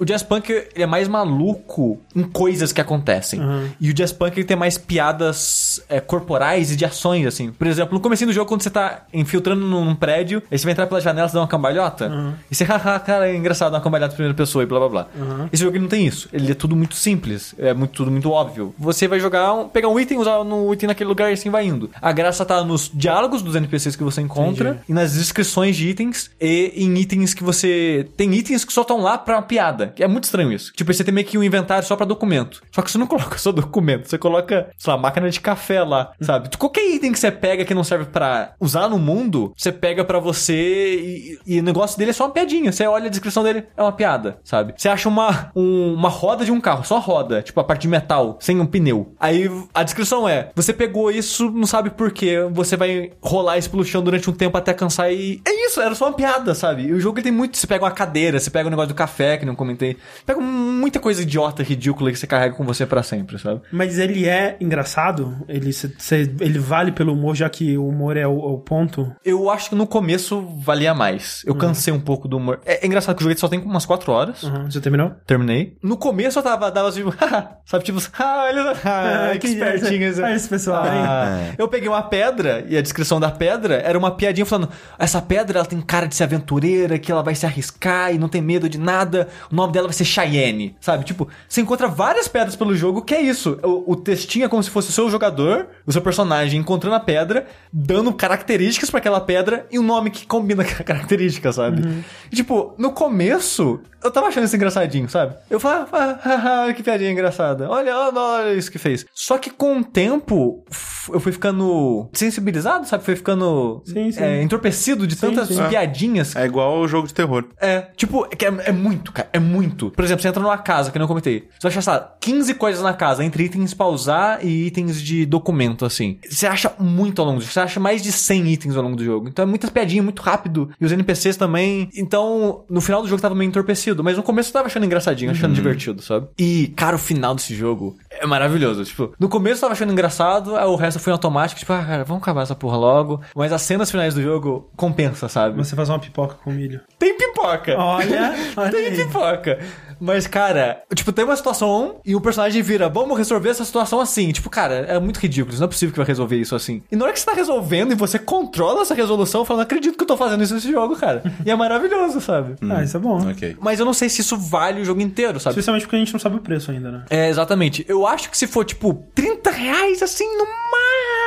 O 0.02 0.04
Jazz 0.04 0.24
Punk 0.24 0.50
ele 0.50 0.82
é 0.82 0.86
mais 0.86 1.06
maluco 1.06 2.00
em 2.16 2.24
coisas 2.24 2.72
que 2.72 2.80
acontecem. 2.80 3.38
Uhum. 3.38 3.68
E 3.80 3.88
o 3.88 3.94
Jazz 3.94 4.10
Punk 4.10 4.36
ele 4.36 4.44
tem 4.44 4.56
mais 4.56 4.76
piadas 4.76 5.80
é, 5.88 6.00
corporais 6.00 6.72
e 6.72 6.76
de 6.76 6.84
ações, 6.84 7.24
assim. 7.24 7.52
Por 7.52 7.68
exemplo, 7.68 7.94
no 7.94 8.00
começo 8.00 8.26
do 8.26 8.32
jogo, 8.32 8.48
quando 8.48 8.62
você 8.62 8.70
tá 8.70 9.04
infiltrando 9.14 9.64
num, 9.64 9.94
prédio, 9.94 10.42
aí 10.50 10.58
você 10.58 10.64
vai 10.64 10.72
entrar 10.72 10.88
pela 10.88 11.00
janela 11.00 11.28
e 11.28 11.32
dá 11.32 11.38
uma 11.38 11.46
cambalhota. 11.46 12.34
E 12.50 12.54
você, 12.54 12.64
haha, 12.64 12.98
cara, 12.98 13.30
é 13.30 13.36
engraçado 13.36 13.70
dar 13.70 13.78
uma 13.78 13.84
cambalhota 13.84 14.14
em 14.14 14.16
primeira 14.16 14.36
pessoa 14.36 14.64
e 14.64 14.66
blá 14.66 14.80
blá 14.80 14.88
blá. 14.88 15.06
Esse 15.52 15.62
jogo 15.62 15.76
ele 15.76 15.82
não 15.82 15.88
tem 15.88 16.04
isso. 16.04 16.28
Ele 16.32 16.50
é 16.50 16.54
tudo 16.54 16.74
muito 16.74 16.96
simples. 16.96 17.54
É 17.56 17.72
muito, 17.72 17.92
tudo 17.92 18.10
muito 18.10 18.28
óbvio. 18.28 18.74
Você 18.76 19.06
vai 19.06 19.20
jogar, 19.20 19.52
um- 19.54 19.68
pegar 19.68 19.86
um 19.86 20.00
item, 20.00 20.18
usar 20.18 20.42
no 20.42 20.72
item 20.74 20.88
naquele 20.88 21.06
lugar 21.08 21.30
e 21.30 21.34
assim 21.34 21.48
vai 21.48 21.64
indo. 21.64 21.88
A 22.02 22.10
graça 22.10 22.44
tá 22.44 22.64
nos 22.64 22.90
diálogos 22.92 23.40
dos 23.40 23.54
NPCs 23.54 23.94
que 23.94 24.02
você 24.02 24.20
encontra 24.20 24.70
Entendi. 24.70 24.84
e 24.88 24.92
nas 24.92 25.12
descrições 25.12 25.76
de 25.76 25.88
itens 25.88 26.28
e 26.40 26.72
em 26.74 26.92
itens 26.98 27.34
que 27.34 27.44
você. 27.44 28.08
Tem 28.16 28.34
itens 28.34 28.64
que 28.64 28.72
só 28.72 28.80
estão 28.80 29.00
lá 29.00 29.16
pra 29.16 29.36
uma 29.36 29.42
piada. 29.42 29.91
É 29.98 30.06
muito 30.06 30.24
estranho 30.24 30.52
isso. 30.52 30.72
Tipo, 30.74 30.92
você 30.92 31.04
tem 31.04 31.12
meio 31.14 31.26
que 31.26 31.36
um 31.38 31.42
inventário 31.42 31.86
só 31.86 31.96
pra 31.96 32.06
documento. 32.06 32.62
Só 32.74 32.82
que 32.82 32.90
você 32.90 32.98
não 32.98 33.06
coloca 33.12 33.38
só 33.38 33.52
documento, 33.52 34.08
você 34.08 34.18
coloca, 34.18 34.68
sei 34.76 34.92
lá, 34.92 34.98
máquina 34.98 35.28
de 35.30 35.40
café 35.40 35.82
lá, 35.82 36.12
sabe? 36.20 36.48
Qualquer 36.56 36.86
item 36.94 37.12
que 37.12 37.18
você 37.18 37.30
pega 37.30 37.64
que 37.64 37.74
não 37.74 37.84
serve 37.84 38.06
pra 38.06 38.54
usar 38.60 38.88
no 38.88 38.98
mundo, 38.98 39.52
você 39.56 39.72
pega 39.72 40.04
pra 40.04 40.18
você 40.18 40.94
e, 40.94 41.38
e 41.46 41.60
o 41.60 41.62
negócio 41.62 41.98
dele 41.98 42.10
é 42.10 42.14
só 42.14 42.24
uma 42.24 42.30
piadinha. 42.32 42.72
Você 42.72 42.86
olha 42.86 43.06
a 43.06 43.10
descrição 43.10 43.42
dele, 43.42 43.64
é 43.76 43.82
uma 43.82 43.92
piada, 43.92 44.38
sabe? 44.44 44.74
Você 44.76 44.88
acha 44.88 45.08
uma, 45.08 45.50
um- 45.54 45.94
uma 45.94 46.08
roda 46.08 46.44
de 46.44 46.52
um 46.52 46.60
carro, 46.60 46.84
só 46.84 46.98
roda, 46.98 47.42
tipo 47.42 47.58
a 47.60 47.64
parte 47.64 47.82
de 47.82 47.88
metal, 47.88 48.38
sem 48.40 48.58
um 48.60 48.66
pneu. 48.66 49.14
Aí 49.18 49.50
a 49.74 49.82
descrição 49.82 50.28
é: 50.28 50.50
você 50.54 50.72
pegou 50.72 51.10
isso, 51.10 51.50
não 51.50 51.66
sabe 51.66 51.90
por 51.90 52.10
quê, 52.12 52.36
você 52.52 52.76
vai 52.76 53.10
rolar 53.20 53.58
isso 53.58 53.70
pelo 53.70 53.84
chão 53.84 54.02
durante 54.02 54.28
um 54.28 54.32
tempo 54.32 54.56
até 54.56 54.72
cansar 54.74 55.12
e. 55.12 55.40
É 55.46 55.66
isso, 55.66 55.80
era 55.80 55.94
só 55.94 56.06
uma 56.06 56.14
piada, 56.14 56.54
sabe? 56.54 56.82
E 56.84 56.92
o 56.92 57.00
jogo 57.00 57.20
tem 57.22 57.32
muito. 57.32 57.56
Você 57.56 57.66
pega 57.66 57.84
uma 57.84 57.90
cadeira, 57.90 58.38
você 58.38 58.50
pega 58.50 58.66
o 58.66 58.70
negócio 58.70 58.88
do 58.88 58.94
café, 58.94 59.36
que 59.36 59.44
não 59.46 59.54
comentei. 59.54 59.81
Pega 60.26 60.40
muita 60.40 60.98
coisa 61.00 61.22
idiota, 61.22 61.62
ridícula 61.62 62.10
que 62.10 62.18
você 62.18 62.26
carrega 62.26 62.54
com 62.54 62.64
você 62.64 62.86
pra 62.86 63.02
sempre, 63.02 63.38
sabe? 63.38 63.60
Mas 63.72 63.98
ele 63.98 64.28
é 64.28 64.56
engraçado? 64.60 65.36
Ele, 65.48 65.72
cê- 65.72 65.92
cê- 65.98 66.30
ele 66.40 66.58
vale 66.58 66.92
pelo 66.92 67.12
humor, 67.12 67.34
já 67.34 67.48
que 67.48 67.76
o 67.76 67.86
humor 67.88 68.16
é 68.16 68.26
o, 68.26 68.32
é 68.32 68.52
o 68.52 68.58
ponto? 68.58 69.12
Eu 69.24 69.50
acho 69.50 69.70
que 69.70 69.74
no 69.74 69.86
começo 69.86 70.42
valia 70.64 70.94
mais. 70.94 71.42
Eu 71.46 71.54
cansei 71.54 71.92
um 71.92 72.00
pouco 72.00 72.26
do 72.28 72.36
humor. 72.36 72.60
É, 72.64 72.84
é 72.84 72.86
engraçado 72.86 73.16
que 73.16 73.22
o 73.22 73.28
jogo 73.28 73.38
só 73.38 73.48
tem 73.48 73.60
umas 73.60 73.86
4 73.86 74.10
horas. 74.12 74.42
Uhum. 74.42 74.70
Você 74.70 74.80
terminou? 74.80 75.12
Terminei. 75.26 75.76
No 75.82 75.96
começo 75.96 76.38
eu 76.38 76.42
tava, 76.42 76.70
dava 76.70 76.90
tipo, 76.92 77.12
sabe, 77.66 77.84
tipo, 77.84 77.98
ah, 78.18 78.46
olha, 78.48 78.72
ah, 78.84 79.38
que 79.38 79.46
espertinho 79.48 80.04
esse. 80.08 80.22
Ah, 80.22 80.34
esse 80.34 80.48
pessoal? 80.48 80.82
Ah, 80.84 81.52
Eu 81.58 81.68
peguei 81.68 81.88
uma 81.88 82.02
pedra 82.02 82.64
e 82.68 82.76
a 82.76 82.82
descrição 82.82 83.18
da 83.20 83.30
pedra 83.30 83.76
era 83.76 83.98
uma 83.98 84.10
piadinha 84.12 84.44
falando: 84.46 84.68
essa 84.98 85.20
pedra 85.22 85.58
ela 85.58 85.66
tem 85.68 85.80
cara 85.80 86.06
de 86.06 86.14
ser 86.14 86.24
aventureira, 86.24 86.98
que 86.98 87.10
ela 87.10 87.22
vai 87.22 87.34
se 87.34 87.46
arriscar 87.46 88.14
e 88.14 88.18
não 88.18 88.28
tem 88.28 88.40
medo 88.42 88.68
de 88.68 88.78
nada. 88.78 89.28
O 89.50 89.54
nome 89.62 89.72
dela 89.72 89.88
vai 89.88 89.94
ser 89.94 90.04
Cheyenne, 90.04 90.76
sabe? 90.80 91.04
Tipo, 91.04 91.28
você 91.48 91.60
encontra 91.60 91.88
várias 91.88 92.28
pedras 92.28 92.56
pelo 92.56 92.74
jogo 92.74 93.02
que 93.02 93.14
é 93.14 93.20
isso. 93.20 93.58
O, 93.62 93.92
o 93.92 93.96
textinho 93.96 94.44
é 94.44 94.48
como 94.48 94.62
se 94.62 94.70
fosse 94.70 94.90
o 94.90 94.92
seu 94.92 95.10
jogador, 95.10 95.68
o 95.86 95.92
seu 95.92 96.02
personagem 96.02 96.60
encontrando 96.60 96.96
a 96.96 97.00
pedra, 97.00 97.46
dando 97.72 98.12
características 98.12 98.90
pra 98.90 98.98
aquela 98.98 99.20
pedra 99.20 99.66
e 99.70 99.78
um 99.78 99.82
nome 99.82 100.10
que 100.10 100.26
combina 100.26 100.64
com 100.64 100.82
a 100.82 100.84
característica, 100.84 101.52
sabe? 101.52 102.04
E, 102.30 102.36
tipo, 102.36 102.74
no 102.78 102.92
começo 102.92 103.80
eu 104.02 104.10
tava 104.10 104.28
achando 104.28 104.44
isso 104.44 104.56
engraçadinho, 104.56 105.08
sabe? 105.08 105.34
Eu 105.50 105.60
falava, 105.60 105.88
ah, 105.92 106.18
ah, 106.24 106.66
ah, 106.68 106.72
que 106.72 106.82
piadinha 106.82 107.10
engraçada. 107.10 107.68
Olha, 107.68 107.96
olha, 107.96 108.18
olha 108.20 108.54
isso 108.54 108.70
que 108.70 108.78
fez. 108.78 109.06
Só 109.14 109.38
que 109.38 109.50
com 109.50 109.78
o 109.78 109.84
tempo, 109.84 110.64
eu 111.12 111.20
fui 111.20 111.32
ficando 111.32 112.08
sensibilizado, 112.12 112.86
sabe? 112.86 113.04
Fui 113.04 113.16
ficando 113.16 113.82
Sim, 113.84 114.10
sim. 114.12 114.22
é, 114.22 114.42
entorpecido 114.42 115.06
de 115.06 115.14
Sim, 115.14 115.20
tantas 115.28 115.48
sim. 115.48 115.68
piadinhas. 115.68 116.34
É 116.36 116.44
igual 116.44 116.80
o 116.80 116.88
jogo 116.88 117.06
de 117.06 117.14
terror. 117.14 117.44
É, 117.60 117.82
tipo, 117.96 118.26
é, 118.30 118.36
que 118.36 118.46
é, 118.46 118.54
é 118.64 118.72
muito, 118.72 119.12
cara. 119.12 119.28
É 119.32 119.38
muito. 119.38 119.90
Por 119.90 120.04
exemplo, 120.04 120.22
você 120.22 120.28
entra 120.28 120.42
numa 120.42 120.58
casa, 120.58 120.90
que 120.90 120.98
eu 120.98 121.00
não 121.00 121.06
comentei. 121.08 121.48
Você 121.58 121.62
vai 121.62 121.72
achar, 121.72 121.82
sei 121.82 121.92
lá, 121.92 122.16
15 122.20 122.54
coisas 122.54 122.82
na 122.82 122.94
casa, 122.94 123.24
entre 123.24 123.44
itens 123.44 123.74
pra 123.74 123.86
usar 123.86 124.44
e 124.44 124.66
itens 124.66 125.00
de 125.00 125.26
documento, 125.26 125.84
assim. 125.84 126.18
Você 126.28 126.46
acha 126.46 126.72
muito 126.78 127.20
ao 127.20 127.26
longo 127.26 127.38
do 127.38 127.42
jogo. 127.42 127.52
Você 127.52 127.60
acha 127.60 127.80
mais 127.80 128.02
de 128.02 128.12
100 128.12 128.48
itens 128.52 128.76
ao 128.76 128.82
longo 128.82 128.96
do 128.96 129.04
jogo. 129.04 129.28
Então 129.28 129.42
é 129.44 129.46
muitas 129.46 129.70
piadinhas, 129.70 130.04
muito 130.04 130.22
rápido. 130.22 130.70
E 130.80 130.84
os 130.84 130.92
NPCs 130.92 131.36
também. 131.36 131.88
Então, 131.96 132.64
no 132.68 132.80
final 132.80 133.02
do 133.02 133.08
jogo 133.08 133.20
tava 133.20 133.34
meio 133.34 133.48
entorpecido. 133.48 133.91
Mas 134.02 134.16
no 134.16 134.22
começo 134.22 134.50
eu 134.50 134.52
tava 134.52 134.66
achando 134.66 134.86
engraçadinho, 134.86 135.30
achando 135.32 135.54
divertido, 135.54 136.00
sabe? 136.02 136.28
E, 136.38 136.68
cara, 136.76 136.94
o 136.94 136.98
final 136.98 137.34
desse 137.34 137.54
jogo 137.54 137.96
é 138.08 138.24
maravilhoso. 138.24 138.84
Tipo, 138.84 139.12
no 139.18 139.28
começo 139.28 139.56
eu 139.56 139.60
tava 139.62 139.72
achando 139.72 139.92
engraçado, 139.92 140.54
aí 140.56 140.64
o 140.66 140.76
resto 140.76 141.00
foi 141.00 141.12
automático. 141.12 141.58
Tipo, 141.58 141.72
ah, 141.72 141.84
cara, 141.84 142.04
vamos 142.04 142.22
acabar 142.22 142.42
essa 142.42 142.54
porra 142.54 142.76
logo. 142.76 143.20
Mas 143.34 143.52
as 143.52 143.62
cenas 143.62 143.90
finais 143.90 144.14
do 144.14 144.22
jogo 144.22 144.70
compensa, 144.76 145.28
sabe? 145.28 145.56
Você 145.56 145.74
faz 145.74 145.88
uma 145.88 145.98
pipoca 145.98 146.36
com 146.42 146.50
milho. 146.52 146.80
Tem 146.98 147.16
pipoca. 147.16 147.76
Olha, 147.76 148.34
olha 148.56 148.70
Tem 148.70 148.86
aí. 148.86 148.96
pipoca. 148.96 149.58
Mas, 150.02 150.26
cara, 150.26 150.82
tipo, 150.94 151.12
tem 151.12 151.24
uma 151.24 151.36
situação 151.36 152.00
e 152.04 152.16
o 152.16 152.20
personagem 152.20 152.60
vira, 152.60 152.88
vamos 152.88 153.16
resolver 153.16 153.50
essa 153.50 153.64
situação 153.64 154.00
assim. 154.00 154.32
Tipo, 154.32 154.50
cara, 154.50 154.74
é 154.88 154.98
muito 154.98 155.18
ridículo. 155.20 155.56
Não 155.56 155.64
é 155.64 155.68
possível 155.68 155.92
que 155.92 155.98
vai 155.98 156.06
resolver 156.06 156.36
isso 156.36 156.56
assim. 156.56 156.82
E 156.90 156.96
na 156.96 157.04
hora 157.04 157.12
que 157.12 157.20
você 157.20 157.26
tá 157.26 157.32
resolvendo 157.32 157.92
e 157.92 157.94
você 157.94 158.18
controla 158.18 158.82
essa 158.82 158.94
resolução, 158.94 159.44
fala, 159.44 159.58
não 159.58 159.62
acredito 159.62 159.96
que 159.96 160.02
eu 160.02 160.06
tô 160.08 160.16
fazendo 160.16 160.42
isso 160.42 160.54
nesse 160.54 160.72
jogo, 160.72 160.96
cara. 160.96 161.22
E 161.46 161.50
é 161.50 161.54
maravilhoso, 161.54 162.20
sabe? 162.20 162.56
Ah, 162.68 162.82
isso 162.82 162.96
é 162.96 163.00
bom. 163.00 163.30
Ok. 163.30 163.56
Mas 163.60 163.78
eu 163.78 163.86
não 163.86 163.92
sei 163.92 164.08
se 164.08 164.22
isso 164.22 164.36
vale 164.36 164.80
o 164.80 164.84
jogo 164.84 165.00
inteiro, 165.00 165.38
sabe? 165.38 165.52
Especialmente 165.52 165.82
porque 165.82 165.94
a 165.94 165.98
gente 166.00 166.12
não 166.12 166.20
sabe 166.20 166.34
o 166.34 166.40
preço 166.40 166.72
ainda, 166.72 166.90
né? 166.90 167.04
É, 167.08 167.28
exatamente. 167.28 167.84
Eu 167.88 168.04
acho 168.04 168.28
que 168.28 168.36
se 168.36 168.48
for, 168.48 168.64
tipo, 168.64 169.06
30 169.14 169.50
reais, 169.50 170.02
assim, 170.02 170.26
no 170.36 170.44
máximo, 170.44 171.21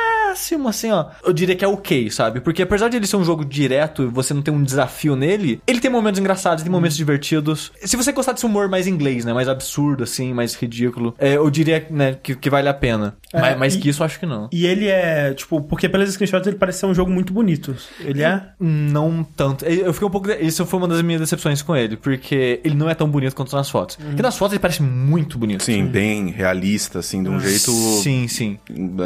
assim, 0.68 0.90
ó, 0.90 1.06
eu 1.24 1.32
diria 1.32 1.54
que 1.56 1.64
é 1.64 1.68
ok, 1.68 2.10
sabe? 2.10 2.40
Porque 2.40 2.62
apesar 2.62 2.88
de 2.88 2.96
ele 2.96 3.06
ser 3.06 3.16
um 3.16 3.24
jogo 3.24 3.44
direto 3.44 4.02
e 4.02 4.06
você 4.06 4.32
não 4.34 4.42
ter 4.42 4.50
um 4.50 4.62
desafio 4.62 5.16
nele, 5.16 5.60
ele 5.66 5.80
tem 5.80 5.90
momentos 5.90 6.20
engraçados, 6.20 6.62
tem 6.62 6.70
momentos 6.72 6.96
divertidos. 6.96 7.72
Se 7.84 7.96
você 7.96 8.12
gostar 8.12 8.32
desse 8.32 8.46
humor 8.46 8.68
mais 8.68 8.86
inglês, 8.86 9.24
né? 9.24 9.32
Mais 9.32 9.48
absurdo, 9.48 10.04
assim, 10.04 10.32
mais 10.32 10.54
ridículo, 10.54 11.14
é, 11.18 11.36
eu 11.36 11.48
diria, 11.50 11.86
né, 11.90 12.16
que, 12.22 12.34
que 12.34 12.50
vale 12.50 12.68
a 12.68 12.74
pena. 12.74 13.16
É, 13.32 13.40
mas 13.40 13.58
mais 13.58 13.74
e- 13.74 13.78
que 13.78 13.88
isso, 13.88 14.02
eu 14.02 14.06
acho 14.06 14.18
que 14.20 14.26
não. 14.26 14.48
E 14.52 14.66
ele 14.66 14.88
é, 14.88 15.32
tipo, 15.34 15.60
porque 15.62 15.88
pelas 15.88 16.10
screenshots 16.10 16.46
ele 16.46 16.56
parece 16.56 16.80
ser 16.80 16.86
um 16.86 16.94
jogo 16.94 17.10
muito 17.10 17.32
bonito. 17.32 17.74
Ele 18.00 18.22
é? 18.22 18.42
Não 18.60 19.24
tanto. 19.24 19.64
Eu 19.64 19.92
fiquei 19.92 20.08
um 20.08 20.10
pouco. 20.10 20.30
Isso 20.30 20.64
foi 20.66 20.78
uma 20.78 20.88
das 20.88 21.02
minhas 21.02 21.20
decepções 21.20 21.62
com 21.62 21.74
ele, 21.74 21.96
porque 21.96 22.60
ele 22.64 22.74
não 22.74 22.88
é 22.88 22.94
tão 22.94 23.08
bonito 23.08 23.34
quanto 23.34 23.54
nas 23.56 23.68
fotos. 23.68 23.96
Porque 23.96 24.22
nas 24.22 24.36
fotos 24.36 24.52
ele 24.54 24.60
parece 24.60 24.82
muito 24.82 25.38
bonito. 25.38 25.62
Sim, 25.64 25.86
bem 25.86 26.30
realista, 26.30 26.98
assim, 27.00 27.22
de 27.22 27.28
um 27.28 27.38
jeito 27.40 27.70
Sim, 28.02 28.28
sim. 28.28 28.58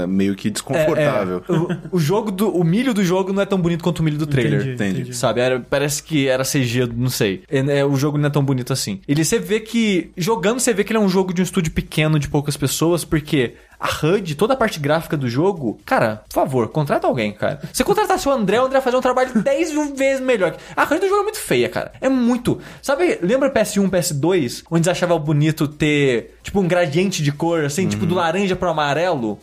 meio 0.08 0.34
que 0.34 0.50
desconfortável. 0.50 1.19
É, 1.19 1.19
é. 1.28 1.52
O, 1.52 1.96
o 1.96 1.98
jogo 1.98 2.30
do. 2.30 2.48
O 2.50 2.64
milho 2.64 2.92
do 2.94 3.04
jogo 3.04 3.32
não 3.32 3.42
é 3.42 3.46
tão 3.46 3.60
bonito 3.60 3.82
quanto 3.82 4.00
o 4.00 4.02
milho 4.02 4.18
do 4.18 4.26
trailer. 4.26 4.60
Entendi, 4.60 4.72
Entendi. 4.74 5.00
entendi. 5.00 5.16
Sabe? 5.16 5.40
Era- 5.40 5.60
parece 5.60 6.02
que 6.02 6.26
era 6.28 6.44
CG, 6.44 6.86
não 6.94 7.10
sei. 7.10 7.42
É, 7.50 7.78
é, 7.80 7.84
o 7.84 7.96
jogo 7.96 8.16
não 8.18 8.26
é 8.26 8.30
tão 8.30 8.44
bonito 8.44 8.72
assim. 8.72 9.00
Ele 9.06 9.24
você 9.24 9.38
vê 9.38 9.60
que. 9.60 10.10
Jogando, 10.16 10.60
você 10.60 10.72
vê 10.72 10.84
que 10.84 10.92
ele 10.92 10.98
é 10.98 11.02
um 11.02 11.08
jogo 11.08 11.32
de 11.34 11.40
um 11.40 11.44
estúdio 11.44 11.72
pequeno, 11.72 12.18
de 12.18 12.28
poucas 12.28 12.56
pessoas, 12.56 13.04
porque. 13.04 13.54
A 13.80 13.88
HUD, 14.06 14.34
toda 14.34 14.52
a 14.52 14.56
parte 14.56 14.78
gráfica 14.78 15.16
do 15.16 15.28
jogo, 15.28 15.78
cara, 15.86 16.22
por 16.28 16.34
favor, 16.34 16.68
contrata 16.68 17.06
alguém, 17.06 17.32
cara. 17.32 17.60
Se 17.72 17.82
contratasse 17.82 18.28
o 18.28 18.32
André, 18.32 18.60
o 18.60 18.66
André 18.66 18.78
ia 18.78 18.82
fazer 18.82 18.96
um 18.96 19.00
trabalho 19.00 19.32
10 19.42 19.72
mil 19.72 19.94
vezes 19.94 20.20
melhor. 20.20 20.54
A 20.76 20.84
HUD 20.84 20.98
do 21.00 21.08
jogo 21.08 21.20
é 21.20 21.24
muito 21.24 21.38
feia, 21.40 21.68
cara. 21.68 21.92
É 22.00 22.08
muito. 22.08 22.60
Sabe, 22.82 23.18
lembra 23.22 23.50
PS1, 23.50 23.88
PS2, 23.90 24.64
onde 24.70 24.84
você 24.84 24.90
achava 24.90 25.18
bonito 25.18 25.66
ter, 25.66 26.36
tipo, 26.42 26.60
um 26.60 26.68
gradiente 26.68 27.22
de 27.22 27.32
cor, 27.32 27.64
assim, 27.64 27.88
tipo, 27.88 28.04
do 28.06 28.14
laranja 28.14 28.54
pro 28.54 28.68
amarelo? 28.68 29.38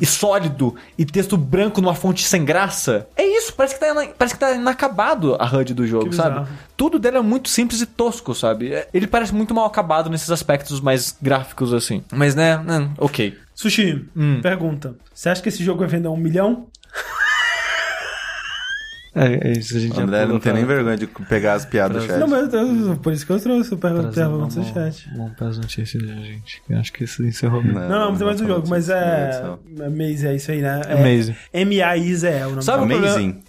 E 0.00 0.06
sólido, 0.06 0.74
e 0.98 1.04
texto 1.04 1.36
branco 1.36 1.80
numa 1.80 1.94
fonte 1.94 2.24
sem 2.24 2.44
graça? 2.44 3.06
É 3.16 3.24
isso, 3.24 3.52
parece 3.54 3.74
que 3.74 3.80
tá, 3.80 3.94
parece 4.18 4.34
que 4.34 4.40
tá 4.40 4.52
inacabado 4.52 5.36
a 5.38 5.44
HUD 5.46 5.74
do 5.74 5.86
jogo, 5.86 6.12
sabe? 6.12 6.48
Tudo 6.80 6.98
dele 6.98 7.18
é 7.18 7.20
muito 7.20 7.50
simples 7.50 7.82
e 7.82 7.86
tosco, 7.86 8.34
sabe? 8.34 8.72
É- 8.72 8.88
Ele 8.94 9.06
parece 9.06 9.34
muito 9.34 9.54
mal 9.54 9.66
acabado 9.66 10.08
nesses 10.08 10.30
aspectos 10.30 10.80
mais 10.80 11.14
gráficos, 11.20 11.74
assim. 11.74 12.02
Mas, 12.10 12.34
né, 12.34 12.56
né, 12.56 12.88
ok. 12.96 13.36
Sushi, 13.54 14.08
Hum. 14.16 14.40
pergunta. 14.40 14.94
Você 15.12 15.28
acha 15.28 15.42
que 15.42 15.50
esse 15.50 15.62
jogo 15.62 15.80
vai 15.80 15.88
vender 15.88 16.08
um 16.08 16.16
milhão? 16.16 16.68
É, 19.14 19.48
é 19.48 19.52
isso, 19.58 19.76
a 19.76 19.80
gente 19.80 19.98
O 19.98 20.00
André 20.02 20.24
não 20.24 20.38
tem 20.38 20.52
nem 20.54 20.64
vergonha 20.64 20.96
de 20.96 21.06
pegar 21.28 21.54
as 21.54 21.66
piadas 21.66 22.00
do 22.02 22.06
chat. 22.08 22.18
Não, 22.20 22.28
mas 22.28 22.50
eu- 22.54 22.96
por 22.96 23.12
isso 23.12 23.26
que 23.26 23.32
eu 23.32 23.40
trouxe 23.40 23.74
o 23.74 23.76
pergunta 23.76 24.08
do 24.08 24.64
chat. 24.64 25.10
Vamos 25.16 25.32
para 25.36 25.48
as 25.48 25.58
notícias, 25.58 26.00
gente. 26.02 26.62
Eu 26.70 26.78
acho 26.78 26.92
que 26.92 27.04
isso 27.04 27.22
encerrou. 27.26 27.62
Não, 27.62 27.88
não, 27.88 28.16
tem 28.16 28.24
mais 28.24 28.40
um 28.40 28.46
jogo, 28.46 28.68
mas 28.70 28.88
é. 28.88 29.52
É 29.80 29.88
Maze, 29.90 30.26
é 30.28 30.34
isso 30.36 30.50
aí, 30.52 30.62
né? 30.62 30.80
É 30.88 30.94
Maze. 30.94 31.36
M-A-I-Z-E 31.52 32.32
é 32.38 32.46
o 32.46 32.50
nome 32.50 32.62
Sabe 32.62 32.78
do 32.78 32.84
o 32.84 32.88
problema- 32.88 33.14
Amazing. 33.16 33.42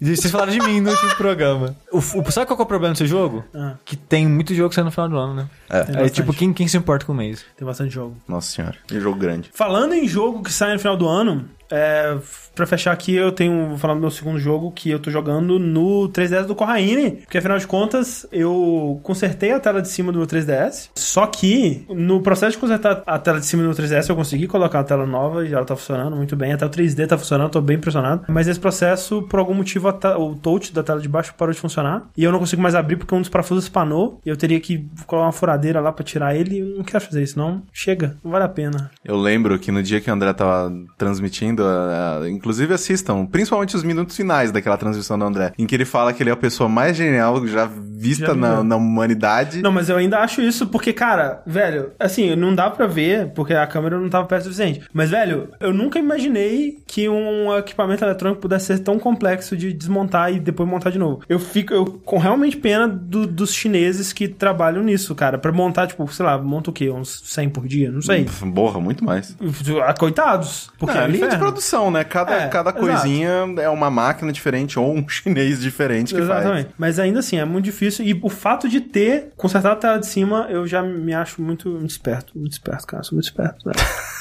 Vocês 0.00 0.30
falaram 0.30 0.52
de 0.52 0.60
mim 0.60 0.80
no 0.80 0.90
último 0.90 1.14
programa. 1.16 1.74
O, 1.90 1.98
o- 1.98 2.30
sabe 2.30 2.46
qual 2.46 2.58
é 2.58 2.62
o 2.62 2.66
problema 2.66 2.92
desse 2.94 3.06
jogo? 3.06 3.44
Ah. 3.54 3.74
Que 3.84 3.96
tem 3.96 4.26
muito 4.26 4.54
jogo 4.54 4.74
saindo 4.74 4.86
no 4.86 4.90
final 4.92 5.08
do 5.08 5.16
ano, 5.16 5.34
né? 5.34 5.48
É. 5.70 5.82
Tem 5.84 5.96
É 6.02 6.08
tipo, 6.08 6.32
quem, 6.32 6.52
quem 6.52 6.68
se 6.68 6.76
importa 6.76 7.06
com 7.06 7.12
o 7.12 7.16
mês? 7.16 7.44
Tem 7.56 7.66
bastante 7.66 7.94
jogo. 7.94 8.16
Nossa 8.28 8.50
senhora. 8.50 8.76
Que 8.86 9.00
jogo 9.00 9.18
grande. 9.18 9.50
Falando 9.54 9.94
em 9.94 10.06
jogo 10.06 10.42
que 10.42 10.52
sai 10.52 10.72
no 10.74 10.78
final 10.78 10.96
do 10.96 11.08
ano, 11.08 11.48
é, 11.70 12.16
pra 12.54 12.66
fechar 12.66 12.92
aqui, 12.92 13.14
eu 13.14 13.32
tenho. 13.32 13.68
Vou 13.68 13.78
falar 13.78 13.94
do 13.94 14.00
meu 14.00 14.10
segundo 14.10 14.38
jogo 14.38 14.72
que 14.72 14.90
eu 14.90 14.98
tô 14.98 15.10
jogando 15.10 15.58
no 15.58 16.08
3DS 16.08 16.44
do 16.44 16.54
Corraine. 16.54 17.12
Porque 17.22 17.38
afinal 17.38 17.58
de 17.58 17.66
contas, 17.66 18.26
eu 18.32 19.00
consertei 19.02 19.52
a 19.52 19.60
tela 19.60 19.82
de 19.82 19.88
cima 19.88 20.10
do 20.10 20.18
meu 20.18 20.26
3DS. 20.26 20.90
Só 20.94 21.26
que, 21.26 21.84
no 21.88 22.20
processo 22.22 22.52
de 22.52 22.58
consertar 22.58 23.02
a 23.06 23.18
tela 23.18 23.38
de 23.38 23.46
cima 23.46 23.62
do 23.62 23.68
meu 23.68 23.76
3DS, 23.76 24.08
eu 24.08 24.16
consegui 24.16 24.46
colocar 24.46 24.80
a 24.80 24.84
tela 24.84 25.06
nova 25.06 25.46
e 25.46 25.52
ela 25.52 25.64
tá 25.64 25.76
funcionando 25.76 26.16
muito 26.16 26.34
bem. 26.36 26.52
Até 26.52 26.66
o 26.66 26.70
3D 26.70 27.06
tá 27.06 27.18
funcionando, 27.18 27.50
tô 27.50 27.60
bem 27.60 27.76
impressionado. 27.76 28.24
Mas 28.28 28.48
esse 28.48 28.58
processo, 28.58 29.22
por 29.22 29.38
algum 29.38 29.54
motivo, 29.54 29.88
o 29.88 30.34
touch 30.34 30.72
da 30.72 30.82
tela 30.82 31.00
de 31.00 31.08
baixo 31.08 31.34
parou 31.36 31.52
de 31.52 31.60
funcionar. 31.60 32.08
E 32.16 32.24
eu 32.24 32.32
não 32.32 32.38
consigo 32.38 32.62
mais 32.62 32.74
abrir 32.74 32.96
porque 32.96 33.14
um 33.14 33.20
dos 33.20 33.28
parafusos 33.28 33.64
espanou. 33.64 34.20
E 34.24 34.28
eu 34.28 34.36
teria 34.36 34.60
que 34.60 34.88
colocar 35.06 35.26
uma 35.26 35.32
furadeira 35.32 35.80
lá 35.80 35.92
pra 35.92 36.04
tirar 36.04 36.34
ele. 36.34 36.62
Não 36.62 36.84
quero 36.84 37.04
fazer 37.04 37.22
isso, 37.22 37.38
não. 37.38 37.62
Chega, 37.72 38.16
não 38.24 38.30
vale 38.30 38.44
a 38.44 38.48
pena. 38.48 38.90
Eu 39.04 39.16
lembro 39.16 39.58
que 39.58 39.70
no 39.70 39.82
dia 39.82 40.00
que 40.00 40.10
o 40.10 40.14
André 40.14 40.32
tava 40.32 40.72
transmitindo, 40.96 41.55
a- 41.64 42.20
a- 42.22 42.30
inclusive 42.30 42.72
assistam, 42.74 43.26
principalmente 43.26 43.76
os 43.76 43.82
minutos 43.82 44.16
finais 44.16 44.50
daquela 44.50 44.76
transmissão 44.76 45.18
do 45.18 45.24
André, 45.24 45.52
em 45.58 45.66
que 45.66 45.74
ele 45.74 45.84
fala 45.84 46.12
que 46.12 46.22
ele 46.22 46.30
é 46.30 46.32
a 46.32 46.36
pessoa 46.36 46.68
mais 46.68 46.96
genial 46.96 47.46
já 47.46 47.68
vista 47.98 48.26
Já 48.26 48.34
na, 48.34 48.48
viveu. 48.50 48.64
na 48.64 48.76
humanidade. 48.76 49.62
Não, 49.62 49.72
mas 49.72 49.88
eu 49.88 49.96
ainda 49.96 50.18
acho 50.18 50.40
isso 50.42 50.66
porque, 50.66 50.92
cara, 50.92 51.42
velho, 51.46 51.92
assim, 51.98 52.34
não 52.36 52.54
dá 52.54 52.68
pra 52.70 52.86
ver 52.86 53.28
porque 53.34 53.54
a 53.54 53.66
câmera 53.66 53.98
não 53.98 54.08
tava 54.08 54.26
perto 54.26 54.42
o 54.42 54.44
suficiente. 54.44 54.82
Mas, 54.92 55.10
velho, 55.10 55.48
eu 55.60 55.72
nunca 55.72 55.98
imaginei 55.98 56.78
que 56.86 57.08
um 57.08 57.54
equipamento 57.56 58.04
eletrônico 58.04 58.40
pudesse 58.42 58.66
ser 58.66 58.78
tão 58.80 58.98
complexo 58.98 59.56
de 59.56 59.72
desmontar 59.72 60.32
e 60.32 60.38
depois 60.40 60.68
montar 60.68 60.90
de 60.90 60.98
novo. 60.98 61.20
Eu 61.28 61.38
fico 61.38 61.72
eu, 61.72 61.84
com 61.86 62.18
realmente 62.18 62.56
pena 62.56 62.86
do- 62.86 63.26
dos 63.26 63.52
chineses 63.52 64.12
que 64.12 64.28
trabalham 64.28 64.82
nisso, 64.82 65.14
cara. 65.14 65.38
Pra 65.38 65.50
montar, 65.52 65.86
tipo, 65.86 66.06
sei 66.12 66.24
lá, 66.26 66.36
monta 66.38 66.70
o 66.70 66.72
quê? 66.72 66.90
Uns 66.90 67.22
100 67.24 67.48
por 67.48 67.66
dia? 67.66 67.90
Não 67.90 68.02
sei. 68.02 68.24
Pff, 68.24 68.44
Borra, 68.46 68.80
muito 68.80 69.04
mais. 69.04 69.36
Ah, 69.86 69.94
Coitados. 69.94 70.70
Porque 70.78 70.94
Não, 70.94 71.02
é 71.02 71.04
é. 71.06 71.08
Produção, 71.46 71.90
né? 71.90 72.04
Cada, 72.04 72.32
É, 72.34 72.48
cada 72.48 72.70
exato. 72.70 72.84
coisinha 72.84 73.30
é 73.58 73.68
uma 73.68 73.90
máquina 73.90 74.32
diferente 74.32 74.78
ou 74.78 74.92
um 74.94 75.06
chinês 75.08 75.60
diferente 75.60 76.14
que 76.14 76.20
Exatamente. 76.20 76.64
faz. 76.64 76.74
Mas 76.78 76.98
ainda 76.98 77.20
assim, 77.20 77.38
é 77.38 77.44
muito 77.44 77.64
difícil. 77.64 78.04
E 78.04 78.18
o 78.22 78.28
fato 78.28 78.68
de 78.68 78.80
ter 78.80 79.30
consertado 79.36 79.74
a 79.74 79.78
tela 79.78 79.98
de 79.98 80.06
cima, 80.06 80.46
eu 80.50 80.66
já 80.66 80.82
me 80.82 81.14
acho 81.14 81.40
muito, 81.42 81.68
muito 81.70 81.90
esperto. 81.90 82.38
Muito 82.38 82.52
esperto, 82.52 82.86
cara. 82.86 83.02
Sou 83.02 83.14
muito 83.16 83.26
esperto. 83.26 83.66
né? 83.68 83.72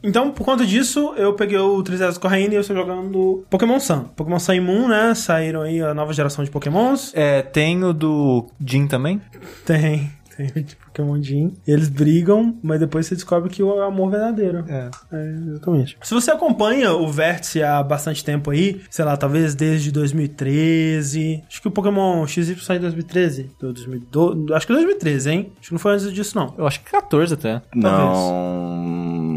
Então, 0.00 0.30
por 0.30 0.44
conta 0.44 0.64
disso, 0.64 1.12
eu 1.16 1.32
peguei 1.34 1.58
o 1.58 1.82
3DS 1.82 2.20
Corraine 2.20 2.52
e 2.52 2.56
eu 2.56 2.60
estou 2.60 2.76
jogando 2.76 3.44
Pokémon 3.50 3.80
Sun. 3.80 4.04
Pokémon 4.14 4.38
Sun 4.38 4.52
e 4.52 4.60
Moon, 4.60 4.86
né? 4.86 5.12
Saíram 5.12 5.62
aí 5.62 5.80
a 5.82 5.92
nova 5.92 6.12
geração 6.12 6.44
de 6.44 6.50
Pokémons. 6.52 7.10
É, 7.16 7.42
tem 7.42 7.82
o 7.82 7.92
do 7.92 8.46
Jin 8.64 8.86
também? 8.86 9.20
Tem, 9.66 10.08
de 10.54 10.76
Pokémon 10.76 11.20
Jin. 11.22 11.54
Eles 11.66 11.88
brigam, 11.88 12.56
mas 12.62 12.80
depois 12.80 13.06
você 13.06 13.14
descobre 13.14 13.50
que 13.50 13.62
o 13.62 13.80
amor 13.82 14.10
verdadeiro. 14.10 14.64
É. 14.68 14.90
É, 15.12 15.34
exatamente. 15.48 15.96
Se 16.02 16.14
você 16.14 16.30
acompanha 16.30 16.92
o 16.92 17.10
Vértice 17.10 17.62
há 17.62 17.82
bastante 17.82 18.24
tempo 18.24 18.50
aí, 18.50 18.80
sei 18.90 19.04
lá, 19.04 19.16
talvez 19.16 19.54
desde 19.54 19.90
2013. 19.90 21.44
Acho 21.46 21.62
que 21.62 21.68
o 21.68 21.70
Pokémon 21.70 22.26
XY 22.26 22.56
saiu 22.60 22.78
em 22.78 22.82
2013. 22.82 23.50
Do 23.58 23.72
2012, 23.72 24.52
acho 24.54 24.66
que 24.66 24.72
2013, 24.72 25.30
hein? 25.30 25.52
Acho 25.58 25.68
que 25.68 25.72
não 25.72 25.78
foi 25.78 25.94
antes 25.94 26.12
disso, 26.12 26.36
não. 26.36 26.54
Eu 26.56 26.66
acho 26.66 26.80
que 26.80 26.90
14 26.90 27.34
até. 27.34 27.62
Não. 27.74 29.27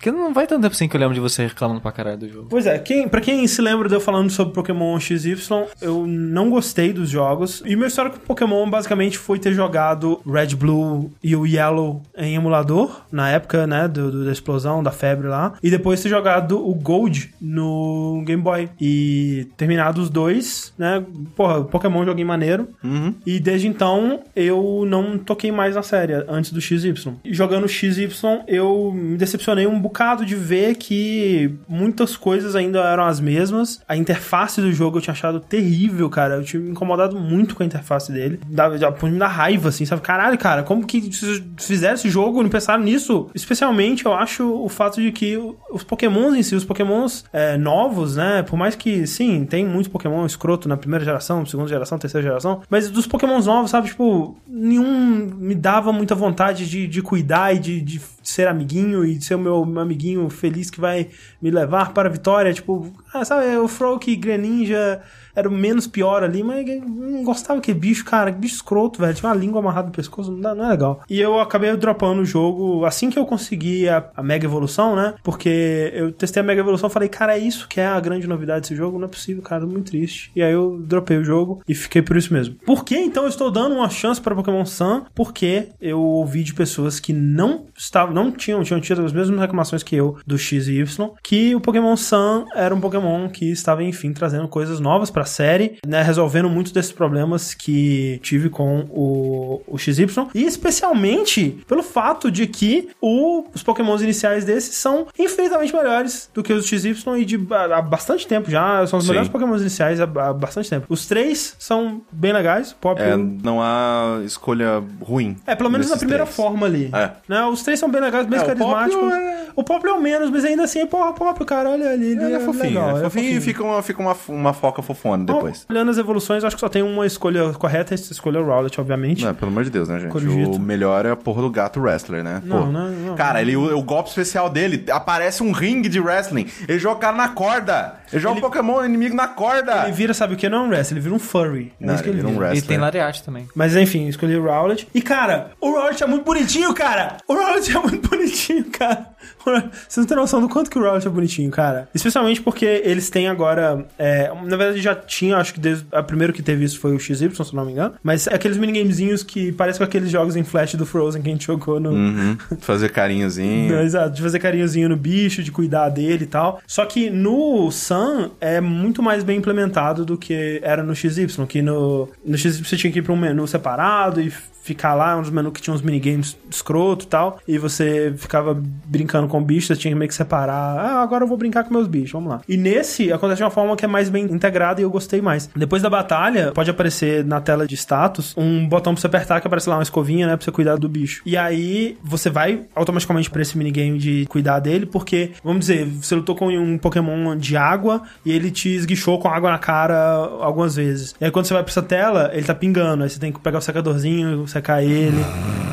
Porque 0.00 0.10
não 0.10 0.32
vai 0.32 0.46
tanto 0.46 0.62
tempo 0.62 0.74
assim 0.74 0.88
que 0.88 0.96
eu 0.96 1.00
lembro 1.00 1.12
de 1.14 1.20
você 1.20 1.42
reclamando 1.42 1.78
pra 1.82 1.92
caralho 1.92 2.16
do 2.16 2.26
jogo. 2.26 2.46
Pois 2.48 2.64
é, 2.64 2.78
quem, 2.78 3.06
pra 3.06 3.20
quem 3.20 3.46
se 3.46 3.60
lembra 3.60 3.86
de 3.86 3.94
eu 3.94 4.00
falando 4.00 4.30
sobre 4.30 4.54
Pokémon 4.54 4.98
XY, 4.98 5.36
eu 5.82 6.06
não 6.06 6.48
gostei 6.48 6.90
dos 6.90 7.10
jogos. 7.10 7.62
E 7.66 7.76
meu 7.76 7.86
histórico 7.86 8.18
com 8.18 8.24
Pokémon 8.24 8.68
basicamente 8.70 9.18
foi 9.18 9.38
ter 9.38 9.52
jogado 9.52 10.18
Red 10.26 10.56
Blue 10.56 11.12
e 11.22 11.36
o 11.36 11.46
Yellow 11.46 12.00
em 12.16 12.34
emulador, 12.34 13.02
na 13.12 13.28
época, 13.28 13.66
né, 13.66 13.86
do, 13.86 14.10
do- 14.10 14.24
da 14.24 14.32
explosão, 14.32 14.82
da 14.82 14.90
febre 14.90 15.28
lá. 15.28 15.52
E 15.62 15.68
depois 15.70 16.02
ter 16.02 16.08
jogado 16.08 16.58
o 16.66 16.74
Gold 16.74 17.34
no 17.38 18.22
Game 18.24 18.42
Boy. 18.42 18.70
E 18.80 19.48
terminado 19.58 20.00
os 20.00 20.08
dois, 20.08 20.72
né, 20.78 21.04
porra, 21.36 21.62
Pokémon 21.62 22.06
joguei 22.06 22.24
maneiro. 22.24 22.68
Uhum. 22.82 23.14
E 23.26 23.38
desde 23.38 23.68
então 23.68 24.20
eu 24.34 24.84
não 24.86 25.18
toquei 25.18 25.52
mais 25.52 25.74
na 25.74 25.82
série, 25.82 26.14
antes 26.26 26.52
do 26.52 26.60
XY. 26.60 26.94
E 27.22 27.34
jogando 27.34 27.68
XY, 27.68 28.08
eu 28.48 28.92
me 28.94 29.18
decepcionei 29.18 29.66
um 29.66 29.89
encucado 29.90 30.24
de 30.24 30.36
ver 30.36 30.76
que 30.76 31.58
muitas 31.68 32.16
coisas 32.16 32.54
ainda 32.54 32.78
eram 32.80 33.04
as 33.04 33.18
mesmas. 33.20 33.82
A 33.88 33.96
interface 33.96 34.60
do 34.60 34.72
jogo 34.72 34.98
eu 34.98 35.02
tinha 35.02 35.12
achado 35.12 35.40
terrível, 35.40 36.08
cara. 36.08 36.36
Eu 36.36 36.44
tinha 36.44 36.62
me 36.62 36.70
incomodado 36.70 37.18
muito 37.18 37.56
com 37.56 37.62
a 37.62 37.66
interface 37.66 38.12
dele. 38.12 38.40
Dava, 38.46 38.76
me 39.02 39.18
dar 39.18 39.26
raiva, 39.26 39.68
assim, 39.68 39.84
sabe? 39.84 40.00
Caralho, 40.00 40.38
cara, 40.38 40.62
como 40.62 40.86
que 40.86 41.10
fizeram 41.58 41.94
esse 41.94 42.08
jogo 42.08 42.40
e 42.40 42.42
não 42.44 42.50
pensaram 42.50 42.84
nisso? 42.84 43.28
Especialmente, 43.34 44.06
eu 44.06 44.14
acho 44.14 44.48
o 44.48 44.68
fato 44.68 45.00
de 45.00 45.10
que 45.10 45.36
os 45.70 45.82
pokémons 45.82 46.34
em 46.36 46.42
si, 46.42 46.54
os 46.54 46.64
pokémons 46.64 47.24
é, 47.32 47.58
novos, 47.58 48.16
né? 48.16 48.42
Por 48.44 48.56
mais 48.56 48.76
que, 48.76 49.06
sim, 49.06 49.44
tem 49.44 49.66
muito 49.66 49.90
pokémon 49.90 50.24
escroto 50.24 50.68
na 50.68 50.76
primeira 50.76 51.04
geração, 51.04 51.44
segunda 51.44 51.68
geração, 51.68 51.98
terceira 51.98 52.26
geração, 52.26 52.62
mas 52.70 52.88
dos 52.88 53.06
pokémons 53.06 53.46
novos, 53.46 53.70
sabe? 53.72 53.88
Tipo, 53.88 54.38
nenhum 54.46 55.30
me 55.36 55.54
dava 55.54 55.92
muita 55.92 56.14
vontade 56.14 56.68
de, 56.68 56.86
de 56.86 57.02
cuidar 57.02 57.54
e 57.54 57.58
de, 57.58 57.80
de 57.80 58.00
ser 58.22 58.48
amiguinho 58.48 59.04
e 59.04 59.20
ser 59.20 59.34
o 59.34 59.38
meu, 59.38 59.64
meu 59.64 59.82
amiguinho 59.82 60.28
feliz 60.28 60.70
que 60.70 60.80
vai 60.80 61.08
me 61.40 61.50
levar 61.50 61.92
para 61.92 62.08
a 62.08 62.12
vitória. 62.12 62.52
Tipo, 62.52 62.92
ah, 63.12 63.24
sabe, 63.24 63.56
o 63.56 63.68
Froak 63.68 64.14
Greninja 64.16 65.02
era 65.34 65.48
o 65.48 65.52
menos 65.52 65.86
pior 65.86 66.22
ali, 66.22 66.42
mas 66.42 66.66
não 66.82 67.24
gostava 67.24 67.60
que 67.60 67.72
bicho, 67.72 68.04
cara, 68.04 68.32
que 68.32 68.38
bicho 68.38 68.56
escroto, 68.56 69.00
velho. 69.00 69.14
Tinha 69.14 69.30
uma 69.30 69.36
língua 69.36 69.60
amarrada 69.60 69.88
no 69.88 69.92
pescoço, 69.92 70.30
não, 70.30 70.54
não 70.54 70.66
é 70.66 70.70
legal. 70.70 71.02
E 71.08 71.20
eu 71.20 71.40
acabei 71.40 71.74
dropando 71.76 72.22
o 72.22 72.24
jogo 72.24 72.84
assim 72.84 73.10
que 73.10 73.18
eu 73.18 73.26
consegui 73.26 73.88
a, 73.88 74.04
a 74.16 74.22
Mega 74.22 74.46
Evolução, 74.46 74.94
né? 74.96 75.14
Porque 75.22 75.90
eu 75.94 76.12
testei 76.12 76.42
a 76.42 76.44
Mega 76.44 76.60
Evolução 76.60 76.88
e 76.88 76.92
falei, 76.92 77.08
cara, 77.08 77.36
é 77.36 77.38
isso 77.38 77.68
que 77.68 77.80
é 77.80 77.86
a 77.86 78.00
grande 78.00 78.26
novidade 78.26 78.62
desse 78.62 78.76
jogo? 78.76 78.98
Não 78.98 79.06
é 79.06 79.10
possível, 79.10 79.42
cara, 79.42 79.66
muito 79.66 79.90
triste. 79.90 80.30
E 80.34 80.42
aí 80.42 80.52
eu 80.52 80.78
dropei 80.80 81.16
o 81.16 81.24
jogo 81.24 81.62
e 81.68 81.74
fiquei 81.74 82.02
por 82.02 82.16
isso 82.16 82.32
mesmo. 82.32 82.54
Por 82.66 82.84
que 82.84 82.96
então 82.96 83.24
eu 83.24 83.28
estou 83.28 83.50
dando 83.50 83.74
uma 83.74 83.88
chance 83.88 84.20
para 84.20 84.34
Pokémon 84.34 84.64
Sun? 84.64 85.04
Porque 85.14 85.68
eu 85.80 86.00
ouvi 86.00 86.42
de 86.42 86.54
pessoas 86.54 87.00
que 87.00 87.12
não 87.12 87.66
estavam, 87.76 88.14
não 88.14 88.30
tinham, 88.30 88.62
tinham 88.62 88.80
tido 88.80 89.04
as 89.04 89.12
mesmas 89.12 89.38
reclamações 89.38 89.82
que 89.82 89.96
eu 89.96 90.18
do 90.26 90.38
X 90.38 90.68
e 90.68 90.78
Y, 90.78 91.10
que 91.22 91.54
o 91.54 91.60
Pokémon 91.60 91.96
Sun 91.96 92.46
era 92.54 92.74
um 92.74 92.80
Pokémon 92.80 93.28
que 93.28 93.50
estava, 93.50 93.82
enfim, 93.82 94.12
trazendo 94.12 94.48
coisas 94.48 94.80
novas 94.80 95.10
pra 95.20 95.26
série, 95.26 95.76
né? 95.86 96.00
Resolvendo 96.02 96.48
muitos 96.48 96.72
desses 96.72 96.92
problemas 96.92 97.52
que 97.52 98.18
tive 98.22 98.48
com 98.48 98.86
o, 98.90 99.60
o 99.66 99.76
XY. 99.78 100.06
E 100.34 100.44
especialmente 100.44 101.58
pelo 101.68 101.82
fato 101.82 102.30
de 102.30 102.46
que 102.46 102.88
o, 103.02 103.44
os 103.54 103.62
Pokémons 103.62 104.00
iniciais 104.00 104.44
desses 104.46 104.76
são 104.76 105.06
infinitamente 105.18 105.74
melhores 105.74 106.30
do 106.32 106.42
que 106.42 106.52
os 106.52 106.66
XY 106.66 106.94
e 107.18 107.24
de 107.24 107.38
há 107.50 107.82
bastante 107.82 108.26
tempo 108.26 108.50
já. 108.50 108.86
São 108.86 108.98
os 108.98 109.04
Sim. 109.04 109.10
melhores 109.10 109.28
Pokémons 109.30 109.60
iniciais 109.60 110.00
há, 110.00 110.04
há 110.04 110.32
bastante 110.32 110.70
tempo. 110.70 110.86
Os 110.88 111.06
três 111.06 111.54
são 111.58 112.00
bem 112.10 112.32
legais. 112.32 112.72
Pop, 112.72 113.00
É, 113.00 113.14
não 113.16 113.60
há 113.62 114.20
escolha 114.24 114.82
ruim. 115.02 115.36
é, 115.46 115.54
pelo 115.54 115.70
menos 115.70 115.90
na 115.90 115.96
primeira 115.98 116.24
três. 116.24 116.36
forma 116.36 116.66
ali. 116.66 116.90
É. 116.94 117.10
Né? 117.28 117.44
Os 117.44 117.62
três 117.62 117.78
são 117.78 117.90
bem 117.90 118.00
legais, 118.00 118.26
bem 118.26 118.38
É, 118.38 118.42
o 118.42 118.46
carismáticos. 118.46 119.12
É- 119.12 119.40
O 119.56 119.64
Popio 119.64 119.90
é 119.90 119.92
o 119.92 120.00
menos, 120.00 120.30
mas 120.30 120.44
ainda 120.44 120.62
assim, 120.64 120.86
porra, 120.86 121.12
Popio, 121.12 121.44
cara, 121.44 121.68
olha 121.70 121.90
ali. 121.90 122.12
Ele 122.12 122.24
Ele 122.24 122.34
é 122.34 122.40
fofinho, 122.40 122.64
legal, 122.80 122.98
é 122.98 123.02
fofinho 123.02 123.36
e 123.36 123.40
fica, 123.40 123.62
uma, 123.64 123.82
fica 123.82 124.00
uma, 124.00 124.16
uma 124.28 124.52
foca 124.52 124.80
fofona 124.80 125.09
depois. 125.18 125.66
Bom, 125.68 125.74
olhando 125.74 125.90
as 125.90 125.98
evoluções, 125.98 126.44
acho 126.44 126.56
que 126.56 126.60
só 126.60 126.68
tem 126.68 126.82
uma 126.82 127.06
escolha 127.06 127.52
correta, 127.52 127.94
essa 127.94 128.12
escolha 128.12 128.38
é 128.38 128.40
o 128.40 128.44
Rowlet, 128.44 128.80
obviamente. 128.80 129.24
Não, 129.24 129.34
pelo 129.34 129.50
amor 129.50 129.64
de 129.64 129.70
Deus, 129.70 129.88
né, 129.88 129.98
gente? 129.98 130.10
Corujito. 130.10 130.52
O 130.52 130.58
melhor 130.58 131.06
é 131.06 131.10
a 131.10 131.16
porra 131.16 131.42
do 131.42 131.50
gato 131.50 131.80
wrestler, 131.80 132.22
né? 132.22 132.42
Não, 132.44 132.66
Pô. 132.66 132.72
não, 132.72 132.90
não. 132.90 133.14
Cara, 133.14 133.40
ele, 133.40 133.56
o, 133.56 133.76
o 133.76 133.82
golpe 133.82 134.08
especial 134.08 134.50
dele 134.50 134.84
aparece 134.90 135.42
um 135.42 135.52
ringue 135.52 135.88
de 135.88 136.00
wrestling. 136.00 136.46
Ele 136.68 136.78
joga 136.78 136.96
o 136.96 137.00
cara 137.00 137.16
na 137.16 137.28
corda. 137.28 137.99
Ele 138.12 138.20
joga 138.20 138.38
o 138.38 138.40
Pokémon 138.40 138.84
inimigo 138.84 139.14
na 139.14 139.28
corda. 139.28 139.84
Ele 139.84 139.92
vira, 139.92 140.14
sabe 140.14 140.34
o 140.34 140.36
que? 140.36 140.48
Não 140.48 140.58
é 140.58 140.60
um 140.62 140.68
wrestler, 140.68 140.96
ele 140.98 141.04
vira 141.04 141.14
um 141.14 141.18
furry. 141.18 141.72
É 141.80 141.86
Não, 141.86 141.94
isso 141.94 142.02
que 142.02 142.08
ele 142.10 142.18
ele 142.18 142.26
vira 142.26 142.36
um 142.36 142.40
wrestler. 142.40 142.64
E 142.64 142.66
tem 142.66 142.78
Lariat 142.78 143.22
também. 143.22 143.48
Mas 143.54 143.76
enfim, 143.76 144.08
escolhi 144.08 144.36
o 144.36 144.44
Rowlet. 144.44 144.86
E 144.94 145.00
cara, 145.02 145.52
o 145.60 145.70
Rowlet 145.70 146.02
é 146.02 146.06
muito 146.06 146.24
bonitinho, 146.24 146.72
cara! 146.74 147.16
O 147.28 147.34
Rowlet 147.34 147.76
é 147.76 147.80
muito 147.80 148.08
bonitinho, 148.08 148.64
cara. 148.64 149.06
Vocês 149.44 149.96
não 149.98 150.04
têm 150.04 150.16
noção 150.16 150.40
do 150.40 150.48
quanto 150.48 150.70
que 150.70 150.78
o 150.78 150.82
Rowlet 150.82 151.06
é 151.06 151.10
bonitinho, 151.10 151.50
cara. 151.50 151.88
Especialmente 151.94 152.40
porque 152.42 152.64
eles 152.84 153.08
têm 153.10 153.28
agora. 153.28 153.86
é, 153.98 154.28
na 154.44 154.56
verdade, 154.56 154.80
já 154.80 154.94
tinha, 154.94 155.36
acho 155.36 155.54
que 155.54 155.60
desde. 155.60 155.86
A 155.92 156.02
primeiro 156.02 156.32
que 156.32 156.42
teve 156.42 156.64
isso 156.64 156.78
foi 156.78 156.94
o 156.94 156.98
XY, 156.98 157.30
se 157.30 157.40
eu 157.40 157.46
não 157.52 157.64
me 157.64 157.72
engano. 157.72 157.94
Mas 158.02 158.26
é 158.26 158.34
aqueles 158.34 158.56
minigamezinhos 158.56 159.22
que 159.22 159.52
parecem 159.52 159.78
com 159.78 159.84
aqueles 159.84 160.10
jogos 160.10 160.36
em 160.36 160.44
flash 160.44 160.74
do 160.74 160.86
Frozen 160.86 161.22
que 161.22 161.28
a 161.28 161.32
gente 161.32 161.46
jogou 161.46 161.78
no. 161.80 161.90
Uhum. 161.90 162.36
Fazer 162.60 162.90
carinhozinho. 162.90 163.80
Exato, 163.80 164.10
de 164.14 164.22
fazer 164.22 164.38
carinhozinho 164.38 164.88
no 164.88 164.96
bicho, 164.96 165.42
de 165.42 165.50
cuidar 165.50 165.88
dele 165.88 166.24
e 166.24 166.26
tal. 166.26 166.60
Só 166.66 166.84
que 166.84 167.10
no 167.10 167.70
Sun 167.70 167.99
é 168.40 168.60
muito 168.60 169.02
mais 169.02 169.22
bem 169.22 169.38
implementado 169.38 170.04
do 170.04 170.16
que 170.16 170.60
era 170.62 170.82
no 170.82 170.94
XY, 170.94 171.26
que 171.48 171.62
no, 171.62 172.08
no 172.24 172.36
XY 172.36 172.64
você 172.64 172.76
tinha 172.76 172.92
que 172.92 172.98
ir 172.98 173.02
pra 173.02 173.12
um 173.12 173.16
menu 173.16 173.46
separado 173.46 174.20
e 174.20 174.32
ficar 174.62 174.94
lá, 174.94 175.16
uns 175.16 175.30
menus 175.30 175.52
que 175.52 175.60
tinha 175.60 175.74
uns 175.74 175.82
minigames 175.82 176.36
escroto 176.50 177.04
e 177.04 177.08
tal, 177.08 177.38
e 177.46 177.58
você 177.58 178.12
ficava 178.16 178.56
brincando 178.86 179.26
com 179.26 179.38
o 179.38 179.44
bicho, 179.44 179.68
você 179.68 179.76
tinha 179.76 179.92
que 179.92 179.98
meio 179.98 180.08
que 180.08 180.14
separar, 180.14 180.78
ah, 180.78 181.02
agora 181.02 181.24
eu 181.24 181.28
vou 181.28 181.36
brincar 181.36 181.64
com 181.64 181.72
meus 181.72 181.88
bichos, 181.88 182.12
vamos 182.12 182.30
lá. 182.30 182.40
E 182.48 182.56
nesse 182.56 183.12
acontece 183.12 183.38
de 183.38 183.44
uma 183.44 183.50
forma 183.50 183.74
que 183.76 183.84
é 183.84 183.88
mais 183.88 184.08
bem 184.08 184.24
integrada 184.24 184.80
e 184.80 184.84
eu 184.84 184.90
gostei 184.90 185.20
mais. 185.20 185.48
Depois 185.56 185.82
da 185.82 185.90
batalha, 185.90 186.52
pode 186.52 186.70
aparecer 186.70 187.24
na 187.24 187.40
tela 187.40 187.66
de 187.66 187.76
status 187.76 188.34
um 188.36 188.68
botão 188.68 188.94
pra 188.94 189.00
você 189.00 189.06
apertar 189.06 189.40
que 189.40 189.46
aparece 189.46 189.68
lá 189.68 189.76
uma 189.76 189.82
escovinha, 189.82 190.26
né, 190.26 190.36
pra 190.36 190.44
você 190.44 190.52
cuidar 190.52 190.76
do 190.76 190.88
bicho. 190.88 191.22
E 191.24 191.36
aí 191.36 191.96
você 192.02 192.28
vai 192.28 192.66
automaticamente 192.74 193.30
pra 193.30 193.42
esse 193.42 193.56
minigame 193.56 193.98
de 193.98 194.26
cuidar 194.26 194.60
dele, 194.60 194.86
porque, 194.86 195.32
vamos 195.42 195.60
dizer, 195.60 195.86
você 195.86 196.14
lutou 196.14 196.36
com 196.36 196.48
um 196.48 196.78
Pokémon 196.78 197.36
de 197.36 197.56
água 197.56 197.89
e 198.24 198.32
ele 198.32 198.50
te 198.50 198.68
esguichou 198.68 199.18
com 199.18 199.28
água 199.28 199.50
na 199.50 199.58
cara 199.58 199.96
algumas 200.40 200.76
vezes. 200.76 201.14
E 201.20 201.24
aí 201.24 201.30
quando 201.30 201.46
você 201.46 201.54
vai 201.54 201.62
pra 201.62 201.70
essa 201.70 201.82
tela, 201.82 202.30
ele 202.32 202.44
tá 202.44 202.54
pingando, 202.54 203.02
aí 203.04 203.10
você 203.10 203.18
tem 203.18 203.32
que 203.32 203.40
pegar 203.40 203.58
o 203.58 203.62
secadorzinho, 203.62 204.46
secar 204.46 204.82
ele. 204.82 205.18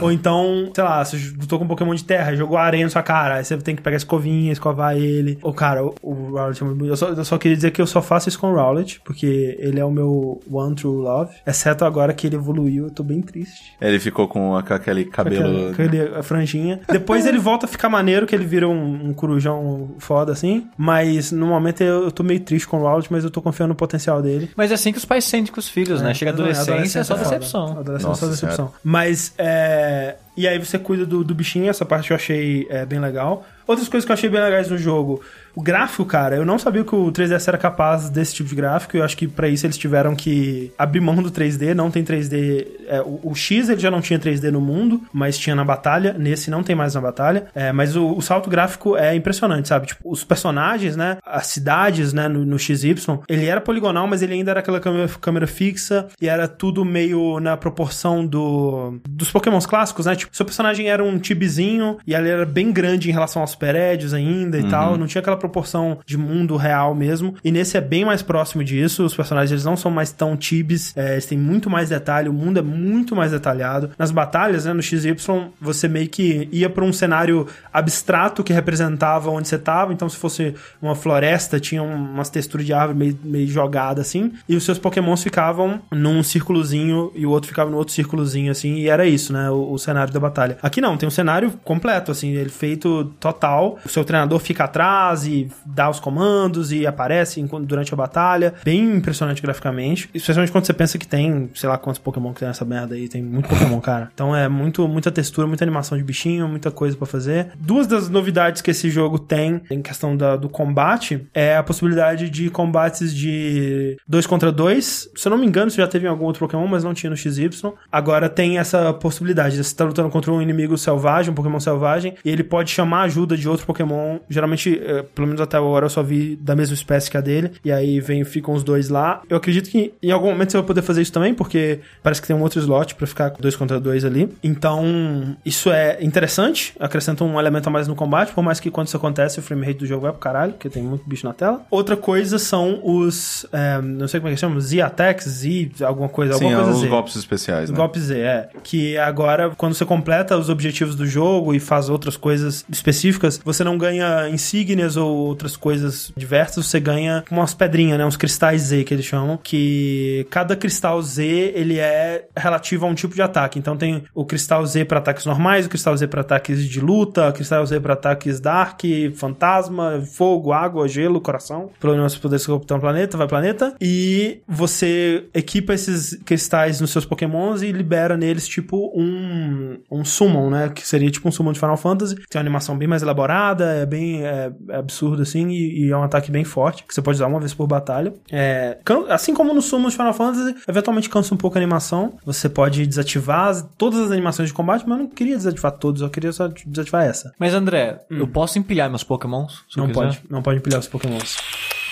Ou 0.01 0.11
então, 0.11 0.69
sei 0.73 0.83
lá, 0.83 1.03
você 1.03 1.17
lutou 1.39 1.57
com 1.57 1.65
um 1.65 1.67
Pokémon 1.67 1.93
de 1.95 2.03
terra, 2.03 2.35
jogou 2.35 2.55
areia 2.57 2.83
na 2.83 2.89
sua 2.89 3.01
cara, 3.01 3.35
aí 3.35 3.43
você 3.45 3.57
tem 3.57 3.75
que 3.75 3.81
pegar 3.81 3.95
a 3.95 3.97
escovinha, 3.97 4.51
escovar 4.51 4.95
ele. 4.95 5.39
Ô, 5.41 5.51
cara, 5.51 5.83
o, 5.83 5.93
o 6.03 6.13
Rowlet 6.37 6.61
é 6.61 6.65
muito 6.65 6.77
bonito. 6.77 6.91
Eu 6.93 6.97
só, 6.97 7.07
eu 7.09 7.25
só 7.25 7.37
queria 7.37 7.55
dizer 7.55 7.71
que 7.71 7.81
eu 7.81 7.87
só 7.87 8.01
faço 8.01 8.29
isso 8.29 8.39
com 8.39 8.51
o 8.51 8.55
Rowlet, 8.55 9.01
porque 9.03 9.57
ele 9.59 9.79
é 9.79 9.85
o 9.85 9.89
meu 9.91 10.39
one 10.51 10.75
true 10.75 10.95
love. 11.01 11.33
Exceto 11.45 11.83
agora 11.83 12.13
que 12.13 12.27
ele 12.27 12.35
evoluiu, 12.35 12.85
eu 12.85 12.91
tô 12.91 13.01
bem 13.03 13.21
triste. 13.21 13.73
Ele 13.81 13.99
ficou 13.99 14.27
com, 14.27 14.55
a- 14.55 14.59
aquele 14.59 15.05
cabelo. 15.05 15.73
Com 15.75 15.83
aquele- 15.83 16.15
a 16.15 16.21
franjinha. 16.21 16.79
Depois 16.91 17.25
ele 17.25 17.39
volta 17.39 17.65
a 17.65 17.69
ficar 17.69 17.89
maneiro, 17.89 18.27
que 18.27 18.35
ele 18.35 18.45
vira 18.45 18.67
um, 18.67 19.07
um 19.09 19.13
corujão 19.13 19.95
foda, 19.97 20.31
assim. 20.31 20.67
Mas 20.77 21.31
no 21.31 21.47
momento 21.47 21.81
eu, 21.81 22.06
eu 22.07 22.11
tô 22.11 22.23
meio 22.23 22.39
triste 22.39 22.67
com 22.67 22.77
o 22.77 22.81
Rowlet, 22.81 23.11
mas 23.11 23.23
eu 23.23 23.29
tô 23.29 23.41
confiando 23.41 23.69
no 23.69 23.75
potencial 23.75 24.21
dele. 24.21 24.49
Mas 24.55 24.71
é 24.71 24.73
assim 24.73 24.91
que 24.91 24.97
os 24.97 25.05
pais 25.05 25.25
sentem 25.25 25.53
com 25.53 25.59
os 25.59 25.69
filhos, 25.69 26.01
né? 26.01 26.13
Chega 26.13 26.31
a 26.31 26.33
adolescência, 26.33 26.99
é 26.99 27.03
só 27.03 27.15
foda. 27.15 27.29
decepção. 27.29 27.79
Adolescência 27.79 27.95
é 27.95 27.99
só 27.99 28.07
Nossa 28.07 28.27
decepção. 28.29 28.73
Mas, 28.83 29.33
é... 29.37 30.15
E 30.35 30.47
aí 30.47 30.59
você 30.59 30.77
cuida 30.77 31.05
do, 31.05 31.23
do 31.23 31.33
bichinho, 31.33 31.69
essa 31.69 31.83
parte 31.83 32.11
eu 32.11 32.15
achei 32.15 32.67
é, 32.69 32.85
bem 32.85 32.99
legal. 32.99 33.45
Outras 33.65 33.89
coisas 33.89 34.05
que 34.05 34.11
eu 34.11 34.13
achei 34.13 34.29
bem 34.29 34.39
legais 34.39 34.69
no 34.69 34.77
jogo. 34.77 35.21
O 35.57 35.61
gráfico, 35.63 36.05
cara, 36.05 36.35
eu 36.35 36.45
não 36.45 36.59
sabia 36.59 36.83
que 36.83 36.93
o 36.93 37.11
3DS 37.11 37.47
era 37.47 37.57
capaz 37.57 38.11
desse 38.11 38.35
tipo 38.35 38.47
de 38.47 38.53
gráfico. 38.53 38.95
Eu 38.95 39.03
acho 39.03 39.17
que 39.17 39.27
pra 39.27 39.47
isso 39.47 39.65
eles 39.65 39.75
tiveram 39.75 40.15
que 40.15 40.71
abrir 40.77 40.99
mão 40.99 41.15
do 41.15 41.31
3D. 41.31 41.73
Não 41.73 41.89
tem 41.89 42.03
3D. 42.03 42.67
é, 42.87 43.01
o, 43.01 43.21
o 43.23 43.33
X 43.33 43.67
ele 43.67 43.81
já 43.81 43.89
não 43.89 43.99
tinha 43.99 44.19
3D 44.19 44.51
no 44.51 44.61
mundo, 44.61 45.01
mas 45.11 45.35
tinha 45.35 45.55
na 45.55 45.65
batalha. 45.65 46.13
Nesse 46.13 46.51
não 46.51 46.61
tem 46.61 46.75
mais 46.75 46.93
na 46.93 47.01
batalha. 47.01 47.47
É, 47.55 47.71
mas 47.71 47.95
o, 47.95 48.07
o 48.15 48.21
salto 48.21 48.51
gráfico 48.51 48.95
é 48.95 49.15
impressionante, 49.15 49.67
sabe? 49.67 49.87
Tipo, 49.87 50.11
os 50.11 50.23
personagens, 50.23 50.95
né? 50.95 51.17
As 51.25 51.47
cidades, 51.47 52.13
né? 52.13 52.27
No, 52.27 52.45
no 52.45 52.59
XY, 52.59 52.93
ele 53.27 53.47
era 53.47 53.59
poligonal, 53.59 54.05
mas 54.05 54.21
ele 54.21 54.35
ainda 54.35 54.51
era 54.51 54.59
aquela 54.59 54.79
câmera, 54.79 55.09
câmera 55.19 55.47
fixa 55.47 56.07
e 56.21 56.29
era 56.29 56.47
tudo 56.47 56.85
meio 56.85 57.39
na 57.39 57.57
proporção 57.57 58.23
do 58.23 58.99
dos 59.09 59.31
Pokémons 59.31 59.65
clássicos, 59.65 60.05
né? 60.05 60.15
Tipo, 60.15 60.37
seu 60.37 60.45
personagem 60.45 60.87
era 60.87 61.03
um 61.03 61.17
tibizinho 61.17 61.97
e 62.05 62.13
ele 62.13 62.29
era 62.29 62.45
bem 62.45 62.71
grande 62.71 63.09
em 63.09 63.11
relação 63.11 63.41
aos 63.41 63.55
prédios 63.55 64.13
ainda 64.13 64.59
e 64.59 64.69
tal. 64.69 64.95
Não 64.95 65.07
tinha 65.07 65.19
aquela 65.19 65.46
proporção 65.47 65.99
de 66.05 66.17
mundo 66.17 66.55
real 66.55 66.93
mesmo. 66.93 67.35
E 67.43 67.51
nesse 67.51 67.77
é 67.77 67.81
bem 67.81 68.03
mais 68.05 68.21
próximo 68.21 68.63
disso. 68.63 69.03
Os 69.05 69.15
personagens 69.15 69.51
eles 69.51 69.65
não 69.65 69.75
são 69.77 69.89
mais 69.89 70.11
tão 70.11 70.35
tibis, 70.35 70.93
é, 70.95 71.13
eles 71.13 71.25
têm 71.25 71.37
muito 71.37 71.69
mais 71.69 71.89
detalhe, 71.89 72.29
o 72.29 72.33
mundo 72.33 72.59
é 72.59 72.61
muito 72.61 73.15
mais 73.15 73.31
detalhado. 73.31 73.91
Nas 73.97 74.11
batalhas, 74.11 74.65
né, 74.65 74.73
no 74.73 74.81
XY, 74.81 75.15
você 75.59 75.87
meio 75.87 76.07
que 76.09 76.47
ia 76.51 76.69
pra 76.69 76.83
um 76.83 76.91
cenário 76.93 77.47
abstrato 77.73 78.43
que 78.43 78.51
representava 78.53 79.29
onde 79.29 79.47
você 79.47 79.57
tava. 79.57 79.93
Então, 79.93 80.09
se 80.09 80.17
fosse 80.17 80.53
uma 80.81 80.95
floresta, 80.95 81.59
tinha 81.59 81.81
um- 81.81 81.95
umas 82.13 82.29
texturas 82.29 82.65
de 82.65 82.73
árvore 82.73 82.97
meio, 82.97 83.19
meio 83.23 83.47
jogada 83.47 84.01
assim. 84.01 84.31
E 84.47 84.55
os 84.55 84.63
seus 84.63 84.77
pokémons 84.77 85.23
ficavam 85.23 85.81
num 85.91 86.21
círculozinho 86.23 87.11
e 87.15 87.25
o 87.25 87.29
outro 87.29 87.47
ficava 87.49 87.69
no 87.69 87.77
outro 87.77 87.93
círculozinho, 87.93 88.51
assim. 88.51 88.75
E 88.75 88.89
era 88.89 89.05
isso, 89.07 89.31
né? 89.33 89.49
O, 89.49 89.73
o 89.73 89.77
cenário 89.77 90.11
da 90.11 90.19
batalha. 90.19 90.57
Aqui 90.61 90.81
não, 90.81 90.97
tem 90.97 91.07
um 91.07 91.11
cenário 91.11 91.51
completo, 91.63 92.11
assim, 92.11 92.31
ele 92.33 92.49
feito 92.49 93.05
total. 93.19 93.77
O 93.85 93.89
seu 93.89 94.03
treinador 94.03 94.39
fica 94.39 94.63
atrás 94.63 95.25
e 95.25 95.36
dá 95.65 95.89
os 95.89 95.99
comandos 95.99 96.71
e 96.71 96.85
aparece 96.87 97.41
durante 97.63 97.93
a 97.93 97.97
batalha. 97.97 98.53
Bem 98.63 98.95
impressionante 98.97 99.41
graficamente. 99.41 100.09
Especialmente 100.13 100.51
quando 100.51 100.65
você 100.65 100.73
pensa 100.73 100.97
que 100.97 101.07
tem, 101.07 101.49
sei 101.53 101.69
lá 101.69 101.77
quantos 101.77 101.99
Pokémon 101.99 102.33
que 102.33 102.39
tem 102.39 102.47
nessa 102.47 102.65
merda 102.65 102.95
aí. 102.95 103.07
Tem 103.07 103.21
muito 103.21 103.47
Pokémon, 103.49 103.79
cara. 103.79 104.09
Então 104.17 104.35
é 104.35 104.47
muito, 104.47 104.87
muita 104.87 105.11
textura, 105.11 105.47
muita 105.47 105.63
animação 105.63 105.97
de 105.97 106.03
bichinho, 106.03 106.47
muita 106.47 106.71
coisa 106.71 106.95
pra 106.97 107.05
fazer. 107.05 107.49
Duas 107.59 107.85
das 107.87 108.09
novidades 108.09 108.61
que 108.61 108.71
esse 108.71 108.89
jogo 108.89 109.19
tem 109.19 109.61
em 109.69 109.81
questão 109.81 110.15
da- 110.17 110.35
do 110.35 110.49
combate 110.49 111.27
é 111.33 111.55
a 111.57 111.61
possibilidade 111.63 112.29
de 112.29 112.49
combates 112.49 113.13
de 113.13 113.97
dois 114.07 114.25
contra 114.25 114.51
dois. 114.51 115.09
Se 115.15 115.27
eu 115.27 115.29
não 115.29 115.37
me 115.37 115.45
engano, 115.45 115.67
isso 115.67 115.77
já 115.77 115.87
teve 115.87 116.05
em 116.07 116.09
algum 116.09 116.25
outro 116.25 116.39
Pokémon, 116.39 116.65
mas 116.67 116.83
não 116.83 116.93
tinha 116.93 117.09
no 117.09 117.17
XY. 117.17 117.49
Agora 117.91 118.27
tem 118.29 118.57
essa 118.57 118.93
possibilidade. 118.93 119.61
Você 119.63 119.75
tá 119.75 119.83
lutando 119.85 120.09
contra 120.09 120.31
um 120.31 120.41
inimigo 120.41 120.77
selvagem, 120.77 121.31
um 121.31 121.35
Pokémon 121.35 121.59
selvagem, 121.59 122.15
e 122.23 122.29
ele 122.29 122.43
pode 122.43 122.71
chamar 122.71 123.01
a 123.01 123.03
ajuda 123.03 123.37
de 123.37 123.47
outro 123.47 123.65
Pokémon. 123.65 124.19
Geralmente, 124.29 124.81
eh, 124.83 125.03
pelo 125.13 125.26
menos 125.27 125.41
até 125.41 125.57
agora, 125.57 125.85
eu 125.85 125.89
só 125.89 126.01
vi 126.01 126.35
da 126.35 126.55
mesma 126.55 126.73
espécie 126.73 127.09
que 127.11 127.17
a 127.17 127.21
dele. 127.21 127.51
E 127.63 127.71
aí 127.71 127.99
vem, 127.99 128.23
ficam 128.23 128.53
os 128.53 128.63
dois 128.63 128.89
lá. 128.89 129.21
Eu 129.29 129.37
acredito 129.37 129.69
que 129.69 129.93
em 130.01 130.11
algum 130.11 130.27
momento 130.29 130.51
você 130.51 130.57
vai 130.57 130.65
poder 130.67 130.81
fazer 130.81 131.01
isso 131.01 131.11
também, 131.11 131.33
porque 131.33 131.79
parece 132.01 132.21
que 132.21 132.27
tem 132.27 132.35
um 132.35 132.41
outro 132.41 132.59
slot 132.59 132.95
pra 132.95 133.05
ficar 133.07 133.29
com 133.31 133.41
dois 133.41 133.55
contra 133.55 133.79
dois 133.79 134.03
ali. 134.05 134.29
Então, 134.43 135.35
isso 135.45 135.69
é 135.71 135.97
interessante. 136.01 136.73
Acrescenta 136.79 137.23
um 137.23 137.39
elemento 137.39 137.67
a 137.67 137.71
mais 137.71 137.87
no 137.87 137.95
combate, 137.95 138.33
por 138.33 138.43
mais 138.43 138.59
que 138.59 138.69
quando 138.71 138.87
isso 138.87 138.97
acontece, 138.97 139.39
o 139.39 139.41
frame 139.41 139.65
rate 139.65 139.79
do 139.79 139.85
jogo 139.85 140.01
vai 140.01 140.11
pro 140.11 140.19
caralho, 140.19 140.53
porque 140.53 140.69
tem 140.69 140.83
muito 140.83 141.07
bicho 141.07 141.25
na 141.25 141.33
tela. 141.33 141.61
Outra 141.69 141.95
coisa 141.97 142.39
são 142.39 142.79
os. 142.83 143.45
eh, 143.51 143.81
não 143.81 144.07
sei 144.07 144.19
como 144.19 144.29
é 144.31 144.33
que 144.33 144.39
chama, 144.39 144.59
Z-Attacks, 144.59 145.25
Z, 145.27 145.71
alguma 145.83 146.09
coisa, 146.09 146.33
Sim, 146.33 146.45
alguma 146.45 146.63
coisa 146.63 146.75
os 146.77 146.81
Z. 146.83 146.87
golpes 146.87 147.15
especiais, 147.15 147.69
né? 147.69 147.75
Golpe 147.75 147.99
Z, 147.99 148.17
é. 148.17 148.49
Que 148.63 148.97
agora, 148.97 149.51
quando 149.57 149.73
você 149.73 149.85
completa 149.85 150.37
os 150.37 150.49
objetivos 150.49 150.95
do 150.95 151.05
jogo 151.05 151.53
e 151.53 151.59
faz 151.59 151.89
outras 151.89 152.15
coisas 152.17 152.65
específicas, 152.69 153.39
você 153.43 153.63
não 153.63 153.77
ganha 153.77 154.29
insígnias 154.29 154.97
ou 154.97 155.06
outras 155.09 155.55
coisas 155.55 156.11
diversas, 156.15 156.65
você 156.65 156.79
ganha 156.79 157.23
umas 157.29 157.53
pedrinhas, 157.53 157.97
né? 157.97 158.05
Uns 158.05 158.17
cristais 158.17 158.61
Z 158.63 158.83
que 158.83 158.93
eles 158.93 159.05
chamam. 159.05 159.37
Que 159.41 160.25
cada 160.29 160.55
cristal 160.55 161.01
Z, 161.01 161.23
ele 161.55 161.79
é 161.79 162.27
relativo 162.35 162.85
a 162.85 162.89
um 162.89 162.95
tipo 162.95 163.15
de 163.15 163.21
ataque. 163.21 163.59
Então 163.59 163.77
tem 163.77 164.03
o 164.13 164.25
cristal 164.25 164.65
Z 164.65 164.85
para 164.85 164.99
ataques 164.99 165.25
normais, 165.25 165.65
o 165.65 165.69
cristal 165.69 165.95
Z 165.95 166.07
para 166.07 166.21
ataques 166.21 166.67
de 166.67 166.79
luta, 166.79 167.29
o 167.29 167.33
cristal 167.33 167.65
Z 167.65 167.79
para 167.79 167.93
ataques 167.93 168.39
dark, 168.39 168.81
fantasma, 169.15 170.01
fogo, 170.01 170.51
água, 170.51 170.87
gelo, 170.87 171.21
coração. 171.21 171.69
Problemas 171.79 172.13
para 172.13 172.21
poder 172.21 172.39
se 172.39 172.47
captar 172.47 172.77
um 172.77 172.81
planeta, 172.81 173.17
vai 173.17 173.27
planeta. 173.27 173.75
E 173.81 174.41
você 174.47 175.25
equipa 175.33 175.73
esses 175.73 176.15
cristais 176.25 176.81
nos 176.81 176.91
seus 176.91 177.05
pokémons 177.05 177.61
e 177.61 177.71
libera 177.71 178.17
neles 178.17 178.47
tipo 178.47 178.91
um, 178.95 179.77
um 179.89 180.03
summon, 180.03 180.49
né? 180.49 180.69
Que 180.69 180.87
seria 180.87 181.09
tipo 181.09 181.27
um 181.27 181.31
summon 181.31 181.51
de 181.51 181.59
Final 181.59 181.77
Fantasy. 181.77 182.15
Tem 182.15 182.39
uma 182.39 182.41
animação 182.41 182.77
bem 182.77 182.87
mais 182.87 183.01
elaborada, 183.01 183.65
é 183.65 183.85
bem 183.85 184.25
é, 184.25 184.51
é 184.69 184.81
absurdo 184.97 185.21
assim 185.21 185.47
e, 185.49 185.85
e 185.87 185.91
é 185.91 185.97
um 185.97 186.03
ataque 186.03 186.31
bem 186.31 186.43
forte, 186.43 186.83
que 186.83 186.93
você 186.93 187.01
pode 187.01 187.15
usar 187.17 187.27
uma 187.27 187.39
vez 187.39 187.53
por 187.53 187.67
batalha. 187.67 188.13
É, 188.31 188.77
assim 189.09 189.33
como 189.33 189.53
no 189.53 189.61
summon 189.61 189.89
de 189.89 189.95
Final 189.95 190.13
Fantasy, 190.13 190.55
eventualmente 190.67 191.09
cansa 191.09 191.33
um 191.33 191.37
pouco 191.37 191.57
a 191.57 191.59
animação. 191.59 192.13
Você 192.25 192.49
pode 192.49 192.85
desativar 192.85 193.47
as- 193.49 193.67
todas 193.77 193.99
as 193.99 194.11
animações 194.11 194.49
de 194.49 194.53
combate, 194.53 194.83
mas 194.87 194.97
eu 194.97 195.03
não 195.05 195.09
queria 195.11 195.35
desativar 195.37 195.71
todas, 195.73 196.01
eu 196.01 196.09
queria 196.09 196.31
só 196.31 196.47
desativar 196.65 197.05
essa. 197.05 197.33
Mas 197.39 197.53
André, 197.53 197.99
eu 198.09 198.27
posso 198.27 198.57
empilhar 198.59 198.89
meus 198.89 199.03
pokémons? 199.03 199.63
Não 199.75 199.85
pode, 199.93 200.21
não 200.29 200.41
pode 200.41 200.57
empilhar 200.59 200.79
os 200.79 200.87
pokémons. 200.87 201.37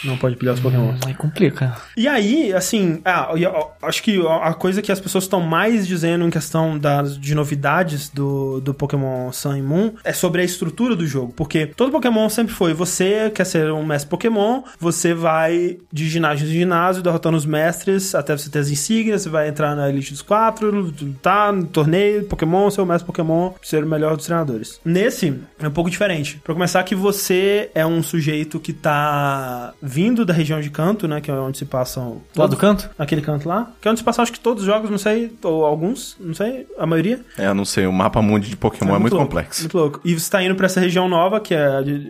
Não 0.06 0.18
pode 0.18 0.36
empilhar 0.36 0.54
os 0.54 0.60
pokémons. 0.60 1.00
Aí 1.06 1.14
complica. 1.14 1.76
E 1.98 2.08
aí, 2.08 2.54
assim, 2.54 3.02
ah, 3.04 3.32
e, 3.36 3.46
ó, 3.46 3.70
acho 3.82 4.04
que 4.04 4.20
a 4.28 4.54
coisa 4.54 4.82
que 4.82 4.92
as 4.92 5.00
pessoas 5.00 5.24
estão 5.24 5.42
mais 5.42 5.88
dizendo 5.88 6.26
em 6.26 6.30
questão 6.30 6.78
das, 6.78 7.18
de 7.18 7.34
novidades 7.36 8.10
do, 8.10 8.60
do 8.62 8.74
Pokémon 8.74 9.32
Sun 9.32 9.58
e 9.58 9.62
Moon 9.62 9.94
é 10.04 10.14
sobre 10.14 10.42
a 10.42 10.46
estrutura 10.46 10.96
do 10.96 11.06
jogo. 11.06 11.34
Porque 11.36 11.68
todo 11.68 11.92
Pokémon 11.92 12.30
sempre 12.30 12.54
foi: 12.54 12.74
você 12.74 13.30
quer 13.34 13.46
ser 13.46 13.72
um 13.72 13.86
mestre 13.86 14.10
Pokémon, 14.10 14.64
você 14.80 15.14
vai 15.14 15.78
de 15.92 16.08
ginásio 16.08 16.48
em 16.48 16.52
ginásio, 16.52 17.04
derrotando 17.04 17.38
os 17.38 17.46
mestres 17.46 18.14
até 18.14 18.36
você 18.38 18.50
ter 18.50 18.60
as 18.60 18.70
insígnias, 18.70 19.24
você 19.24 19.30
vai 19.30 19.48
entrar 19.48 19.76
na 19.76 19.90
Elite 19.90 20.12
dos 20.12 20.22
Quatro, 20.22 20.94
tá 21.22 21.52
no 21.52 21.66
torneio, 21.66 22.26
Pokémon, 22.26 22.70
ser 22.70 22.82
o 22.82 22.86
mestre 22.86 23.06
Pokémon, 23.06 23.54
ser 23.62 23.84
o 23.84 23.88
melhor 23.88 24.16
dos 24.16 24.26
treinadores. 24.26 24.80
Nesse, 24.84 25.34
é 25.60 25.68
um 25.68 25.72
pouco 25.72 25.90
diferente. 25.90 26.40
Pra 26.44 26.54
começar, 26.54 26.84
que 26.84 26.96
você 26.96 27.70
é 27.74 27.86
um 27.86 28.02
sujeito 28.02 28.60
que 28.60 28.74
tá 28.74 29.74
vindo 29.96 30.26
da 30.26 30.34
região 30.34 30.60
de 30.60 30.70
canto, 30.70 31.08
né? 31.08 31.22
Que 31.22 31.32
é 31.32 31.34
onde 31.34 31.58
se 31.58 31.64
passam. 31.66 32.22
Lá 32.36 32.48
do 32.48 32.58
canto? 32.58 32.90
Aquele 33.00 33.22
canto 33.22 33.48
lá. 33.48 33.72
Que 33.80 33.88
é 33.88 33.92
onde 33.92 34.00
se 34.02 34.04
passam, 34.04 34.24
acho 34.24 34.32
que 34.34 34.40
todos 34.40 34.64
os 34.64 34.68
jogos, 34.68 34.90
não 34.90 34.98
sei, 34.98 35.34
ou 35.42 35.66
alguns, 35.66 36.18
não 36.20 36.34
sei, 36.34 36.68
a 36.78 36.86
maioria. 36.86 37.22
É, 37.38 37.48
eu 37.48 37.54
não 37.56 37.64
sei, 37.64 37.88
o 37.88 37.94
mapa 37.94 38.22
mundi 38.22 38.50
de 38.50 38.58
Pokémon 38.58 38.96
é, 38.96 39.00
muito, 39.00 39.14
louco, 39.14 39.28
complexo. 39.28 39.62
Muito 39.62 39.78
louco. 39.78 40.02
E 40.04 40.14
você 40.20 40.30
tá 40.30 40.44
indo 40.44 40.54
pra 40.56 40.66
essa 40.66 40.82
região 40.82 41.08
nova, 41.08 41.40
que 41.40 41.54
é 41.54 41.66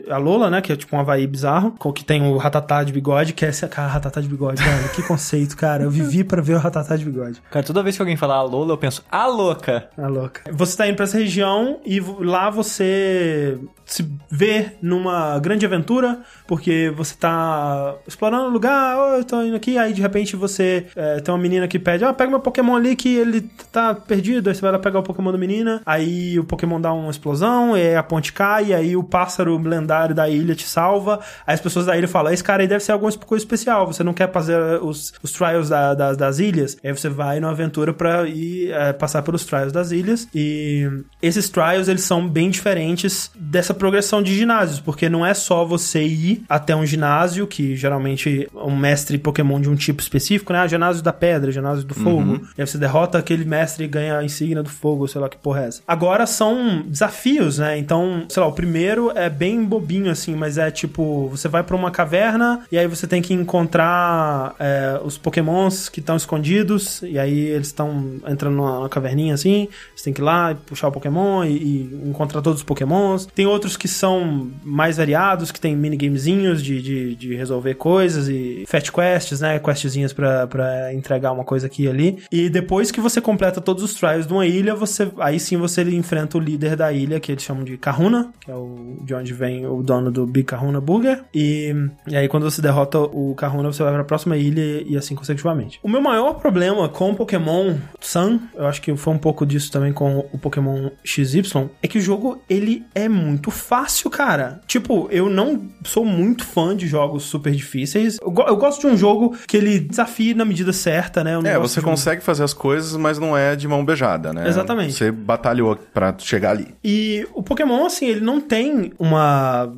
a 0.10 0.18
Lola, 0.18 0.50
né? 0.50 0.62
Que 0.62 0.72
é 0.74 0.76
tipo 0.76 0.96
um 0.96 1.00
Havaí 1.00 1.28
bizarro, 1.28 1.72
com- 1.78 1.94
que 1.94 2.04
tem 2.04 2.24
o 2.24 2.38
Ratatá 2.38 2.84
de 2.84 2.92
bigode, 2.92 3.34
que 3.34 3.46
é 3.46 3.50
esse. 3.50 3.68
Cara, 3.68 3.88
Ratatá 3.88 4.20
de 4.20 4.28
bigode, 4.28 4.64
velho. 4.64 4.90
que 4.90 5.04
conceito, 5.04 5.56
cara. 5.56 5.84
Eu 5.84 5.92
vivi 5.92 6.24
pra 6.24 6.42
ver 6.42 6.56
o 6.56 6.60
Ratatá 6.60 6.96
de 6.96 7.06
bigode. 7.06 7.42
Cara, 7.52 7.64
toda 7.66 7.84
vez 7.84 7.96
que 7.96 8.02
alguém 8.02 8.16
falar 8.18 8.36
a 8.38 8.42
Lola, 8.44 8.74
eu 8.74 8.78
penso, 8.78 9.04
a 9.12 9.28
louca. 9.28 9.90
A 9.98 10.08
louca. 10.08 10.42
Você 10.52 10.76
tá 10.76 10.88
indo 10.88 10.96
pra 10.96 11.04
essa 11.06 11.18
região 11.18 11.80
e 11.86 12.00
lá 12.20 12.50
você 12.50 13.58
se 13.86 14.08
vê 14.32 14.72
numa 14.82 15.38
grande 15.40 15.66
aventura, 15.66 16.20
porque 16.48 16.92
você 16.96 17.16
tá 17.16 17.65
explorando 18.08 18.46
o 18.48 18.50
lugar, 18.50 18.98
oh, 18.98 19.16
eu 19.18 19.24
tô 19.24 19.42
indo 19.44 19.56
aqui, 19.56 19.78
aí 19.78 19.94
de 19.94 20.02
repente 20.02 20.36
você 20.36 20.86
é, 20.96 21.20
tem 21.20 21.34
uma 21.34 21.40
menina 21.42 21.68
que 21.68 21.80
pede, 21.80 22.04
ah, 22.04 22.14
pega 22.14 22.30
meu 22.30 22.40
Pokémon 22.40 22.76
ali 22.76 22.96
que 22.96 23.16
ele 23.16 23.42
tá 23.72 23.94
perdido, 23.94 24.50
aí 24.50 24.56
você 24.56 24.62
vai 24.62 24.72
lá 24.72 24.80
pegar 24.80 25.00
o 25.00 25.04
Pokémon 25.04 25.32
da 25.32 25.38
menina, 25.38 25.82
aí 25.86 26.40
o 26.40 26.44
Pokémon 26.44 26.80
dá 26.80 26.92
uma 26.94 27.10
explosão, 27.12 27.78
e 27.78 27.96
a 27.96 28.04
ponte 28.04 28.34
cai, 28.34 28.74
aí 28.74 28.96
o 28.96 29.04
pássaro 29.04 29.58
lendário 29.58 30.14
da 30.16 30.30
ilha 30.30 30.56
te 30.56 30.68
salva, 30.68 31.20
aí 31.46 31.54
as 31.54 31.62
pessoas 31.62 31.86
da 31.86 31.98
ilha 31.98 32.08
falam, 32.08 32.32
esse 32.34 32.44
cara 32.44 32.62
aí 32.64 32.68
deve 32.68 32.84
ser 32.84 32.92
alguma 32.92 33.12
coisa 33.14 33.44
especial, 33.44 33.86
você 33.88 34.04
não 34.04 34.14
quer 34.14 34.32
fazer 34.32 34.60
os, 34.82 35.14
os 35.24 35.32
trials 35.32 35.70
da- 35.70 35.94
da- 35.94 36.14
das 36.14 36.40
ilhas, 36.40 36.78
aí 36.84 36.92
você 36.92 37.10
vai 37.10 37.40
numa 37.40 37.52
aventura 37.52 37.94
pra 37.94 38.28
ir 38.28 38.72
é, 38.72 38.94
passar 38.94 39.22
pelos 39.22 39.46
trials 39.46 39.72
das 39.72 39.92
ilhas, 39.92 40.28
e 40.34 40.90
esses 41.22 41.50
trials, 41.50 41.88
eles 41.88 42.04
são 42.04 42.28
bem 42.28 42.50
diferentes 42.50 43.32
dessa 43.36 43.74
progressão 43.74 44.22
de 44.22 44.36
ginásios, 44.36 44.80
porque 44.80 45.10
não 45.10 45.26
é 45.26 45.34
só 45.34 45.66
você 45.66 46.04
ir 46.04 46.44
até 46.50 46.76
um 46.76 46.86
ginásio, 46.86 47.48
que 47.56 47.74
geralmente 47.74 48.50
é 48.54 48.60
um 48.60 48.76
mestre 48.76 49.18
Pokémon 49.18 49.62
de 49.62 49.70
um 49.70 49.76
tipo 49.76 50.02
específico, 50.02 50.52
né? 50.52 50.60
Ah, 50.60 50.68
ginásio 50.68 51.02
da 51.02 51.14
pedra, 51.14 51.54
ginásio 51.54 51.86
do 51.86 51.94
fogo. 51.94 52.42
E 52.58 52.62
aí 52.62 52.68
você 52.68 52.78
derrota 52.78 53.18
aquele 53.18 53.46
mestre 53.46 53.86
e 53.86 53.88
ganha 53.88 54.18
a 54.18 54.24
insígnia 54.26 54.62
do 54.62 54.70
fogo, 54.70 55.08
sei 55.08 55.22
lá 55.22 55.30
que 55.30 55.38
porra 55.38 55.64
é 55.64 55.68
essa. 55.68 55.82
Agora 55.88 56.28
são 56.28 56.84
desafios, 56.86 57.60
né? 57.60 57.78
Então, 57.78 58.26
sei 58.28 58.42
lá, 58.42 58.48
o 58.48 58.52
primeiro 58.52 59.10
é 59.16 59.30
bem 59.30 59.64
bobinho, 59.64 60.12
assim, 60.12 60.36
mas 60.36 60.58
é 60.58 60.70
tipo, 60.70 61.30
você 61.30 61.48
vai 61.48 61.64
pra 61.64 61.78
uma 61.78 61.92
caverna 61.92 62.66
e 62.70 62.78
aí 62.78 62.88
você 62.88 63.08
tem 63.08 63.22
que 63.22 63.34
encontrar 63.34 64.54
é, 64.60 65.00
os 65.02 65.18
Pokémons 65.18 65.88
que 65.88 66.02
estão 66.02 66.18
escondidos, 66.18 67.02
e 67.04 67.18
aí 67.18 67.40
eles 67.40 67.68
estão 67.68 68.16
entrando 68.28 68.56
numa, 68.56 68.76
numa 68.80 68.90
caverninha 68.90 69.34
assim, 69.34 69.70
você 69.96 70.04
tem 70.06 70.14
que 70.14 70.20
ir 70.20 70.24
lá 70.26 70.52
e 70.52 70.56
puxar 70.56 70.90
o 70.90 70.92
Pokémon 70.92 71.46
e, 71.46 71.52
e 71.52 72.10
encontrar 72.10 72.42
todos 72.42 72.60
os 72.60 72.66
Pokémons. 72.66 73.28
Tem 73.28 73.46
outros 73.46 73.78
que 73.78 73.88
são 73.88 74.52
mais 74.64 74.98
variados, 74.98 75.52
que 75.52 75.60
tem 75.60 75.74
minigamezinhos 75.74 76.62
de, 76.62 76.82
de, 76.82 77.16
de 77.16 77.36
resolver 77.46 77.76
coisas 77.76 78.28
e 78.28 78.66
fetch 78.68 78.92
quests, 78.92 79.42
né? 79.42 79.60
Questzinhas 79.60 80.14
pra, 80.14 80.94
entregar 80.94 81.32
uma 81.32 81.44
coisa 81.44 81.68
aqui 81.68 81.84
e 81.84 81.88
ali. 81.88 82.24
E 82.32 82.50
depois 82.50 82.92
que 82.92 83.00
você 83.00 83.22
completa 83.22 83.62
todos 83.62 83.84
os 83.84 83.94
trials 83.94 84.28
de 84.28 84.34
uma 84.34 84.46
ilha, 84.46 84.76
você 84.76 85.12
aí 85.20 85.40
sim 85.40 85.58
você 85.58 85.84
enfrenta 85.84 86.38
o 86.38 86.42
líder 86.42 86.76
da 86.76 86.92
ilha, 86.92 87.20
que 87.20 87.32
eles 87.32 87.44
chamam 87.44 87.64
de 87.64 87.78
Kahuna, 87.78 88.32
que 88.40 88.52
é 88.52 88.56
o 88.56 88.98
de 89.02 89.14
onde 89.14 89.34
vem 89.34 89.66
o 89.66 89.82
dono 89.82 90.12
do 90.12 90.26
Big 90.26 90.46
Kahuna 90.46 90.82
Burger. 90.82 91.24
E, 91.34 91.74
e 92.08 92.16
aí 92.16 92.28
quando 92.28 92.44
você 92.44 92.62
derrota 92.62 93.00
o 93.00 93.34
Kahuna, 93.36 93.72
você 93.72 93.84
vai 93.84 93.94
pra 93.94 94.04
próxima 94.04 94.38
ilha 94.38 94.84
e 94.86 94.98
assim 94.98 95.16
consecutivamente. 95.16 95.80
O 95.84 95.90
meu 95.90 96.02
maior 96.02 96.34
problema 96.36 96.90
com 96.90 97.12
o 97.12 97.16
Pokémon 97.16 97.76
Sun, 98.00 98.40
eu 98.56 98.66
acho 98.66 98.82
que 98.82 98.96
foi 98.96 99.14
um 99.14 99.18
pouco 99.18 99.46
disso 99.46 99.72
também 99.72 99.94
com 99.94 100.26
o 100.32 100.38
Pokémon 100.38 100.90
XY, 101.04 101.70
é 101.82 101.88
que 101.88 101.98
o 101.98 102.02
jogo 102.02 102.42
ele 102.50 102.84
é 102.94 103.08
muito 103.08 103.52
fácil, 103.52 104.10
cara. 104.10 104.62
Tipo, 104.68 105.08
eu 105.12 105.30
não 105.30 105.62
sou 105.84 106.06
muito 106.06 106.46
fã 106.46 106.76
de 106.76 106.88
jogos 106.88 107.24
super 107.36 107.54
difíceis. 107.54 108.18
Eu, 108.22 108.34
eu 108.48 108.56
gosto 108.56 108.82
de 108.82 108.88
um 108.88 108.98
jogo 108.98 109.36
que 109.48 109.58
ele 109.58 109.80
desafie 109.80 110.34
na 110.34 110.46
medida 110.46 110.72
certa, 110.72 111.24
né? 111.24 111.38
É, 111.44 111.60
você 111.60 111.82
consegue 111.82 112.22
fazer 112.22 112.44
as 112.44 112.54
coisas, 112.54 112.96
mas 112.96 113.20
não 113.20 113.38
é 113.38 113.56
de 113.56 113.68
mão 113.68 113.84
beijada, 113.84 114.34
né? 114.34 114.48
Exatamente. 114.48 114.94
Você 114.94 115.12
batalhou 115.12 115.78
pra 115.94 116.16
chegar 116.18 116.52
ali. 116.52 116.68
E 116.84 117.28
o 117.34 117.44
Pokémon, 117.44 117.86
assim, 117.86 118.08
ele 118.08 118.22
não 118.22 118.40
tem 118.40 118.94
uma 118.98 119.72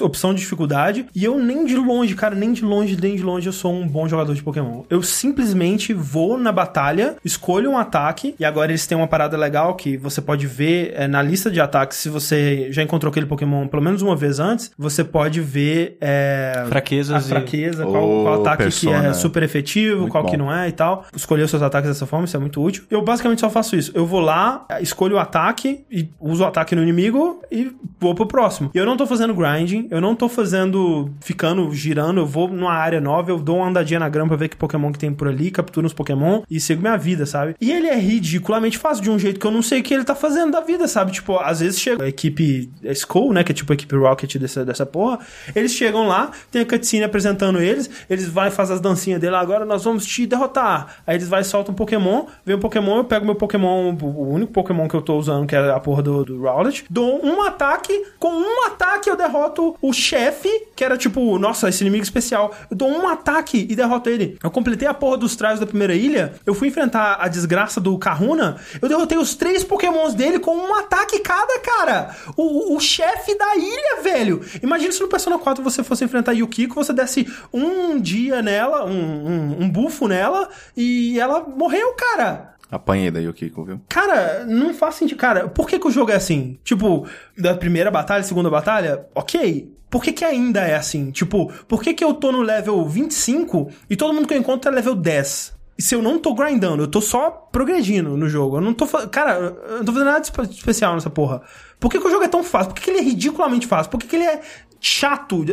opção 0.00 0.34
de 0.34 0.40
dificuldade. 0.40 1.06
E 1.14 1.24
eu 1.24 1.38
nem 1.38 1.64
de 1.64 1.76
longe, 1.76 2.14
cara, 2.14 2.34
nem 2.34 2.52
de 2.52 2.64
longe, 2.64 2.96
nem 3.00 3.16
de 3.16 3.22
longe 3.22 3.46
eu 3.46 3.52
sou 3.52 3.72
um 3.72 3.86
bom 3.86 4.08
jogador 4.08 4.34
de 4.34 4.42
Pokémon. 4.42 4.82
Eu 4.90 5.02
simplesmente 5.02 5.92
vou 5.94 6.36
na 6.38 6.52
batalha, 6.52 7.16
escolho 7.24 7.70
um 7.70 7.78
ataque. 7.78 8.34
E 8.38 8.44
agora 8.44 8.70
eles 8.70 8.86
têm 8.86 8.96
uma 8.96 9.06
parada 9.06 9.36
legal 9.36 9.74
que 9.74 9.96
você 9.96 10.20
pode 10.20 10.46
ver 10.46 10.92
é, 10.96 11.06
na 11.06 11.22
lista 11.22 11.50
de 11.50 11.60
ataques. 11.60 11.98
Se 11.98 12.08
você 12.08 12.68
já 12.70 12.82
encontrou 12.82 13.10
aquele 13.10 13.26
Pokémon 13.26 13.66
pelo 13.68 13.82
menos 13.82 14.02
uma 14.02 14.16
vez 14.16 14.38
antes, 14.40 14.70
você 14.76 15.02
pode 15.04 15.40
ver 15.40 15.96
é, 16.00 16.64
Fraquezas 16.68 17.14
a 17.16 17.18
e- 17.26 17.28
fraqueza, 17.30 17.84
qual, 17.86 18.04
Ô, 18.08 18.22
qual 18.24 18.40
ataque 18.42 18.62
persona. 18.64 19.00
que 19.00 19.06
é 19.06 19.12
super 19.14 19.42
efetivo, 19.42 20.00
Muito 20.00 20.12
qual 20.12 20.24
que 20.24 20.36
bom. 20.36 20.44
não 20.44 20.54
é 20.54 20.68
e 20.68 20.72
tal. 20.72 21.04
Escolher 21.14 21.42
os 21.44 21.50
seus 21.50 21.62
ataques 21.62 21.88
dessa 21.88 22.06
forma, 22.06 22.24
isso 22.26 22.36
é 22.36 22.40
muito 22.40 22.62
útil. 22.62 22.84
Eu 22.90 23.02
basicamente 23.02 23.40
só 23.40 23.48
faço 23.50 23.76
isso. 23.76 23.92
Eu 23.94 24.06
vou 24.06 24.20
lá, 24.20 24.66
escolho 24.80 25.16
o 25.16 25.18
ataque 25.18 25.84
e 25.90 26.08
uso 26.20 26.42
o 26.42 26.46
ataque 26.46 26.74
no 26.74 26.82
inimigo 26.82 27.42
e 27.50 27.70
vou 28.00 28.14
pro 28.14 28.26
próximo. 28.26 28.70
E 28.74 28.78
eu 28.78 28.86
não 28.86 28.96
tô 28.96 29.06
fazendo 29.06 29.34
grind, 29.34 29.69
grinding, 29.70 29.88
eu 29.90 30.00
não 30.00 30.14
tô 30.14 30.28
fazendo, 30.28 31.10
ficando, 31.20 31.72
girando, 31.72 32.20
eu 32.20 32.26
vou 32.26 32.48
numa 32.48 32.72
área 32.72 33.00
nova, 33.00 33.30
eu 33.30 33.38
dou 33.38 33.58
uma 33.58 33.68
andadinha 33.68 34.00
na 34.00 34.08
grama 34.08 34.28
pra 34.28 34.36
ver 34.36 34.48
que 34.48 34.56
Pokémon 34.56 34.92
que 34.92 34.98
tem 34.98 35.12
por 35.12 35.28
ali, 35.28 35.50
capturo 35.50 35.86
uns 35.86 35.92
Pokémon 35.92 36.42
e 36.50 36.58
sigo 36.58 36.82
minha 36.82 36.96
vida, 36.96 37.24
sabe? 37.24 37.54
E 37.60 37.70
ele 37.70 37.86
é 37.86 37.94
ridiculamente 37.94 38.76
fácil 38.76 39.02
de 39.02 39.10
um 39.10 39.18
jeito 39.18 39.38
que 39.38 39.46
eu 39.46 39.50
não 39.50 39.62
sei 39.62 39.80
o 39.80 39.82
que 39.82 39.94
ele 39.94 40.04
tá 40.04 40.14
fazendo 40.14 40.52
da 40.52 40.60
vida, 40.60 40.88
sabe? 40.88 41.12
Tipo, 41.12 41.38
às 41.38 41.60
vezes 41.60 41.80
chega 41.80 42.04
a 42.04 42.08
equipe 42.08 42.70
Skull, 42.82 43.32
né, 43.32 43.44
que 43.44 43.52
é 43.52 43.54
tipo 43.54 43.72
a 43.72 43.74
equipe 43.74 43.94
Rocket 43.96 44.36
dessa, 44.36 44.64
dessa 44.64 44.84
porra, 44.84 45.20
eles 45.54 45.72
chegam 45.72 46.06
lá, 46.06 46.30
tem 46.50 46.62
a 46.62 46.66
cutscene 46.66 47.04
apresentando 47.04 47.60
eles, 47.60 47.88
eles 48.08 48.26
vai 48.26 48.50
fazer 48.50 48.74
as 48.74 48.80
dancinhas 48.80 49.20
dele, 49.20 49.36
agora 49.36 49.64
nós 49.64 49.84
vamos 49.84 50.06
te 50.06 50.26
derrotar. 50.26 50.96
Aí 51.06 51.16
eles 51.16 51.28
vai 51.28 51.44
soltam 51.44 51.72
um 51.72 51.76
Pokémon, 51.76 52.26
vem 52.44 52.56
um 52.56 52.60
Pokémon, 52.60 52.98
eu 52.98 53.04
pego 53.04 53.24
meu 53.24 53.34
Pokémon, 53.34 53.96
o 54.00 54.32
único 54.32 54.52
Pokémon 54.52 54.88
que 54.88 54.94
eu 54.94 55.02
tô 55.02 55.16
usando, 55.16 55.46
que 55.46 55.54
é 55.54 55.70
a 55.70 55.80
porra 55.80 56.02
do, 56.02 56.24
do 56.24 56.42
Rowlet, 56.42 56.84
dou 56.88 57.24
um 57.24 57.42
ataque, 57.42 57.92
com 58.18 58.28
um 58.28 58.66
ataque 58.66 59.08
eu 59.08 59.16
derroto 59.16 59.59
o 59.80 59.92
chefe, 59.92 60.48
que 60.74 60.84
era 60.84 60.96
tipo, 60.96 61.38
nossa, 61.38 61.68
esse 61.68 61.82
inimigo 61.82 62.02
especial. 62.02 62.54
Eu 62.70 62.76
dou 62.76 62.88
um 62.88 63.08
ataque 63.08 63.66
e 63.68 63.76
derroto 63.76 64.08
ele. 64.08 64.38
Eu 64.42 64.50
completei 64.50 64.88
a 64.88 64.94
porra 64.94 65.16
dos 65.16 65.36
traios 65.36 65.60
da 65.60 65.66
primeira 65.66 65.94
ilha, 65.94 66.34
eu 66.44 66.54
fui 66.54 66.68
enfrentar 66.68 67.18
a 67.20 67.28
desgraça 67.28 67.80
do 67.80 67.96
Kahuna, 67.98 68.56
eu 68.80 68.88
derrotei 68.88 69.18
os 69.18 69.34
três 69.34 69.62
Pokémons 69.64 70.14
dele 70.14 70.38
com 70.38 70.56
um 70.56 70.74
ataque 70.74 71.18
cada, 71.20 71.58
cara. 71.60 72.16
O, 72.36 72.74
o 72.76 72.80
chefe 72.80 73.36
da 73.36 73.56
ilha, 73.56 74.02
velho. 74.02 74.40
Imagina 74.62 74.92
se 74.92 75.00
no 75.00 75.08
Persona 75.08 75.38
4 75.38 75.62
você 75.62 75.82
fosse 75.82 76.04
enfrentar 76.04 76.32
Yukiko, 76.32 76.74
você 76.74 76.92
desse 76.92 77.26
um 77.52 78.00
dia 78.00 78.42
nela, 78.42 78.84
um, 78.84 78.90
um, 78.90 79.56
um 79.62 79.68
bufo 79.70 80.08
nela, 80.08 80.48
e 80.76 81.18
ela 81.18 81.40
morreu, 81.40 81.92
cara. 81.94 82.49
Apanhei 82.70 83.10
da 83.10 83.18
Yukiko, 83.20 83.64
viu? 83.64 83.80
Cara, 83.88 84.44
não 84.46 84.72
faz 84.72 84.94
sentido. 84.94 85.18
Cara, 85.18 85.48
por 85.48 85.66
que, 85.68 85.78
que 85.78 85.88
o 85.88 85.90
jogo 85.90 86.10
é 86.12 86.14
assim? 86.14 86.58
Tipo, 86.62 87.06
da 87.36 87.54
primeira 87.54 87.90
batalha, 87.90 88.22
segunda 88.22 88.48
batalha, 88.48 89.06
ok. 89.14 89.74
Por 89.90 90.02
que, 90.04 90.12
que 90.12 90.24
ainda 90.24 90.60
é 90.60 90.76
assim? 90.76 91.10
Tipo, 91.10 91.52
por 91.66 91.82
que, 91.82 91.92
que 91.92 92.04
eu 92.04 92.14
tô 92.14 92.30
no 92.30 92.42
level 92.42 92.86
25 92.88 93.70
e 93.90 93.96
todo 93.96 94.14
mundo 94.14 94.28
que 94.28 94.34
eu 94.34 94.38
encontro 94.38 94.70
é 94.70 94.74
level 94.74 94.94
10? 94.94 95.58
E 95.76 95.82
se 95.82 95.94
eu 95.94 96.02
não 96.02 96.18
tô 96.18 96.32
grindando, 96.34 96.82
eu 96.84 96.86
tô 96.86 97.00
só 97.00 97.30
progredindo 97.50 98.16
no 98.16 98.28
jogo. 98.28 98.58
Eu 98.58 98.60
não 98.60 98.72
tô 98.74 98.86
Cara, 99.08 99.32
eu 99.34 99.78
não 99.78 99.84
tô 99.84 99.92
fazendo 99.92 100.06
nada 100.08 100.20
de 100.20 100.26
espe- 100.26 100.42
especial 100.42 100.94
nessa 100.94 101.10
porra. 101.10 101.42
Por 101.80 101.90
que, 101.90 101.98
que 101.98 102.06
o 102.06 102.10
jogo 102.10 102.22
é 102.22 102.28
tão 102.28 102.44
fácil? 102.44 102.68
Por 102.72 102.76
que, 102.76 102.82
que 102.84 102.90
ele 102.90 102.98
é 103.00 103.02
ridiculamente 103.02 103.66
fácil? 103.66 103.90
Por 103.90 103.98
que, 103.98 104.06
que 104.06 104.14
ele 104.14 104.26
é 104.26 104.40
chato 104.78 105.44
de, 105.44 105.52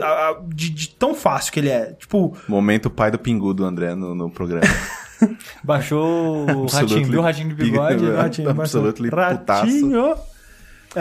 de- 0.53 0.69
de 0.69 0.89
tão 0.89 1.15
fácil 1.15 1.51
que 1.51 1.59
ele 1.59 1.69
é? 1.69 1.93
Tipo, 1.93 2.35
Momento 2.47 2.89
pai 2.89 3.09
do 3.09 3.17
pingu 3.17 3.53
do 3.53 3.63
André 3.65 3.95
no, 3.95 4.13
no 4.13 4.29
programa. 4.29 4.67
Baixou 5.63 6.45
o 6.49 6.65
ratinho, 6.67 7.07
viu 7.07 7.19
o 7.19 7.23
ratinho 7.23 7.49
de 7.49 7.55
bigode? 7.55 7.95
Big- 8.05 8.15
ratinho, 8.15 8.49
absolutely 8.49 9.09
ratinho. 9.09 10.15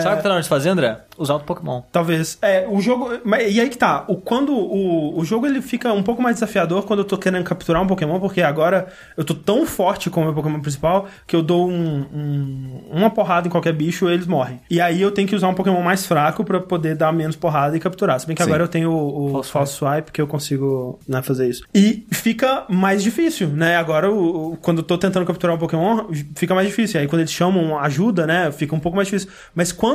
Sabe 0.01 0.15
o 0.15 0.17
que 0.19 0.23
tá 0.23 0.29
na 0.29 0.35
hora 0.37 0.43
de 0.43 0.49
fazer, 0.49 0.69
André? 0.71 0.99
Usar 1.19 1.35
o 1.37 1.41
Pokémon. 1.41 1.83
Talvez. 1.91 2.39
É, 2.43 2.67
o 2.69 2.81
jogo. 2.81 3.11
E 3.49 3.61
aí 3.61 3.69
que 3.69 3.79
tá. 3.79 4.05
O, 4.09 4.17
quando 4.17 4.53
o, 4.55 5.19
o 5.19 5.25
jogo 5.25 5.47
ele 5.47 5.63
fica 5.63 5.93
um 5.93 6.03
pouco 6.03 6.21
mais 6.23 6.37
desafiador 6.37 6.85
quando 6.85 7.01
eu 7.01 7.05
tô 7.05 7.17
querendo 7.17 7.45
capturar 7.45 7.83
um 7.83 7.87
Pokémon, 7.87 8.21
porque 8.21 8.43
agora 8.43 8.87
eu 9.17 9.25
tô 9.25 9.35
tão 9.35 9.67
forte 9.67 10.11
com 10.11 10.21
o 10.21 10.25
meu 10.25 10.35
Pokémon 10.35 10.61
principal 10.61 11.07
que 11.27 11.35
eu 11.35 11.43
dou 11.43 11.69
um, 11.69 12.05
um- 12.15 12.81
uma 12.93 13.11
porrada 13.11 13.47
em 13.49 13.51
qualquer 13.51 13.73
bicho 13.73 14.09
e 14.11 14.13
eles 14.15 14.27
morrem. 14.27 14.61
E 14.71 14.81
aí 14.81 15.01
eu 15.01 15.11
tenho 15.11 15.27
que 15.29 15.35
usar 15.35 15.49
um 15.49 15.55
Pokémon 15.55 15.81
mais 15.83 16.05
fraco 16.07 16.45
pra 16.45 16.61
poder 16.61 16.95
dar 16.95 17.13
menos 17.13 17.37
porrada 17.37 17.77
e 17.77 17.81
capturar. 17.81 18.19
Se 18.21 18.27
bem 18.27 18.37
que 18.37 18.43
Sim. 18.43 18.49
agora 18.49 18.65
eu 18.65 18.69
tenho 18.69 18.91
o, 18.91 19.27
o 19.27 19.31
False 19.43 19.51
False 19.51 19.73
Swipe 19.75 20.13
que 20.13 20.21
eu 20.21 20.27
consigo 20.27 20.99
né, 21.09 21.23
fazer 21.23 21.49
isso. 21.49 21.63
E 21.75 22.07
fica 22.11 22.65
mais 22.69 23.03
difícil, 23.03 23.49
né? 23.49 23.77
Agora, 23.77 24.11
o, 24.11 24.53
o- 24.53 24.57
quando 24.59 24.79
eu 24.79 24.85
tô 24.85 24.99
tentando 24.99 25.25
capturar 25.27 25.57
um 25.57 25.59
Pokémon, 25.59 26.05
fica 26.35 26.55
mais 26.55 26.67
difícil. 26.69 27.01
Aí 27.01 27.07
quando 27.09 27.21
eles 27.21 27.33
chamam 27.33 27.79
ajuda, 27.79 28.27
né? 28.27 28.51
Fica 28.53 28.75
um 28.75 28.81
pouco 28.81 28.97
mais 28.97 29.09
difícil. 29.09 29.31
Mas 29.55 29.73
quando 29.73 29.86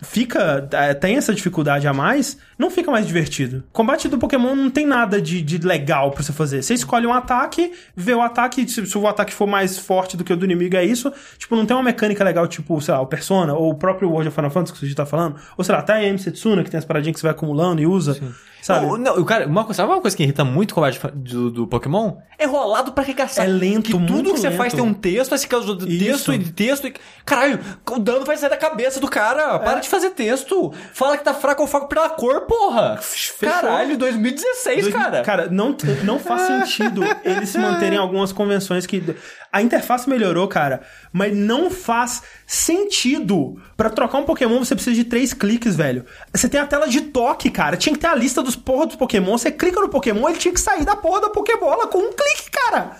fica. 0.00 0.68
é, 0.72 0.94
tem 0.94 1.16
essa 1.16 1.34
dificuldade 1.34 1.86
a 1.86 1.92
mais, 1.92 2.38
não 2.58 2.70
fica 2.70 2.90
mais 2.90 3.06
divertido. 3.06 3.64
Combate 3.72 4.08
do 4.08 4.18
Pokémon 4.18 4.54
não 4.54 4.70
tem 4.70 4.86
nada 4.86 5.20
de, 5.20 5.42
de 5.42 5.58
legal 5.58 6.10
pra 6.10 6.22
você 6.22 6.32
fazer. 6.32 6.62
Você 6.62 6.74
escolhe 6.74 7.06
um 7.06 7.12
ataque, 7.12 7.72
vê 7.94 8.14
o 8.14 8.22
ataque, 8.22 8.68
se, 8.68 8.84
se 8.86 8.98
o 8.98 9.06
ataque 9.06 9.32
for 9.32 9.46
mais 9.46 9.78
forte 9.78 10.16
do 10.16 10.24
que 10.24 10.32
o 10.32 10.36
do 10.36 10.44
inimigo, 10.44 10.76
é 10.76 10.84
isso. 10.84 11.12
Tipo, 11.38 11.56
não 11.56 11.66
tem 11.66 11.76
uma 11.76 11.82
mecânica 11.82 12.24
legal, 12.24 12.46
tipo, 12.46 12.80
sei 12.80 12.94
lá, 12.94 13.00
o 13.00 13.06
Persona, 13.06 13.54
ou 13.54 13.70
o 13.70 13.74
próprio 13.74 14.08
World 14.08 14.28
of 14.28 14.34
Final 14.34 14.50
Fantasy 14.50 14.72
que 14.72 14.84
a 14.84 14.88
gente 14.88 14.96
tá 14.96 15.06
falando, 15.06 15.36
ou 15.56 15.64
sei 15.64 15.74
lá, 15.74 15.80
até 15.80 15.94
a 15.94 16.02
M 16.02 16.18
Setsuna, 16.18 16.62
que 16.62 16.70
tem 16.70 16.78
as 16.78 16.84
paradinhas 16.84 17.14
que 17.14 17.20
você 17.20 17.26
vai 17.26 17.32
acumulando 17.32 17.80
e 17.80 17.86
usa. 17.86 18.18
Sabe? 18.66 18.84
Não, 18.84 18.96
não, 18.98 19.24
cara, 19.24 19.46
uma 19.46 19.62
coisa, 19.62 19.76
sabe 19.76 19.92
uma 19.92 20.00
coisa 20.00 20.16
que 20.16 20.24
irrita 20.24 20.44
muito 20.44 20.72
o 20.72 20.74
combate 20.74 21.00
do, 21.14 21.52
do 21.52 21.66
Pokémon? 21.68 22.16
É 22.36 22.46
rolado 22.46 22.90
pra 22.90 23.04
arregaçar. 23.04 23.44
É 23.44 23.48
lento, 23.48 23.84
que 23.84 23.92
tudo 23.92 24.12
muito 24.12 24.32
que 24.34 24.40
você 24.40 24.48
lento. 24.48 24.58
faz 24.58 24.74
tem 24.74 24.82
um 24.82 24.92
texto, 24.92 25.32
aí 25.32 25.38
você 25.38 25.46
quer 25.46 25.56
usar 25.56 25.74
Isso. 25.86 25.86
texto 25.86 26.32
e 26.32 26.52
texto 26.52 26.86
e... 26.88 26.94
Caralho, 27.24 27.60
o 27.92 27.98
dano 28.00 28.24
vai 28.24 28.36
sair 28.36 28.50
da 28.50 28.56
cabeça 28.56 28.98
do 28.98 29.06
cara. 29.06 29.56
Para 29.60 29.78
de 29.78 29.88
fazer 29.88 30.10
texto. 30.10 30.72
Fala 30.92 31.16
que 31.16 31.22
tá 31.22 31.32
fraco 31.32 31.62
ou 31.62 31.68
fraco 31.68 31.86
pela 31.86 32.10
cor, 32.10 32.40
porra. 32.40 32.96
Fechou. 33.00 33.48
Caralho, 33.48 33.96
2016, 33.96 34.80
Dois- 34.82 34.92
cara. 34.94 35.22
Cara, 35.22 35.48
não, 35.48 35.76
não 36.02 36.18
faz 36.18 36.42
sentido 36.42 37.02
eles 37.24 37.48
se 37.50 37.58
manterem 37.58 37.98
algumas 37.98 38.32
convenções 38.32 38.84
que. 38.84 39.14
A 39.52 39.62
interface 39.62 40.10
melhorou, 40.10 40.46
cara, 40.48 40.82
mas 41.12 41.34
não 41.34 41.70
faz 41.70 42.22
sentido. 42.46 43.54
Pra 43.76 43.90
trocar 43.90 44.18
um 44.18 44.24
Pokémon, 44.24 44.58
você 44.58 44.74
precisa 44.74 44.96
de 44.96 45.04
três 45.04 45.34
cliques, 45.34 45.76
velho. 45.76 46.06
Você 46.32 46.48
tem 46.48 46.58
a 46.58 46.66
tela 46.66 46.88
de 46.88 47.02
toque, 47.02 47.50
cara. 47.50 47.76
Tinha 47.76 47.92
que 47.92 48.00
ter 48.00 48.06
a 48.06 48.14
lista 48.14 48.42
dos 48.42 48.56
porra 48.56 48.86
dos 48.86 48.96
Pokémon. 48.96 49.36
Você 49.36 49.50
clica 49.50 49.80
no 49.80 49.88
Pokémon, 49.88 50.28
ele 50.28 50.38
tinha 50.38 50.54
que 50.54 50.60
sair 50.60 50.84
da 50.84 50.96
porra 50.96 51.20
da 51.20 51.28
Pokébola 51.30 51.86
com 51.86 51.98
um 51.98 52.12
clique, 52.12 52.50
cara. 52.50 52.96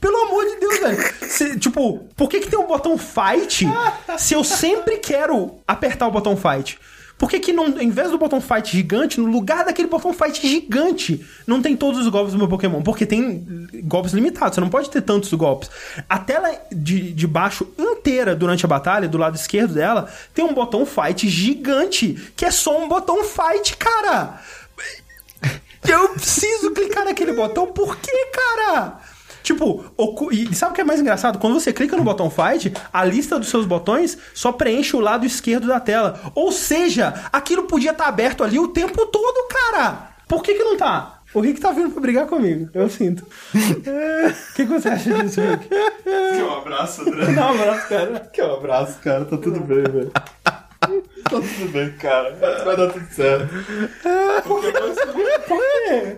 Pelo 0.00 0.16
amor 0.22 0.44
de 0.44 0.56
Deus, 0.56 0.78
velho. 0.78 1.14
Cê, 1.28 1.58
tipo, 1.58 2.08
por 2.16 2.28
que, 2.28 2.40
que 2.40 2.50
tem 2.50 2.58
um 2.58 2.66
botão 2.66 2.96
fight 2.98 3.66
se 4.18 4.34
eu 4.34 4.44
sempre 4.44 4.98
quero 4.98 5.58
apertar 5.66 6.06
o 6.06 6.10
botão 6.10 6.36
fight? 6.36 6.78
Por 7.22 7.30
que, 7.30 7.38
que 7.38 7.52
não, 7.52 7.80
em 7.80 7.88
vez 7.88 8.10
do 8.10 8.18
botão 8.18 8.40
fight 8.40 8.68
gigante, 8.68 9.20
no 9.20 9.30
lugar 9.30 9.64
daquele 9.64 9.86
botão 9.86 10.12
fight 10.12 10.44
gigante, 10.44 11.24
não 11.46 11.62
tem 11.62 11.76
todos 11.76 12.00
os 12.00 12.08
golpes 12.08 12.32
do 12.32 12.38
meu 12.38 12.48
Pokémon? 12.48 12.82
Porque 12.82 13.06
tem 13.06 13.68
golpes 13.84 14.12
limitados, 14.12 14.56
você 14.56 14.60
não 14.60 14.68
pode 14.68 14.90
ter 14.90 15.02
tantos 15.02 15.32
golpes. 15.32 15.70
A 16.08 16.18
tela 16.18 16.52
de, 16.72 17.12
de 17.12 17.26
baixo 17.28 17.64
inteira 17.78 18.34
durante 18.34 18.64
a 18.64 18.68
batalha, 18.68 19.08
do 19.08 19.18
lado 19.18 19.36
esquerdo 19.36 19.72
dela, 19.72 20.12
tem 20.34 20.44
um 20.44 20.52
botão 20.52 20.84
fight 20.84 21.28
gigante, 21.28 22.32
que 22.36 22.44
é 22.44 22.50
só 22.50 22.76
um 22.76 22.88
botão 22.88 23.22
fight, 23.22 23.76
cara! 23.76 24.40
Eu 25.88 26.08
preciso 26.08 26.72
clicar 26.72 27.04
naquele 27.04 27.34
botão, 27.34 27.68
por 27.68 27.98
que, 27.98 28.26
cara? 28.32 28.98
Tipo, 29.42 29.84
e 30.30 30.54
sabe 30.54 30.72
o 30.72 30.74
que 30.74 30.80
é 30.80 30.84
mais 30.84 31.00
engraçado? 31.00 31.38
Quando 31.38 31.54
você 31.58 31.72
clica 31.72 31.96
no 31.96 32.04
botão 32.04 32.30
Fight, 32.30 32.72
a 32.92 33.04
lista 33.04 33.38
dos 33.38 33.48
seus 33.48 33.66
botões 33.66 34.16
só 34.34 34.52
preenche 34.52 34.96
o 34.96 35.00
lado 35.00 35.26
esquerdo 35.26 35.66
da 35.66 35.80
tela. 35.80 36.20
Ou 36.34 36.52
seja, 36.52 37.14
aquilo 37.32 37.64
podia 37.64 37.90
estar 37.90 38.06
aberto 38.06 38.44
ali 38.44 38.58
o 38.58 38.68
tempo 38.68 39.06
todo, 39.06 39.48
cara! 39.48 40.12
Por 40.28 40.42
que 40.42 40.54
que 40.54 40.64
não 40.64 40.76
tá? 40.76 41.22
O 41.34 41.40
Rick 41.40 41.60
tá 41.60 41.72
vindo 41.72 41.90
pra 41.90 42.00
brigar 42.00 42.26
comigo, 42.26 42.68
eu 42.74 42.88
sinto. 42.90 43.22
O 43.22 43.26
que, 44.54 44.66
que 44.66 44.72
você 44.72 44.88
acha 44.90 45.12
disso, 45.22 45.40
Rick? 45.40 45.68
Que 45.68 46.42
um 46.42 46.52
abraço, 46.58 47.02
André. 47.02 47.32
Dá 47.32 47.46
um 47.46 47.60
abraço, 47.60 47.88
cara. 47.88 48.30
Que 48.32 48.42
um 48.42 48.54
abraço, 48.54 48.98
cara. 49.00 49.24
Tá 49.24 49.36
tudo 49.38 49.60
bem, 49.60 49.82
velho. 49.82 50.10
Tá 50.42 50.68
tudo 51.30 51.72
bem, 51.72 51.92
cara. 51.92 52.36
Vai 52.64 52.76
dar 52.76 52.90
tudo 52.90 53.06
certo. 53.10 53.48
Por 55.46 55.58
quê? 55.60 56.16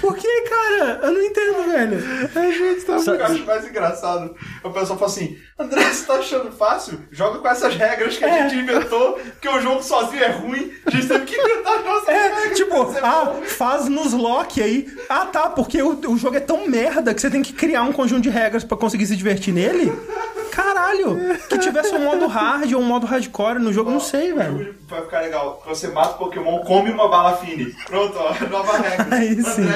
Por 0.00 0.16
que, 0.16 0.40
cara? 0.42 1.00
Eu 1.02 1.12
não 1.12 1.22
entendo, 1.22 1.62
velho. 1.70 1.98
A 2.34 2.50
gente 2.50 2.84
tá 2.84 2.98
Sa- 2.98 3.12
eu 3.12 3.24
acho 3.24 3.44
mais 3.44 3.66
engraçado. 3.68 4.34
O 4.62 4.70
pessoal 4.70 4.98
fala 4.98 5.10
assim: 5.10 5.36
André, 5.58 5.82
você 5.84 6.06
tá 6.06 6.14
achando 6.14 6.52
fácil? 6.52 7.00
Joga 7.10 7.38
com 7.38 7.48
essas 7.48 7.74
regras 7.74 8.16
que 8.16 8.24
a 8.24 8.28
É. 8.28 8.42
gente 8.48 8.60
inventou, 8.62 9.12
porque 9.14 9.48
o 9.48 9.60
jogo 9.60 9.82
sozinho 9.82 10.22
é 10.22 10.28
ruim. 10.30 10.72
A 10.86 10.90
gente 10.90 11.08
teve 11.08 11.24
que 11.26 11.36
inventar 11.36 11.78
as 11.78 11.84
nossas 11.84 12.08
É, 12.08 12.28
regras. 12.34 12.56
tipo, 12.56 12.94
ah, 13.02 13.24
bom." 13.34 13.42
faz 13.42 13.88
nos 13.88 14.12
lock 14.12 14.62
aí. 14.62 14.86
Ah, 15.08 15.26
tá, 15.26 15.50
porque 15.50 15.82
o, 15.82 15.98
o 16.08 16.16
jogo 16.18 16.36
é 16.36 16.40
tão 16.40 16.66
merda 16.68 17.12
que 17.14 17.20
você 17.20 17.30
tem 17.30 17.42
que 17.42 17.52
criar 17.52 17.82
um 17.82 17.92
conjunto 17.92 18.22
de 18.22 18.30
regras 18.30 18.64
pra 18.64 18.76
conseguir 18.76 19.06
se 19.06 19.16
divertir 19.16 19.52
nele? 19.52 19.92
Caralho! 20.50 21.16
Que 21.48 21.58
tivesse 21.58 21.94
um 21.94 22.04
modo 22.04 22.26
hard 22.26 22.72
ou 22.72 22.80
um 22.80 22.84
modo 22.84 23.06
hardcore 23.06 23.58
no 23.58 23.72
jogo, 23.72 23.90
não 23.90 24.00
sei, 24.00 24.32
velho. 24.32 24.74
Vai 24.88 25.02
ficar 25.02 25.20
legal. 25.20 25.60
Quando 25.62 25.74
você 25.76 25.88
mata 25.88 26.14
o 26.14 26.18
Pokémon, 26.18 26.58
come 26.60 26.90
uma 26.90 27.08
bala 27.08 27.36
fine. 27.36 27.66
Pronto, 27.86 28.14
ó, 28.18 28.34
nova 28.48 28.76
regra. 28.78 29.06
Aí 29.16 29.42
sim. 29.42 29.68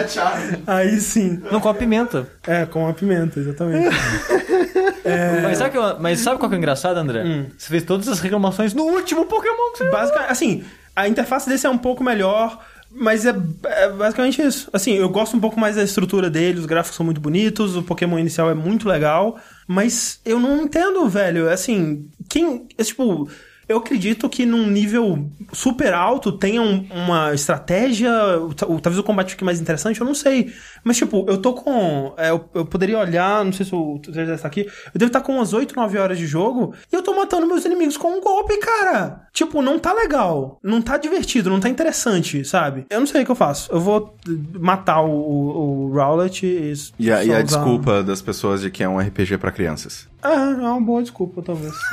Aí 0.66 1.01
sim. 1.01 1.42
Não 1.51 1.60
com 1.60 1.68
a 1.68 1.74
pimenta. 1.74 2.28
É, 2.46 2.66
com 2.66 2.88
a 2.88 2.92
pimenta, 2.92 3.38
exatamente. 3.40 3.94
Mas, 5.42 5.59
sabe 5.59 5.70
que 5.70 5.76
eu- 5.78 6.01
mas 6.01 6.20
sabe 6.20 6.38
qual 6.38 6.48
que 6.48 6.55
é 6.55 6.59
o 6.59 6.60
engraçado, 6.60 6.96
André? 6.96 7.22
Você 7.59 7.68
fez 7.68 7.82
todas 7.82 8.09
as 8.09 8.20
reclamações 8.20 8.72
no 8.72 8.84
último 8.84 9.26
Pokémon 9.26 9.72
que 9.72 9.78
você 9.78 9.90
Basicamente, 9.90 10.30
assim, 10.32 10.64
a 10.96 11.06
interface 11.06 11.48
desse 11.48 11.66
é 11.66 11.70
um 11.70 11.76
pouco 11.76 12.02
melhor, 12.02 12.59
mas 12.90 13.26
é, 13.26 13.34
é 13.66 13.88
basicamente 13.90 14.40
isso. 14.40 14.70
Assim, 14.72 14.94
eu 14.94 15.09
gosto 15.10 15.36
um 15.36 15.40
pouco 15.40 15.60
mais 15.60 15.76
da 15.76 15.82
estrutura 15.82 16.30
dele, 16.30 16.59
os 16.59 16.66
gráficos 16.66 16.96
são 16.96 17.05
muito 17.05 17.20
bonitos, 17.20 17.76
o 17.76 17.82
Pokémon 17.82 18.18
inicial 18.18 18.51
é 18.51 18.55
muito 18.55 18.88
legal, 18.88 19.36
mas 19.66 20.20
eu 20.24 20.38
não 20.38 20.62
entendo, 20.62 21.08
velho. 21.08 21.50
Assim, 21.50 22.08
quem. 22.28 22.66
é, 22.76 22.84
tipo. 22.84 23.28
Eu 23.68 23.78
acredito 23.78 24.28
que 24.28 24.44
num 24.44 24.66
nível 24.66 25.26
super 25.52 25.92
alto 25.94 26.32
tenha 26.32 26.60
um- 26.60 26.86
uma 26.90 27.32
estratégia, 27.32 28.10
ta- 28.56 28.66
talvez 28.66 28.98
o 28.98 29.02
combate 29.02 29.30
fique 29.30 29.44
mais 29.44 29.60
interessante, 29.60 30.00
eu 30.00 30.06
não 30.06 30.14
sei. 30.14 30.52
Mas, 30.82 30.96
tipo, 30.96 31.24
eu 31.28 31.38
tô 31.38 31.54
com. 31.54 32.12
é, 32.16 32.30
eu, 32.30 32.44
eu 32.54 32.64
poderia 32.66 32.98
olhar, 32.98 33.44
não 33.44 33.52
sei 33.52 33.64
se 33.64 33.74
o 33.74 34.00
já 34.10 34.34
está 34.34 34.48
aqui, 34.48 34.62
eu 34.66 34.98
devo 34.98 35.08
estar 35.08 35.20
com 35.22 35.32
umas 35.36 35.52
8, 35.52 35.74
9 35.74 35.98
horas 35.98 36.18
de 36.18 36.26
jogo 36.26 36.74
e 36.92 36.94
eu 36.94 37.02
tô 37.02 37.14
matando 37.14 37.46
meus 37.46 37.64
inimigos 37.64 37.96
com 37.96 38.08
um 38.18 38.20
golpe, 38.20 38.56
cara. 38.58 39.22
Tipo, 39.32 39.62
não 39.62 39.78
tá 39.78 39.92
legal. 39.92 40.58
Não 40.62 40.80
tá 40.82 40.96
divertido, 40.96 41.48
não 41.50 41.58
tá 41.60 41.68
interessante, 41.68 42.44
sabe? 42.44 42.84
Eu 42.90 43.00
não 43.00 43.06
sei 43.06 43.22
o 43.22 43.24
que 43.24 43.30
eu 43.30 43.34
faço. 43.36 43.70
Eu 43.72 43.80
vou 43.80 44.14
matar 44.52 45.00
o, 45.00 45.10
o, 45.10 45.86
o 45.90 45.94
Rowlet 45.94 46.44
e. 46.46 46.74
E 46.98 47.10
a, 47.10 47.24
e 47.24 47.32
a 47.34 47.42
desculpa 47.42 48.02
das 48.02 48.20
pessoas 48.22 48.60
de 48.60 48.70
que 48.70 48.82
é 48.82 48.88
um 48.88 48.98
RPG 48.98 49.38
pra 49.38 49.50
crianças. 49.50 50.06
Ah, 50.22 50.32
é 50.58 50.66
uma 50.68 50.80
boa 50.80 51.02
desculpa, 51.02 51.42
talvez. 51.42 51.72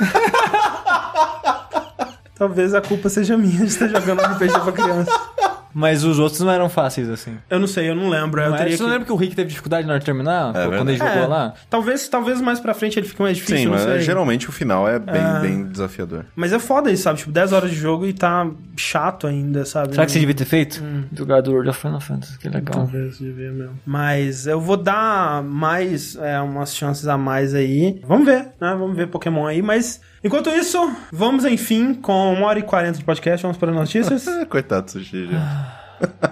talvez 2.48 2.74
a 2.74 2.80
culpa 2.80 3.08
seja 3.08 3.36
minha 3.36 3.58
de 3.58 3.64
estar 3.66 3.88
jogando 3.88 4.20
RPG 4.20 4.52
pra 4.60 4.72
criança. 4.72 5.10
Mas 5.74 6.04
os 6.04 6.18
outros 6.18 6.38
não 6.42 6.50
eram 6.52 6.68
fáceis 6.68 7.08
assim. 7.08 7.38
Eu 7.48 7.58
não 7.58 7.66
sei, 7.66 7.88
eu 7.88 7.94
não 7.94 8.10
lembro. 8.10 8.42
Eu 8.42 8.50
Mas 8.50 8.60
teria 8.60 8.76
você 8.76 8.82
não 8.82 8.90
que... 8.90 8.92
lembra 8.92 9.06
que 9.06 9.12
o 9.12 9.16
Rick 9.16 9.34
teve 9.34 9.48
dificuldade 9.48 9.86
na 9.86 9.94
hora 9.94 10.00
de 10.00 10.04
terminar? 10.04 10.54
É 10.54 10.66
quando 10.66 10.90
ele 10.90 11.02
É, 11.02 11.14
jogou 11.14 11.28
lá? 11.30 11.54
Talvez, 11.70 12.06
talvez 12.10 12.42
mais 12.42 12.60
pra 12.60 12.74
frente 12.74 12.98
ele 12.98 13.08
fique 13.08 13.22
mais 13.22 13.38
difícil, 13.38 13.56
Sim, 13.56 13.64
não 13.64 13.72
mas 13.72 13.82
sei. 13.84 14.00
geralmente 14.02 14.50
o 14.50 14.52
final 14.52 14.86
é 14.86 14.98
bem, 14.98 15.14
Ah. 15.22 15.38
bem 15.40 15.64
desafiador. 15.64 16.26
Mas 16.36 16.52
é 16.52 16.58
foda 16.58 16.90
isso, 16.90 17.04
sabe? 17.04 17.20
Tipo, 17.20 17.32
10 17.32 17.54
horas 17.54 17.70
de 17.70 17.76
jogo 17.76 18.04
e 18.04 18.12
tá 18.12 18.46
chato 18.76 19.26
ainda, 19.26 19.64
sabe? 19.64 19.94
Será 19.94 20.04
que 20.04 20.12
você 20.12 20.18
devia 20.20 20.34
ter 20.34 20.44
feito? 20.44 20.84
Hum. 20.84 21.04
Jogar 21.16 21.40
do 21.40 21.52
World 21.52 21.70
of 21.70 21.80
Final 21.80 22.00
Fantasy, 22.02 22.38
que 22.38 22.50
legal. 22.50 22.74
Talvez 22.74 23.16
devia 23.18 23.50
mesmo. 23.50 23.80
Mas 23.86 24.46
eu 24.46 24.60
vou 24.60 24.76
dar 24.76 25.42
mais, 25.42 26.16
é, 26.16 26.38
umas 26.38 26.76
chances 26.76 27.08
a 27.08 27.16
mais 27.16 27.54
aí. 27.54 27.98
Vamos 28.06 28.26
ver, 28.26 28.40
né? 28.60 28.76
Vamos 28.78 28.94
ver 28.94 29.06
Pokémon 29.06 29.46
aí, 29.46 29.62
mas... 29.62 30.02
Enquanto 30.24 30.50
isso, 30.50 30.78
vamos 31.10 31.44
enfim 31.44 31.94
com 31.94 32.34
1 32.34 32.42
hora 32.42 32.58
e 32.58 32.62
40 32.62 32.98
de 32.98 33.04
podcast, 33.04 33.42
vamos 33.42 33.56
para 33.56 33.70
as 33.70 33.76
notícias. 33.76 34.24
Coitado 34.48 34.86
do 34.86 34.90
Sushi, 34.92 35.26
gente. 35.26 35.36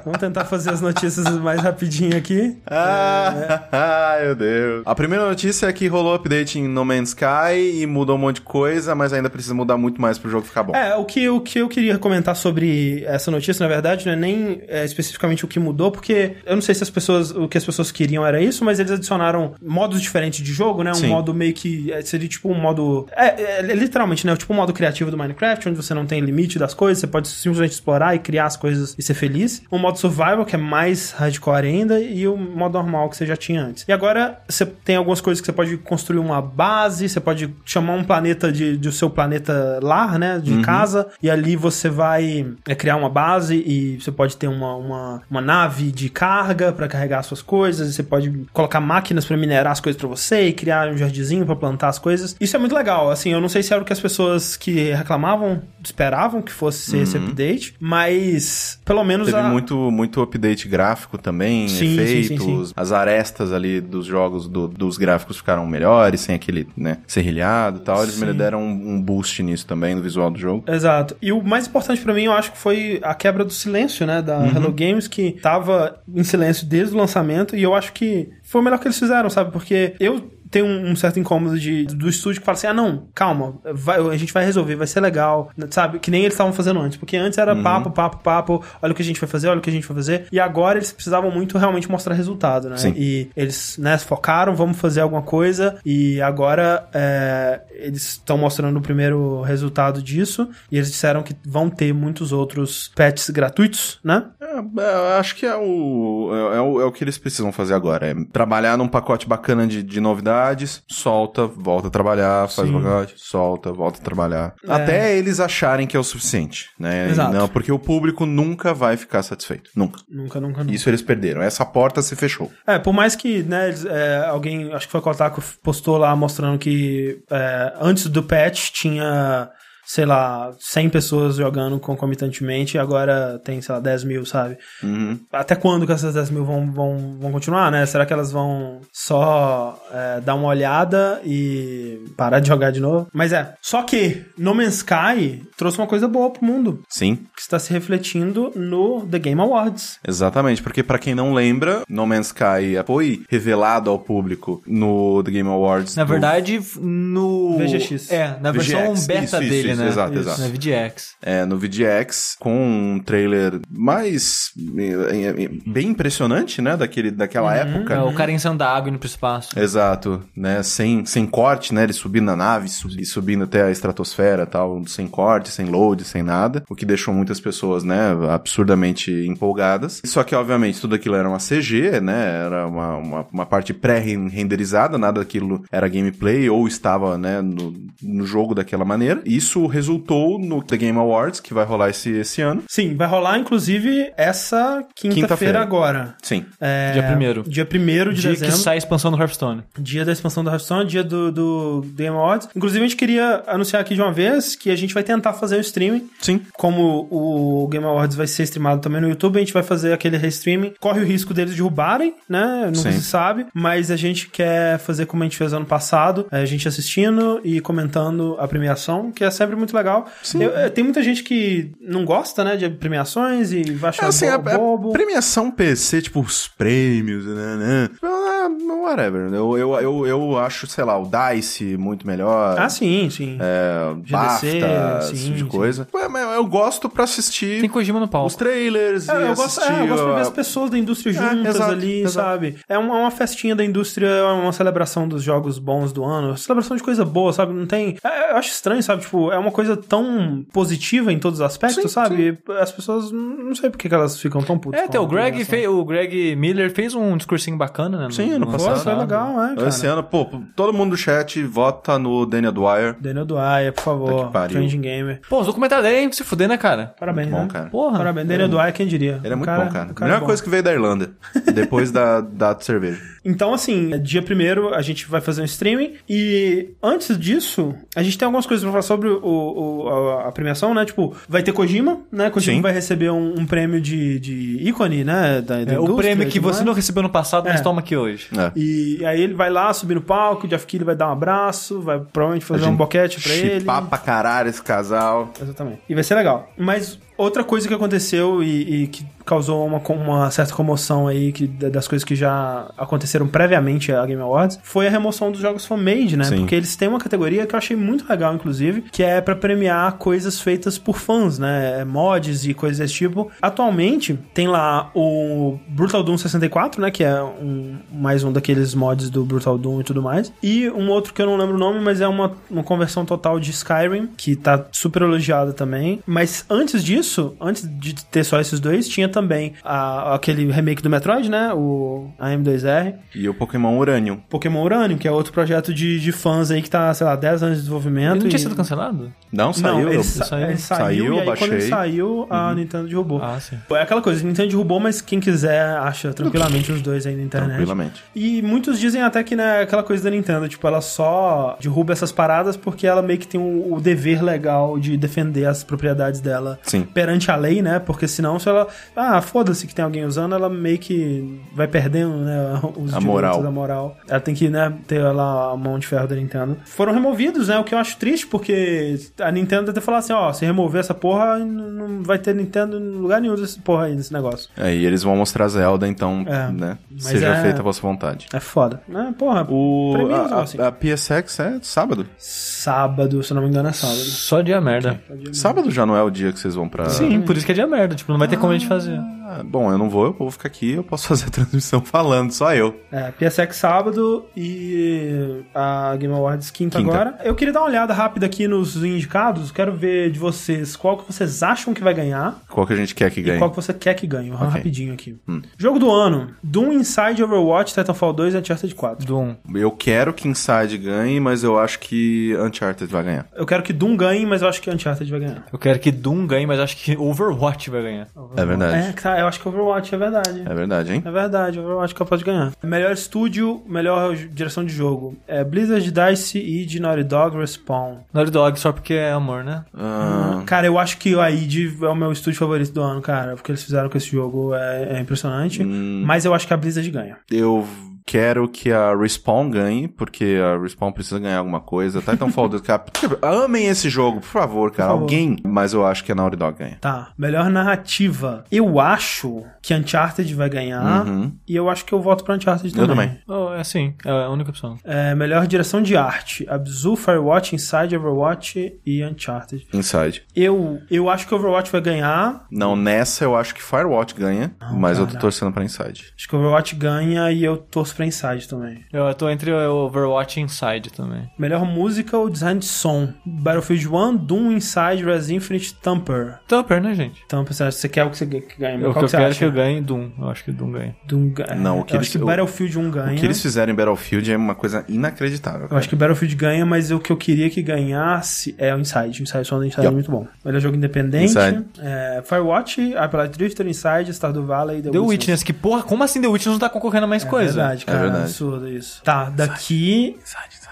Vamos 0.05 0.19
tentar 0.19 0.45
fazer 0.45 0.71
as 0.71 0.81
notícias 0.81 1.27
mais 1.39 1.61
rapidinho 1.61 2.17
aqui. 2.17 2.57
Ah, 2.67 3.65
ai, 3.73 4.27
meu 4.27 4.35
Deus. 4.35 4.83
A 4.87 4.95
primeira 4.95 5.27
notícia 5.27 5.67
é 5.67 5.73
que 5.73 5.87
rolou 5.87 6.15
update 6.15 6.59
em 6.59 6.69
No 6.69 6.85
Man's 6.85 7.11
Sky 7.11 7.81
e 7.81 7.87
mudou 7.87 8.17
um 8.17 8.19
monte 8.19 8.37
de 8.37 8.43
coisa, 8.43 8.95
mas 8.95 9.13
ainda 9.13 9.31
precisa 9.31 9.55
mudar 9.55 9.77
muito 9.77 10.01
mais 10.01 10.19
pro 10.19 10.31
jogo 10.31 10.47
ficar 10.47 10.63
bom. 10.63 10.75
É, 10.75 10.95
o 10.97 11.05
que, 11.05 11.29
o 11.29 11.41
que 11.41 11.59
eu 11.59 11.69
queria 11.69 11.99
comentar 11.99 12.37
sobre 12.37 13.05
essa 13.07 13.31
notícia, 13.31 13.63
na 13.63 13.69
verdade, 13.69 14.07
não 14.07 14.13
é 14.13 14.17
nem 14.17 14.63
é, 14.69 14.85
especificamente 14.85 15.45
o 15.45 15.49
que 15.49 15.59
mudou, 15.59 15.91
porque 15.91 16.37
eu 16.45 16.55
não 16.55 16.63
sei 16.63 16.75
se 16.75 16.83
as 16.83 16.91
pessoas, 16.91 17.31
o 17.31 17.49
que 17.49 17.59
as 17.59 17.65
pessoas 17.65 17.91
queriam 17.91 18.27
era 18.27 18.41
isso, 18.41 18.65
mas 18.65 18.79
eles 18.79 18.93
adicionaram 18.93 19.55
modos 19.63 20.01
diferentes 20.01 20.45
de 20.45 20.53
jogo, 20.53 20.83
né? 20.83 20.91
Um 20.91 20.95
Sim. 20.95 21.09
modo 21.09 21.35
meio 21.35 21.53
que 21.53 21.93
é, 21.93 22.03
seria 22.03 22.29
tipo 22.29 22.49
um 22.49 22.55
modo, 22.55 23.07
é, 23.13 23.43
é, 23.43 23.59
é 23.61 23.75
literalmente, 23.75 24.27
né? 24.27 24.37
Tipo 24.37 24.53
um 24.53 24.57
modo 24.57 24.73
criativo 24.73 25.11
do 25.11 25.19
Minecraft, 25.19 25.69
onde 25.69 25.77
você 25.77 25.95
não 25.95 26.07
tem 26.07 26.21
limite 26.21 26.59
das 26.59 26.75
coisas, 26.75 27.01
você 27.01 27.07
pode 27.07 27.29
simplesmente 27.29 27.73
explorar 27.73 28.15
e 28.15 28.19
criar 28.19 28.47
as 28.47 28.57
coisas 28.57 28.95
e 28.99 29.03
ser 29.03 29.15
feliz. 29.15 29.63
Um 29.71 29.79
modo 29.79 29.90
survival 29.99 30.45
que 30.45 30.55
é 30.55 30.59
mais 30.59 31.13
hardcore 31.13 31.67
ainda 31.67 32.01
e 32.01 32.27
o 32.27 32.37
modo 32.37 32.75
normal 32.75 33.09
que 33.09 33.17
você 33.17 33.27
já 33.27 33.37
tinha 33.37 33.63
antes. 33.63 33.85
E 33.89 33.93
agora 33.93 34.41
você 34.49 34.65
tem 34.67 34.97
algumas 34.97 35.21
coisas 35.21 35.41
que 35.41 35.47
você 35.47 35.53
pode 35.53 35.77
construir 35.79 36.19
uma 36.19 36.41
base, 36.41 37.09
você 37.09 37.21
pode 37.21 37.55
chamar 37.65 37.95
um 37.95 38.05
planeta 38.05 38.53
de, 38.53 38.77
de 38.77 38.93
seu 38.93 39.11
planeta 39.11 39.79
lar, 39.83 40.19
né? 40.19 40.39
De 40.39 40.61
casa, 40.63 41.09
e 41.23 41.31
ali 41.31 41.57
você 41.57 41.89
vai 41.89 42.47
é, 42.67 42.75
criar 42.75 42.97
uma 42.97 43.09
base 43.09 43.57
e 43.67 44.01
você 44.01 44.13
pode 44.13 44.37
ter 44.37 44.49
uma, 44.49 44.75
uma, 44.77 45.23
uma 45.31 45.41
nave 45.41 45.91
de 45.91 46.09
carga 46.09 46.73
para 46.73 46.89
carregar 46.89 47.23
suas 47.23 47.43
coisas, 47.43 47.95
você 47.95 48.03
pode 48.03 48.47
colocar 48.53 48.81
máquinas 48.81 49.25
para 49.25 49.37
minerar 49.37 49.73
as 49.73 49.81
coisas 49.81 49.99
para 49.99 50.09
você 50.09 50.49
e 50.49 50.53
criar 50.53 50.89
um 50.89 50.97
jardinzinho 50.97 51.47
para 51.47 51.57
plantar 51.57 51.89
as 51.89 51.99
coisas. 51.99 52.37
Isso 52.41 52.57
é 52.57 52.59
muito 52.59 52.75
legal, 52.75 53.11
assim, 53.11 53.33
eu 53.33 53.41
não 53.41 53.49
sei 53.49 53.63
se 53.63 53.73
era 53.73 53.83
o 53.83 53.85
que 53.85 53.93
as 53.93 54.01
pessoas 54.01 54.57
que 54.57 54.93
reclamavam 54.93 55.63
esperavam 55.83 56.43
que 56.43 56.53
fosse 56.53 56.91
ser 56.91 56.99
esse 56.99 57.17
update, 57.17 57.75
mas 57.81 58.79
pelo 58.85 59.05
menos 59.05 59.27
Teve 59.27 59.39
a... 59.39 59.45
muito, 59.45 59.77
muito 59.89 60.21
update 60.21 60.67
gráfico 60.67 61.17
também, 61.17 61.69
Sim, 61.69 61.93
efeitos, 61.95 62.45
sim, 62.45 62.65
sim. 62.67 62.73
as 62.75 62.91
arestas 62.91 63.53
ali 63.53 63.81
dos 63.81 64.05
jogos, 64.07 64.49
do- 64.49 64.67
dos 64.67 64.99
gráficos 64.99 65.37
ficaram 65.37 65.65
melhores, 65.65 66.21
sem 66.23 66.35
aquele, 66.35 66.67
né, 66.77 66.99
serrilhado 67.07 67.79
e 67.79 67.81
tal. 67.83 68.03
Eles 68.03 68.19
me 68.21 68.33
deram 68.33 68.61
um, 68.63 68.95
um 68.95 69.01
boost 69.01 69.41
nisso 69.45 69.65
também, 69.67 69.95
no 69.95 70.03
visual 70.03 70.31
do 70.31 70.39
jogo. 70.41 70.65
Exato. 70.67 71.17
E 71.23 71.31
o 71.31 71.41
mais 71.43 71.69
importante 71.69 72.01
pra 72.03 72.13
mim, 72.13 72.25
eu 72.25 72.33
acho 72.33 72.51
que 72.51 72.59
foi 72.59 72.99
a 73.05 73.15
quebra 73.15 73.45
do 73.45 73.53
silêncio, 73.53 74.05
né, 74.07 74.21
da 74.21 74.45
Hello 74.49 74.73
Games, 74.73 75.07
que 75.07 75.33
tava 75.41 76.01
em 76.13 76.25
silêncio 76.25 76.67
desde 76.67 76.95
o 76.95 76.99
lançamento, 76.99 77.55
e 77.55 77.63
eu 77.63 77.75
acho 77.75 77.93
que 77.93 78.29
foi 78.43 78.61
o 78.61 78.65
melhor 78.65 78.79
que 78.81 78.89
eles 78.89 78.99
fizeram, 78.99 79.31
sabe? 79.31 79.53
Porque 79.53 79.95
eu 80.01 80.29
tenho 80.51 80.67
um 80.67 80.91
um 80.91 80.97
certo 80.97 81.21
incômodo 81.21 81.59
de, 81.59 81.85
do 81.87 82.09
estúdio 82.09 82.41
que 82.41 82.45
fala 82.47 82.57
assim: 82.57 82.67
ah, 82.67 82.75
não, 82.75 83.07
calma, 83.15 83.55
vai- 83.73 83.99
a 84.01 84.17
gente 84.17 84.33
vai 84.33 84.45
resolver, 84.45 84.75
vai 84.77 84.87
ser 84.87 85.01
legal, 85.01 85.51
sabe? 85.71 85.99
Que 85.99 86.11
nem 86.11 86.23
eles 86.23 86.35
estavam 86.35 86.53
fazendo 86.53 86.81
antes. 86.81 86.97
Porque 86.99 87.17
antes 87.17 87.39
era 87.39 87.55
papo, 87.55 87.91
papo, 87.91 88.19
papo, 88.23 88.65
olha 88.83 88.93
o 88.93 88.95
que 88.95 89.03
a 89.03 89.05
gente 89.05 89.21
vai 89.21 89.29
fazer, 89.29 89.49
olha 89.49 89.59
o 89.59 89.63
que 89.63 89.71
a 89.71 89.73
gente 89.73 89.87
vai 89.87 89.97
fazer. 89.97 90.27
E 90.33 90.41
agora 90.41 90.79
eles 90.79 90.93
precisavam 90.93 91.31
muito 91.31 91.57
realmente 91.59 91.89
mostrar 91.91 92.15
resultado, 92.15 92.69
né? 92.69 92.77
Sim. 92.77 92.93
E 92.97 93.31
eles, 93.37 93.77
né, 93.79 93.97
focaram, 93.99 94.55
vamos 94.55 94.79
fazer 94.79 95.01
alguma 95.01 95.23
coisa, 95.23 95.77
e 95.85 96.21
agora 96.21 96.89
é, 96.93 97.61
eles 97.71 98.03
estão 98.03 98.37
mostrando 98.37 98.77
o 98.79 98.83
primeiro 98.83 99.43
resultado 99.43 100.03
disso, 100.03 100.49
e 100.71 100.77
eles 100.77 100.91
disseram 100.91 101.23
que 101.23 101.35
vão 101.47 101.71
ter 101.71 101.93
muitos 101.93 102.33
outros 102.33 102.91
patches 102.97 103.31
gratuitos, 103.31 103.99
né? 104.03 104.25
É, 104.41 104.59
é, 104.81 105.19
acho 105.19 105.37
que 105.37 105.47
é 105.47 105.55
o, 105.57 106.31
é, 106.53 106.57
é 106.57 106.61
o, 106.61 106.81
é 106.81 106.85
o 106.85 106.93
que 106.93 107.05
eles 107.05 107.19
precisam 107.19 107.53
fazer 107.53 107.75
agora. 107.75 108.09
É 108.09 108.15
trabalhar 108.33 108.77
num 108.77 108.89
pacote 108.89 109.29
bacana 109.29 109.67
de, 109.67 109.83
de 109.83 110.01
novidades, 110.01 110.40
solta, 110.89 111.47
volta 111.47 111.89
a 111.89 111.91
trabalhar, 111.91 112.49
faz 112.49 112.69
Sim. 112.69 112.75
pacote, 112.75 113.15
solta, 113.17 113.73
volta 113.73 114.01
a 114.01 114.03
trabalhar. 114.03 114.55
É. 114.65 114.73
Até 114.73 115.17
eles 115.17 115.41
acharem 115.41 115.87
que 115.87 115.97
é 115.97 116.01
o 116.01 116.05
suficiente, 116.05 116.69
né? 116.79 117.11
Exato. 117.11 117.33
Não, 117.33 117.49
porque 117.49 117.73
o 117.73 117.79
público 117.79 118.27
nunca 118.27 118.73
vai 118.73 118.97
ficar 118.97 119.23
satisfeito. 119.23 119.71
Nunca. 119.75 120.01
Nunca, 120.09 120.41
nunca, 120.41 120.65
nunca. 120.65 120.75
Isso 120.75 120.89
eles 120.89 121.03
perderam. 121.03 121.43
Essa 121.43 121.65
porta 121.65 122.03
se 122.03 122.15
fechou. 122.17 122.51
É, 122.67 122.79
por 122.79 122.93
mais 122.93 123.15
que, 123.17 123.43
né, 123.43 123.69
eles, 123.69 123.85
é, 123.85 124.25
alguém, 124.27 124.73
acho 124.73 124.87
que 124.87 124.93
foi 124.93 125.01
o 125.01 125.03
Kotaku, 125.03 125.43
postou 125.63 125.97
lá 125.97 126.15
mostrando 126.15 126.59
que 126.59 127.23
é, 127.31 127.75
antes 127.81 128.07
do 128.07 128.23
patch 128.23 128.71
tinha, 128.71 129.51
sei 129.93 130.07
lá, 130.07 130.53
100 130.61 130.89
pessoas 130.89 131.35
jogando 131.37 131.81
concomitantemente 131.81 132.77
e 132.77 132.81
agora 132.81 133.41
tem, 133.45 133.61
sei 133.61 133.75
lá, 133.75 133.81
10 133.81 134.05
mil, 134.05 134.25
sabe? 134.25 134.57
Uhum. 134.85 135.19
Até 135.33 135.57
quando 135.57 135.85
que 135.85 135.91
essas 135.93 136.15
10 136.15 136.31
mil 136.31 136.45
vão, 136.45 136.71
vão, 136.71 137.17
vão 137.19 137.33
continuar, 137.33 137.73
né? 137.73 137.85
Será 137.87 138.07
que 138.07 138.13
elas 138.13 138.31
vão 138.31 138.81
só 138.93 139.77
é, 139.93 140.21
dar 140.21 140.37
uma 140.37 140.47
olhada 140.49 141.21
e 141.25 141.99
parar 142.17 142.39
de 142.39 142.47
jogar 142.49 142.71
de 142.71 142.79
novo? 142.81 143.09
Mas 143.13 143.33
é, 143.33 143.55
só 143.61 143.83
que 143.83 144.25
No 144.39 144.55
Man's 144.55 144.77
Sky 144.77 145.43
trouxe 145.57 145.79
uma 145.79 145.87
coisa 145.89 146.07
boa 146.07 146.31
pro 146.31 146.45
mundo, 146.45 146.83
Sim, 146.89 147.17
que 147.35 147.43
está 147.43 147.59
se 147.59 147.73
refletindo 147.73 148.53
no 148.55 149.05
The 149.11 149.19
Game 149.19 149.41
Awards. 149.41 149.99
exatamente. 150.07 150.63
Porque 150.63 150.83
pra 150.85 150.99
quem 151.01 151.15
não 151.17 151.33
lembra, 151.35 151.83
No 151.89 152.07
Man's 152.07 152.29
Sky 152.29 152.77
foi 152.87 153.23
revelado 153.29 153.91
ao 153.91 153.99
público 153.99 154.63
no 154.67 155.21
The 155.25 155.33
Game 155.33 155.49
Awards. 155.49 155.97
Na 155.97 156.05
do- 156.05 156.09
verdade, 156.11 156.61
no. 156.81 157.59
VGX. 157.59 158.13
É, 158.13 158.39
na 158.41 158.53
versão 158.53 158.95
VGX, 158.95 159.07
beta 159.07 159.25
isso, 159.25 159.37
isso, 159.43 159.51
dele, 159.51 159.73
isso, 159.73 159.80
né? 159.80 159.80
Exato, 159.87 160.13
Isso, 160.13 160.23
exato. 160.23 160.41
Na 160.41 160.49
VGX. 160.49 161.15
é, 161.23 161.45
no 161.45 161.59
VGX, 161.59 162.37
com 162.39 162.95
um 162.95 163.01
trailer 163.01 163.61
mais 163.71 164.53
eh, 164.79 165.43
eh, 165.45 165.51
bem 165.67 165.89
impressionante, 165.89 166.61
né, 166.61 166.77
daquele, 166.77 167.11
daquela 167.11 167.55
época. 167.55 167.95
É, 167.95 168.03
o 168.03 168.13
cara 168.15 168.31
enchendo 168.33 168.59
da 168.59 168.69
água 168.71 168.91
indo 168.91 168.99
pro 168.99 169.09
espaço. 169.09 169.59
Exato, 169.59 170.23
né, 170.37 170.63
sem, 170.63 171.05
sem 171.05 171.27
corte, 171.27 171.75
né, 171.75 171.85
ele 171.85 171.93
subindo 171.93 172.27
na 172.27 172.37
nave, 172.37 172.69
subi, 172.69 173.05
subindo 173.05 173.45
até 173.45 173.63
a 173.63 173.71
estratosfera 173.71 174.47
tal, 174.47 174.83
sem 174.87 175.07
corte, 175.07 175.49
sem 175.51 175.67
load, 175.67 176.05
sem 176.05 176.23
nada, 176.23 176.63
o 176.69 176.75
que 176.75 176.87
deixou 176.87 177.13
muitas 177.15 177.41
pessoas, 177.41 177.85
né, 177.85 178.11
absurdamente 178.31 179.11
empolgadas. 179.27 180.01
Só 180.05 180.23
que, 180.23 180.35
obviamente, 180.35 180.81
tudo 180.81 180.95
aquilo 180.95 181.15
era 181.17 181.29
uma 181.29 181.39
CG, 181.39 182.01
né, 182.01 182.45
era 182.47 182.67
uma, 182.67 182.97
uma, 182.97 183.27
uma 183.33 183.47
parte 183.47 183.73
pré-renderizada, 183.73 184.99
nada 184.99 185.21
daquilo 185.21 185.65
era 185.71 185.89
gameplay 185.89 186.49
ou 186.49 186.67
estava, 186.67 187.17
né, 187.19 187.41
no, 187.41 187.75
no 188.03 188.27
jogo 188.27 188.55
daquela 188.55 188.85
maneira. 188.85 189.23
Isso 189.25 189.67
resultou 189.71 190.39
no 190.39 190.63
The 190.63 190.77
Game 190.77 190.99
Awards, 190.99 191.41
que 191.41 191.55
vai 191.55 191.65
rolar 191.65 191.89
esse, 191.91 192.11
esse 192.11 192.43
ano. 192.43 192.63
Sim, 192.69 192.95
vai 192.95 193.09
rolar 193.09 193.39
inclusive 193.39 194.13
essa 194.17 194.85
quinta-feira 194.95 195.15
Quinta-feira. 195.27 195.61
agora. 195.63 196.15
Sim. 196.23 196.45
É, 196.61 196.93
Dia 196.93 197.03
primeiro. 197.05 197.43
Dia 197.47 197.65
1 197.65 197.67
de 198.13 198.21
Dia 198.21 198.31
dezembro. 198.33 198.55
que 198.57 198.61
sai 198.63 198.75
a 198.75 198.79
expansão 198.79 199.11
do 199.11 199.19
Hearthstone. 199.19 199.63
Dia 199.79 200.05
da 200.05 200.13
expansão 200.13 200.45
da 200.45 200.51
Hearthstone, 200.53 200.87
dia 200.87 201.03
do, 201.05 201.33
do 201.33 201.85
Game 201.95 202.15
Awards. 202.17 202.49
Inclusive, 202.55 202.85
a 202.85 202.89
gente 202.89 202.97
queria 202.97 203.43
anunciar 203.47 203.81
aqui 203.81 203.95
de 203.95 204.01
uma 204.03 204.13
vez 204.13 204.55
que 204.57 204.71
a 204.71 204.77
gente 204.77 204.93
vai 204.93 205.03
tentar 205.03 205.33
fazer 205.33 205.57
o 205.57 205.61
streaming. 205.61 206.09
Sim. 206.21 206.41
Como 206.55 207.09
o 207.11 207.69
Game 207.69 207.85
Awards 207.87 208.17
vai 208.17 208.27
ser 208.27 208.43
streamado 208.45 208.81
também 208.81 209.01
no 209.01 209.09
YouTube, 209.09 209.37
a 209.37 209.41
gente 209.41 209.53
vai 209.53 209.63
fazer 209.63 209.93
aquele 209.93 210.17
restreaming. 210.17 210.75
Corre 210.81 211.01
o 211.01 211.05
risco 211.05 211.33
deles 211.33 211.55
derrubarem, 211.55 212.15
né? 212.29 212.67
Nunca 212.67 212.91
Sim. 212.91 212.99
se 212.99 213.03
sabe. 213.05 213.47
Mas 213.55 213.91
a 213.91 213.97
gente 213.97 214.29
quer 214.29 214.79
fazer 214.79 215.07
como 215.07 215.23
a 215.23 215.27
gente 215.27 215.37
fez 215.37 215.53
ano 215.53 215.67
passado, 215.67 216.27
a 216.31 216.45
gente 216.45 216.67
assistindo 216.69 217.41
e 217.45 217.61
comentando 217.61 218.37
a 218.39 218.49
premiação, 218.49 219.11
que 219.13 219.25
é 219.25 219.31
sempre 219.31 219.50
muito 219.57 219.75
legal. 219.77 220.07
Eu- 220.35 220.51
eu- 220.51 220.71
tem 220.71 220.85
muita 220.85 221.03
gente 221.03 221.23
que 221.23 221.73
não 221.81 222.05
gosta, 222.05 222.43
né, 222.45 222.57
de 222.57 222.69
premiações 222.71 223.53
e 223.53 223.63
vai 223.73 223.91
achar 223.91 224.07
É 224.07 224.09
assim, 224.09 224.27
bo- 224.27 224.33
a, 224.33 224.35
a 224.55 224.59
bobo. 224.59 224.93
premiação 224.93 225.51
PC, 225.51 226.03
tipo, 226.03 226.21
os 226.21 226.49
prêmios, 226.49 227.25
né, 227.27 227.57
né? 227.57 227.89
Eu, 228.03 228.11
eu 228.11 228.83
whatever. 228.83 229.33
Eu, 229.33 229.59
eu, 229.59 229.75
eu, 229.81 230.07
eu 230.07 230.39
acho, 230.39 230.67
sei 230.67 230.85
lá, 230.85 230.99
o 230.99 231.07
DICE 231.09 231.77
muito 231.77 232.07
melhor. 232.07 232.59
Ah, 232.59 232.69
sim, 232.69 233.09
sim. 233.11 233.37
É, 233.41 233.95
GDC, 234.05 234.13
BAFTA, 234.61 235.01
sim, 235.03 235.13
esse 235.15 235.25
tipo 235.27 235.37
de 235.37 235.45
coisa. 235.45 235.89
Ué, 235.95 236.09
mas 236.09 236.35
eu 236.37 236.47
gosto 236.47 236.89
pra 236.89 237.05
assistir 237.05 237.61
Tem 237.61 237.69
Kojima 237.69 238.01
no 238.01 238.09
palco. 238.09 238.27
os 238.29 238.35
trailers 238.37 239.09
É, 239.09 239.13
e 239.13 239.23
eu, 239.29 239.35
gosto, 239.35 239.61
assistir... 239.61 239.73
é, 239.73 239.83
eu 239.83 239.89
gosto 239.89 240.05
de 240.07 240.11
ver 240.13 240.19
a- 240.19 240.21
as 240.23 240.31
pessoas 240.31 240.71
da 240.71 240.79
indústria 240.79 241.13
juntas 241.13 241.55
exato, 241.57 241.73
ali, 241.73 242.01
exato. 242.03 242.15
sabe? 242.15 242.57
É 242.69 242.79
uma, 242.79 242.95
uma 242.97 243.11
festinha 243.11 243.55
da 243.55 243.65
indústria, 243.65 244.07
é 244.07 244.23
uma 244.25 244.53
celebração 244.53 245.07
dos 245.07 245.23
jogos 245.23 245.59
bons 245.59 245.93
do 245.93 246.05
ano, 246.05 246.37
celebração 246.37 246.77
de 246.77 246.83
coisa 246.83 247.05
boa, 247.05 247.33
sabe? 247.33 247.53
Não 247.53 247.67
tem. 247.67 247.97
é, 248.03 248.33
eu 248.33 248.37
acho 248.37 248.49
estranho, 248.51 248.83
sabe? 248.83 249.03
Tipo, 249.03 249.31
é 249.33 249.39
uma 249.41 249.51
coisa 249.51 249.77
tão 249.77 250.45
positiva 250.53 251.13
em 251.13 251.19
todos 251.19 251.41
os 251.41 251.45
aspectos, 251.45 251.83
Sim, 251.83 251.89
sabe? 251.89 252.39
As 252.61 252.71
pessoas 252.71 253.11
não 253.11 253.55
sei 253.55 253.71
por 253.71 253.79
que 253.79 253.93
elas 253.93 254.19
ficam 254.21 254.43
tão 254.43 254.59
putas. 254.59 254.81
É, 254.81 254.85
até 254.85 254.99
o 255.01 255.07
Greg, 255.07 255.45
fez, 255.45 255.67
o 255.69 255.85
Greg 255.85 256.37
Miller 256.37 256.71
fez 256.73 256.95
um 256.95 257.17
discursinho 257.17 257.57
bacana, 257.57 257.99
né? 257.99 258.05
no- 258.05 258.13
Sim, 258.13 258.31
ano 258.33 258.47
no 258.47 258.53
passado. 258.53 258.77
Foi, 258.77 258.93
foi 258.93 258.95
legal, 258.95 259.43
é, 259.45 259.55
cara. 259.57 259.69
Esse 259.69 259.87
ano, 259.87 260.03
pô, 260.03 260.27
todo 260.55 260.73
mundo 260.73 260.91
do 260.91 260.97
chat 260.97 261.43
vota 261.45 261.99
no 261.99 262.25
Daniel 262.27 262.53
Dwyer. 262.53 262.97
Daniel 263.01 263.25
Dwyer, 263.25 263.73
por 263.73 263.83
favor. 263.83 264.11
Puta 264.11 264.27
que 264.27 264.33
pariu. 264.33 264.57
Trending 264.59 264.81
Gamer. 264.81 265.21
Pô, 265.29 265.41
os 265.41 265.47
documentários 265.47 265.89
dele 265.89 266.07
é 266.07 266.13
se 266.13 266.25
fuder, 266.25 266.49
né, 266.49 266.57
cara? 266.57 266.95
Parabéns, 266.99 267.29
Muito 267.29 267.37
bom, 267.41 267.45
né? 267.47 267.53
cara. 267.53 267.71
Porra. 267.71 267.99
Parabéns. 267.99 268.27
Daniel 268.29 268.49
Dwyer, 268.49 268.73
quem 268.73 268.87
diria? 268.87 269.21
Ele 269.25 269.33
é 269.33 269.37
muito 269.37 269.47
cara- 269.47 269.65
bom, 269.65 269.71
cara. 269.71 269.91
o 269.97 270.01
Melhor 270.03 270.17
é 270.17 270.21
bom. 270.21 270.27
coisa 270.27 270.43
que 270.43 270.51
veio 270.51 270.63
da 270.63 270.73
Irlanda. 270.73 271.11
depois 271.55 271.91
da, 271.91 272.21
da 272.21 272.59
cerveja. 272.61 273.01
Então, 273.25 273.53
assim, 273.53 273.91
dia 274.03 274.23
primeiro 274.23 274.75
a 274.75 274.81
gente 274.83 275.07
vai 275.07 275.21
fazer 275.21 275.43
um 275.43 275.45
streaming 275.45 275.95
e 276.09 276.71
antes 276.83 277.19
disso, 277.19 277.75
a 277.95 278.03
gente 278.03 278.17
tem 278.17 278.25
algumas 278.27 278.47
coisas 278.47 278.63
pra 278.65 278.71
falar 278.73 278.83
sobre 278.83 279.09
o, 279.09 279.21
o- 279.31 279.89
a, 279.89 280.29
a 280.29 280.33
premiação, 280.33 280.75
né? 280.75 280.85
Tipo, 280.85 281.15
vai 281.29 281.43
ter 281.43 281.53
Kojima, 281.53 282.01
né? 282.11 282.31
Kojima 282.31 282.57
Sim. 282.57 282.63
vai 282.63 282.73
receber 282.73 283.11
um, 283.11 283.41
um 283.41 283.47
prêmio 283.47 283.81
de, 283.81 284.19
de 284.21 284.59
ícone, 284.69 285.05
né? 285.05 285.41
Da, 285.41 285.65
da 285.65 285.73
É, 285.75 285.79
o 285.79 285.95
prêmio 285.97 286.27
e 286.27 286.31
que 286.31 286.41
você 286.41 286.63
não 286.65 286.73
recebeu 286.73 287.03
no 287.03 287.11
passado, 287.11 287.45
mas 287.49 287.61
É. 287.61 287.63
toma 287.63 287.81
aqui 287.81 287.97
hoje. 287.97 288.29
É. 288.37 288.53
E 288.57 289.05
aí 289.05 289.21
ele 289.23 289.35
vai 289.35 289.51
lá 289.51 289.73
subir 289.73 289.95
no 289.95 290.01
palco, 290.03 290.47
o 290.47 290.49
Jeff 290.49 290.67
Keighley 290.67 290.87
vai 290.87 290.97
dar 290.97 291.09
um 291.09 291.13
abraço, 291.13 291.81
vai 291.81 291.99
provavelmente 292.01 292.45
fazer 292.45 292.67
um 292.67 292.77
boquete 292.77 293.21
pra 293.21 293.33
ele. 293.35 293.61
Chipar 293.61 293.85
pra 293.87 293.99
caralho 293.99 294.49
esse 294.49 294.63
casal. 294.63 295.31
Exatamente. 295.41 295.81
E 295.89 295.95
vai 295.95 296.03
ser 296.05 296.15
legal. 296.15 296.51
Mas 296.57 296.99
outra 297.21 297.45
coisa 297.45 297.67
que 297.69 297.75
aconteceu 297.75 298.43
e, 298.43 298.83
e 298.83 298.87
que 298.87 299.05
causou 299.25 299.65
uma, 299.65 299.79
uma 299.79 300.31
certa 300.31 300.53
comoção 300.55 301.07
aí 301.07 301.31
que, 301.33 301.47
da- 301.47 301.69
das 301.69 301.87
coisas 301.87 302.05
que 302.05 302.17
já 302.17 302.69
aconteceram 302.77 303.29
previamente 303.29 303.93
a 303.93 304.05
Game 304.05 304.21
Awards 304.21 304.59
foi 304.63 304.89
a 304.89 304.91
remoção 304.91 305.31
dos 305.31 305.41
jogos 305.41 305.65
fan-made, 305.67 306.17
né? 306.17 306.25
Sim. 306.25 306.39
Porque 306.41 306.55
eles 306.55 306.75
têm 306.75 306.89
uma 306.89 306.99
categoria 306.99 307.47
que 307.47 307.55
eu 307.55 307.59
achei 307.59 307.77
muito 307.77 308.09
legal, 308.09 308.35
inclusive, 308.35 308.83
que 308.91 309.03
é 309.03 309.21
pra 309.21 309.37
premiar 309.37 309.93
coisas 309.99 310.41
feitas 310.41 310.79
por 310.79 310.99
fãs, 310.99 311.39
né? 311.39 311.85
Mods 311.85 312.45
e 312.45 312.55
coisas 312.55 312.79
desse 312.79 312.95
tipo. 312.95 313.31
Atualmente, 313.41 314.19
tem 314.35 314.49
lá 314.49 314.91
o 314.95 315.59
Brutal 315.69 316.03
Doom 316.03 316.17
64, 316.19 316.81
né? 316.81 316.91
Que 316.91 317.05
é 317.05 317.23
um, 317.23 317.77
mais 317.93 318.25
um 318.25 318.33
daqueles 318.33 318.75
mods 318.75 319.11
do 319.11 319.25
Brutal 319.25 319.57
Doom 319.59 319.81
e 319.81 319.85
tudo 319.85 320.03
mais. 320.03 320.33
E 320.43 320.69
um 320.71 320.89
outro 320.89 321.13
que 321.15 321.21
eu 321.23 321.27
não 321.27 321.37
lembro 321.37 321.55
o 321.55 321.59
nome, 321.59 321.79
mas 321.81 322.01
é 322.01 322.09
uma, 322.09 322.33
uma 322.51 322.65
conversão 322.65 323.05
total 323.05 323.39
de 323.39 323.51
Skyrim, 323.51 324.09
que 324.17 324.35
tá 324.35 324.65
super 324.73 325.03
elogiada 325.03 325.53
também. 325.53 326.01
Mas 326.07 326.45
antes 326.51 326.83
disso, 326.83 327.10
antes 327.41 327.69
de 327.79 327.95
ter 328.07 328.25
só 328.25 328.41
esses 328.41 328.61
dois, 328.61 328.89
tinha 328.89 329.09
também 329.09 329.55
a- 329.65 330.15
aquele 330.15 330.51
remake 330.51 330.83
do 330.83 330.91
Metroid, 330.91 331.29
né? 331.31 331.53
O 331.55 332.11
AM2R. 332.19 332.95
E 333.15 333.29
o 333.29 333.35
Pokémon 333.35 333.77
Uranium. 333.79 334.17
Pokémon 334.29 334.63
Uranium, 334.63 334.99
que 334.99 335.07
é 335.09 335.11
outro 335.11 335.33
projeto 335.33 335.73
de, 335.75 335.99
de 336.01 336.13
fãs 336.13 336.51
aí 336.51 336.63
que 336.63 336.71
tá, 336.71 336.93
sei 336.95 337.07
lá, 337.07 337.17
10 337.17 337.43
anos 337.43 337.57
de 337.57 337.63
desenvolvimento. 337.63 338.13
Ele 338.17 338.21
não 338.25 338.29
tinha 338.29 338.37
e- 338.39 338.43
sido 338.43 338.55
cancelado? 338.55 339.13
Não, 339.33 339.53
saiu. 339.53 339.75
Não, 339.75 339.81
ele, 339.89 339.97
eu- 339.97 340.03
sa- 340.03 340.25
saiu. 340.25 340.49
ele 340.49 340.59
saiu, 340.59 340.79
Saiu, 340.81 341.05
e 341.15 341.21
aí 341.21 341.27
eu 341.27 341.35
quando 341.37 341.43
ele 341.43 341.51
baixei. 341.53 341.69
saiu, 341.69 342.27
a 342.31 342.55
Nintendo 342.55 342.89
derrubou. 342.89 343.23
Ah, 343.23 343.39
sim. 343.41 343.57
É 343.71 343.83
aquela 343.83 344.03
coisa, 344.03 344.25
Nintendo 344.25 344.49
derrubou, 344.49 344.81
mas 344.81 345.01
quem 345.01 345.21
quiser 345.21 345.77
acha 345.79 346.13
tranquilamente 346.13 346.73
os 346.73 346.83
dois 346.83 347.07
aí 347.07 347.15
na 347.17 347.23
internet. 347.23 347.49
Tranquilamente. 347.51 348.03
E 348.15 348.43
muitos 348.43 348.79
dizem 348.79 349.03
até 349.03 349.23
que, 349.23 349.37
né, 349.37 349.61
aquela 349.63 349.83
coisa 349.83 350.03
da 350.05 350.11
Nintendo, 350.11 350.49
tipo, 350.49 350.67
ela 350.67 350.81
só 350.81 351.57
derruba 351.61 351.93
essas 351.93 352.13
paradas 352.13 352.57
porque 352.57 352.87
ela 352.87 353.03
meio 353.03 353.19
que 353.19 353.27
tem 353.27 353.41
o, 353.41 353.75
o 353.75 353.81
dever 353.81 354.23
legal 354.23 354.79
de 354.79 354.97
defender 354.97 355.45
as 355.47 355.63
propriedades 355.65 356.21
dela 356.21 356.59
Sim. 356.63 356.87
Perante 356.93 357.31
a 357.31 357.37
lei, 357.37 357.63
né? 357.63 357.79
Porque 357.79 358.07
senão, 358.09 358.39
se 358.39 358.49
ela. 358.49 358.67
Ah, 358.97 359.21
foda-se 359.21 359.67
que 359.67 359.75
tem 359.75 359.85
alguém 359.85 360.05
usando, 360.05 360.35
ela 360.35 360.49
meio 360.49 360.79
que 360.79 361.41
vai 361.55 361.67
perdendo, 361.69 362.17
né? 362.19 362.61
Os 362.77 362.93
A 362.95 363.01
moral. 363.01 363.43
da 363.43 363.51
moral. 363.51 363.97
Ela 364.09 364.21
tem 364.21 364.35
que, 364.35 364.49
né, 364.49 364.73
ter 364.87 365.01
lá 365.03 365.53
a 365.53 365.57
mão 365.57 365.79
de 365.79 365.87
ferro 365.87 366.07
da 366.07 366.15
Nintendo. 366.17 366.57
Foram 366.65 366.93
removidos, 366.93 367.49
né? 367.49 367.59
O 367.59 367.65
que 367.65 367.75
eu 367.75 367.79
acho 367.79 367.97
triste, 367.97 368.27
porque 368.27 368.99
a 369.21 369.31
Nintendo 369.31 369.63
deve 369.67 369.75
ter 369.75 369.81
falado 369.81 370.01
assim: 370.01 370.13
ó, 370.13 370.33
se 370.33 370.45
remover 370.45 370.81
essa 370.81 370.95
porra, 370.95 371.39
não 371.39 372.03
vai 372.03 372.19
ter 372.19 372.35
Nintendo 372.35 372.79
em 372.79 372.91
lugar 372.97 373.21
nenhum 373.21 373.35
desse 373.35 373.59
porra 373.59 373.85
aí, 373.87 373.95
desse 373.97 374.13
negócio. 374.13 374.49
É, 374.57 374.75
e 374.75 374.85
eles 374.85 375.03
vão 375.03 375.17
mostrar 375.17 375.49
Zelda, 375.49 375.87
então, 375.87 376.25
É, 376.27 376.51
né? 376.53 376.79
mas 376.91 377.05
Seja 377.05 377.29
é- 377.29 377.43
feita 377.43 377.61
a 377.61 377.63
vossa 377.63 377.81
vontade. 377.81 378.27
É 378.33 378.41
foda. 378.41 378.81
É, 378.93 379.13
porra. 379.13 379.47
O, 379.49 379.93
Pra 379.95 380.05
mim, 380.05 380.13
a, 380.15 380.41
assim. 380.43 380.59
a 380.61 380.71
PSX 380.73 381.41
é 381.41 381.59
sábado. 381.63 382.07
Sábado, 382.19 383.23
se 383.23 383.33
eu 383.33 383.35
não 383.37 383.43
me 383.43 383.49
engano, 383.49 383.69
é 383.69 383.73
sábado. 383.73 383.99
Só 383.99 384.41
dia 384.41 384.61
merda. 384.61 385.01
Sábado 385.33 385.71
já 385.71 385.87
não 385.87 385.97
é 385.97 386.03
o 386.03 386.11
dia 386.11 386.33
que 386.33 386.39
vocês 386.39 386.55
vão 386.55 386.69
pra. 386.69 386.80
Sim, 386.89 387.21
por 387.23 387.37
isso 387.37 387.45
que 387.47 387.53
é 387.53 387.55
dia 387.55 387.67
merda. 387.67 387.95
Tipo, 387.95 388.13
não 388.13 388.19
vai 388.19 388.29
ter 388.29 388.37
como 388.37 388.53
a 388.53 388.57
gente 388.59 388.67
fazer. 388.69 388.99
Ah, 389.33 389.43
bom, 389.45 389.71
eu 389.71 389.79
não 389.79 389.89
vou, 389.89 390.07
eu 390.07 390.13
vou 390.13 390.31
ficar 390.31 390.49
aqui, 390.49 390.73
eu 390.73 390.83
posso 390.83 391.07
fazer 391.09 391.27
a 391.27 391.31
transmissão 391.31 391.81
falando, 391.83 392.33
só 392.33 392.53
eu. 392.55 392.81
É, 392.91 393.13
PSX 393.13 393.57
sábado 393.57 394.25
e 394.37 395.43
a 395.55 395.95
Game 395.97 396.13
Awards 396.13 396.51
quinta, 396.51 396.79
Quinta. 396.79 396.91
agora. 396.93 397.19
Eu 397.25 397.35
queria 397.35 397.53
dar 397.53 397.61
uma 397.61 397.69
olhada 397.69 397.93
rápida 397.95 398.27
aqui 398.27 398.49
nos 398.49 398.77
indicados. 398.83 399.53
Quero 399.53 399.73
ver 399.77 400.11
de 400.11 400.19
vocês 400.19 400.75
qual 400.75 400.97
que 400.99 401.07
vocês 401.13 401.43
acham 401.43 401.73
que 401.73 401.83
vai 401.83 401.95
ganhar 401.95 402.41
Qual 402.49 402.67
que 402.67 402.73
a 402.73 402.77
gente 402.77 402.95
quer 402.95 403.11
que 403.11 403.21
e 403.21 403.23
ganhe? 403.23 403.39
qual 403.39 403.51
que 403.51 403.57
você 403.57 403.73
quer 403.73 403.95
que 403.95 404.07
ganhe. 404.07 404.31
Vamos 404.31 404.53
rapidinho 404.55 404.93
aqui. 404.95 405.17
Hum. 405.29 405.41
Jogo 405.57 405.79
do 405.79 405.91
ano: 405.91 406.31
Doom 406.43 406.73
Inside 406.73 407.23
Overwatch, 407.23 407.73
Titanfall 407.75 408.13
2 408.13 408.35
e 408.35 408.39
Uncharted 408.39 408.75
4. 408.75 409.07
Doom. 409.07 409.35
Eu 409.55 409.71
quero 409.71 410.13
que 410.13 410.27
Inside 410.29 410.77
ganhe, 410.79 411.21
mas 411.21 411.45
eu 411.45 411.59
acho 411.59 411.79
que 411.79 412.37
Uncharted 412.41 412.91
vai 412.91 413.05
ganhar. 413.05 413.27
Eu 413.37 413.47
quero 413.47 413.63
que 413.63 413.73
Doom 413.73 413.97
ganhe, 413.97 414.27
mas 414.27 414.43
eu 414.43 414.49
acho 414.49 414.61
que 414.61 414.71
Uncharted 414.71 415.09
vai 415.11 415.21
ganhar. 415.21 415.47
Eu 415.53 415.59
quero 415.59 415.79
que 415.79 415.91
Doom 415.93 416.27
ganhe, 416.27 416.47
mas 416.47 416.59
acho 416.59 416.70
que 416.77 416.97
Overwatch 416.97 417.71
vai 417.71 417.83
ganhar. 417.83 418.09
É 418.37 418.45
verdade. 418.45 418.89
É, 418.89 418.93
tá, 418.93 419.19
eu 419.19 419.27
acho 419.27 419.41
que 419.41 419.49
Overwatch 419.49 419.95
é 419.95 419.99
verdade. 419.99 420.43
É 420.47 420.55
verdade, 420.55 420.93
hein? 420.93 421.03
É 421.05 421.11
verdade, 421.11 421.59
Overwatch 421.59 421.95
é 421.95 421.97
capaz 421.97 422.21
de 422.21 422.25
ganhar. 422.27 422.53
Melhor 422.63 422.93
estúdio, 422.93 423.63
melhor 423.67 424.15
direção 424.17 424.65
de 424.65 424.73
jogo. 424.73 425.17
É 425.27 425.43
Blizzard, 425.45 425.91
DICE, 425.91 426.39
id, 426.39 426.77
Naughty 426.81 427.05
Dog, 427.05 427.37
Respawn. 427.37 427.99
Naughty 428.13 428.31
Dog 428.31 428.59
só 428.59 428.73
porque 428.73 428.95
é 428.95 429.13
amor, 429.13 429.45
né? 429.45 429.65
Ah, 429.75 430.43
Cara, 430.47 430.67
eu 430.67 430.79
acho 430.79 430.99
que 430.99 431.19
a 431.19 431.31
id 431.31 431.83
é 431.83 431.89
o 431.89 431.95
meu 431.95 432.13
estúdio 432.13 432.39
favorito 432.39 432.73
do 432.73 432.83
ano, 432.83 433.01
cara. 433.01 433.35
Porque 433.35 433.51
eles 433.51 433.63
fizeram 433.63 433.89
com 433.89 433.97
esse 433.97 434.11
jogo 434.11 434.55
é, 434.55 434.97
é 434.97 435.01
impressionante. 435.01 435.63
Hum. 435.63 436.03
Mas 436.05 436.25
eu 436.25 436.35
acho 436.35 436.47
que 436.47 436.55
a 436.55 436.57
Blizzard 436.57 436.89
ganha. 436.91 437.17
eu 437.31 437.67
quero 438.11 438.49
que 438.49 438.73
a 438.73 438.93
Respawn 438.93 439.49
ganhe, 439.49 439.87
porque 439.87 440.37
a 440.43 440.61
Respawn 440.61 440.91
precisa 440.91 441.21
ganhar 441.21 441.39
alguma 441.39 441.61
coisa. 441.61 442.01
Titanfall 442.01 442.49
2, 442.49 442.61
cara, 442.61 442.85
amem 443.23 443.69
esse 443.69 443.89
jogo, 443.89 444.19
por 444.19 444.27
favor, 444.27 444.73
cara. 444.73 444.89
favor. 444.91 445.03
Alguém. 445.03 445.37
Mas 445.45 445.73
eu 445.73 445.87
acho 445.87 446.03
que 446.03 446.11
a 446.11 446.15
Naughty 446.17 446.37
Dog 446.37 446.59
ganha. 446.59 446.77
Tá. 446.81 447.13
Melhor 447.17 447.49
narrativa. 447.49 448.43
Eu 448.51 448.81
acho 448.81 449.45
que 449.63 449.75
Uncharted 449.75 450.35
vai 450.35 450.49
ganhar. 450.49 451.07
Uhum. 451.07 451.33
E 451.47 451.55
eu 451.55 451.69
acho 451.69 451.85
que 451.85 451.93
eu 451.93 452.01
voto 452.01 452.25
pra 452.25 452.35
Uncharted 452.35 452.77
Eu 452.79 452.87
também. 452.87 453.09
também. 453.09 453.23
Oh, 453.29 453.53
é 453.53 453.61
assim, 453.61 453.95
é 454.05 454.11
a 454.11 454.29
única 454.31 454.51
opção. 454.51 454.79
É, 454.85 455.15
melhor 455.15 455.47
direção 455.47 455.83
de 455.83 455.97
arte. 455.97 456.47
Abzu, 456.49 456.97
Firewatch, 456.97 457.55
Inside, 457.55 457.97
Overwatch 457.97 458.75
e 458.87 459.05
Uncharted. 459.05 459.67
Inside. 459.73 460.23
Eu, 460.35 460.81
eu 460.91 461.09
acho 461.11 461.27
que 461.27 461.35
Overwatch 461.35 461.71
vai 461.71 461.81
ganhar. 461.81 462.47
Não, 462.51 462.75
nessa 462.77 463.25
eu 463.25 463.37
acho 463.37 463.55
que 463.55 463.63
Firewatch 463.63 464.15
ganha, 464.15 464.53
mas 464.73 464.99
eu 464.99 465.05
tô 465.05 465.13
cara. 465.13 465.21
torcendo 465.21 465.53
pra 465.53 465.65
Inside. 465.65 466.13
Acho 466.17 466.29
que 466.29 466.37
Overwatch 466.37 466.75
ganha 466.77 467.31
e 467.31 467.45
eu 467.45 467.57
torço 467.57 467.95
pra 467.95 468.07
Inside 468.07 468.49
também. 468.49 468.85
Eu 468.93 469.13
tô 469.15 469.29
entre 469.29 469.51
o 469.53 469.75
Overwatch 469.87 470.41
e 470.41 470.43
Inside 470.43 470.91
também. 470.93 471.29
Melhor 471.39 471.65
música 471.65 472.17
ou 472.17 472.29
design 472.31 472.61
de 472.61 472.67
som? 472.67 473.13
Battlefield 473.25 473.89
1, 473.89 474.17
Doom, 474.17 474.53
Inside, 474.53 475.05
Res 475.05 475.31
Infinite, 475.31 475.75
Thumper. 475.75 476.39
Tupper, 476.49 476.81
né, 476.83 476.95
gente? 476.95 477.25
Thumper, 477.29 477.53
você 477.55 477.65
acha- 477.65 477.73
você 477.79 477.89
quer 477.89 478.05
o 478.05 478.11
que 478.11 478.19
você 478.19 478.27
ganha? 478.27 478.79
Eu, 478.81 478.93
Qual 478.93 479.05
que 479.05 479.11
você 479.11 479.17
quero 479.17 479.31
acha? 479.31 479.50
Ganhe 479.51 479.81
Doom. 479.81 480.11
Eu 480.19 480.29
acho 480.31 480.45
que 480.45 480.53
Doom 480.53 480.73
ganha. 480.73 480.97
Doom 481.07 481.29
ganha. 481.31 481.55
Não, 481.55 481.81
o 481.81 481.85
que 481.85 481.93
eu 481.95 481.97
eles- 481.99 482.09
acho 482.09 482.19
que 482.19 482.23
o- 482.23 482.27
Battlefield 482.27 482.79
1 482.79 482.91
ganha. 482.91 483.13
O 483.13 483.17
que 483.19 483.25
eles 483.27 483.41
fizeram 483.41 483.73
em 483.73 483.77
Battlefield 483.77 484.33
é 484.33 484.37
uma 484.37 484.55
coisa 484.55 484.85
inacreditável. 484.89 485.69
Eu 485.71 485.77
acho 485.77 485.89
que 485.89 485.97
Battlefield 485.97 486.35
ganha, 486.37 486.65
mas 486.67 486.91
o 486.91 486.99
que 487.01 487.11
eu 487.13 487.17
queria 487.17 487.49
que 487.51 487.63
ganhasse 487.63 488.55
é 488.59 488.75
o 488.75 488.79
Inside. 488.79 489.21
O 489.21 489.23
Inside, 489.23 489.41
o 489.41 489.45
som 489.45 489.59
do 489.59 489.65
Inside 489.67 489.87
é 489.87 489.91
muito 489.91 490.11
bom. 490.11 490.27
Melhor 490.45 490.61
jogo 490.61 490.77
independente. 490.77 491.25
Inside. 491.27 491.65
É, 491.81 492.23
Firewatch, 492.25 492.95
Hyperlight 492.95 493.37
Drifter, 493.39 493.67
Inside, 493.67 494.13
Stardew 494.13 494.45
Valley 494.47 494.79
e 494.79 494.83
The, 494.83 494.91
The 494.91 494.99
Witness, 494.99 495.43
que 495.43 495.53
porra, 495.53 495.83
como 495.83 496.03
assim 496.05 496.21
The 496.21 496.29
Witness 496.29 496.53
não 496.53 496.59
tá 496.59 496.69
concorrendo 496.69 497.05
a 497.05 497.09
mais 497.09 497.25
É 497.25 497.29
coisa? 497.29 497.53
verdade, 497.55 497.85
cara. 497.85 497.99
É 497.99 498.03
verdade. 498.03 498.25
absurdo 498.25 498.69
isso. 498.69 499.03
Tá, 499.03 499.31
daqui... 499.31 500.17
Inside, 500.21 500.49
Inside. 500.51 500.71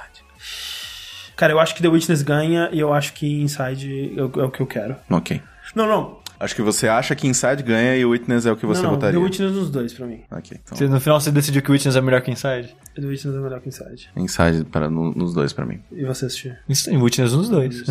Cara, 1.36 1.52
eu 1.52 1.60
acho 1.60 1.74
que 1.74 1.82
The 1.82 1.88
Witness 1.88 2.22
ganha 2.22 2.68
e 2.72 2.80
eu 2.80 2.92
acho 2.92 3.12
que 3.12 3.40
Inside 3.42 4.12
é 4.16 4.22
o 4.22 4.40
é 4.40 4.44
o 4.44 4.50
que 4.50 4.60
eu 4.60 4.66
quero. 4.66 4.96
Ok. 5.08 5.40
Não, 5.74 5.86
não. 5.86 6.17
Acho 6.40 6.54
que 6.54 6.62
você 6.62 6.88
acha 6.88 7.14
que 7.14 7.26
Inside 7.26 7.62
ganha 7.62 7.96
e 7.96 8.04
o 8.04 8.10
Witness 8.10 8.46
é 8.46 8.52
o 8.52 8.56
que 8.56 8.64
você 8.66 8.82
não, 8.82 8.90
não, 8.90 8.94
votaria. 8.96 9.18
The 9.18 9.24
Witness 9.24 9.52
nos 9.52 9.70
dois 9.70 9.92
pra 9.92 10.06
mim. 10.06 10.20
Ok, 10.30 10.58
então. 10.62 10.76
Você, 10.78 10.86
no 10.88 11.00
final 11.00 11.20
você 11.20 11.30
decidiu 11.30 11.62
que 11.62 11.70
o 11.70 11.72
Witness 11.72 11.96
é 11.96 12.00
melhor 12.00 12.20
que 12.20 12.30
Inside? 12.30 12.74
The 12.94 13.06
Witness 13.06 13.36
é 13.36 13.40
melhor 13.40 13.60
que 13.60 13.68
Inside. 13.68 14.08
Inside 14.16 14.64
para, 14.70 14.88
no- 14.90 15.12
nos 15.14 15.32
dois 15.34 15.52
pra 15.52 15.64
mim. 15.66 15.80
E 15.92 16.04
você 16.04 16.26
assistir? 16.26 16.58
Isso, 16.68 16.90
o 16.94 17.02
Witness 17.02 17.32
nos 17.32 17.48
dois. 17.48 17.82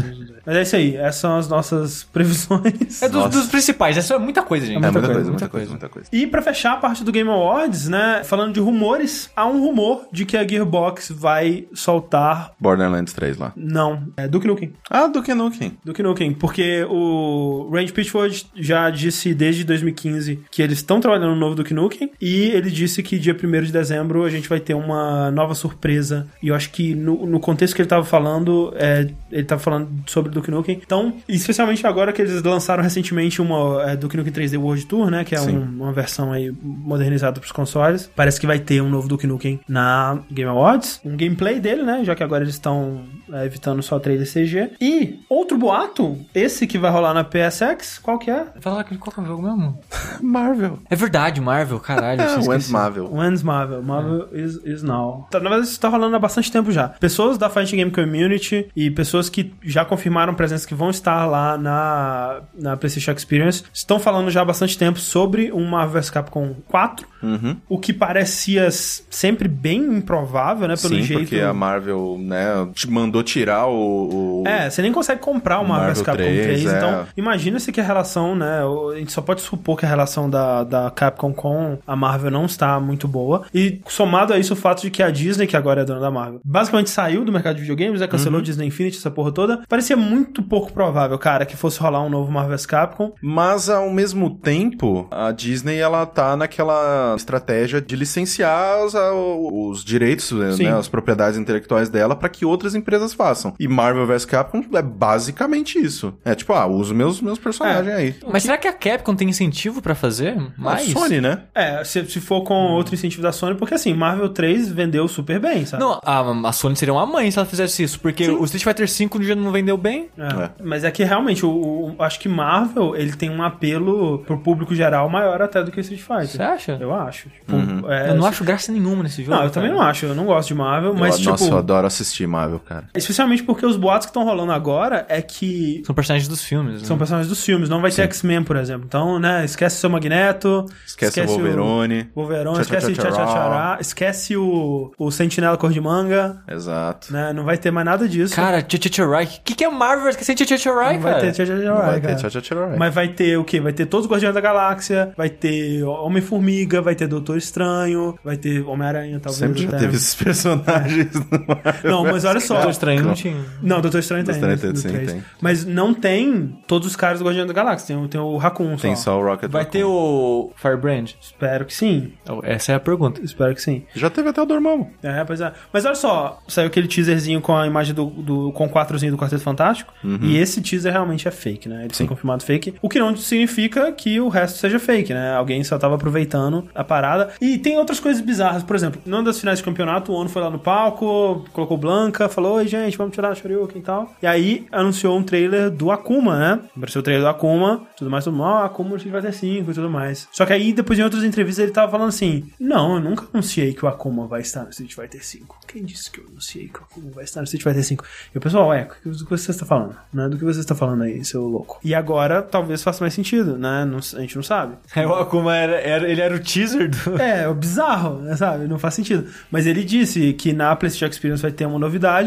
Mas 0.46 0.56
é 0.56 0.62
isso 0.62 0.76
aí, 0.76 0.96
essas 0.98 1.16
são 1.22 1.38
as 1.38 1.48
nossas 1.48 2.04
previsões. 2.14 3.02
É 3.02 3.10
dos, 3.10 3.30
dos 3.30 3.48
principais, 3.48 3.98
essa 3.98 4.14
é 4.16 4.18
muita 4.18 4.44
coisa, 4.44 4.66
gente. 4.66 4.78
É 4.78 4.80
muita, 4.80 5.00
coisa, 5.00 5.08
coisa, 5.14 5.30
muita 5.30 5.32
muita 5.32 5.50
coisa, 5.50 5.70
muita 5.72 5.90
coisa. 5.90 6.10
E 6.12 6.28
pra 6.28 6.42
fechar 6.42 6.74
a 6.74 6.78
parte 6.78 7.04
do 7.04 7.12
Game 7.12 7.30
Awards, 7.30 7.88
né, 7.88 8.22
falando 8.24 8.54
de 8.54 8.60
rumores, 8.60 9.30
há 9.36 9.46
um 9.46 9.60
rumor 9.62 10.08
de 10.12 10.26
que 10.26 10.38
a 10.38 10.48
Gearbox 10.48 11.12
vai 11.12 11.68
soltar 11.74 12.54
Borderlands 12.60 13.14
3 13.14 13.38
lá. 13.38 13.54
não, 13.56 14.08
é 14.18 14.28
Duke 14.28 14.48
Nukem. 14.48 14.74
Ah, 14.90 15.08
Duke 15.08 15.34
Nukem. 15.34 15.78
Duke 15.84 16.02
Nukem, 16.04 16.34
porque 16.34 16.86
o 16.90 17.70
Randy 17.72 17.92
Pitchford 17.94 18.37
já 18.56 18.90
disse 18.90 19.34
desde 19.34 19.64
2015 19.64 20.40
que 20.52 20.62
eles 20.62 20.78
estão 20.80 21.00
trabalhando 21.00 21.32
no 21.32 21.40
novo 21.40 21.56
Duke 21.56 21.74
Nukem 21.74 22.12
e 22.22 22.46
ele 22.52 22.70
disse 22.70 23.02
que 23.02 23.18
dia 23.20 23.36
1 23.36 23.62
de 23.64 23.72
dezembro 23.72 24.24
a 24.24 24.30
gente 24.30 24.48
vai 24.50 24.60
ter 24.60 24.74
uma 24.74 25.32
nova 25.32 25.54
surpresa. 25.56 26.28
E 26.42 26.48
eu 26.50 26.56
acho 26.56 26.70
que 26.72 26.94
no, 26.96 27.26
no 27.26 27.40
contexto 27.40 27.76
que 27.76 27.82
ele 27.82 27.90
tava 27.90 28.04
falando, 28.06 28.74
é, 28.76 29.08
ele 29.32 29.44
tava 29.44 29.62
falando 29.62 29.90
sobre 30.08 30.32
Duke 30.32 30.52
Nukem. 30.52 30.80
Então, 30.86 31.14
especialmente 31.28 31.86
agora 31.86 32.12
que 32.14 32.22
eles 32.22 32.42
lançaram 32.44 32.84
recentemente 32.84 33.42
uma 33.42 33.84
é, 33.92 33.96
Duke 33.96 34.16
Nukem 34.18 34.34
3D 34.34 34.58
World 34.60 34.86
Tour, 34.86 35.10
né, 35.10 35.24
que 35.24 35.36
é 35.36 35.42
um- 35.42 35.62
uma 35.64 35.92
versão 35.94 36.32
aí 36.32 36.52
modernizada 36.62 37.40
pros 37.40 37.52
consoles. 37.52 38.10
Parece 38.16 38.40
que 38.40 38.48
vai 38.48 38.60
ter 38.60 38.82
um 38.82 38.90
novo 38.90 39.08
Duke 39.08 39.28
Nukem 39.28 39.60
na 39.68 40.20
Game 40.32 40.50
Awards, 40.50 41.00
um 41.04 41.16
gameplay 41.16 41.60
dele, 41.60 41.84
né, 41.84 42.02
já 42.04 42.16
que 42.16 42.24
agora 42.24 42.44
eles 42.44 42.56
estão 42.56 43.02
evitando 43.46 43.82
só 43.82 44.00
trailer 44.00 44.26
CG. 44.32 44.72
E 44.80 45.20
outro 45.30 45.58
boato, 45.58 46.18
esse 46.34 46.66
que 46.68 46.78
vai 46.78 46.92
rolar 46.92 47.14
na 47.14 47.24
PSX, 47.24 48.00
qual 48.00 48.18
que 48.18 48.30
é? 48.32 48.46
Fala 48.60 48.82
aquele 48.82 49.00
qual 49.00 49.14
que 49.14 49.20
é 49.20 49.24
o 49.24 49.26
jogo 49.26 49.42
mesmo? 49.44 49.80
Marvel. 50.22 50.80
É 50.90 50.96
verdade, 50.96 51.40
Marvel, 51.42 51.80
caralho. 51.80 52.22
É, 52.22 52.40
esquecido. 52.40 52.72
Marvel. 52.74 53.14
When's 53.14 53.44
Marvel? 53.44 53.82
Marvel 53.84 54.28
is, 54.32 54.56
is 54.64 54.84
now. 54.84 55.28
Tá, 55.30 55.40
na 55.40 55.50
verdade, 55.50 55.70
isso 55.70 55.80
tá 55.80 55.90
rolando 55.90 56.16
há 56.16 56.20
bastante 56.20 56.52
tempo 56.52 56.72
já. 56.72 56.90
Pessoas 56.90 57.38
da 57.38 57.50
Fighting 57.50 57.78
Game 57.78 57.92
Community 57.92 58.70
e 58.76 58.90
pessoas 58.92 59.30
que 59.30 59.54
já 59.64 59.84
confirmaram 59.86 60.34
presença 60.34 60.68
que 60.68 60.76
vão 60.76 60.90
estar 60.90 61.26
lá 61.26 61.58
na, 61.58 62.42
na 62.58 62.78
PlayStation 62.78 63.12
Experience 63.12 63.64
estão 63.74 64.00
falando 64.00 64.30
já 64.30 64.42
há 64.42 64.46
bastante 64.46 64.78
tempo 64.78 65.00
sobre 65.00 65.52
um 65.52 65.66
Marvel 65.68 66.02
vs 66.02 66.10
Capcom 66.10 66.56
4, 66.68 67.08
Uhum. 67.24 67.58
o 67.68 67.80
que 67.80 67.92
parecia 67.92 68.70
sempre 68.72 69.48
bem 69.48 69.80
improvável, 69.98 70.68
né? 70.68 70.76
Pelo 70.76 70.96
Sim, 70.96 71.02
jeito. 71.02 71.22
porque 71.24 71.40
a 71.40 71.52
Marvel, 71.54 72.18
né, 72.20 72.46
te 72.76 72.88
mandou 72.90 73.17
tirar 73.24 73.68
o... 73.68 74.42
o- 74.42 74.48
É, 74.48 74.70
você 74.70 74.82
nem 74.82 74.92
consegue 74.92 75.22
comprar 75.22 75.60
uma 75.60 75.78
Marvel 75.78 76.04
Capcom 76.04 76.24
3, 76.24 76.44
3, 76.46 76.66
é. 76.66 76.78
então 76.78 77.06
imagina 77.16 77.60
se 77.60 77.72
que 77.72 77.80
a 77.82 77.84
relação, 77.84 78.36
né, 78.36 78.62
a 78.94 78.98
gente 78.98 79.12
só 79.12 79.22
pode 79.22 79.42
supor 79.42 79.78
que 79.78 79.86
a 79.86 79.90
relação 79.90 80.30
da, 80.30 80.64
da 80.64 80.92
Capcom 80.92 81.34
com 81.34 81.78
a 81.86 81.96
Marvel 81.96 82.32
não 82.32 82.46
está 82.46 82.80
muito 82.80 83.08
boa, 83.08 83.46
e 83.54 83.82
somado 83.88 84.34
a 84.34 84.40
isso 84.40 84.54
o 84.54 84.56
fato 84.56 84.82
de 84.82 84.90
que 84.92 85.02
a 85.04 85.10
Disney, 85.10 85.48
que 85.48 85.56
agora 85.58 85.82
é 85.82 85.86
dona 85.86 86.00
da 86.00 86.12
Marvel, 86.12 86.40
basicamente 86.44 86.90
saiu 86.90 87.24
do 87.26 87.32
mercado 87.32 87.56
de 87.56 87.62
videogames, 87.62 88.00
né, 88.00 88.06
Uhum. 88.06 88.12
cancelou 88.12 88.40
o 88.40 88.44
Disney 88.44 88.68
Infinity, 88.68 88.98
essa 88.98 89.12
porra 89.12 89.32
toda, 89.32 89.62
parecia 89.68 89.96
muito 89.98 90.42
pouco 90.42 90.72
provável, 90.74 91.18
cara, 91.18 91.46
que 91.46 91.56
fosse 91.58 91.80
rolar 91.80 92.04
um 92.04 92.10
novo 92.10 92.32
Marvel 92.32 92.58
Capcom, 92.68 93.12
Mas, 93.22 93.70
ao 93.70 93.90
mesmo 93.90 94.30
tempo, 94.30 95.08
a 95.12 95.32
Disney, 95.32 95.78
ela 95.78 96.06
tá 96.06 96.36
naquela 96.36 97.14
estratégia 97.16 97.82
de 97.82 97.96
licenciar 97.96 98.84
os, 98.86 98.94
os 98.94 99.84
direitos, 99.84 100.34
Sim. 100.56 100.64
né, 100.64 100.74
as 100.78 100.88
propriedades 100.88 101.38
intelectuais 101.40 101.90
dela 101.90 102.16
para 102.16 102.30
que 102.30 102.46
outras 102.46 102.74
empresas 102.76 103.07
façam. 103.14 103.54
E 103.60 103.68
Marvel 103.68 104.06
vs 104.08 104.26
Capcom 104.26 104.64
é 104.74 104.82
basicamente 104.82 105.78
isso. 105.80 106.14
É 106.24 106.36
tipo, 106.36 106.54
ah, 106.54 106.66
uso 106.66 106.94
meus, 106.94 107.22
meus 107.22 107.40
personagens 107.40 107.94
aí. 107.94 108.16
Mas 108.32 108.44
será 108.44 108.58
que 108.58 108.68
a 108.68 108.74
Capcom 108.74 109.16
tem 109.16 109.30
incentivo 109.30 109.82
pra 109.82 109.96
fazer 109.96 110.38
mais? 110.58 110.88
A 110.90 110.92
Sony, 111.00 111.22
né? 111.22 111.40
É, 111.56 111.84
se, 111.84 112.06
se 112.06 112.20
for 112.20 112.42
com 112.44 112.54
outro 112.74 112.94
incentivo 112.94 113.22
da 113.22 113.32
Sony, 113.32 113.56
porque 113.56 113.74
assim, 113.74 113.94
Marvel 113.94 114.30
3 114.30 114.70
vendeu 114.70 115.08
super 115.08 115.40
bem, 115.40 115.66
sabe? 115.66 115.84
Não, 115.84 116.00
a, 116.04 116.48
a 116.50 116.52
Sony 116.52 116.76
seria 116.76 116.94
uma 116.94 117.06
mãe 117.06 117.30
se 117.32 117.38
ela 117.40 117.46
fizesse 117.48 117.84
isso, 117.84 118.00
porque 118.00 118.30
o 118.30 118.44
Street 118.46 118.64
Fighter 118.64 118.88
V 118.88 119.24
já 119.24 119.36
não 119.36 119.52
vendeu 119.52 119.78
bem. 119.78 120.10
É. 120.18 120.44
É. 120.44 120.50
Mas 120.64 120.84
é 120.84 120.92
que 120.92 121.04
realmente, 121.04 121.46
o, 121.46 121.50
o- 121.98 122.04
acho 122.04 122.20
que 122.20 122.30
Marvel, 122.30 122.96
ele 122.96 123.14
tem 123.14 123.30
um 123.30 123.42
apelo 123.44 124.20
pro 124.20 124.38
público 124.38 124.74
geral 124.76 125.10
maior 125.10 125.42
até 125.42 125.64
do 125.64 125.72
que 125.72 125.80
Street 125.82 126.02
Fighter. 126.02 126.28
Você 126.28 126.42
acha? 126.44 126.78
Eu 126.80 126.94
acho. 126.94 127.30
Tipo, 127.30 127.56
Uhum. 127.56 127.92
é, 127.92 128.10
Eu 128.12 128.16
não 128.16 128.26
acho 128.26 128.44
graça 128.44 128.72
nenhuma 128.72 129.04
nesse 129.04 129.24
jogo. 129.24 129.36
Não, 129.38 129.44
eu 129.46 129.50
também 129.50 129.70
cara. 129.70 129.82
não 129.82 129.88
acho. 129.90 130.06
Eu 130.06 130.16
não 130.16 130.26
gosto 130.26 130.50
de 130.50 130.56
Marvel, 130.56 130.94
mas 130.94 131.14
eu, 131.16 131.18
tipo... 131.20 131.32
Nossa, 131.32 131.46
eu 131.50 131.58
adoro 131.58 131.88
assistir 131.88 132.28
Marvel, 132.28 132.60
cara. 132.60 132.86
Especialmente 132.98 133.44
porque 133.44 133.66
os 133.66 133.76
boatos 133.78 134.06
que 134.06 134.10
estão 134.10 134.24
rolando 134.24 134.52
agora 134.52 135.06
é 135.10 135.22
que 135.22 135.82
São 135.86 135.94
personagens 135.96 136.28
dos 136.28 136.44
filmes. 136.44 136.82
são 136.82 136.96
né? 136.96 137.00
personagens 137.00 137.30
dos 137.30 137.44
filmes, 137.44 137.70
não 137.70 137.82
vai 137.82 137.92
ter 137.92 138.02
X-Men, 138.04 138.44
por 138.44 138.56
exemplo. 138.56 138.86
Então, 138.88 139.20
né, 139.20 139.46
esquece 139.46 139.78
o 139.78 139.80
seu 139.80 139.90
Magneto, 139.90 140.66
Esquece, 140.86 141.22
o 141.22 141.26
Wolverine. 141.28 142.10
o 142.16 142.22
Wolverine, 142.22 142.54
Tchá, 142.56 142.62
esquece 142.62 142.94
tchá, 142.94 143.04
tchá, 143.04 143.12
tchá, 143.12 143.16
tchá, 143.18 143.26
tchá. 143.26 143.50
tchá, 143.50 143.78
esquece 143.80 144.36
o, 144.38 144.92
o 144.98 145.12
Sentinela 145.12 145.58
cor 145.58 145.72
de 145.72 145.80
manga, 145.82 146.42
Exato. 146.48 147.12
né? 147.14 147.32
Não 147.34 147.44
vai 147.44 147.58
ter 147.58 147.72
mais 147.72 147.86
nada 147.86 148.08
disso. 148.08 148.36
Cara, 148.36 148.62
Tchá-Tchá-Tchá-Rai. 148.62 149.26
O 149.26 149.28
que, 149.44 149.56
que 149.56 149.64
é 149.64 149.70
Marvel? 149.70 150.08
Não 150.08 150.14
vai 150.14 151.00
cara. 151.00 151.20
ter 151.20 151.32
tchá, 151.34 151.46
tchá, 151.46 151.56
tchá, 151.56 151.64
Não 151.64 151.76
vai 151.78 152.02
ter 152.02 152.16
tchá, 152.16 152.30
tchá, 152.30 152.42
tchá, 152.42 152.56
tchá. 152.56 152.76
Mas 152.78 152.94
vai 152.94 153.08
ter 153.10 153.38
o 153.38 153.44
quê? 153.44 153.60
Vai 153.60 153.74
ter 153.74 153.86
todos 153.86 154.06
os 154.06 154.12
Guardiões 154.12 154.34
da 154.34 154.42
Galáxia, 154.42 155.12
vai 155.18 155.30
ter 155.30 155.84
Homem-Formiga, 155.84 156.82
vai 156.82 156.96
ter 156.96 157.08
Doutor 157.08 157.38
Estranho, 157.38 158.18
vai 158.24 158.38
ter 158.38 158.62
Homem-Aranha, 158.66 159.20
talvez. 159.20 159.38
Sempre 159.40 159.62
já 159.64 159.70
até. 159.70 159.78
teve 159.80 159.96
esses 159.96 160.16
personagens 160.16 161.14
no 161.14 161.26
Marvel. 161.48 161.92
Não, 161.92 162.04
mas 162.04 162.26
olha 162.26 162.40
só. 162.40 162.56
Estranho 162.96 163.08
não 163.08 163.14
tinha. 163.14 163.46
Não, 163.62 163.82
Doutor 163.82 164.00
Estranho 164.00 164.24
tem. 164.26 164.40
Doutor 164.40 164.74
Estranho 164.74 164.98
tem, 164.98 165.06
tem. 165.16 165.24
Mas 165.42 165.66
não 165.66 165.94
tem 165.94 166.58
todos 166.68 166.88
os 166.88 166.96
caras 166.96 167.20
do 167.20 167.26
Guardião 167.26 167.46
da 167.46 167.54
Galáxia. 167.54 167.88
Tem, 167.96 167.98
o- 168.04 168.08
tem 168.08 168.20
o 168.22 168.38
Raccoon 168.38 168.76
Tem 168.78 168.96
só. 168.96 169.04
só 169.04 169.20
o 169.20 169.24
Rocket 169.24 169.50
Vai 169.52 169.64
Raccoon. 169.64 169.72
ter 169.72 169.84
o 169.84 170.52
Firebrand? 170.56 171.12
Espero 171.22 171.66
que 171.66 171.74
sim. 171.74 172.14
Essa 172.44 172.72
é 172.74 172.76
a 172.76 172.80
pergunta. 172.80 173.22
Espero 173.24 173.54
que 173.54 173.62
sim. 173.62 173.84
Já 173.96 174.10
teve 174.10 174.30
até 174.30 174.42
o 174.42 174.46
Dormammu. 174.46 174.90
É, 175.04 175.24
pois 175.24 175.42
é. 175.42 175.52
Mas 175.72 175.86
olha 175.86 175.96
só, 175.96 176.40
saiu 176.48 176.68
aquele 176.68 176.88
teaserzinho 176.88 177.42
com 177.42 177.56
a 177.56 177.66
imagem 177.68 177.94
do, 177.94 178.06
do 178.06 178.52
com 178.52 178.66
o 178.66 178.70
quatrozinho 178.70 179.12
do 179.12 179.18
Quarteto 179.18 179.42
Fantástico. 179.44 179.94
E 180.22 180.38
esse 180.38 180.62
teaser 180.62 180.92
realmente 180.92 181.28
é 181.28 181.32
fake, 181.32 181.68
né? 181.70 181.80
Ele 181.82 181.90
foi 181.90 181.96
Sim. 181.98 182.08
confirmado 182.08 182.44
fake. 182.44 182.76
O 182.82 182.90
que 182.90 183.00
não 183.00 183.16
significa 183.16 183.92
que 183.92 184.20
o 184.20 184.30
resto 184.30 184.58
seja 184.60 184.80
fake, 184.80 185.14
né? 185.14 185.34
Alguém 185.36 185.64
só 185.64 185.78
tava 185.78 185.96
aproveitando 185.96 186.68
a 186.74 186.84
parada. 186.84 187.30
E 187.42 187.58
tem 187.58 187.78
outras 187.78 188.00
coisas 188.00 188.22
bizarras. 188.22 188.64
Por 188.64 188.76
exemplo, 188.76 189.02
numa 189.06 189.24
das 189.24 189.40
finais 189.40 189.60
de 189.60 189.64
campeonato, 189.66 190.12
o 190.12 190.16
Ono 190.16 190.30
foi 190.30 190.42
lá 190.42 190.50
no 190.50 190.60
palco, 190.60 191.46
colocou 191.54 191.78
Blanca, 191.78 192.28
falou: 192.30 192.62
Oi, 192.68 192.72
gente, 192.72 192.98
vamos 192.98 193.14
tirar 193.16 193.30
a 193.30 193.34
Shoryuken 193.36 193.80
e 193.80 193.82
tal. 193.82 194.14
E 194.22 194.28
aí 194.28 194.68
anunciou 194.74 195.18
um 195.18 195.24
trailer 195.24 195.70
do 195.72 195.90
Akuma, 195.90 196.38
né? 196.38 196.60
Apareceu 196.76 197.00
o 197.00 197.04
trailer 197.04 197.24
do 197.24 197.30
Akuma, 197.30 197.88
tudo 197.96 198.12
mais, 198.12 198.26
tudo 198.26 198.36
mal. 198.36 198.66
Akuma 198.66 198.90
no 198.90 198.96
Street 198.98 199.16
Fighter 199.16 199.34
5 199.34 199.72
e 199.72 199.74
tudo 199.74 199.90
mais. 199.90 200.28
Só 200.34 200.46
que 200.46 200.52
aí, 200.52 200.74
depois 200.74 201.00
em 201.00 201.04
outras 201.04 201.24
entrevistas, 201.24 201.64
ele 201.64 201.72
tava 201.72 201.90
falando 201.90 202.10
assim: 202.10 202.52
Não, 202.60 202.96
eu 202.96 203.00
nunca 203.00 203.26
anunciei 203.34 203.74
que 203.74 203.86
o 203.86 203.88
Akuma 203.88 204.28
vai 204.28 204.42
estar 204.42 204.64
no 204.66 204.70
Street 204.72 204.94
Fighter 204.94 205.26
5. 205.26 205.60
Quem 205.66 205.86
disse 205.86 206.12
que 206.12 206.20
eu 206.20 206.26
anunciei 206.30 206.68
que 206.68 206.78
o 206.80 206.84
Akuma 206.84 207.10
vai 207.12 207.24
estar 207.24 207.40
no 207.40 207.46
Street 207.46 207.64
Fighter 207.64 207.84
5? 207.86 208.04
E 208.36 208.38
o 208.38 208.42
pessoal, 208.42 208.68
ué, 208.68 208.86
do 209.06 209.24
que 209.24 209.30
você 209.30 209.52
está 209.52 209.66
falando? 209.66 209.96
Né? 210.14 210.28
Do 210.28 210.38
que 210.38 210.44
você 210.44 210.60
está 210.60 210.76
falando 210.76 211.04
aí, 211.04 211.24
seu 211.24 211.44
louco? 211.48 211.80
E 211.86 211.96
agora 211.96 212.42
talvez 212.42 212.84
faça 212.84 213.02
mais 213.02 213.14
sentido, 213.14 213.58
né? 213.58 213.86
Não- 213.86 214.00
a 214.00 214.20
gente 214.20 214.36
não 214.36 214.44
sabe. 214.44 214.76
É, 214.94 215.08
o 215.08 215.14
Akuma 215.14 215.56
era, 215.56 215.80
era- 215.80 216.10
ele 216.10 216.20
era 216.20 216.36
o 216.36 216.40
teaser 216.40 216.90
do. 216.90 217.18
É, 217.22 217.44
é 217.50 217.54
bizarro, 217.54 218.20
né, 218.24 218.36
sabe? 218.36 218.68
Não 218.68 218.78
faz 218.78 218.94
sentido. 218.94 219.26
Mas 219.50 219.66
ele 219.66 219.86
disse 219.86 220.34
que 220.34 220.52
na 220.52 220.76
PlayStation 220.76 221.06
Experience 221.10 221.42
vai 221.42 221.52
ter 221.54 221.66
uma 221.66 221.80
novidade. 221.80 222.18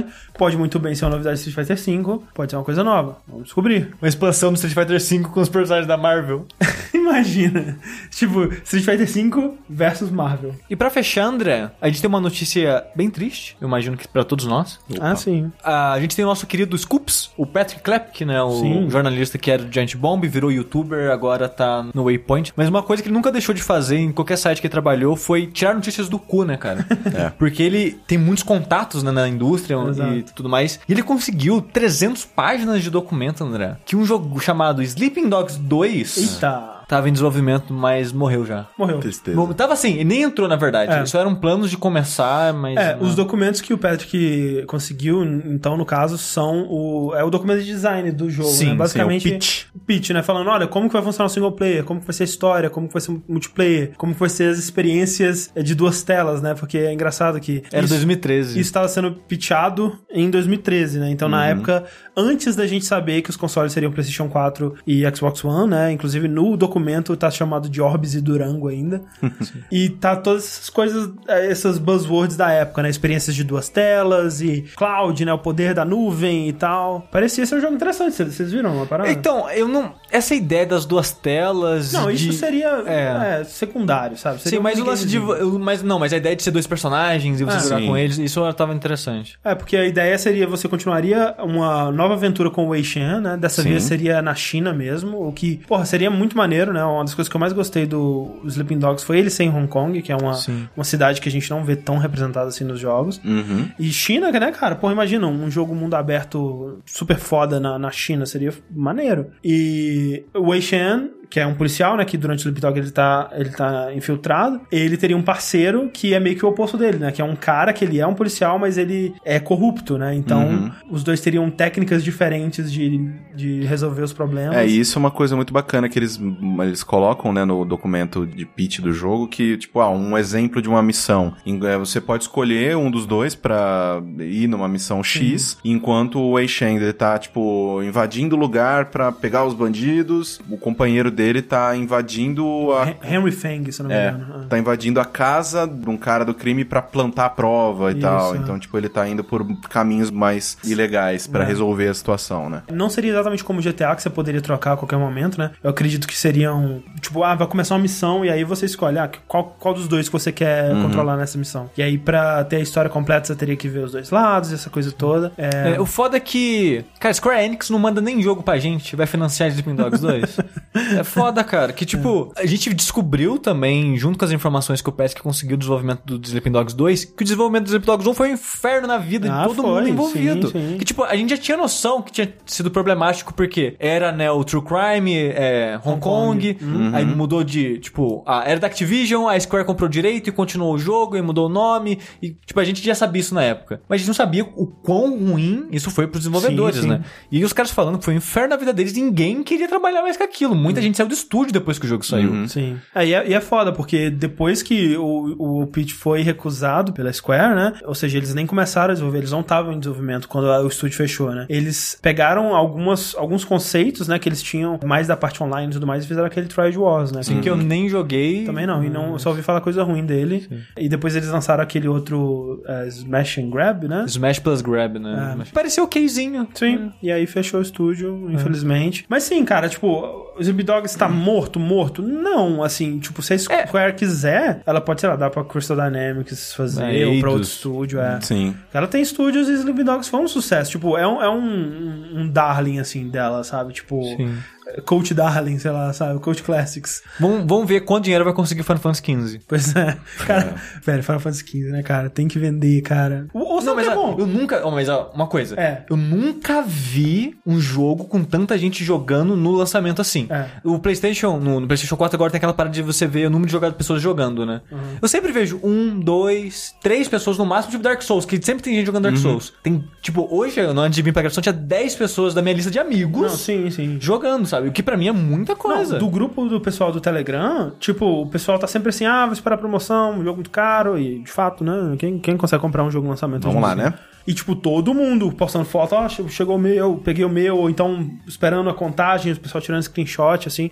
Pode 0.41 0.57
muito 0.57 0.79
bem 0.79 0.95
ser 0.95 1.05
uma 1.05 1.11
novidade 1.11 1.35
de 1.37 1.47
Street 1.51 1.55
Fighter 1.55 1.79
5, 1.79 2.25
pode 2.33 2.51
ser 2.51 2.57
uma 2.57 2.65
coisa 2.65 2.83
nova. 2.83 3.19
Vamos 3.29 3.45
descobrir. 3.45 3.91
Uma 4.01 4.09
expansão 4.09 4.51
do 4.51 4.55
Street 4.55 4.73
Fighter 4.73 4.99
V 4.99 5.29
com 5.29 5.39
os 5.39 5.51
personagens 5.51 5.87
da 5.87 5.99
Marvel. 5.99 6.47
Imagina. 6.95 7.79
Tipo, 8.11 8.45
Street 8.65 8.85
Fighter 8.85 9.07
5 9.07 9.59
versus 9.69 10.11
Marvel. 10.11 10.55
E 10.71 10.75
pra 10.75 10.89
fechar, 10.89 11.25
André, 11.25 11.71
a 11.79 11.89
gente 11.89 12.01
tem 12.01 12.09
uma 12.09 12.21
notícia 12.21 12.85
bem 12.97 13.11
triste, 13.11 13.57
eu 13.61 13.69
imagino 13.69 13.97
que 13.97 14.09
pra 14.09 14.25
todos 14.25 14.47
nós. 14.47 14.79
Ah, 15.01 15.15
sim. 15.15 15.53
A 15.63 15.99
gente 16.01 16.17
tem 16.17 16.25
o 16.25 16.29
nosso 16.29 16.47
querido 16.47 16.79
Scoops, 16.79 17.31
o 17.37 17.45
Patrick 17.45 17.83
Klepke, 17.83 18.25
né? 18.25 18.41
O 18.43 18.61
Sim. 18.61 18.89
jornalista 18.89 19.37
que 19.37 19.51
era 19.51 19.63
do 19.65 19.73
Giant 19.73 19.95
Bomb, 19.97 20.27
virou 20.27 20.51
youtuber, 20.51 21.11
agora 21.11 21.49
tá 21.49 21.85
no 21.93 22.05
Waypoint. 22.05 22.53
Mas 22.57 22.69
uma 22.69 22.83
coisa 22.83 23.03
que 23.03 23.09
ele 23.09 23.15
nunca 23.15 23.31
deixou 23.31 23.55
de 23.55 23.63
fazer 23.63 23.99
em 23.99 24.13
qualquer 24.13 24.39
site 24.39 24.61
que 24.61 24.67
ele 24.67 24.73
trabalhou 24.73 25.17
foi 25.17 25.47
tirar 25.47 25.75
notícias 25.75 26.09
do 26.09 26.19
cu, 26.19 26.45
né, 26.45 26.57
cara? 26.57 26.87
É. 27.13 27.31
Porque 27.31 27.63
ele 27.63 27.99
tem 28.07 28.17
muitos 28.17 28.45
contatos 28.45 29.03
né, 29.03 29.11
na 29.11 29.29
indústria 29.29 29.77
Exato. 29.89 30.15
e 30.15 30.23
tudo 30.35 30.49
mais. 30.49 30.81
E 30.89 30.93
ele 30.93 31.03
conseguiu 31.03 31.61
300 31.61 32.25
páginas 32.25 32.83
de 32.83 32.91
documento, 32.91 33.45
André. 33.45 33.77
Que 33.85 33.97
um 33.97 34.05
jogo 34.05 34.39
chamado 34.41 34.83
Sleeping 34.83 35.29
Dogs 35.29 35.57
2 35.59 36.17
Eita. 36.17 36.80
Tava 36.91 37.09
em 37.09 37.13
desenvolvimento, 37.13 37.73
mas 37.73 38.13
morreu 38.13 38.45
já. 38.45 38.67
Morreu. 38.77 38.99
Tristeza. 38.99 39.37
Bom, 39.37 39.53
Tava 39.53 39.75
assim, 39.75 40.01
e 40.01 40.05
nem 40.05 40.23
entrou 40.23 40.49
na 40.49 40.57
verdade. 40.57 40.93
É. 40.93 41.03
Isso 41.05 41.17
eram 41.17 41.37
planos 41.37 41.71
de 41.71 41.77
começar, 41.77 42.53
mas. 42.53 42.77
É, 42.77 42.97
não. 42.97 43.03
os 43.03 43.15
documentos 43.15 43.61
que 43.61 43.73
o 43.73 43.79
Patrick 43.79 44.65
conseguiu, 44.67 45.23
então, 45.23 45.77
no 45.77 45.87
caso, 45.87 46.19
são 46.19 46.67
o. 46.69 47.15
É 47.15 47.23
o 47.23 47.31
documento 47.31 47.61
de 47.61 47.67
design 47.67 48.11
do 48.11 48.29
jogo, 48.29 48.49
Sim, 48.49 48.71
né? 48.71 48.75
Basicamente. 48.75 49.23
sim, 49.23 49.35
é 49.35 49.37
o 49.37 49.39
pitch. 49.39 49.65
pitch, 49.87 50.11
né? 50.11 50.23
Falando, 50.23 50.51
olha, 50.51 50.67
como 50.67 50.89
que 50.89 50.93
vai 50.93 51.03
funcionar 51.03 51.27
o 51.27 51.31
single 51.31 51.53
player, 51.53 51.85
como 51.85 52.01
que 52.01 52.07
vai 52.07 52.13
ser 52.13 52.25
a 52.25 52.27
história, 52.27 52.69
como 52.69 52.89
que 52.89 52.93
vai 52.95 53.01
ser 53.01 53.13
o 53.13 53.23
multiplayer, 53.29 53.93
como 53.97 54.13
que 54.13 54.19
vai 54.19 54.29
ser 54.29 54.51
as 54.51 54.59
experiências 54.59 55.53
é, 55.55 55.63
de 55.63 55.77
duas 55.77 56.03
telas, 56.03 56.43
né? 56.43 56.55
Porque 56.55 56.77
é 56.77 56.93
engraçado 56.93 57.39
que. 57.39 57.63
Era 57.71 57.85
isso, 57.85 57.95
2013. 57.95 58.51
Isso 58.51 58.61
estava 58.61 58.89
sendo 58.89 59.13
pitchado 59.13 59.97
em 60.11 60.29
2013, 60.29 60.99
né? 60.99 61.11
Então, 61.11 61.29
na 61.29 61.47
época, 61.47 61.85
antes 62.17 62.57
da 62.57 62.67
gente 62.67 62.85
saber 62.85 63.23
que 63.23 63.31
os 63.31 63.37
consoles 63.37 63.73
seriam 63.73 63.93
PlayStation 63.93 64.29
4 64.29 64.75
e 64.85 65.05
Xbox 65.15 65.45
One, 65.45 65.71
né? 65.71 65.93
Inclusive, 65.93 66.27
no 66.27 66.57
documento 66.57 66.80
tá 67.17 67.31
chamado 67.31 67.69
de 67.69 67.81
Orbis 67.81 68.15
e 68.15 68.21
Durango 68.21 68.69
ainda. 68.69 69.03
e 69.71 69.89
tá 69.89 70.17
todas 70.17 70.45
essas 70.45 70.71
coisas, 70.71 71.11
eh, 71.29 71.51
essas 71.51 71.79
buzzwords 71.79 72.37
da 72.37 72.51
época, 72.51 72.83
né? 72.83 72.91
Experiências 72.91 73.35
de 73.37 73.45
duas 73.45 73.69
telas 73.69 74.41
e 74.41 74.63
cloud, 74.77 75.25
né? 75.25 75.33
O 75.33 75.39
poder 75.39 75.75
da 75.75 75.85
nuvem 75.85 76.49
e 76.49 76.53
tal. 76.53 77.07
Parecia 77.11 77.45
ser 77.47 77.57
um 77.57 77.61
jogo 77.61 77.75
interessante, 77.75 78.15
vocês 78.25 78.53
viram 78.53 78.75
uma 78.75 78.87
parada? 78.87 79.11
Então, 79.11 79.49
eu 79.51 79.69
não. 79.69 79.93
Essa 80.11 80.35
ideia 80.35 80.67
das 80.67 80.85
duas 80.85 81.13
telas. 81.13 81.93
Não, 81.93 82.09
de... 82.11 82.15
isso 82.15 82.33
seria 82.39 82.83
É. 82.87 83.41
é, 83.41 83.45
secundário, 83.45 84.17
sabe? 84.17 84.41
Seria 84.41 84.59
Sim, 84.59 84.63
mas 84.63 84.79
o 84.79 84.85
lance 84.85 85.07
de. 85.07 85.19
Mas 85.59 85.83
não, 85.83 85.99
mas 85.99 86.13
a 86.13 86.17
ideia 86.17 86.35
de 86.37 86.43
ser 86.43 86.51
dois 86.51 86.67
personagens 86.67 87.41
e 87.41 87.45
você 87.45 87.57
Ah, 87.57 87.61
jogar 87.61 87.81
sim. 87.81 87.87
com 87.87 87.97
eles, 87.97 88.19
isso 88.19 88.41
eu 88.41 88.53
tava 88.55 88.75
interessante. 88.75 89.39
É, 89.45 89.55
porque 89.55 89.77
a 89.77 89.87
ideia 89.87 90.17
seria 90.19 90.47
você 90.47 90.69
continuaria 90.69 91.35
uma 91.39 91.91
nova 91.91 92.15
aventura 92.15 92.51
com 92.51 92.65
o 92.67 92.69
Wei 92.69 92.83
Shan, 92.83 93.21
né? 93.21 93.37
Dessa 93.37 93.63
Sim. 93.63 93.71
vez 93.71 93.83
seria 93.85 94.21
na 94.23 94.35
China 94.35 94.73
mesmo, 94.73 95.27
o 95.27 95.33
que, 95.33 95.59
porra, 95.67 95.85
seria 95.85 96.11
muito 96.11 96.37
maneiro, 96.37 96.70
né? 96.73 96.85
Uma 96.85 97.05
das 97.05 97.15
coisas 97.15 97.29
que 97.29 97.37
eu 97.37 97.41
mais 97.41 97.53
gostei 97.53 97.87
do 97.87 98.41
Sleeping 98.45 98.79
Dogs 98.79 99.05
foi 99.05 99.19
ele 99.19 99.31
ser 99.31 99.45
em 99.45 99.51
Hong 99.51 99.69
Kong, 99.69 100.01
que 100.03 100.13
é 100.13 100.17
uma, 100.17 100.35
Sim. 100.35 100.69
uma 100.77 100.85
cidade 100.85 101.21
que 101.21 101.29
a 101.29 101.33
gente 101.33 101.49
não 101.51 101.65
vê 101.65 101.77
tão 101.77 101.99
representada 101.99 102.49
assim 102.49 102.65
nos 102.65 102.79
jogos. 102.79 103.21
Uhum. 103.25 103.69
E 103.79 103.91
China, 103.93 104.31
né, 104.31 104.53
cara? 104.53 104.77
Porra, 104.77 104.93
imagina, 104.93 105.27
um 105.27 105.51
jogo 105.51 105.75
mundo 105.75 105.95
aberto 105.95 106.79
super 106.87 107.19
foda 107.19 107.61
na, 107.61 107.79
na 107.79 107.91
China, 107.91 108.27
seria 108.27 108.53
maneiro. 108.71 109.29
E 109.45 110.25
o 110.35 110.51
Wei 110.51 110.61
Shan, 110.61 111.09
que 111.31 111.39
é 111.39 111.47
um 111.47 111.55
policial, 111.55 111.97
né, 111.97 112.05
que 112.05 112.19
durante 112.19 112.41
o 112.41 112.43
Sleep 112.43 112.61
Dog 112.61 112.79
ele 112.79 112.91
tá, 112.91 113.31
ele 113.35 113.51
tá 113.51 113.95
infiltrado, 113.95 114.61
ele 114.71 114.97
teria 114.97 115.17
um 115.17 115.23
parceiro 115.23 115.89
que 115.93 116.13
é 116.13 116.19
meio 116.21 116.37
que 116.37 116.45
o 116.45 116.49
oposto 116.49 116.77
dele, 116.77 116.99
né, 116.99 117.13
que 117.13 117.23
é 117.23 117.25
um 117.25 117.37
cara 117.37 117.73
que 117.73 117.85
ele 117.85 118.01
é 118.01 118.07
um 118.07 118.15
policial, 118.15 118.59
mas 118.59 118.77
ele 118.77 119.15
é 119.25 119.39
corrupto, 119.39 119.97
né, 119.97 120.15
então 120.15 120.41
Uhum. 120.41 120.71
os 120.91 121.05
dois 121.05 121.21
teriam 121.21 121.49
técnicas 121.51 122.03
diferentes 122.03 122.73
de, 122.73 123.11
de 123.35 123.61
resolver 123.63 124.03
os 124.03 124.13
problemas. 124.13 124.57
É, 124.57 124.67
isso 124.67 124.99
é 124.99 125.01
uma 125.01 125.11
coisa 125.11 125.37
muito 125.37 125.53
bacana 125.53 125.89
que 125.89 125.99
eles, 125.99 126.19
eles 126.63 126.83
colocam, 126.83 127.33
né, 127.33 127.45
no 127.45 127.65
documento 127.65 128.27
de 128.27 128.45
pitch 128.45 128.81
do 128.81 128.93
jogo, 128.93 129.29
que, 129.29 129.57
tipo, 129.57 129.81
ah, 129.81 129.91
um 129.91 130.17
exemplo 130.19 130.61
de 130.61 130.69
uma 130.69 130.83
missão. 130.83 131.35
É, 131.69 131.79
Você 131.79 132.01
pode 132.01 132.25
escolher 132.25 132.77
um 132.77 132.91
dos 132.91 133.07
dois 133.07 133.35
pra 133.35 134.03
ir 134.19 134.49
numa 134.49 134.67
missão 134.69 135.03
X, 135.05 135.59
enquanto 135.65 136.19
o 136.19 136.33
Wei 136.33 136.47
ele 136.61 136.93
tá, 136.93 137.19
tipo, 137.19 137.83
invadindo 137.83 138.35
o 138.35 138.39
lugar 138.39 138.87
pra 138.87 139.13
pegar 139.13 139.45
os 139.45 139.55
bandidos, 139.55 140.41
o 140.51 140.57
companheiro 140.57 141.11
dele 141.21 141.43
tá 141.43 141.77
invadindo 141.77 142.73
a... 142.73 142.89
Hen- 142.89 142.97
Henry 143.17 143.33
Fang, 143.33 143.71
se 143.73 143.81
eu 143.81 143.85
não 143.89 143.91
me 143.95 144.01
É, 144.01 144.09
engano. 144.11 144.47
tá 144.49 144.59
invadindo 144.59 145.01
a 145.01 145.05
casa 145.05 145.67
de 145.67 145.89
um 145.89 145.97
cara 145.97 146.25
do 146.25 146.33
crime 146.35 146.65
pra 146.65 146.81
plantar 146.81 147.27
a 147.27 147.31
prova 147.31 147.91
e 147.91 147.95
Isso, 147.95 148.01
tal. 148.03 148.35
é. 148.35 148.39
Então, 148.39 148.59
tipo, 148.59 148.77
ele 148.79 148.89
tá 148.89 149.07
indo 149.07 149.23
por 149.23 149.47
caminhos 149.69 150.11
mais 150.11 150.57
ilegais 150.65 151.27
pra 151.27 151.45
É. 151.45 151.47
resolver 151.47 151.89
a 151.89 151.95
situação, 151.95 152.49
né? 152.49 152.63
Não 152.73 152.89
seria 152.89 153.11
exatamente 153.11 153.45
como 153.45 153.61
GTA 153.61 153.95
que 153.95 154.03
você 154.03 154.11
poderia 154.11 154.41
trocar 154.41 154.73
a 154.73 154.77
qualquer 154.77 154.97
momento, 154.99 155.39
né? 155.39 155.51
Eu 155.63 155.71
acredito 155.71 156.07
que 156.09 156.17
seriam, 156.17 156.83
tipo, 157.01 157.23
ah, 157.23 157.35
vai 157.35 157.47
começar 157.47 157.75
uma 157.75 157.81
missão 157.83 158.25
e 158.25 158.31
aí 158.31 158.45
você 158.45 158.67
escolhe, 158.67 158.99
ah, 158.99 159.11
qual, 159.29 159.57
qual 159.59 159.75
dos 159.75 159.87
dois 159.89 160.09
que 160.09 160.13
você 160.13 160.33
quer 160.33 160.73
Uhum. 160.73 160.83
controlar 160.83 161.17
nessa 161.17 161.37
missão. 161.37 161.71
E 161.77 161.83
aí, 161.83 161.99
pra 161.99 162.43
ter 162.45 162.57
a 162.57 162.61
história 162.61 162.89
completa, 162.91 163.27
você 163.27 163.35
teria 163.35 163.57
que 163.57 163.69
ver 163.69 163.81
os 163.85 163.93
dois 163.93 164.11
lados, 164.11 164.53
essa 164.53 164.71
coisa 164.71 164.91
toda. 164.93 165.33
É, 165.37 165.75
É, 165.75 165.81
o 165.81 165.85
foda 165.87 166.17
é 166.17 166.21
que. 166.21 166.85
Cara, 166.99 167.13
Square 167.13 167.45
Enix 167.45 167.69
não 167.71 167.79
manda 167.79 168.01
nem 168.01 168.23
jogo 168.23 168.43
pra 168.43 168.59
gente, 168.59 168.95
vai 168.97 169.07
financiar 169.07 169.49
Sleeping 169.51 169.75
Dogs 169.75 170.01
2. 170.01 170.37
é 170.99 171.05
foda, 171.11 171.45
cara. 171.45 171.73
Que 171.73 171.85
tipo, 171.85 172.33
a 172.37 172.47
gente 172.47 172.73
descobriu 172.75 173.39
também, 173.39 173.97
junto 173.97 174.19
com 174.19 174.25
as 174.25 174.31
informações 174.31 174.81
que 174.81 174.89
o 174.89 174.93
PES 174.93 175.15
conseguiu 175.15 175.57
do 175.57 175.61
desenvolvimento 175.61 176.19
do 176.19 176.27
Sleeping 176.27 176.51
Dogs 176.53 176.77
2, 176.77 177.05
que 177.05 177.23
o 177.23 177.25
desenvolvimento 177.25 177.65
do 177.65 177.69
Sleeping 177.69 177.87
Dogs 177.87 178.09
1 178.09 178.15
foi 178.15 178.31
um 178.31 178.33
inferno 178.35 178.87
na 178.87 178.99
vida 178.99 179.33
Ah, 179.33 179.43
de 179.43 179.49
todo 179.49 179.63
foi, 179.63 179.71
mundo 179.71 179.89
envolvido. 179.89 180.51
sim, 180.51 180.71
sim. 180.73 180.79
Que 180.79 180.85
tipo, 180.85 181.05
a 181.05 181.15
gente 181.17 181.31
já 181.31 181.37
tinha 181.37 181.57
noção 181.57 182.03
que 182.03 182.13
tinha 182.13 182.33
sido 182.47 182.71
problemático 182.71 183.35
porque 183.35 183.77
era, 183.79 184.13
né, 184.13 184.31
o 184.31 184.43
True 184.45 184.63
Crime, 184.63 185.15
é, 185.17 185.79
Hong, 185.85 185.95
Hong 185.95 186.01
Kong, 186.01 186.55
Kong. 186.55 186.65
Uhum. 186.65 186.95
aí 186.95 187.05
mudou 187.05 187.43
de, 187.45 187.79
tipo, 187.79 188.23
a, 188.27 188.45
era 188.49 188.61
da 188.61 188.67
Activision, 188.67 189.29
a 189.29 189.39
Square 189.39 189.65
comprou 189.67 189.89
direito 189.89 190.29
e 190.29 190.33
continuou 190.33 190.75
o 190.75 190.79
jogo 190.79 191.17
e 191.17 191.23
mudou 191.23 191.47
o 191.47 191.49
nome. 191.49 191.99
E, 192.23 192.31
tipo, 192.31 192.59
a 192.61 192.65
gente 192.65 192.85
já 192.85 192.95
sabia 192.95 193.21
isso 193.21 193.35
na 193.35 193.43
época. 193.43 193.81
Mas 193.89 193.97
a 193.97 193.99
gente 193.99 194.09
não 194.09 194.15
sabia 194.15 194.45
o 194.45 194.67
quão 194.67 195.19
ruim 195.19 195.67
isso 195.71 195.91
foi 195.91 196.07
pros 196.07 196.21
desenvolvedores, 196.25 196.81
Sim, 196.81 196.89
né? 196.89 197.05
E 197.31 197.45
os 197.45 197.53
caras 197.53 197.71
falando 197.71 197.99
que 197.99 198.05
foi 198.05 198.15
um 198.15 198.19
inferno 198.19 198.51
na 198.51 198.57
vida 198.57 198.73
deles, 198.73 198.93
ninguém 198.93 199.43
queria 199.43 199.69
trabalhar 199.69 200.03
mais 200.03 200.17
com 200.17 200.25
aquilo. 200.25 200.55
Muita 200.55 200.81
gente 200.81 200.97
saiu 201.01 201.09
do 201.09 201.15
estúdio 201.15 201.53
depois 201.53 201.79
que 201.79 201.87
o 201.87 201.89
jogo 201.89 202.05
saiu. 202.05 202.31
Uhum. 202.31 202.49
Sim. 202.49 202.79
É, 202.95 203.07
e, 203.07 203.15
é, 203.15 203.29
e 203.29 203.35
é 203.35 203.41
foda, 203.41 203.73
porque 203.73 204.11
depois 204.11 204.63
que 204.63 204.97
o, 204.97 205.63
o 205.63 205.67
pitch 205.67 205.93
foi 205.93 206.23
recusado 206.23 206.93
pela 206.93 207.13
Square, 207.13 207.55
né? 207.55 207.73
Ou 207.85 207.95
seja, 207.95 208.19
eles 208.19 208.35
nem 208.35 208.47
começaram 208.47 208.91
a 208.91 208.95
desenvolver, 208.95 209.19
eles 209.19 209.31
não 209.31 209.41
estavam 209.41 209.73
em 209.73 209.79
desenvolvimento 209.79 210.29
quando 210.29 210.47
o 210.47 210.69
estúdio 210.69 210.97
fechou, 210.97 211.31
né? 211.33 211.47
Eles 211.49 211.99
pegaram 212.01 212.55
algumas, 212.55 213.15
alguns 213.17 213.45
conceitos, 213.45 214.09
né, 214.09 214.19
que 214.19 214.29
eles 214.29 214.43
tinham 214.43 214.79
mais 214.85 215.07
da 215.07 215.17
parte 215.17 215.43
online 215.43 215.71
e 215.71 215.75
tudo 215.75 215.87
mais 215.87 216.05
e 216.05 216.09
fizeram 216.09 216.27
aquele 216.27 216.47
Triad 216.47 216.77
Wars, 216.77 217.13
né? 217.13 217.21
Assim, 217.21 217.41
que 217.41 217.49
eu 217.49 217.57
nem 217.57 217.89
joguei. 217.89 218.45
Também 218.45 218.67
não, 218.67 218.85
e 218.85 218.91
não, 218.91 219.13
eu 219.13 219.19
só 219.19 219.31
ouvi 219.31 219.43
falar 219.43 219.61
coisa 219.61 219.83
ruim 219.83 220.05
dele. 220.05 220.49
E 220.77 220.89
depois 220.89 221.17
eles 221.17 221.29
lançaram 221.29 221.63
aquele 221.63 221.89
outro 221.89 222.63
é, 222.67 222.89
Smash 222.89 223.39
and 223.39 223.51
Grab, 223.51 223.89
né? 223.89 224.05
Smash 224.07 224.39
Plus 224.39 224.61
Grab, 224.61 224.99
né? 224.99 225.37
É. 225.41 225.45
Pareceu 225.53 225.85
okzinho. 225.85 226.49
Sim, 226.55 226.93
e 227.03 227.11
aí 227.11 227.27
fechou 227.27 227.61
o 227.61 227.63
estúdio, 227.63 228.31
infelizmente. 228.31 229.05
Mas 229.09 229.25
sim, 229.25 229.45
cara, 229.45 229.69
tipo, 229.69 230.31
o 230.37 230.43
Zumbi 230.43 230.63
Dogs 230.63 230.90
tá 230.99 231.09
morto, 231.09 231.59
morto? 231.59 232.03
Não, 232.03 232.63
assim, 232.63 232.99
tipo, 232.99 233.23
se 233.23 233.35
a 233.35 233.39
Square 233.39 233.95
quiser, 233.95 234.63
ela 234.67 234.81
pode, 234.81 235.01
sei 235.01 235.11
lá, 235.11 235.17
dar 235.17 235.31
pra 235.31 235.45
Crystal 235.45 235.77
Dynamics 235.77 236.55
fazer, 236.55 237.03
É, 237.03 237.07
ou 237.07 237.21
pra 237.21 237.31
outro 237.31 237.45
estúdio, 237.45 238.01
é. 238.01 238.21
Sim. 238.21 238.55
Ela 238.73 238.87
tem 238.87 239.03
estúdios 239.03 239.49
e 239.49 239.53
Sleeping 239.55 239.85
Dogs 239.85 240.09
foi 240.09 240.21
um 240.21 240.29
sucesso. 240.29 240.71
Tipo, 240.73 240.97
é 240.97 241.07
um, 241.07 241.23
é 241.23 241.31
um, 241.31 242.21
um 242.21 242.29
darling, 242.29 242.79
assim, 242.79 243.09
dela, 243.09 243.43
sabe? 243.45 243.73
Tipo, 243.73 244.03
Sim. 244.03 244.37
Coach 244.85 245.15
Darling, 245.15 245.59
sei 245.59 245.71
lá, 245.71 245.93
sabe? 245.93 246.19
Coach 246.21 246.43
Classics. 246.43 247.03
Vamos, 247.19 247.45
vamos 247.47 247.69
ver 247.69 247.81
quanto 247.81 248.05
dinheiro 248.05 248.25
vai 248.25 248.33
conseguir 248.35 248.63
Final 248.63 248.79
Fantasy 248.79 249.03
XV. 249.05 249.41
Pois 249.47 249.75
é. 249.77 249.97
Cara, 250.27 250.55
velho, 250.85 251.03
Final 251.03 251.21
Fantasy 251.21 251.45
XV, 251.47 251.59
né, 251.71 251.83
cara? 251.83 252.09
Tem 252.11 252.29
que 252.29 252.39
vender, 252.39 252.81
cara. 252.83 253.27
Ou, 253.33 253.63
Não, 253.63 253.75
mas 253.75 253.87
é 253.89 253.95
bom? 253.95 254.17
eu 254.19 254.27
nunca. 254.27 254.67
ó, 254.67 254.71
mas 254.71 254.89
ó, 254.89 255.11
uma 255.15 255.27
coisa. 255.27 255.59
É. 255.61 255.85
Eu 255.89 255.97
nunca 255.97 256.63
vi 256.63 257.37
um 257.47 257.61
jogo 257.61 258.05
com 258.05 258.23
tanta 258.25 258.57
gente 258.59 258.85
jogando 258.85 259.37
no 259.37 259.51
lançamento 259.53 260.01
assim. 260.01 260.27
É. 260.31 260.47
O 260.65 260.79
PlayStation, 260.79 261.39
no, 261.39 261.61
no 261.61 261.67
PlayStation 261.67 261.97
4 261.97 262.17
agora 262.17 262.31
tem 262.31 262.39
aquela 262.39 262.53
parada 262.55 262.75
de 262.75 262.83
você 262.83 263.07
ver 263.07 263.27
o 263.27 263.31
número 263.31 263.47
de 263.47 263.53
jogadas 263.53 263.77
pessoas 263.77 264.01
jogando, 264.03 264.45
né? 264.47 264.61
Uhum. 264.71 264.79
Eu 265.03 265.09
sempre 265.09 265.33
vejo 265.33 265.61
um, 265.63 265.99
dois, 265.99 266.75
três 266.83 267.09
pessoas 267.09 267.39
no 267.39 267.47
máximo, 267.47 267.73
tipo 267.73 267.83
Dark 267.85 268.03
Souls, 268.03 268.25
que 268.25 268.41
sempre 268.43 268.63
tem 268.63 268.75
gente 268.75 268.87
jogando 268.87 269.01
Uhum. 269.07 269.11
Dark 269.13 269.23
Souls. 269.23 269.53
Tem, 269.63 269.85
tipo, 270.03 270.29
hoje, 270.31 270.61
antes 270.61 270.97
de 270.97 271.03
vir 271.03 271.13
pra 271.13 271.23
gravação, 271.23 271.41
tinha 271.43 271.53
10 271.53 271.95
pessoas 271.95 272.35
da 272.35 272.43
minha 272.43 272.55
lista 272.55 272.71
de 272.71 272.79
amigos 272.79 273.23
Não, 273.23 273.29
sim, 273.31 273.71
sim. 273.71 273.99
jogando, 274.01 274.47
sabe? 274.47 274.60
O 274.69 274.73
que 274.73 274.83
pra 274.83 274.97
mim 274.97 275.09
é 275.09 275.13
muita 275.13 275.57
coisa. 275.57 275.93
Não, 275.95 275.99
do 275.99 276.09
grupo 276.09 276.47
do 276.47 276.61
pessoal 276.61 276.93
do 276.93 277.01
Telegram, 277.01 277.73
tipo, 277.79 278.23
o 278.23 278.27
pessoal 278.27 278.59
tá 278.59 278.67
sempre 278.67 278.91
assim, 278.91 279.07
ah, 279.07 279.25
vou 279.27 279.33
esperar 279.33 279.57
a 279.57 279.59
promoção, 279.59 280.13
um 280.13 280.25
jogo 280.25 280.37
muito 280.37 280.51
caro, 280.51 280.99
e 280.99 281.21
de 281.21 281.31
fato, 281.31 281.65
né? 281.65 281.97
Quem, 281.99 282.19
quem 282.19 282.37
consegue 282.37 282.61
comprar 282.61 282.85
um 282.85 282.91
jogo 282.91 283.05
no 283.05 283.11
lançamento? 283.11 283.43
Vamos 283.43 283.63
lá, 283.63 283.75
dia? 283.75 283.85
né? 283.85 283.95
E, 284.31 284.35
tipo, 284.35 284.55
todo 284.55 284.95
mundo 284.95 285.33
postando 285.33 285.65
foto, 285.65 285.95
ó, 285.95 286.09
che- 286.09 286.29
chegou 286.29 286.55
o 286.57 286.59
meu, 286.59 286.97
peguei 287.05 287.25
o 287.25 287.29
meu, 287.29 287.57
ou 287.59 287.69
então 287.69 288.09
esperando 288.29 288.71
a 288.71 288.75
contagem, 288.75 289.33
o 289.33 289.41
pessoal 289.41 289.61
tirando 289.61 289.83
screenshot, 289.83 290.47
assim. 290.47 290.71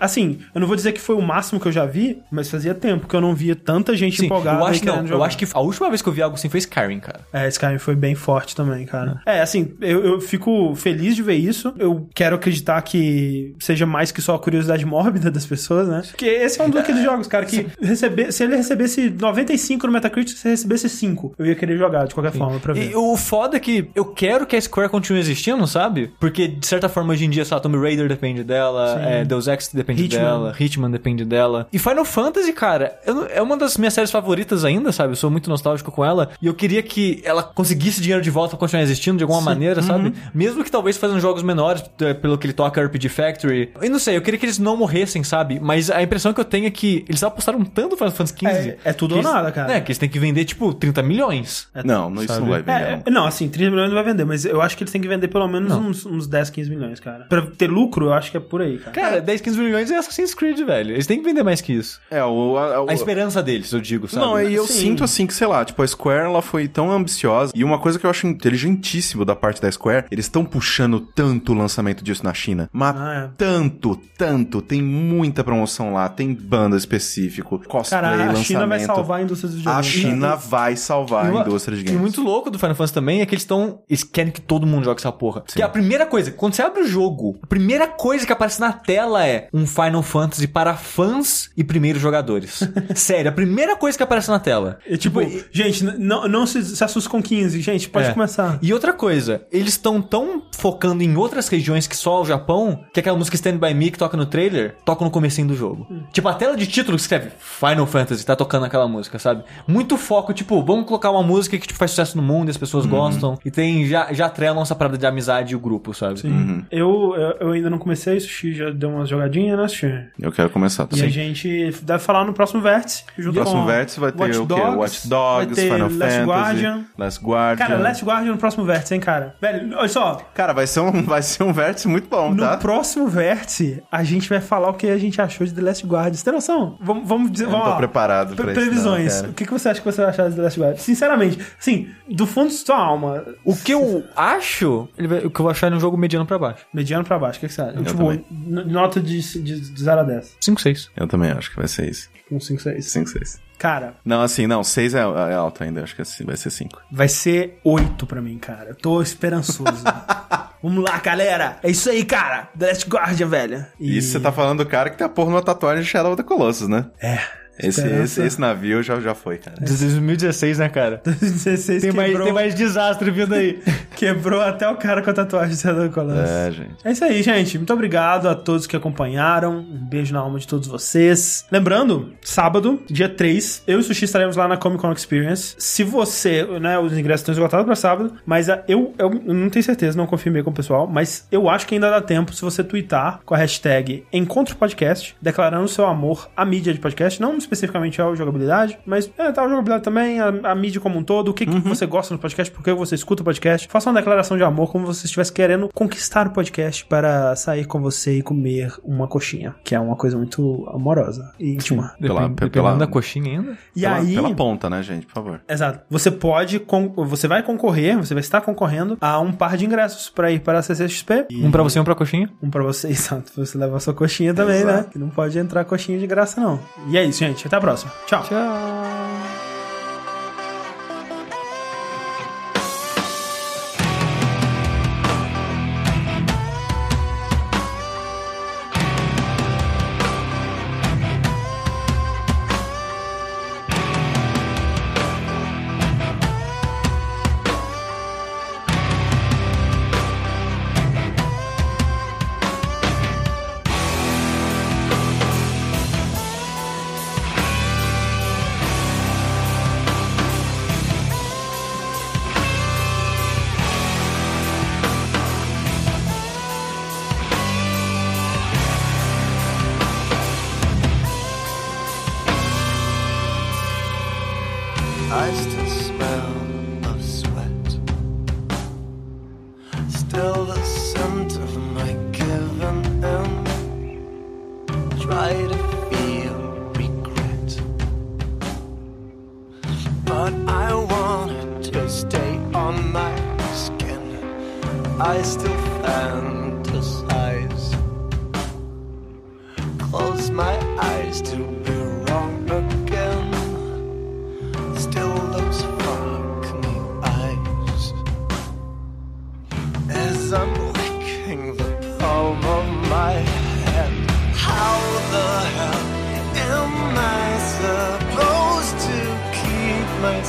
Assim, 0.00 0.38
eu 0.54 0.60
não 0.60 0.68
vou 0.68 0.76
dizer 0.76 0.92
que 0.92 1.00
foi 1.00 1.16
o 1.16 1.22
máximo 1.22 1.58
que 1.58 1.66
eu 1.66 1.72
já 1.72 1.84
vi, 1.86 2.18
mas 2.30 2.48
fazia 2.50 2.74
tempo 2.74 3.08
que 3.08 3.16
eu 3.16 3.20
não 3.20 3.34
via 3.34 3.56
tanta 3.56 3.96
gente 3.96 4.18
Sim, 4.18 4.26
empolgada 4.26 4.60
eu 4.60 4.66
acho, 4.66 4.84
não, 4.84 4.92
querendo 4.92 5.06
eu 5.06 5.12
jogar. 5.14 5.24
acho 5.26 5.38
que 5.38 5.46
a 5.52 5.60
última 5.60 5.88
vez 5.88 6.00
que 6.02 6.08
eu 6.08 6.12
vi 6.12 6.22
algo 6.22 6.36
assim 6.36 6.48
foi 6.48 6.58
Skyrim, 6.58 7.00
cara. 7.00 7.20
É, 7.32 7.48
Skyrim 7.48 7.78
foi 7.78 7.96
bem 7.96 8.14
forte 8.14 8.54
também, 8.54 8.84
cara. 8.86 9.20
É, 9.26 9.40
assim, 9.40 9.72
eu, 9.80 10.04
eu 10.04 10.20
fico 10.20 10.74
feliz 10.76 11.16
de 11.16 11.22
ver 11.22 11.34
isso. 11.34 11.74
Eu 11.78 12.08
quero 12.14 12.36
acreditar 12.36 12.80
que 12.82 13.54
seja 13.58 13.84
mais 13.86 14.12
que 14.12 14.20
só 14.22 14.34
a 14.36 14.38
curiosidade 14.38 14.84
mórbida 14.86 15.28
das 15.30 15.44
pessoas, 15.46 15.88
né? 15.88 16.02
Porque 16.08 16.26
esse 16.26 16.60
é 16.60 16.64
um 16.64 16.70
daqueles 16.70 17.02
jogos, 17.02 17.26
cara, 17.26 17.44
que 17.46 17.66
receber, 17.82 18.30
se 18.32 18.44
ele 18.44 18.54
recebesse 18.56 19.10
95 19.10 19.86
no 19.86 19.92
Metacritic, 19.92 20.36
se 20.36 20.46
ele 20.46 20.52
recebesse 20.52 20.88
5, 20.88 21.34
eu 21.38 21.46
ia 21.46 21.54
querer 21.56 21.76
jogar 21.78 22.06
de 22.06 22.14
qualquer 22.14 22.32
forma 22.32 22.60
pra 22.60 22.74
ver. 22.74 22.89
E 22.90 22.94
o 22.96 23.16
foda 23.16 23.56
é 23.56 23.60
que 23.60 23.88
eu 23.94 24.04
quero 24.04 24.46
que 24.46 24.56
a 24.56 24.60
Square 24.60 24.88
continue 24.88 25.20
existindo, 25.20 25.66
sabe? 25.66 26.12
Porque, 26.18 26.48
de 26.48 26.66
certa 26.66 26.88
forma, 26.88 27.12
hoje 27.12 27.24
em 27.24 27.30
dia, 27.30 27.44
só 27.44 27.58
Tomb 27.60 27.78
Raider 27.78 28.08
depende 28.08 28.42
dela, 28.44 28.96
Sim. 28.98 29.06
é, 29.06 29.24
Deus 29.24 29.46
Ex 29.48 29.70
depende 29.72 30.04
Hitman. 30.04 30.20
dela, 30.22 30.54
Hitman 30.58 30.90
depende 30.90 31.24
dela. 31.24 31.66
E 31.72 31.78
Final 31.78 32.04
Fantasy, 32.04 32.52
cara, 32.52 32.98
eu 33.06 33.26
é 33.26 33.40
uma 33.42 33.56
das 33.56 33.76
minhas 33.76 33.94
séries 33.94 34.10
favoritas 34.10 34.64
ainda, 34.64 34.90
sabe? 34.92 35.12
Eu 35.12 35.16
sou 35.16 35.30
muito 35.30 35.48
nostálgico 35.50 35.90
com 35.92 36.04
ela. 36.04 36.30
E 36.40 36.46
eu 36.46 36.54
queria 36.54 36.82
que 36.82 37.20
ela 37.24 37.42
conseguisse 37.42 38.00
dinheiro 38.00 38.22
de 38.22 38.30
volta 38.30 38.50
pra 38.50 38.58
continuar 38.58 38.82
existindo 38.82 39.18
de 39.18 39.24
alguma 39.24 39.40
maneira, 39.40 39.82
sabe? 39.82 40.12
Mesmo 40.34 40.64
que 40.64 40.70
talvez 40.70 40.96
fazendo 40.96 41.20
jogos 41.20 41.42
menores, 41.42 41.82
pelo 42.20 42.36
que 42.38 42.46
ele 42.46 42.52
toca 42.54 42.82
RPG 42.82 43.08
Factory. 43.08 43.70
Eu 43.80 43.90
não 43.90 43.98
sei, 43.98 44.16
eu 44.16 44.22
queria 44.22 44.38
que 44.38 44.46
eles 44.46 44.58
não 44.58 44.76
morressem, 44.76 45.22
sabe? 45.22 45.58
Mas 45.60 45.90
a 45.90 46.02
impressão 46.02 46.32
que 46.32 46.40
eu 46.40 46.44
tenho 46.44 46.66
é 46.66 46.70
que 46.70 47.04
eles 47.08 47.22
apostaram 47.22 47.64
tanto 47.64 47.90
no 47.90 47.96
Final 47.96 48.10
Fantasy 48.12 48.34
XV. 48.38 48.46
É- 48.70 48.78
é 48.84 48.92
tudo 48.92 49.12
ou 49.14 49.20
eles- 49.20 49.30
nada, 49.30 49.52
cara. 49.52 49.72
É, 49.74 49.80
que 49.80 49.90
eles 49.90 49.98
têm 49.98 50.08
que 50.08 50.18
vender, 50.18 50.44
tipo, 50.44 50.72
30 50.74 51.02
milhões. 51.02 51.68
Não, 51.84 52.10
não, 52.10 52.22
isso 52.22 52.40
não 52.40 52.48
vai 52.48 52.60
vender. 52.60 52.69
É, 52.70 53.02
não. 53.10 53.24
é, 53.24 53.28
assim, 53.28 53.48
30 53.48 53.70
milhões 53.70 53.88
não 53.88 53.94
vai 53.94 54.04
vender, 54.04 54.24
mas 54.24 54.44
eu 54.44 54.60
acho 54.62 54.76
que 54.76 54.82
eles 54.82 54.92
têm 54.92 55.00
que 55.00 55.08
vender 55.08 55.28
pelo 55.28 55.46
menos 55.48 55.72
uns, 55.72 56.06
uns 56.06 56.26
10, 56.26 56.50
15 56.50 56.70
milhões, 56.70 57.00
cara. 57.00 57.24
Pra 57.28 57.42
ter 57.42 57.68
lucro, 57.70 58.06
eu 58.06 58.12
acho 58.12 58.30
que 58.30 58.36
é 58.36 58.40
por 58.40 58.60
aí, 58.62 58.78
cara. 58.78 58.90
Cara, 58.92 59.20
10, 59.20 59.40
15 59.40 59.58
milhões 59.60 59.90
é 59.90 59.96
Assassin's 59.96 60.34
Creed, 60.34 60.60
velho. 60.60 60.92
Eles 60.92 61.06
têm 61.06 61.18
que 61.18 61.24
vender 61.24 61.42
mais 61.42 61.60
que 61.60 61.72
isso. 61.72 62.00
É, 62.10 62.24
o, 62.24 62.56
a- 62.56 62.82
o- 62.82 62.90
A 62.90 62.94
esperança 62.94 63.42
deles, 63.42 63.72
eu 63.72 63.80
digo, 63.80 64.08
sabe? 64.08 64.24
Não, 64.24 64.40
e 64.40 64.54
eu 64.54 64.66
Sim. 64.66 64.80
sinto 64.80 65.04
assim 65.04 65.26
que, 65.26 65.34
sei 65.34 65.46
lá, 65.46 65.64
tipo, 65.64 65.82
a 65.82 65.86
Square 65.86 66.24
ela 66.26 66.42
foi 66.42 66.68
tão 66.68 66.90
ambiciosa. 66.90 67.52
E 67.54 67.62
uma 67.64 67.78
coisa 67.78 67.98
que 67.98 68.06
eu 68.06 68.10
acho 68.10 68.26
inteligentíssimo 68.26 69.24
da 69.24 69.34
parte 69.36 69.60
da 69.62 69.70
Square, 69.70 70.06
eles 70.10 70.26
estão 70.26 70.44
puxando 70.44 71.00
tanto 71.00 71.52
o 71.52 71.54
lançamento 71.54 72.02
disso 72.04 72.24
na 72.24 72.34
China. 72.34 72.68
Mas 72.72 72.94
Ah, 72.96 73.24
é. 73.26 73.30
tanto, 73.36 73.96
tanto. 74.18 74.60
Tem 74.60 74.82
muita 74.82 75.42
promoção 75.42 75.92
lá, 75.92 76.08
tem 76.08 76.34
banda 76.34 76.76
específico, 76.76 77.58
cosplay, 77.66 78.00
Cara, 78.00 78.12
a 78.14 78.16
lançamento. 78.16 78.44
China 78.44 78.66
vai 78.66 78.80
salvar 78.80 79.20
a 79.20 79.22
indústria 79.22 79.50
A 79.50 79.54
videogames. 79.56 79.86
China 79.86 80.36
vai 80.36 80.76
salvar 80.76 81.26
a 81.26 81.30
uma- 81.30 81.40
indústria 81.42 81.76
de 81.76 81.82
E 81.82 81.86
games. 81.86 82.00
muito 82.00 82.22
louco 82.22 82.50
do 82.50 82.58
Final 82.60 82.74
Fantasy 82.76 82.94
também 82.94 83.20
é 83.20 83.26
que 83.26 83.34
eles 83.34 83.42
estão. 83.42 83.80
Eles 83.88 84.04
querem 84.04 84.32
que 84.32 84.40
todo 84.40 84.66
mundo 84.66 84.84
jogue 84.84 85.00
essa 85.00 85.12
porra. 85.12 85.42
Que 85.46 85.62
a 85.62 85.68
primeira 85.68 86.06
coisa, 86.06 86.30
quando 86.30 86.54
você 86.54 86.62
abre 86.62 86.82
o 86.82 86.86
jogo, 86.86 87.38
a 87.42 87.46
primeira 87.46 87.86
coisa 87.88 88.26
que 88.26 88.32
aparece 88.32 88.60
na 88.60 88.72
tela 88.72 89.26
é 89.26 89.48
um 89.52 89.66
Final 89.66 90.02
Fantasy 90.02 90.46
para 90.46 90.74
fãs 90.74 91.50
e 91.56 91.64
primeiros 91.64 92.00
jogadores. 92.00 92.60
Sério, 92.94 93.30
a 93.30 93.34
primeira 93.34 93.76
coisa 93.76 93.96
que 93.96 94.02
aparece 94.04 94.28
na 94.30 94.38
tela. 94.38 94.78
E, 94.86 94.96
tipo, 94.96 95.20
e- 95.22 95.44
gente, 95.50 95.84
não, 95.84 96.28
não 96.28 96.46
se, 96.46 96.62
se 96.64 96.82
assuste 96.84 97.08
com 97.08 97.22
15, 97.22 97.60
gente, 97.60 97.88
pode 97.88 98.08
É. 98.08 98.12
começar. 98.12 98.58
E 98.62 98.72
outra 98.72 98.92
coisa, 98.92 99.46
eles 99.50 99.70
estão 99.70 100.00
tão 100.02 100.42
focando 100.56 101.02
em 101.02 101.16
outras 101.16 101.48
regiões 101.48 101.86
que 101.86 101.96
só 101.96 102.20
o 102.22 102.24
Japão, 102.24 102.84
que 102.92 103.00
aquela 103.00 103.16
música 103.16 103.36
Stand 103.36 103.58
By 103.58 103.74
Me 103.74 103.90
que 103.90 103.98
toca 103.98 104.16
no 104.16 104.26
trailer, 104.26 104.76
toca 104.84 105.04
no 105.04 105.10
comecinho 105.10 105.48
do 105.48 105.54
jogo. 105.56 105.86
Tipo, 106.12 106.28
a 106.28 106.34
tela 106.34 106.56
de 106.56 106.66
título 106.66 106.96
que 106.96 107.02
escreve 107.02 107.30
Final 107.38 107.86
Fantasy, 107.86 108.24
tá 108.24 108.36
tocando 108.36 108.66
aquela 108.66 108.86
música, 108.88 109.18
sabe? 109.18 109.44
Muito 109.66 109.96
foco, 109.96 110.32
tipo, 110.32 110.62
vamos 110.62 110.86
colocar 110.86 111.10
uma 111.10 111.22
música 111.22 111.58
que 111.58 111.66
tipo, 111.66 111.78
faz 111.78 111.90
sucesso 111.92 112.16
no 112.16 112.22
mundo 112.22 112.49
as 112.50 112.56
pessoas 112.56 112.86
gostam. 112.86 113.38
E 113.44 113.50
tem, 113.50 113.86
já, 113.86 114.12
já 114.12 114.26
atrelam 114.26 114.62
essa 114.62 114.74
parada 114.74 114.96
de 114.98 115.06
amizade 115.06 115.52
e 115.52 115.56
o 115.56 115.60
grupo, 115.60 115.92
sabe? 115.94 116.20
Sim. 116.20 116.64
Eu, 116.70 117.14
eu, 117.16 117.36
eu 117.48 117.52
ainda 117.52 117.70
não 117.70 117.78
comecei, 117.78 118.16
o 118.16 118.20
Sushi 118.20 118.52
já 118.54 118.70
deu 118.70 118.90
umas 118.90 119.08
jogadinhas, 119.08 119.58
né, 119.58 119.68
Sushi? 119.68 120.04
Eu 120.20 120.32
quero 120.32 120.50
começar 120.50 120.84
E 120.84 120.86
também. 120.88 121.04
a 121.06 121.08
gente 121.08 121.74
deve 121.82 121.98
falar 122.00 122.24
no 122.24 122.32
próximo 122.32 122.60
vértice. 122.60 123.04
Junto 123.18 123.36
No 123.36 123.42
próximo 123.42 123.66
vértice 123.66 124.00
vai 124.00 124.12
ter 124.12 124.22
Watch 124.22 124.38
o 124.38 124.46
quê? 124.46 124.54
Dogs, 124.54 124.76
Watch 124.76 125.08
Dogs, 125.08 125.46
vai 125.46 125.54
ter 125.54 125.62
Final 125.74 125.78
Last 125.88 125.98
Fantasy, 125.98 126.24
Guardian. 126.26 126.84
Last 126.98 127.24
Guardian. 127.24 127.66
Cara, 127.66 127.78
Last 127.80 128.04
Guardian 128.04 128.32
no 128.32 128.38
próximo 128.38 128.64
vértice, 128.64 128.94
hein, 128.94 129.00
cara? 129.00 129.34
Velho, 129.40 129.76
olha 129.76 129.88
só. 129.88 130.20
Cara, 130.34 130.52
vai 130.52 130.66
ser 130.66 130.80
um, 130.80 131.02
vai 131.04 131.22
ser 131.22 131.42
um 131.42 131.52
vértice 131.52 131.88
muito 131.88 132.08
bom, 132.08 132.30
No 132.32 132.42
tá? 132.42 132.56
próximo 132.56 133.06
vértice, 133.08 133.82
a 133.90 134.02
gente 134.02 134.28
vai 134.28 134.40
falar 134.40 134.70
o 134.70 134.74
que 134.74 134.88
a 134.88 134.98
gente 134.98 135.20
achou 135.20 135.46
de 135.46 135.52
The 135.54 135.62
Last 135.62 135.86
Guardian. 135.86 136.14
Você 136.14 136.24
tem 136.24 136.32
noção? 136.32 136.76
Vamos, 136.80 137.08
vamos 137.08 137.30
dizer. 137.30 137.44
Eu 137.44 137.50
vamos 137.50 137.64
não 137.64 137.72
tô 137.72 137.72
lá. 137.72 137.78
preparado 137.78 138.34
pra 138.34 138.44
Pre- 138.44 138.52
isso, 138.52 138.60
Previsões. 138.62 139.20
o 139.22 139.32
que, 139.32 139.44
que 139.44 139.52
você 139.52 139.68
acha 139.68 139.80
que 139.80 139.84
você 139.86 140.00
vai 140.00 140.10
achar 140.10 140.28
de 140.30 140.36
The 140.36 140.42
Last 140.42 140.60
Guardian? 140.60 140.78
Sinceramente, 140.78 141.38
assim, 141.58 141.88
do 142.08 142.26
fundo 142.26 142.39
de 142.46 142.54
sua 142.54 142.76
alma, 142.78 143.24
O 143.44 143.56
que 143.56 143.72
eu 143.72 144.04
acho, 144.16 144.88
ele 144.98 145.08
vai- 145.08 145.18
o 145.24 145.30
que 145.30 145.40
eu 145.40 145.42
vou 145.44 145.50
achar 145.50 145.70
é 145.72 145.74
um 145.74 145.80
jogo 145.80 145.96
mediano 145.96 146.26
pra 146.26 146.38
baixo. 146.38 146.64
mediano 146.72 147.04
pra 147.04 147.18
baixo, 147.18 147.38
o 147.38 147.40
que, 147.40 147.48
que 147.48 147.52
você 147.54 147.62
acha? 147.62 147.72
tipo, 147.82 147.96
também. 147.96 148.24
n- 148.30 148.64
nota 148.64 149.00
de, 149.00 149.20
de, 149.42 149.60
de 149.60 149.82
0 149.82 150.00
a 150.00 150.04
10. 150.04 150.36
5, 150.40 150.60
6. 150.60 150.90
Eu 150.96 151.06
também 151.06 151.30
acho 151.30 151.50
que 151.50 151.56
vai 151.56 151.68
ser 151.68 151.88
isso. 151.90 152.08
Um 152.30 152.38
5, 152.40 152.60
6. 152.62 152.84
5, 152.86 153.08
6. 153.10 153.40
Cara, 153.58 153.94
Não, 154.04 154.22
assim, 154.22 154.46
não, 154.46 154.64
6 154.64 154.94
é, 154.94 155.00
é 155.00 155.34
alto 155.34 155.62
ainda, 155.62 155.82
acho 155.82 155.94
que 155.94 156.00
assim, 156.00 156.24
vai 156.24 156.34
ser 156.36 156.48
5. 156.50 156.80
vai 156.90 157.08
ser 157.08 157.58
8 157.62 158.06
pra 158.06 158.22
mim, 158.22 158.38
cara. 158.38 158.70
Eu 158.70 158.74
tô 158.74 159.02
esperançoso. 159.02 159.84
Vamos 160.62 160.84
lá, 160.84 160.98
galera. 160.98 161.58
É 161.62 161.70
isso 161.70 161.88
aí, 161.90 162.04
cara. 162.04 162.48
The 162.58 162.66
Last 162.68 162.88
Guardian, 162.88 163.26
velho. 163.28 163.66
E... 163.78 163.96
Isso 163.98 164.12
você 164.12 164.20
tá 164.20 164.30
falando 164.30 164.62
do 164.64 164.66
cara 164.68 164.90
que 164.90 164.96
tem 164.98 165.06
a 165.06 165.10
porra 165.10 165.30
numa 165.30 165.42
tatuagem 165.42 165.82
de 165.82 165.88
Shadow 165.88 166.12
of 166.12 166.22
the 166.22 166.26
Colossus, 166.26 166.68
né? 166.68 166.86
É. 167.00 167.18
Esse, 167.58 167.86
esse, 167.86 168.22
esse 168.22 168.40
navio 168.40 168.82
já, 168.82 169.00
já 169.00 169.14
foi, 169.14 169.38
cara. 169.38 169.56
2016, 169.60 170.58
né, 170.58 170.68
cara? 170.68 171.00
2016 171.04 171.82
Tem 171.82 171.92
mais, 171.92 172.08
quebrou, 172.08 172.24
tem 172.26 172.34
mais 172.34 172.54
desastre 172.54 173.10
vindo 173.10 173.34
aí. 173.34 173.60
quebrou 173.96 174.40
até 174.40 174.68
o 174.68 174.76
cara 174.76 175.02
com 175.02 175.10
a 175.10 175.12
tatuagem 175.12 175.54
de 175.54 175.60
Shadow 175.60 175.90
Colossus. 175.90 176.30
É, 176.30 176.50
gente. 176.52 176.74
É 176.84 176.92
isso 176.92 177.04
aí, 177.04 177.22
gente. 177.22 177.58
Muito 177.58 177.72
obrigado 177.72 178.28
a 178.28 178.34
todos 178.34 178.66
que 178.66 178.76
acompanharam. 178.76 179.58
Um 179.58 179.86
beijo 179.86 180.12
na 180.14 180.20
alma 180.20 180.38
de 180.38 180.46
todos 180.46 180.68
vocês. 180.68 181.44
Lembrando, 181.50 182.12
sábado, 182.22 182.82
dia 182.86 183.08
3, 183.08 183.64
eu 183.66 183.78
e 183.78 183.80
o 183.80 183.82
Sushi 183.82 184.04
estaremos 184.04 184.36
lá 184.36 184.48
na 184.48 184.56
Comic 184.56 184.80
Con 184.80 184.92
Experience. 184.92 185.54
Se 185.58 185.84
você, 185.84 186.44
né, 186.60 186.78
os 186.78 186.96
ingressos 186.96 187.20
estão 187.22 187.32
esgotados 187.32 187.66
para 187.66 187.76
sábado, 187.76 188.14
mas 188.24 188.48
eu, 188.68 188.94
eu 188.98 189.10
não 189.24 189.50
tenho 189.50 189.62
certeza, 189.62 189.96
não 189.96 190.06
confirmei 190.06 190.42
com 190.42 190.50
o 190.50 190.54
pessoal, 190.54 190.86
mas 190.86 191.26
eu 191.30 191.48
acho 191.48 191.66
que 191.66 191.74
ainda 191.74 191.90
dá 191.90 192.00
tempo 192.00 192.32
se 192.32 192.42
você 192.42 192.64
twittar 192.64 193.20
com 193.24 193.34
a 193.34 193.38
hashtag 193.38 194.04
Encontro 194.12 194.56
Podcast, 194.56 195.16
declarando 195.20 195.68
seu 195.68 195.86
amor 195.86 196.30
à 196.36 196.44
mídia 196.44 196.72
de 196.72 196.78
podcast, 196.78 197.20
não 197.20 197.36
especificamente 197.54 198.00
ao 198.00 198.14
jogabilidade, 198.14 198.78
mas 198.86 199.10
é, 199.18 199.32
tá, 199.32 199.42
a 199.42 199.48
jogabilidade 199.48 199.82
também, 199.82 200.20
a, 200.20 200.28
a 200.44 200.54
mídia 200.54 200.80
como 200.80 200.98
um 200.98 201.02
todo, 201.02 201.28
o 201.30 201.34
que, 201.34 201.44
que 201.46 201.58
você 201.60 201.84
gosta 201.86 202.14
no 202.14 202.20
podcast, 202.20 202.52
por 202.52 202.62
que 202.62 202.72
você 202.72 202.94
escuta 202.94 203.22
o 203.22 203.24
podcast. 203.24 203.66
Faça 203.68 203.90
uma 203.90 203.98
declaração 203.98 204.36
de 204.36 204.44
amor 204.44 204.70
como 204.70 204.86
se 204.92 205.00
você 205.00 205.06
estivesse 205.06 205.32
querendo 205.32 205.68
conquistar 205.74 206.28
o 206.28 206.30
podcast 206.30 206.84
para 206.86 207.34
sair 207.36 207.64
com 207.66 207.80
você 207.80 208.18
e 208.18 208.22
comer 208.22 208.72
uma 208.84 209.08
coxinha, 209.08 209.54
que 209.64 209.74
é 209.74 209.80
uma 209.80 209.96
coisa 209.96 210.16
muito 210.16 210.66
amorosa 210.72 211.32
e 211.38 211.50
íntima. 211.54 211.94
Pela- 212.00 212.20
Depende- 212.28 212.34
pela- 212.36 212.50
dependendo 212.50 212.78
da 212.78 212.86
coxinha 212.86 213.38
ainda. 213.38 213.58
E 213.74 213.80
pela, 213.80 213.96
aí, 213.96 214.14
pela 214.14 214.34
ponta, 214.34 214.70
né, 214.70 214.82
gente? 214.82 215.06
Por 215.06 215.14
favor. 215.14 215.40
Exato. 215.48 215.80
Você 215.90 216.10
pode, 216.10 216.62
você 216.96 217.26
vai 217.26 217.42
concorrer, 217.42 217.96
você 217.98 218.14
vai 218.14 218.20
estar 218.20 218.40
concorrendo 218.40 218.96
a 219.00 219.18
um 219.20 219.32
par 219.32 219.56
de 219.56 219.64
ingressos 219.66 220.08
para 220.10 220.30
ir 220.30 220.40
para 220.40 220.58
a 220.58 220.62
CCXP. 220.62 221.26
Um 221.32 221.50
pra 221.50 221.62
você 221.62 221.78
e 221.78 221.82
um 221.82 221.84
pra 221.84 221.94
coxinha. 221.94 222.30
Um 222.42 222.50
pra 222.50 222.62
você, 222.62 222.88
exato. 222.90 223.32
Você 223.36 223.56
leva 223.58 223.76
a 223.76 223.80
sua 223.80 223.94
coxinha 223.94 224.32
também, 224.34 224.64
né? 224.64 224.72
Exato. 224.72 224.90
Que 224.90 224.98
não 224.98 225.08
pode 225.08 225.38
entrar 225.38 225.64
coxinha 225.64 225.98
de 225.98 226.06
graça, 226.06 226.40
não. 226.40 226.58
E 226.88 226.96
é 226.98 227.04
isso, 227.04 227.18
gente. 227.20 227.29
Até 227.46 227.56
a 227.56 227.60
próxima. 227.60 227.92
Tchau. 228.06 228.22
Tchau. 228.24 229.39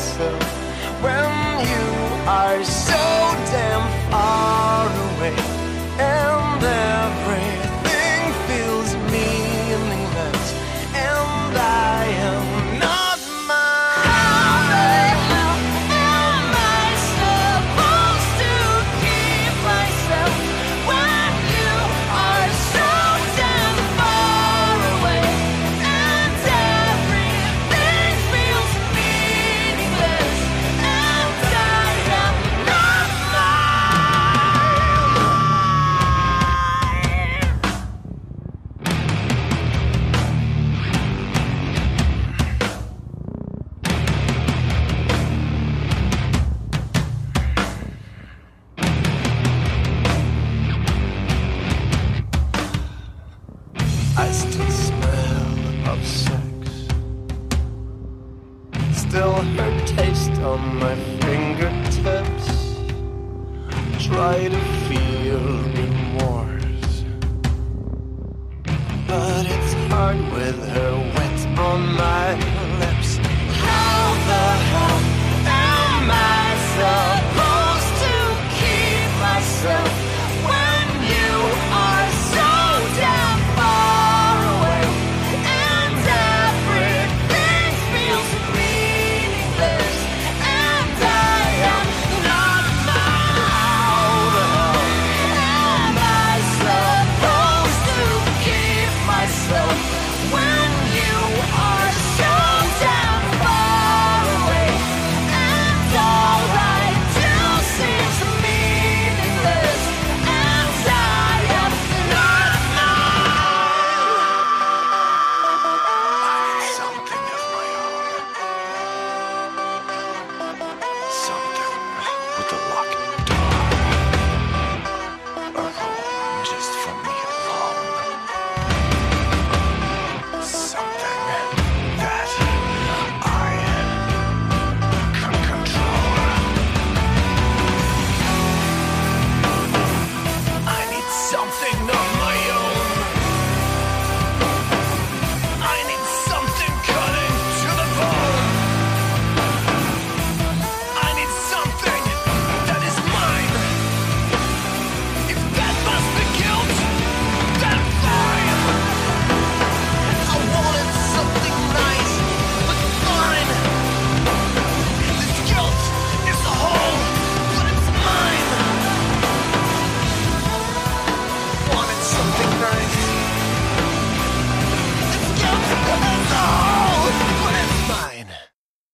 Myself 0.01 0.43
when 1.03 1.67
you 1.69 1.85
are 2.27 2.63
so 2.63 3.01
damn 3.53 3.85
far 4.09 4.89
away 4.89 5.40